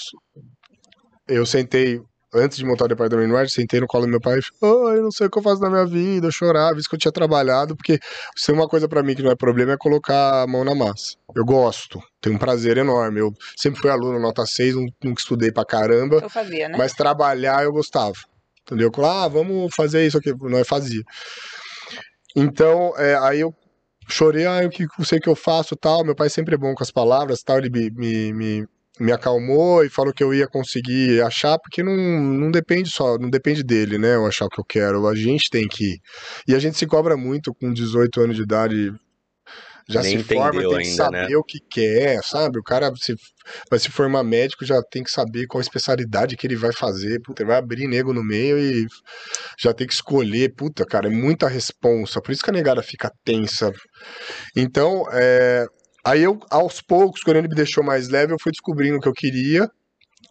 eu 1.27 1.47
sentei 1.47 2.01
antes 2.35 2.59
de 2.59 2.65
montar 2.65 2.85
o 2.85 2.89
departamento 2.89 3.27
de 3.27 3.33
marketing, 3.33 3.55
sentei 3.55 3.81
no 3.81 3.87
colo 3.87 4.05
do 4.05 4.11
meu 4.11 4.21
pai 4.21 4.39
e 4.39 4.43
falei, 4.43 4.75
oh, 4.75 4.91
eu 4.91 5.03
não 5.03 5.11
sei 5.11 5.27
o 5.27 5.31
que 5.31 5.39
eu 5.39 5.43
faço 5.43 5.61
na 5.63 5.71
minha 5.71 5.87
vida, 5.87 6.27
eu 6.27 6.33
chorava, 6.33 6.79
isso 6.79 6.89
que 6.89 6.95
eu 6.95 6.99
tinha 6.99 7.13
trabalhado, 7.13 7.77
porque 7.77 7.99
se 8.37 8.47
tem 8.47 8.55
uma 8.55 8.69
coisa 8.69 8.89
para 8.89 9.03
mim 9.03 9.15
que 9.15 9.23
não 9.23 9.31
é 9.31 9.37
problema 9.37 9.73
é 9.73 9.77
colocar 9.77 10.43
a 10.43 10.47
mão 10.47 10.65
na 10.65 10.75
massa. 10.75 11.17
Eu 11.35 11.45
gosto, 11.45 12.01
tenho 12.21 12.37
um 12.37 12.39
prazer 12.39 12.77
enorme. 12.77 13.21
Eu 13.21 13.33
sempre 13.57 13.81
fui 13.81 13.91
aluno 13.91 14.19
nota 14.19 14.45
6, 14.45 14.75
nunca 14.75 15.21
estudei 15.21 15.53
pra 15.53 15.65
caramba. 15.65 16.21
Eu 16.23 16.31
fazia, 16.31 16.69
né? 16.69 16.77
Mas 16.77 16.93
trabalhar 16.93 17.65
eu 17.65 17.73
gostava. 17.73 18.17
Entendeu? 18.63 18.91
Ah, 19.05 19.29
vamos 19.29 19.75
fazer 19.75 20.07
isso 20.07 20.19
aqui. 20.19 20.33
Não, 20.43 20.59
eu 20.59 20.65
fazia. 20.65 21.03
Então, 22.37 22.93
é, 22.97 23.17
aí 23.17 23.41
eu 23.41 23.55
chorei, 24.09 24.47
ah, 24.47 24.61
o 24.65 24.71
que 24.71 24.85
eu 24.99 25.05
sei 25.05 25.21
que 25.21 25.29
eu 25.29 25.37
faço 25.37 25.77
tal. 25.77 26.05
Meu 26.05 26.15
pai 26.15 26.29
sempre 26.29 26.55
é 26.55 26.59
bom 26.59 26.75
com 26.75 26.83
as 26.83 26.91
palavras 26.91 27.43
tal, 27.43 27.59
ele 27.59 27.71
me, 27.71 27.91
me, 27.91 28.33
me 28.33 28.69
acalmou 29.13 29.85
e 29.85 29.89
falou 29.91 30.13
que 30.13 30.23
eu 30.23 30.35
ia 30.35 30.47
conseguir 30.47 31.23
achar, 31.23 31.59
porque 31.59 31.83
não, 31.83 31.97
não 31.97 32.51
depende 32.51 32.91
só, 32.91 33.17
não 33.19 33.31
depende 33.31 33.63
dele, 33.63 33.99
né? 33.99 34.15
Eu 34.15 34.27
achar 34.27 34.47
o 34.47 34.49
que 34.49 34.61
eu 34.61 34.65
quero. 34.65 35.07
A 35.07 35.15
gente 35.15 35.49
tem 35.51 35.67
que 35.69 35.85
ir. 35.85 36.01
E 36.47 36.55
a 36.55 36.59
gente 36.59 36.77
se 36.77 36.87
cobra 36.87 37.17
muito 37.17 37.55
com 37.55 37.73
18 37.73 38.21
anos 38.21 38.37
de 38.37 38.43
idade. 38.43 38.93
Já 39.91 40.03
Nem 40.03 40.19
se 40.19 40.25
forma, 40.25 40.61
tem 40.61 40.69
que 40.69 40.77
ainda, 40.77 40.97
saber 40.97 41.31
né? 41.31 41.37
o 41.37 41.43
que 41.43 41.59
quer, 41.61 42.23
sabe? 42.23 42.59
O 42.59 42.63
cara 42.63 42.93
se, 42.95 43.15
vai 43.71 43.79
se 43.79 43.91
formar 43.91 44.23
médico, 44.23 44.63
já 44.63 44.83
tem 44.83 45.03
que 45.03 45.11
saber 45.11 45.47
qual 45.47 45.63
especialidade 45.63 46.37
que 46.37 46.47
ele 46.47 46.57
vai 46.57 46.73
fazer. 46.75 47.23
Puta, 47.23 47.43
vai 47.43 47.57
abrir 47.57 47.89
nego 47.89 48.13
no 48.13 48.23
meio 48.23 48.59
e 48.59 48.87
já 49.59 49.73
tem 49.73 49.87
que 49.87 49.95
escolher. 49.95 50.55
Puta, 50.55 50.85
cara, 50.85 51.09
é 51.09 51.11
muita 51.11 51.49
responsa. 51.49 52.21
Por 52.21 52.33
isso 52.33 52.45
que 52.45 52.51
a 52.51 52.53
negada 52.53 52.83
fica 52.83 53.11
tensa. 53.25 53.73
Então, 54.55 55.05
é, 55.11 55.65
Aí 56.09 56.23
eu, 56.23 56.41
aos 56.51 56.81
poucos, 56.81 57.23
quando 57.23 57.37
ele 57.37 57.49
me 57.49 57.55
deixou 57.55 57.85
mais 57.85 58.09
leve, 58.09 58.33
eu 58.33 58.39
fui 58.41 58.51
descobrindo 58.51 58.97
o 58.97 59.01
que 59.01 59.09
eu 59.09 59.13
queria. 59.13 59.71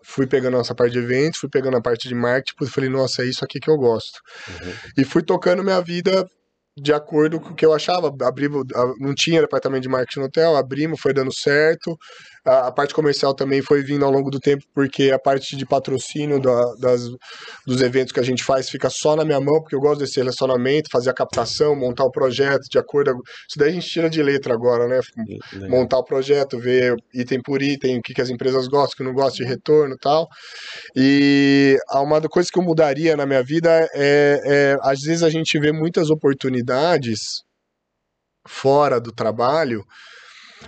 Fui 0.04 0.26
pegando 0.26 0.58
essa 0.58 0.74
parte 0.74 0.94
de 0.94 1.00
eventos, 1.00 1.40
fui 1.40 1.50
pegando 1.50 1.78
a 1.78 1.82
parte 1.82 2.08
de 2.08 2.16
marketing, 2.16 2.66
falei, 2.66 2.90
nossa, 2.90 3.22
é 3.22 3.26
isso 3.26 3.46
aqui 3.46 3.60
que 3.60 3.70
eu 3.70 3.78
gosto. 3.78 4.20
Uhum. 4.50 4.74
E 4.98 5.04
fui 5.04 5.22
tocando 5.22 5.64
minha 5.64 5.80
vida 5.82 6.28
de 6.80 6.94
acordo 6.94 7.40
com 7.40 7.50
o 7.50 7.56
que 7.56 7.66
eu 7.66 7.74
achava. 7.74 8.14
Abrimos, 8.22 8.64
não 9.00 9.14
tinha 9.16 9.42
departamento 9.42 9.82
de 9.82 9.90
marketing 9.90 10.20
no 10.20 10.26
hotel, 10.28 10.56
abrimos, 10.56 11.00
foi 11.02 11.14
dando 11.14 11.34
certo. 11.34 11.98
A, 12.46 12.68
a, 12.68 12.72
parte 12.72 12.94
comercial 12.94 13.34
também 13.34 13.62
foi 13.62 13.84
vindo 13.84 14.06
ao 14.06 14.12
longo 14.12 14.30
do 14.30 14.40
tempo, 14.40 14.64
porque 14.74 15.12
a 15.12 15.20
parte 15.20 15.58
de 15.58 15.66
patrocínio 15.66 16.40
da, 16.40 16.76
das, 16.80 17.02
dos 17.66 17.82
eventos 17.82 18.14
que 18.14 18.20
a 18.20 18.24
gente 18.24 18.44
faz 18.44 18.70
fica 18.70 18.90
só 18.90 19.16
na 19.16 19.26
minha 19.26 19.42
mão, 19.42 19.60
porque 19.60 19.76
eu 19.76 19.80
gosto 19.80 20.00
desse 20.00 20.18
relacionamento, 20.18 20.90
fazer 20.92 21.10
a 21.10 21.14
captação, 21.14 21.76
montar 21.76 22.06
o 22.06 22.12
projeto 22.12 22.64
de 22.70 22.78
acordo. 22.78 23.12
Isso 23.50 23.58
daí 23.58 23.70
a 23.70 23.74
gente 23.74 23.88
tira 23.88 24.10
de 24.10 24.22
letra 24.22 24.54
agora, 24.54 24.88
né? 24.88 25.00
Legal. 25.54 25.70
Montar 25.70 25.98
o 25.98 26.06
projeto, 26.06 26.60
ver 26.60 26.96
item 27.14 27.42
por 27.42 27.62
item, 27.62 27.98
o 27.98 28.02
que, 28.02 28.14
que 28.14 28.22
as 28.22 28.30
empresas 28.30 28.68
gostam, 28.68 28.94
o 28.94 28.98
que 28.98 29.04
não 29.04 29.14
gostam 29.14 29.46
de 29.46 29.52
retorno 29.52 29.96
e 29.96 29.98
tal. 29.98 30.28
E 30.96 31.78
uma 31.92 32.22
coisa 32.22 32.50
que 32.52 32.60
eu 32.60 32.64
mudaria 32.64 33.18
na 33.18 33.26
minha 33.26 33.44
vida 33.44 33.70
é, 33.94 34.42
é 34.46 34.78
às 34.84 35.02
vezes 35.02 35.24
a 35.24 35.30
gente 35.30 35.60
vê 35.60 35.72
muitas 35.72 36.10
oportunidades 36.10 36.67
fora 38.46 39.00
do 39.00 39.12
trabalho 39.12 39.86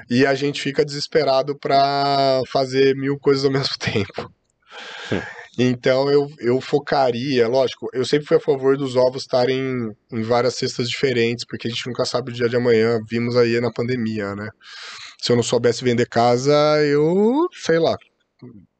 e 0.09 0.25
a 0.25 0.35
gente 0.35 0.61
fica 0.61 0.85
desesperado 0.85 1.57
para 1.57 2.41
fazer 2.47 2.95
mil 2.95 3.17
coisas 3.17 3.45
ao 3.45 3.51
mesmo 3.51 3.77
tempo. 3.77 4.31
Então 5.57 6.09
eu, 6.09 6.29
eu 6.39 6.61
focaria, 6.61 7.47
lógico, 7.47 7.89
eu 7.91 8.05
sempre 8.05 8.25
fui 8.25 8.37
a 8.37 8.39
favor 8.39 8.77
dos 8.77 8.95
ovos 8.95 9.23
estarem 9.23 9.91
em 10.11 10.21
várias 10.21 10.55
cestas 10.55 10.89
diferentes, 10.89 11.45
porque 11.45 11.67
a 11.67 11.71
gente 11.71 11.85
nunca 11.87 12.05
sabe 12.05 12.31
o 12.31 12.33
dia 12.33 12.47
de 12.47 12.55
amanhã, 12.55 12.97
vimos 13.09 13.35
aí 13.35 13.59
na 13.59 13.71
pandemia, 13.71 14.35
né? 14.35 14.49
Se 15.21 15.31
eu 15.31 15.35
não 15.35 15.43
soubesse 15.43 15.83
vender 15.83 16.07
casa, 16.07 16.53
eu 16.85 17.47
sei 17.51 17.77
lá, 17.77 17.97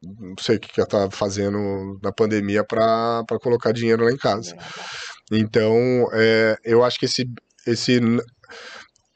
não 0.01 0.36
sei 0.39 0.55
o 0.55 0.59
que, 0.59 0.80
eu 0.80 0.86
estava 0.86 1.11
fazendo 1.11 1.99
na 2.01 2.13
pandemia 2.13 2.63
para 2.63 3.26
colocar 3.41 3.74
dinheiro 3.74 4.05
lá 4.05 4.11
em 4.11 4.17
casa. 4.17 4.55
Então, 5.32 6.07
é, 6.13 6.55
eu 6.63 6.84
acho 6.84 6.97
que 6.99 7.05
esse, 7.05 7.25
esse 7.67 7.99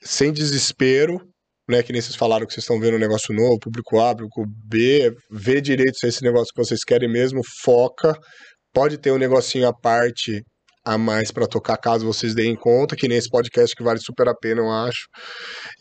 sem 0.02 0.32
desespero, 0.32 1.20
né, 1.70 1.82
que 1.82 1.92
nem 1.92 2.02
vocês 2.02 2.16
falaram 2.16 2.46
que 2.46 2.54
vocês 2.54 2.64
estão 2.64 2.80
vendo 2.80 2.96
um 2.96 3.00
negócio 3.00 3.34
novo, 3.34 3.60
público 3.60 4.00
A, 4.00 4.16
público 4.16 4.44
B, 4.66 5.12
vê 5.32 5.62
direito 5.62 5.98
se 5.98 6.06
é 6.06 6.10
esse 6.10 6.24
negócio 6.24 6.54
que 6.54 6.64
vocês 6.64 6.84
querem 6.84 7.10
mesmo, 7.12 7.42
foca, 7.64 8.14
pode 8.74 8.98
ter 8.98 9.12
um 9.12 9.18
negocinho 9.18 9.68
à 9.68 9.74
parte 9.74 10.44
a 10.86 10.98
mais 10.98 11.32
para 11.32 11.48
tocar 11.48 11.78
caso 11.78 12.06
vocês 12.06 12.36
deem 12.36 12.56
conta, 12.56 12.96
que 12.96 13.08
nem 13.08 13.18
esse 13.18 13.30
podcast 13.30 13.74
que 13.76 13.84
vale 13.84 14.00
super 14.00 14.28
a 14.28 14.36
pena, 14.36 14.62
eu 14.62 14.70
acho. 14.70 15.08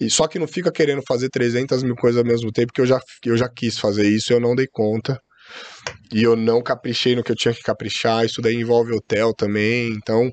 E 0.00 0.08
só 0.08 0.28
que 0.28 0.38
não 0.38 0.46
fica 0.46 0.70
querendo 0.70 1.02
fazer 1.06 1.28
300 1.28 1.82
mil 1.82 1.96
coisas 1.96 2.18
ao 2.18 2.24
mesmo 2.24 2.52
tempo, 2.52 2.72
que 2.72 2.80
eu 2.80 2.86
já, 2.86 3.00
eu 3.26 3.36
já 3.36 3.48
quis 3.48 3.78
fazer 3.78 4.08
isso, 4.08 4.32
eu 4.32 4.40
não 4.40 4.54
dei 4.54 4.66
conta. 4.70 5.18
E 6.12 6.22
eu 6.22 6.36
não 6.36 6.62
caprichei 6.62 7.16
no 7.16 7.22
que 7.22 7.32
eu 7.32 7.36
tinha 7.36 7.54
que 7.54 7.62
caprichar, 7.62 8.24
isso 8.24 8.42
daí 8.42 8.54
envolve 8.54 8.92
hotel 8.92 9.32
também, 9.34 9.88
então 9.92 10.30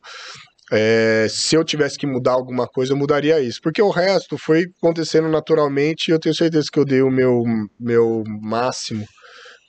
é, 0.72 1.28
se 1.30 1.56
eu 1.56 1.64
tivesse 1.64 1.98
que 1.98 2.06
mudar 2.06 2.34
alguma 2.34 2.68
coisa, 2.68 2.94
eu 2.94 2.98
mudaria 2.98 3.40
isso. 3.40 3.60
Porque 3.62 3.82
o 3.82 3.90
resto 3.90 4.38
foi 4.38 4.66
acontecendo 4.78 5.28
naturalmente 5.28 6.10
e 6.10 6.12
eu 6.12 6.20
tenho 6.20 6.36
certeza 6.36 6.68
que 6.72 6.80
eu 6.80 6.86
dei 6.86 7.02
o 7.02 7.10
meu, 7.10 7.44
meu 7.80 8.24
máximo 8.42 9.06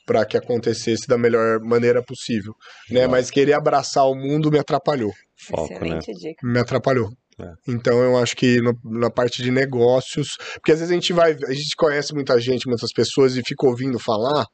para 0.07 0.27
que 0.27 0.37
acontecesse 0.37 1.07
da 1.07 1.17
melhor 1.17 1.61
maneira 1.61 2.03
possível. 2.03 2.53
Né? 2.91 3.07
Mas 3.07 3.31
querer 3.31 3.55
abraçar 3.55 4.05
o 4.05 4.15
mundo 4.15 4.51
me 4.51 4.59
atrapalhou. 4.59 5.13
Foco, 5.47 5.73
Excelente 5.73 6.09
né? 6.09 6.15
dica. 6.19 6.47
Me 6.47 6.59
atrapalhou. 6.59 7.09
É. 7.41 7.53
Então 7.69 8.03
eu 8.03 8.19
acho 8.19 8.37
que 8.37 8.61
no, 8.61 8.75
na 8.85 9.11
parte 9.11 9.43
de 9.43 9.51
negócios, 9.51 10.37
porque 10.55 10.73
às 10.73 10.81
vezes 10.81 10.91
a 10.91 10.95
gente 10.95 11.13
vai, 11.13 11.33
a 11.33 11.53
gente 11.53 11.75
conhece 11.77 12.13
muita 12.13 12.39
gente, 12.39 12.67
muitas 12.67 12.93
pessoas 12.93 13.37
e 13.37 13.43
fica 13.43 13.67
ouvindo 13.67 13.99
falar, 13.99 14.45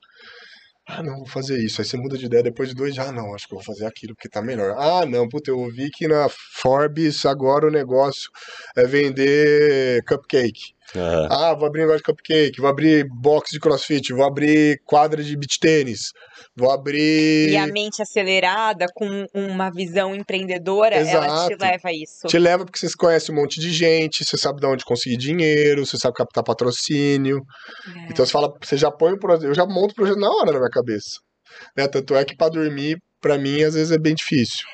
ah, 0.87 1.03
não, 1.03 1.17
vou 1.19 1.27
fazer 1.27 1.59
isso. 1.59 1.81
Aí 1.81 1.87
você 1.87 1.97
muda 1.97 2.17
de 2.17 2.27
ideia 2.27 2.43
depois 2.45 2.69
de 2.69 2.75
dois 2.75 2.95
dias. 2.95 3.09
Ah, 3.09 3.13
não, 3.13 3.35
acho 3.35 3.49
que 3.49 3.55
vou 3.55 3.63
fazer 3.63 3.87
aquilo 3.87 4.15
porque 4.15 4.29
tá 4.29 4.41
melhor. 4.41 4.77
Ah, 4.79 5.05
não, 5.05 5.29
puta, 5.29 5.51
eu 5.51 5.59
ouvi 5.59 5.91
que 5.91 6.07
na 6.07 6.29
Forbes 6.29 7.27
agora 7.27 7.67
o 7.67 7.71
negócio 7.71 8.31
é 8.77 8.87
vender 8.87 10.05
cupcake. 10.05 10.76
Uhum. 10.95 11.29
Ah, 11.31 11.55
vou 11.55 11.67
abrir 11.67 11.81
negócio 11.81 11.99
de 11.99 12.05
cupcake, 12.05 12.61
vou 12.61 12.71
abrir 12.71 13.07
box 13.09 13.51
de 13.51 13.59
crossfit, 13.59 14.13
vou 14.13 14.25
abrir 14.25 14.81
quadra 14.85 15.23
de 15.23 15.37
beach 15.37 15.59
tênis, 15.59 16.13
vou 16.57 16.71
abrir. 16.71 17.51
E 17.51 17.57
a 17.57 17.67
mente 17.67 18.01
acelerada, 18.01 18.87
com 18.95 19.27
uma 19.35 19.71
visão 19.71 20.15
empreendedora, 20.15 20.97
Exato. 20.97 21.25
ela 21.25 21.49
te 21.49 21.57
leva 21.57 21.89
a 21.89 21.93
isso. 21.93 22.29
Te 22.29 22.39
leva 22.39 22.65
porque 22.65 22.79
você 22.79 22.97
conhece 22.97 23.33
um 23.33 23.35
monte 23.35 23.61
de 23.61 23.73
gente, 23.73 24.25
você 24.25 24.37
sabe 24.37 24.61
de 24.61 24.67
onde 24.67 24.85
conseguir 24.85 25.17
dinheiro, 25.17 25.85
você 25.85 25.99
sabe 25.99 26.15
captar 26.15 26.45
patrocínio. 26.45 27.43
É. 27.87 28.13
Então 28.13 28.25
você 28.25 28.33
fala, 28.33 28.53
você 28.63 28.77
já 28.77 28.91
põe 28.91 29.13
o 29.13 29.19
projeto, 29.19 29.47
eu 29.47 29.55
já 29.55 29.67
monto 29.67 29.93
o 29.93 29.97
projeto 29.97 30.19
na 30.19 30.31
hora 30.31 30.53
na 30.53 30.59
minha 30.59 30.71
cabeça. 30.71 31.21
Né? 31.77 31.89
Tanto 31.89 32.15
é 32.15 32.25
que 32.25 32.37
para 32.37 32.51
dormir, 32.51 32.99
para 33.21 33.39
mim, 33.39 33.63
às 33.63 33.75
vezes 33.75 33.91
é 33.91 33.99
bem 33.99 34.15
difícil. 34.15 34.65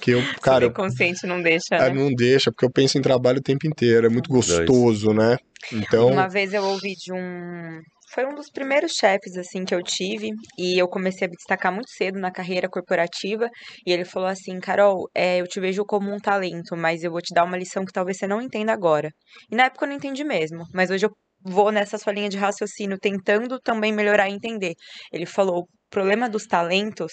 Que 0.00 0.12
eu, 0.12 0.22
cara, 0.42 0.66
o 0.66 0.72
consciente 0.72 1.26
não 1.26 1.40
deixa, 1.40 1.74
é, 1.74 1.80
né? 1.80 1.90
Não 1.90 2.12
deixa, 2.12 2.50
porque 2.50 2.64
eu 2.64 2.70
penso 2.70 2.98
em 2.98 3.02
trabalho 3.02 3.38
o 3.38 3.42
tempo 3.42 3.66
inteiro, 3.66 4.06
é 4.06 4.10
muito 4.10 4.30
gostoso, 4.30 5.12
né? 5.12 5.36
Então, 5.72 6.08
uma 6.08 6.28
vez 6.28 6.52
eu 6.52 6.62
ouvi 6.62 6.92
de 6.94 7.12
um 7.12 7.80
foi 8.08 8.24
um 8.24 8.34
dos 8.34 8.48
primeiros 8.50 8.92
chefes 8.92 9.36
assim 9.36 9.64
que 9.64 9.74
eu 9.74 9.82
tive 9.82 10.30
e 10.56 10.78
eu 10.78 10.88
comecei 10.88 11.26
a 11.26 11.30
me 11.30 11.36
destacar 11.36 11.72
muito 11.72 11.90
cedo 11.90 12.18
na 12.18 12.30
carreira 12.30 12.68
corporativa 12.68 13.48
e 13.84 13.92
ele 13.92 14.04
falou 14.04 14.28
assim, 14.28 14.58
Carol, 14.60 15.08
é, 15.14 15.40
eu 15.40 15.46
te 15.46 15.58
vejo 15.60 15.84
como 15.84 16.12
um 16.12 16.18
talento, 16.18 16.76
mas 16.76 17.02
eu 17.02 17.10
vou 17.10 17.20
te 17.20 17.34
dar 17.34 17.44
uma 17.44 17.56
lição 17.56 17.84
que 17.84 17.92
talvez 17.92 18.16
você 18.16 18.26
não 18.26 18.40
entenda 18.40 18.72
agora. 18.72 19.10
E 19.50 19.56
na 19.56 19.64
época 19.64 19.84
eu 19.84 19.88
não 19.88 19.96
entendi 19.96 20.22
mesmo, 20.24 20.64
mas 20.72 20.90
hoje 20.90 21.06
eu 21.06 21.10
vou 21.42 21.70
nessa 21.72 21.98
sua 21.98 22.12
linha 22.12 22.28
de 22.28 22.36
raciocínio 22.36 22.96
tentando 22.98 23.58
também 23.60 23.92
melhorar 23.92 24.28
e 24.28 24.32
entender. 24.32 24.74
Ele 25.12 25.26
falou, 25.26 25.62
o 25.62 25.66
problema 25.90 26.28
dos 26.28 26.46
talentos 26.46 27.12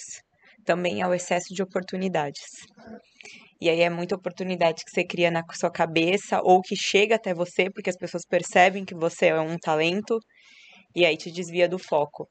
também 0.63 1.01
é 1.01 1.07
o 1.07 1.13
excesso 1.13 1.53
de 1.53 1.61
oportunidades. 1.61 2.41
E 3.61 3.69
aí 3.69 3.81
é 3.81 3.89
muita 3.89 4.15
oportunidade 4.15 4.83
que 4.83 4.91
você 4.91 5.05
cria 5.05 5.31
na 5.31 5.41
sua 5.53 5.71
cabeça 5.71 6.41
ou 6.43 6.61
que 6.61 6.75
chega 6.75 7.15
até 7.15 7.33
você 7.33 7.69
porque 7.69 7.89
as 7.89 7.97
pessoas 7.97 8.23
percebem 8.25 8.83
que 8.83 8.95
você 8.95 9.27
é 9.27 9.39
um 9.39 9.57
talento 9.57 10.19
e 10.95 11.05
aí 11.05 11.15
te 11.15 11.31
desvia 11.31 11.67
do 11.67 11.79
foco. 11.79 12.27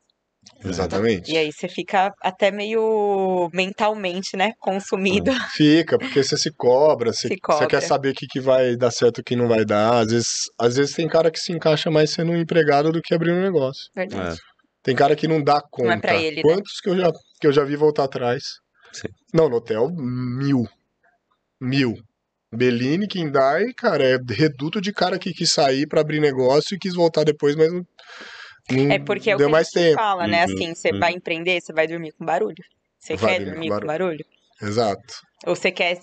Exatamente. 0.64 1.32
E 1.32 1.36
aí 1.36 1.50
você 1.52 1.68
fica 1.68 2.12
até 2.20 2.50
meio 2.50 3.48
mentalmente, 3.52 4.36
né, 4.36 4.52
consumido. 4.58 5.32
Fica, 5.50 5.98
porque 5.98 6.22
você 6.22 6.36
se 6.36 6.50
cobra, 6.52 7.12
você, 7.12 7.28
se 7.32 7.36
cobra. 7.38 7.58
você 7.58 7.66
quer 7.68 7.80
saber 7.80 8.10
o 8.10 8.14
que, 8.14 8.26
que 8.26 8.40
vai 8.40 8.76
dar 8.76 8.90
certo 8.90 9.18
e 9.18 9.20
o 9.20 9.24
que 9.24 9.36
não 9.36 9.48
vai 9.48 9.64
dar. 9.64 10.00
Às 10.00 10.10
vezes, 10.10 10.50
às 10.58 10.76
vezes 10.76 10.94
tem 10.94 11.08
cara 11.08 11.30
que 11.30 11.38
se 11.38 11.52
encaixa 11.52 11.90
mais 11.90 12.10
sendo 12.10 12.32
um 12.32 12.36
empregado 12.36 12.90
do 12.92 13.00
que 13.00 13.14
abrir 13.14 13.32
um 13.32 13.40
negócio. 13.40 13.84
Verdade. 13.94 14.38
É. 14.38 14.51
Tem 14.82 14.96
cara 14.96 15.14
que 15.14 15.28
não 15.28 15.42
dá 15.42 15.60
conta. 15.60 15.88
Não 15.88 15.94
é 15.94 16.00
pra 16.00 16.16
ele, 16.16 16.36
né? 16.36 16.42
Quantos 16.42 16.74
né? 16.74 16.80
que, 16.82 16.88
eu 16.90 16.96
já, 16.96 17.12
que 17.40 17.46
eu 17.46 17.52
já 17.52 17.64
vi 17.64 17.76
voltar 17.76 18.04
atrás? 18.04 18.44
Sim. 18.92 19.08
Não, 19.32 19.48
no 19.48 19.56
hotel, 19.56 19.90
mil. 19.90 20.66
Mil. 21.60 21.96
Bellini, 22.54 23.06
Kindai, 23.08 23.72
cara, 23.72 24.04
é 24.04 24.18
reduto 24.30 24.80
de 24.80 24.92
cara 24.92 25.18
que 25.18 25.32
quis 25.32 25.50
sair 25.50 25.86
para 25.86 26.02
abrir 26.02 26.20
negócio 26.20 26.74
e 26.74 26.78
quis 26.78 26.94
voltar 26.94 27.24
depois, 27.24 27.56
mas 27.56 27.72
não, 27.72 27.86
não 28.70 28.92
é 28.92 28.98
porque 28.98 29.30
é 29.30 29.34
o 29.34 29.38
deu 29.38 29.46
que 29.46 29.52
mais 29.52 29.68
a 29.68 29.70
gente 29.70 29.88
tempo. 29.88 29.98
fala, 29.98 30.26
né? 30.26 30.44
Uhum, 30.44 30.52
assim, 30.52 30.74
você 30.74 30.90
uhum. 30.90 30.98
vai 30.98 31.12
empreender, 31.12 31.60
você 31.60 31.72
vai 31.72 31.86
dormir 31.86 32.12
com 32.12 32.26
barulho. 32.26 32.62
Você 32.98 33.16
vai 33.16 33.38
quer 33.38 33.44
dormir 33.46 33.68
com 33.68 33.74
barulho. 33.74 33.80
com 33.80 33.86
barulho? 33.86 34.26
Exato. 34.62 35.14
Ou 35.44 35.56
você 35.56 35.72
quer 35.72 35.98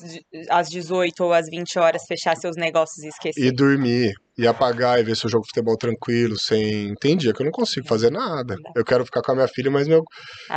às 0.49 0.69
18 0.69 1.23
ou 1.23 1.34
às 1.34 1.48
20 1.49 1.80
horas 1.80 2.03
fechar 2.06 2.36
seus 2.36 2.57
negócios 2.57 3.03
e 3.06 3.07
esquecer? 3.07 3.41
E 3.41 3.52
dormir, 3.52 4.14
e 4.38 4.45
apagar 4.45 4.99
e 4.99 5.03
ver 5.03 5.15
seu 5.15 5.30
jogo 5.30 5.44
de 5.44 5.49
futebol 5.49 5.77
tranquilo, 5.77 6.38
sem. 6.38 6.94
Tem 6.95 7.15
dia 7.15 7.34
que 7.34 7.41
eu 7.41 7.45
não 7.45 7.52
consigo 7.52 7.88
fazer 7.88 8.11
nada. 8.11 8.56
Eu 8.76 8.84
quero 8.84 9.06
ficar 9.06 9.22
com 9.22 9.31
a 9.31 9.36
minha 9.36 9.48
filha, 9.48 9.72
mas 9.72 9.88
meu... 9.88 10.03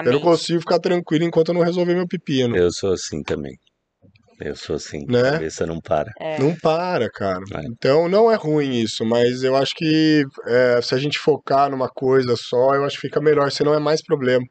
eu 0.05 0.13
não 0.13 0.21
consigo 0.21 0.61
ficar 0.61 0.81
tranquilo 0.81 1.25
enquanto 1.25 1.49
eu 1.49 1.55
não 1.55 1.63
resolver 1.63 1.95
meu 1.95 2.09
pepino. 2.09 2.57
Eu 2.57 2.73
sou 2.73 2.93
assim 2.93 3.23
também. 3.23 3.55
Eu 4.41 4.57
sou 4.57 4.75
assim, 4.75 5.07
né? 5.07 5.21
a 5.21 5.33
cabeça 5.33 5.65
não 5.65 5.81
para. 5.81 6.11
É. 6.19 6.41
Não 6.41 6.53
para, 6.57 7.09
cara. 7.09 7.45
É. 7.55 7.61
Então 7.69 8.09
não 8.09 8.31
é 8.31 8.35
ruim 8.35 8.81
isso, 8.81 9.05
mas 9.05 9.45
eu 9.45 9.55
acho 9.55 9.73
que 9.77 10.25
é, 10.47 10.81
se 10.83 10.95
a 10.97 10.99
gente 10.99 11.19
focar 11.19 11.71
numa 11.71 11.89
coisa 11.89 12.35
só, 12.37 12.75
eu 12.75 12.85
acho 12.85 12.97
que 12.97 13.07
fica 13.07 13.21
melhor, 13.21 13.53
senão 13.53 13.73
é 13.73 13.79
mais 13.79 14.03
problema. 14.03 14.45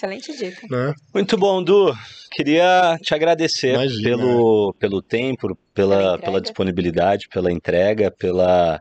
Excelente 0.00 0.34
dica. 0.34 0.66
Né? 0.70 0.94
Muito 1.12 1.36
bom, 1.36 1.62
Du. 1.62 1.92
Queria 2.32 2.96
te 3.02 3.14
agradecer 3.14 3.76
pelo, 4.02 4.74
pelo 4.78 5.02
tempo, 5.02 5.54
pela, 5.74 6.18
pela 6.18 6.40
disponibilidade, 6.40 7.28
pela 7.28 7.52
entrega, 7.52 8.10
pela 8.10 8.80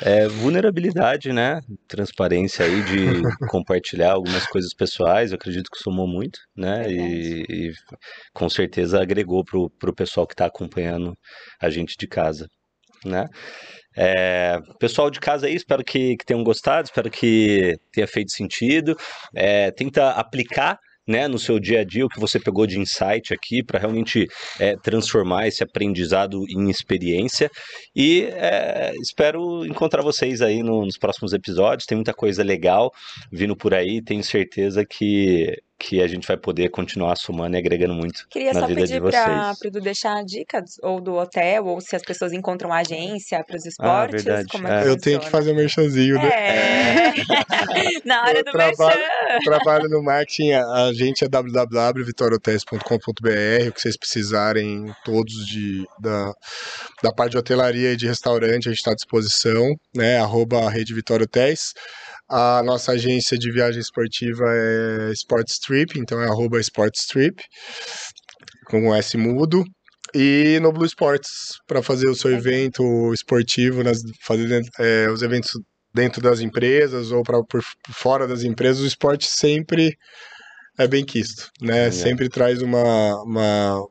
é, 0.00 0.26
vulnerabilidade, 0.28 1.30
né? 1.30 1.60
Transparência 1.86 2.64
aí 2.64 2.82
de 2.84 3.20
compartilhar 3.50 4.12
algumas 4.12 4.46
coisas 4.46 4.72
pessoais, 4.72 5.30
eu 5.30 5.36
acredito 5.36 5.68
que 5.70 5.82
somou 5.82 6.08
muito, 6.08 6.38
né? 6.56 6.90
E, 6.90 7.42
e, 7.46 7.72
com 8.32 8.48
certeza 8.48 9.02
agregou 9.02 9.44
pro, 9.44 9.68
pro 9.78 9.94
pessoal 9.94 10.26
que 10.26 10.32
está 10.32 10.46
acompanhando 10.46 11.12
a 11.60 11.68
gente 11.68 11.96
de 11.98 12.06
casa, 12.06 12.46
né? 13.04 13.26
É, 13.96 14.58
pessoal 14.78 15.10
de 15.10 15.20
casa 15.20 15.46
aí, 15.46 15.54
espero 15.54 15.84
que, 15.84 16.16
que 16.16 16.24
tenham 16.24 16.44
gostado, 16.44 16.86
espero 16.86 17.10
que 17.10 17.76
tenha 17.92 18.06
feito 18.06 18.32
sentido. 18.32 18.96
É, 19.34 19.70
tenta 19.70 20.10
aplicar 20.10 20.78
né, 21.06 21.26
no 21.26 21.38
seu 21.38 21.58
dia 21.58 21.80
a 21.80 21.84
dia 21.84 22.06
o 22.06 22.08
que 22.08 22.20
você 22.20 22.38
pegou 22.38 22.66
de 22.66 22.78
insight 22.78 23.34
aqui 23.34 23.64
para 23.64 23.80
realmente 23.80 24.28
é, 24.60 24.76
transformar 24.76 25.48
esse 25.48 25.62
aprendizado 25.62 26.44
em 26.48 26.70
experiência. 26.70 27.50
E 27.94 28.22
é, 28.30 28.92
espero 29.02 29.66
encontrar 29.66 30.02
vocês 30.02 30.40
aí 30.40 30.62
no, 30.62 30.84
nos 30.84 30.96
próximos 30.96 31.32
episódios. 31.32 31.86
Tem 31.86 31.96
muita 31.96 32.14
coisa 32.14 32.44
legal 32.44 32.92
vindo 33.32 33.56
por 33.56 33.74
aí. 33.74 34.00
Tenho 34.02 34.22
certeza 34.22 34.84
que 34.84 35.56
que 35.80 36.00
a 36.02 36.06
gente 36.06 36.28
vai 36.28 36.36
poder 36.36 36.68
continuar 36.68 37.16
somando 37.16 37.56
e 37.56 37.58
agregando 37.58 37.94
muito 37.94 38.28
Queria 38.28 38.52
na 38.52 38.66
vida 38.66 38.86
de 38.86 39.00
vocês. 39.00 39.24
Queria 39.24 39.36
só 39.36 39.54
pedir 39.54 39.58
para 39.58 39.70
Dudu 39.70 39.80
deixar 39.80 40.22
dicas, 40.22 40.78
ou 40.82 41.00
do 41.00 41.14
hotel, 41.14 41.64
ou 41.64 41.80
se 41.80 41.96
as 41.96 42.02
pessoas 42.02 42.34
encontram 42.34 42.70
agência 42.70 43.42
para 43.42 43.56
os 43.56 43.64
ah, 43.64 43.68
esportes. 43.68 44.26
Ah, 44.26 44.44
como 44.50 44.68
é, 44.68 44.84
é. 44.84 44.88
Eu 44.88 45.00
tenho 45.00 45.18
que 45.18 45.30
fazer 45.30 45.52
o 45.52 45.54
um 45.54 45.56
merchanzinho. 45.56 46.16
Né? 46.16 46.28
É. 46.28 47.14
na 48.04 48.24
hora 48.24 48.40
eu 48.40 48.44
do 48.44 48.52
trabalho, 48.52 49.00
merchan. 49.00 49.38
trabalho 49.42 49.88
no 49.88 50.02
marketing, 50.02 50.52
a 50.52 50.92
gente 50.92 51.24
é 51.24 51.28
www.vitoriotéis.com.br, 51.28 53.68
o 53.68 53.72
que 53.72 53.80
vocês 53.80 53.96
precisarem 53.96 54.94
todos 55.02 55.46
de, 55.46 55.86
da, 55.98 56.34
da 57.02 57.10
parte 57.10 57.30
de 57.32 57.38
hotelaria 57.38 57.92
e 57.92 57.96
de 57.96 58.06
restaurante, 58.06 58.68
a 58.68 58.70
gente 58.70 58.80
está 58.80 58.90
à 58.90 58.94
disposição, 58.94 59.74
né, 59.96 60.18
arroba 60.18 60.68
Rede 60.68 60.92
Vitória 60.92 61.24
Hotéis. 61.24 61.72
A 62.30 62.62
nossa 62.62 62.92
agência 62.92 63.36
de 63.36 63.50
viagem 63.50 63.80
esportiva 63.80 64.44
é 64.46 65.12
Sportstrip, 65.12 65.98
então 65.98 66.22
é 66.22 66.26
arroba 66.26 66.60
Sportstrip, 66.60 67.42
com 68.66 68.88
o 68.88 68.94
S 68.94 69.16
mudo. 69.16 69.64
E 70.14 70.58
no 70.62 70.72
Blue 70.72 70.86
Sports, 70.86 71.58
para 71.66 71.82
fazer 71.82 72.08
o 72.08 72.14
seu 72.14 72.32
evento 72.32 73.12
esportivo, 73.12 73.82
nas, 73.82 73.98
fazer 74.22 74.62
é, 74.78 75.10
os 75.10 75.22
eventos 75.22 75.50
dentro 75.92 76.22
das 76.22 76.40
empresas 76.40 77.10
ou 77.10 77.24
para 77.24 77.42
por 77.42 77.62
fora 77.92 78.28
das 78.28 78.44
empresas, 78.44 78.82
o 78.82 78.86
esporte 78.86 79.26
sempre 79.26 79.96
é 80.78 80.86
bem 80.86 81.04
quisto, 81.04 81.50
né? 81.60 81.88
É. 81.88 81.90
Sempre 81.90 82.28
traz 82.28 82.62
uma, 82.62 83.22
uma, 83.22 83.86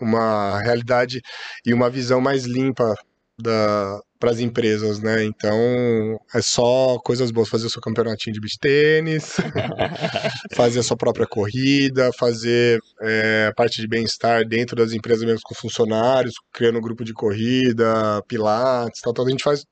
uma 0.00 0.60
realidade 0.62 1.20
e 1.66 1.74
uma 1.74 1.90
visão 1.90 2.20
mais 2.20 2.44
limpa 2.44 2.94
para 3.42 4.30
as 4.30 4.38
empresas, 4.38 5.00
né? 5.00 5.24
Então 5.24 6.18
é 6.34 6.40
só 6.40 6.98
coisas 6.98 7.30
boas, 7.30 7.48
fazer 7.48 7.66
o 7.66 7.70
seu 7.70 7.80
campeonatinho 7.80 8.34
de 8.34 8.40
beach 8.40 8.58
tênis, 8.60 9.36
fazer 10.54 10.80
a 10.80 10.82
sua 10.82 10.96
própria 10.96 11.26
corrida, 11.26 12.10
fazer 12.18 12.78
é, 13.00 13.52
parte 13.56 13.80
de 13.80 13.88
bem-estar 13.88 14.46
dentro 14.46 14.76
das 14.76 14.92
empresas 14.92 15.24
mesmo 15.24 15.40
com 15.42 15.54
funcionários, 15.54 16.34
criando 16.52 16.78
um 16.78 16.82
grupo 16.82 17.04
de 17.04 17.12
corrida, 17.12 18.22
pilates, 18.28 19.00
tal, 19.00 19.12
tal. 19.12 19.26
A 19.26 19.30
gente 19.30 19.42
faz 19.44 19.64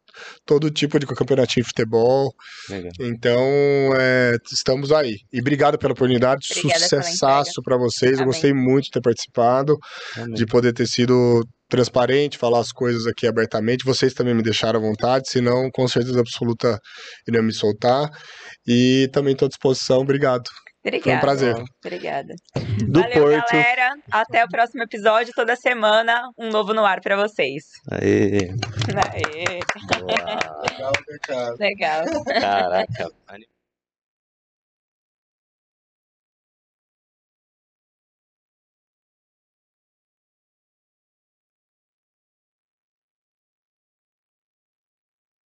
todo 0.44 0.70
tipo 0.70 0.98
de 0.98 1.06
campeonatinho 1.06 1.64
de 1.64 1.68
futebol. 1.68 2.32
Legal. 2.68 2.92
Então, 3.00 3.42
é, 3.96 4.36
estamos 4.52 4.92
aí. 4.92 5.16
E 5.32 5.40
obrigado 5.40 5.78
pela 5.78 5.92
oportunidade, 5.92 6.46
Obrigada 6.50 6.80
sucessaço 6.80 7.62
para 7.62 7.76
vocês. 7.76 8.14
Amém. 8.14 8.22
Eu 8.22 8.26
gostei 8.26 8.52
muito 8.52 8.84
de 8.84 8.90
ter 8.90 9.00
participado, 9.00 9.76
Amém. 10.16 10.34
de 10.34 10.46
poder 10.46 10.72
ter 10.72 10.86
sido 10.86 11.42
transparente, 11.68 12.36
falar 12.36 12.60
as 12.60 12.72
coisas 12.72 13.06
aqui 13.06 13.26
abertamente. 13.26 13.84
Vocês 13.84 14.12
também 14.12 14.34
me 14.34 14.42
deixaram 14.42 14.80
à 14.80 14.82
vontade, 14.82 15.30
senão, 15.30 15.70
com 15.72 15.86
certeza 15.86 16.20
absoluta, 16.20 16.78
iriam 17.26 17.44
me 17.44 17.52
soltar. 17.52 18.10
E 18.66 19.08
também 19.12 19.32
estou 19.32 19.46
à 19.46 19.48
disposição. 19.48 20.00
Obrigado. 20.00 20.50
Obrigada. 20.84 21.02
Foi 21.02 21.14
um 21.14 21.20
prazer. 21.20 21.64
Obrigada. 21.84 22.34
Do 22.88 23.00
Valeu, 23.02 23.22
Porto. 23.22 23.52
galera. 23.52 23.94
Até 24.10 24.44
o 24.44 24.48
próximo 24.48 24.82
episódio. 24.82 25.32
Toda 25.34 25.54
semana, 25.54 26.30
um 26.38 26.48
novo 26.48 26.72
no 26.72 26.84
ar 26.84 27.00
para 27.00 27.16
vocês. 27.16 27.64
Aê. 27.90 28.48
Aê. 29.12 29.60
Legal, 30.62 30.92
Legal. 31.60 32.04
Caraca. 32.40 33.10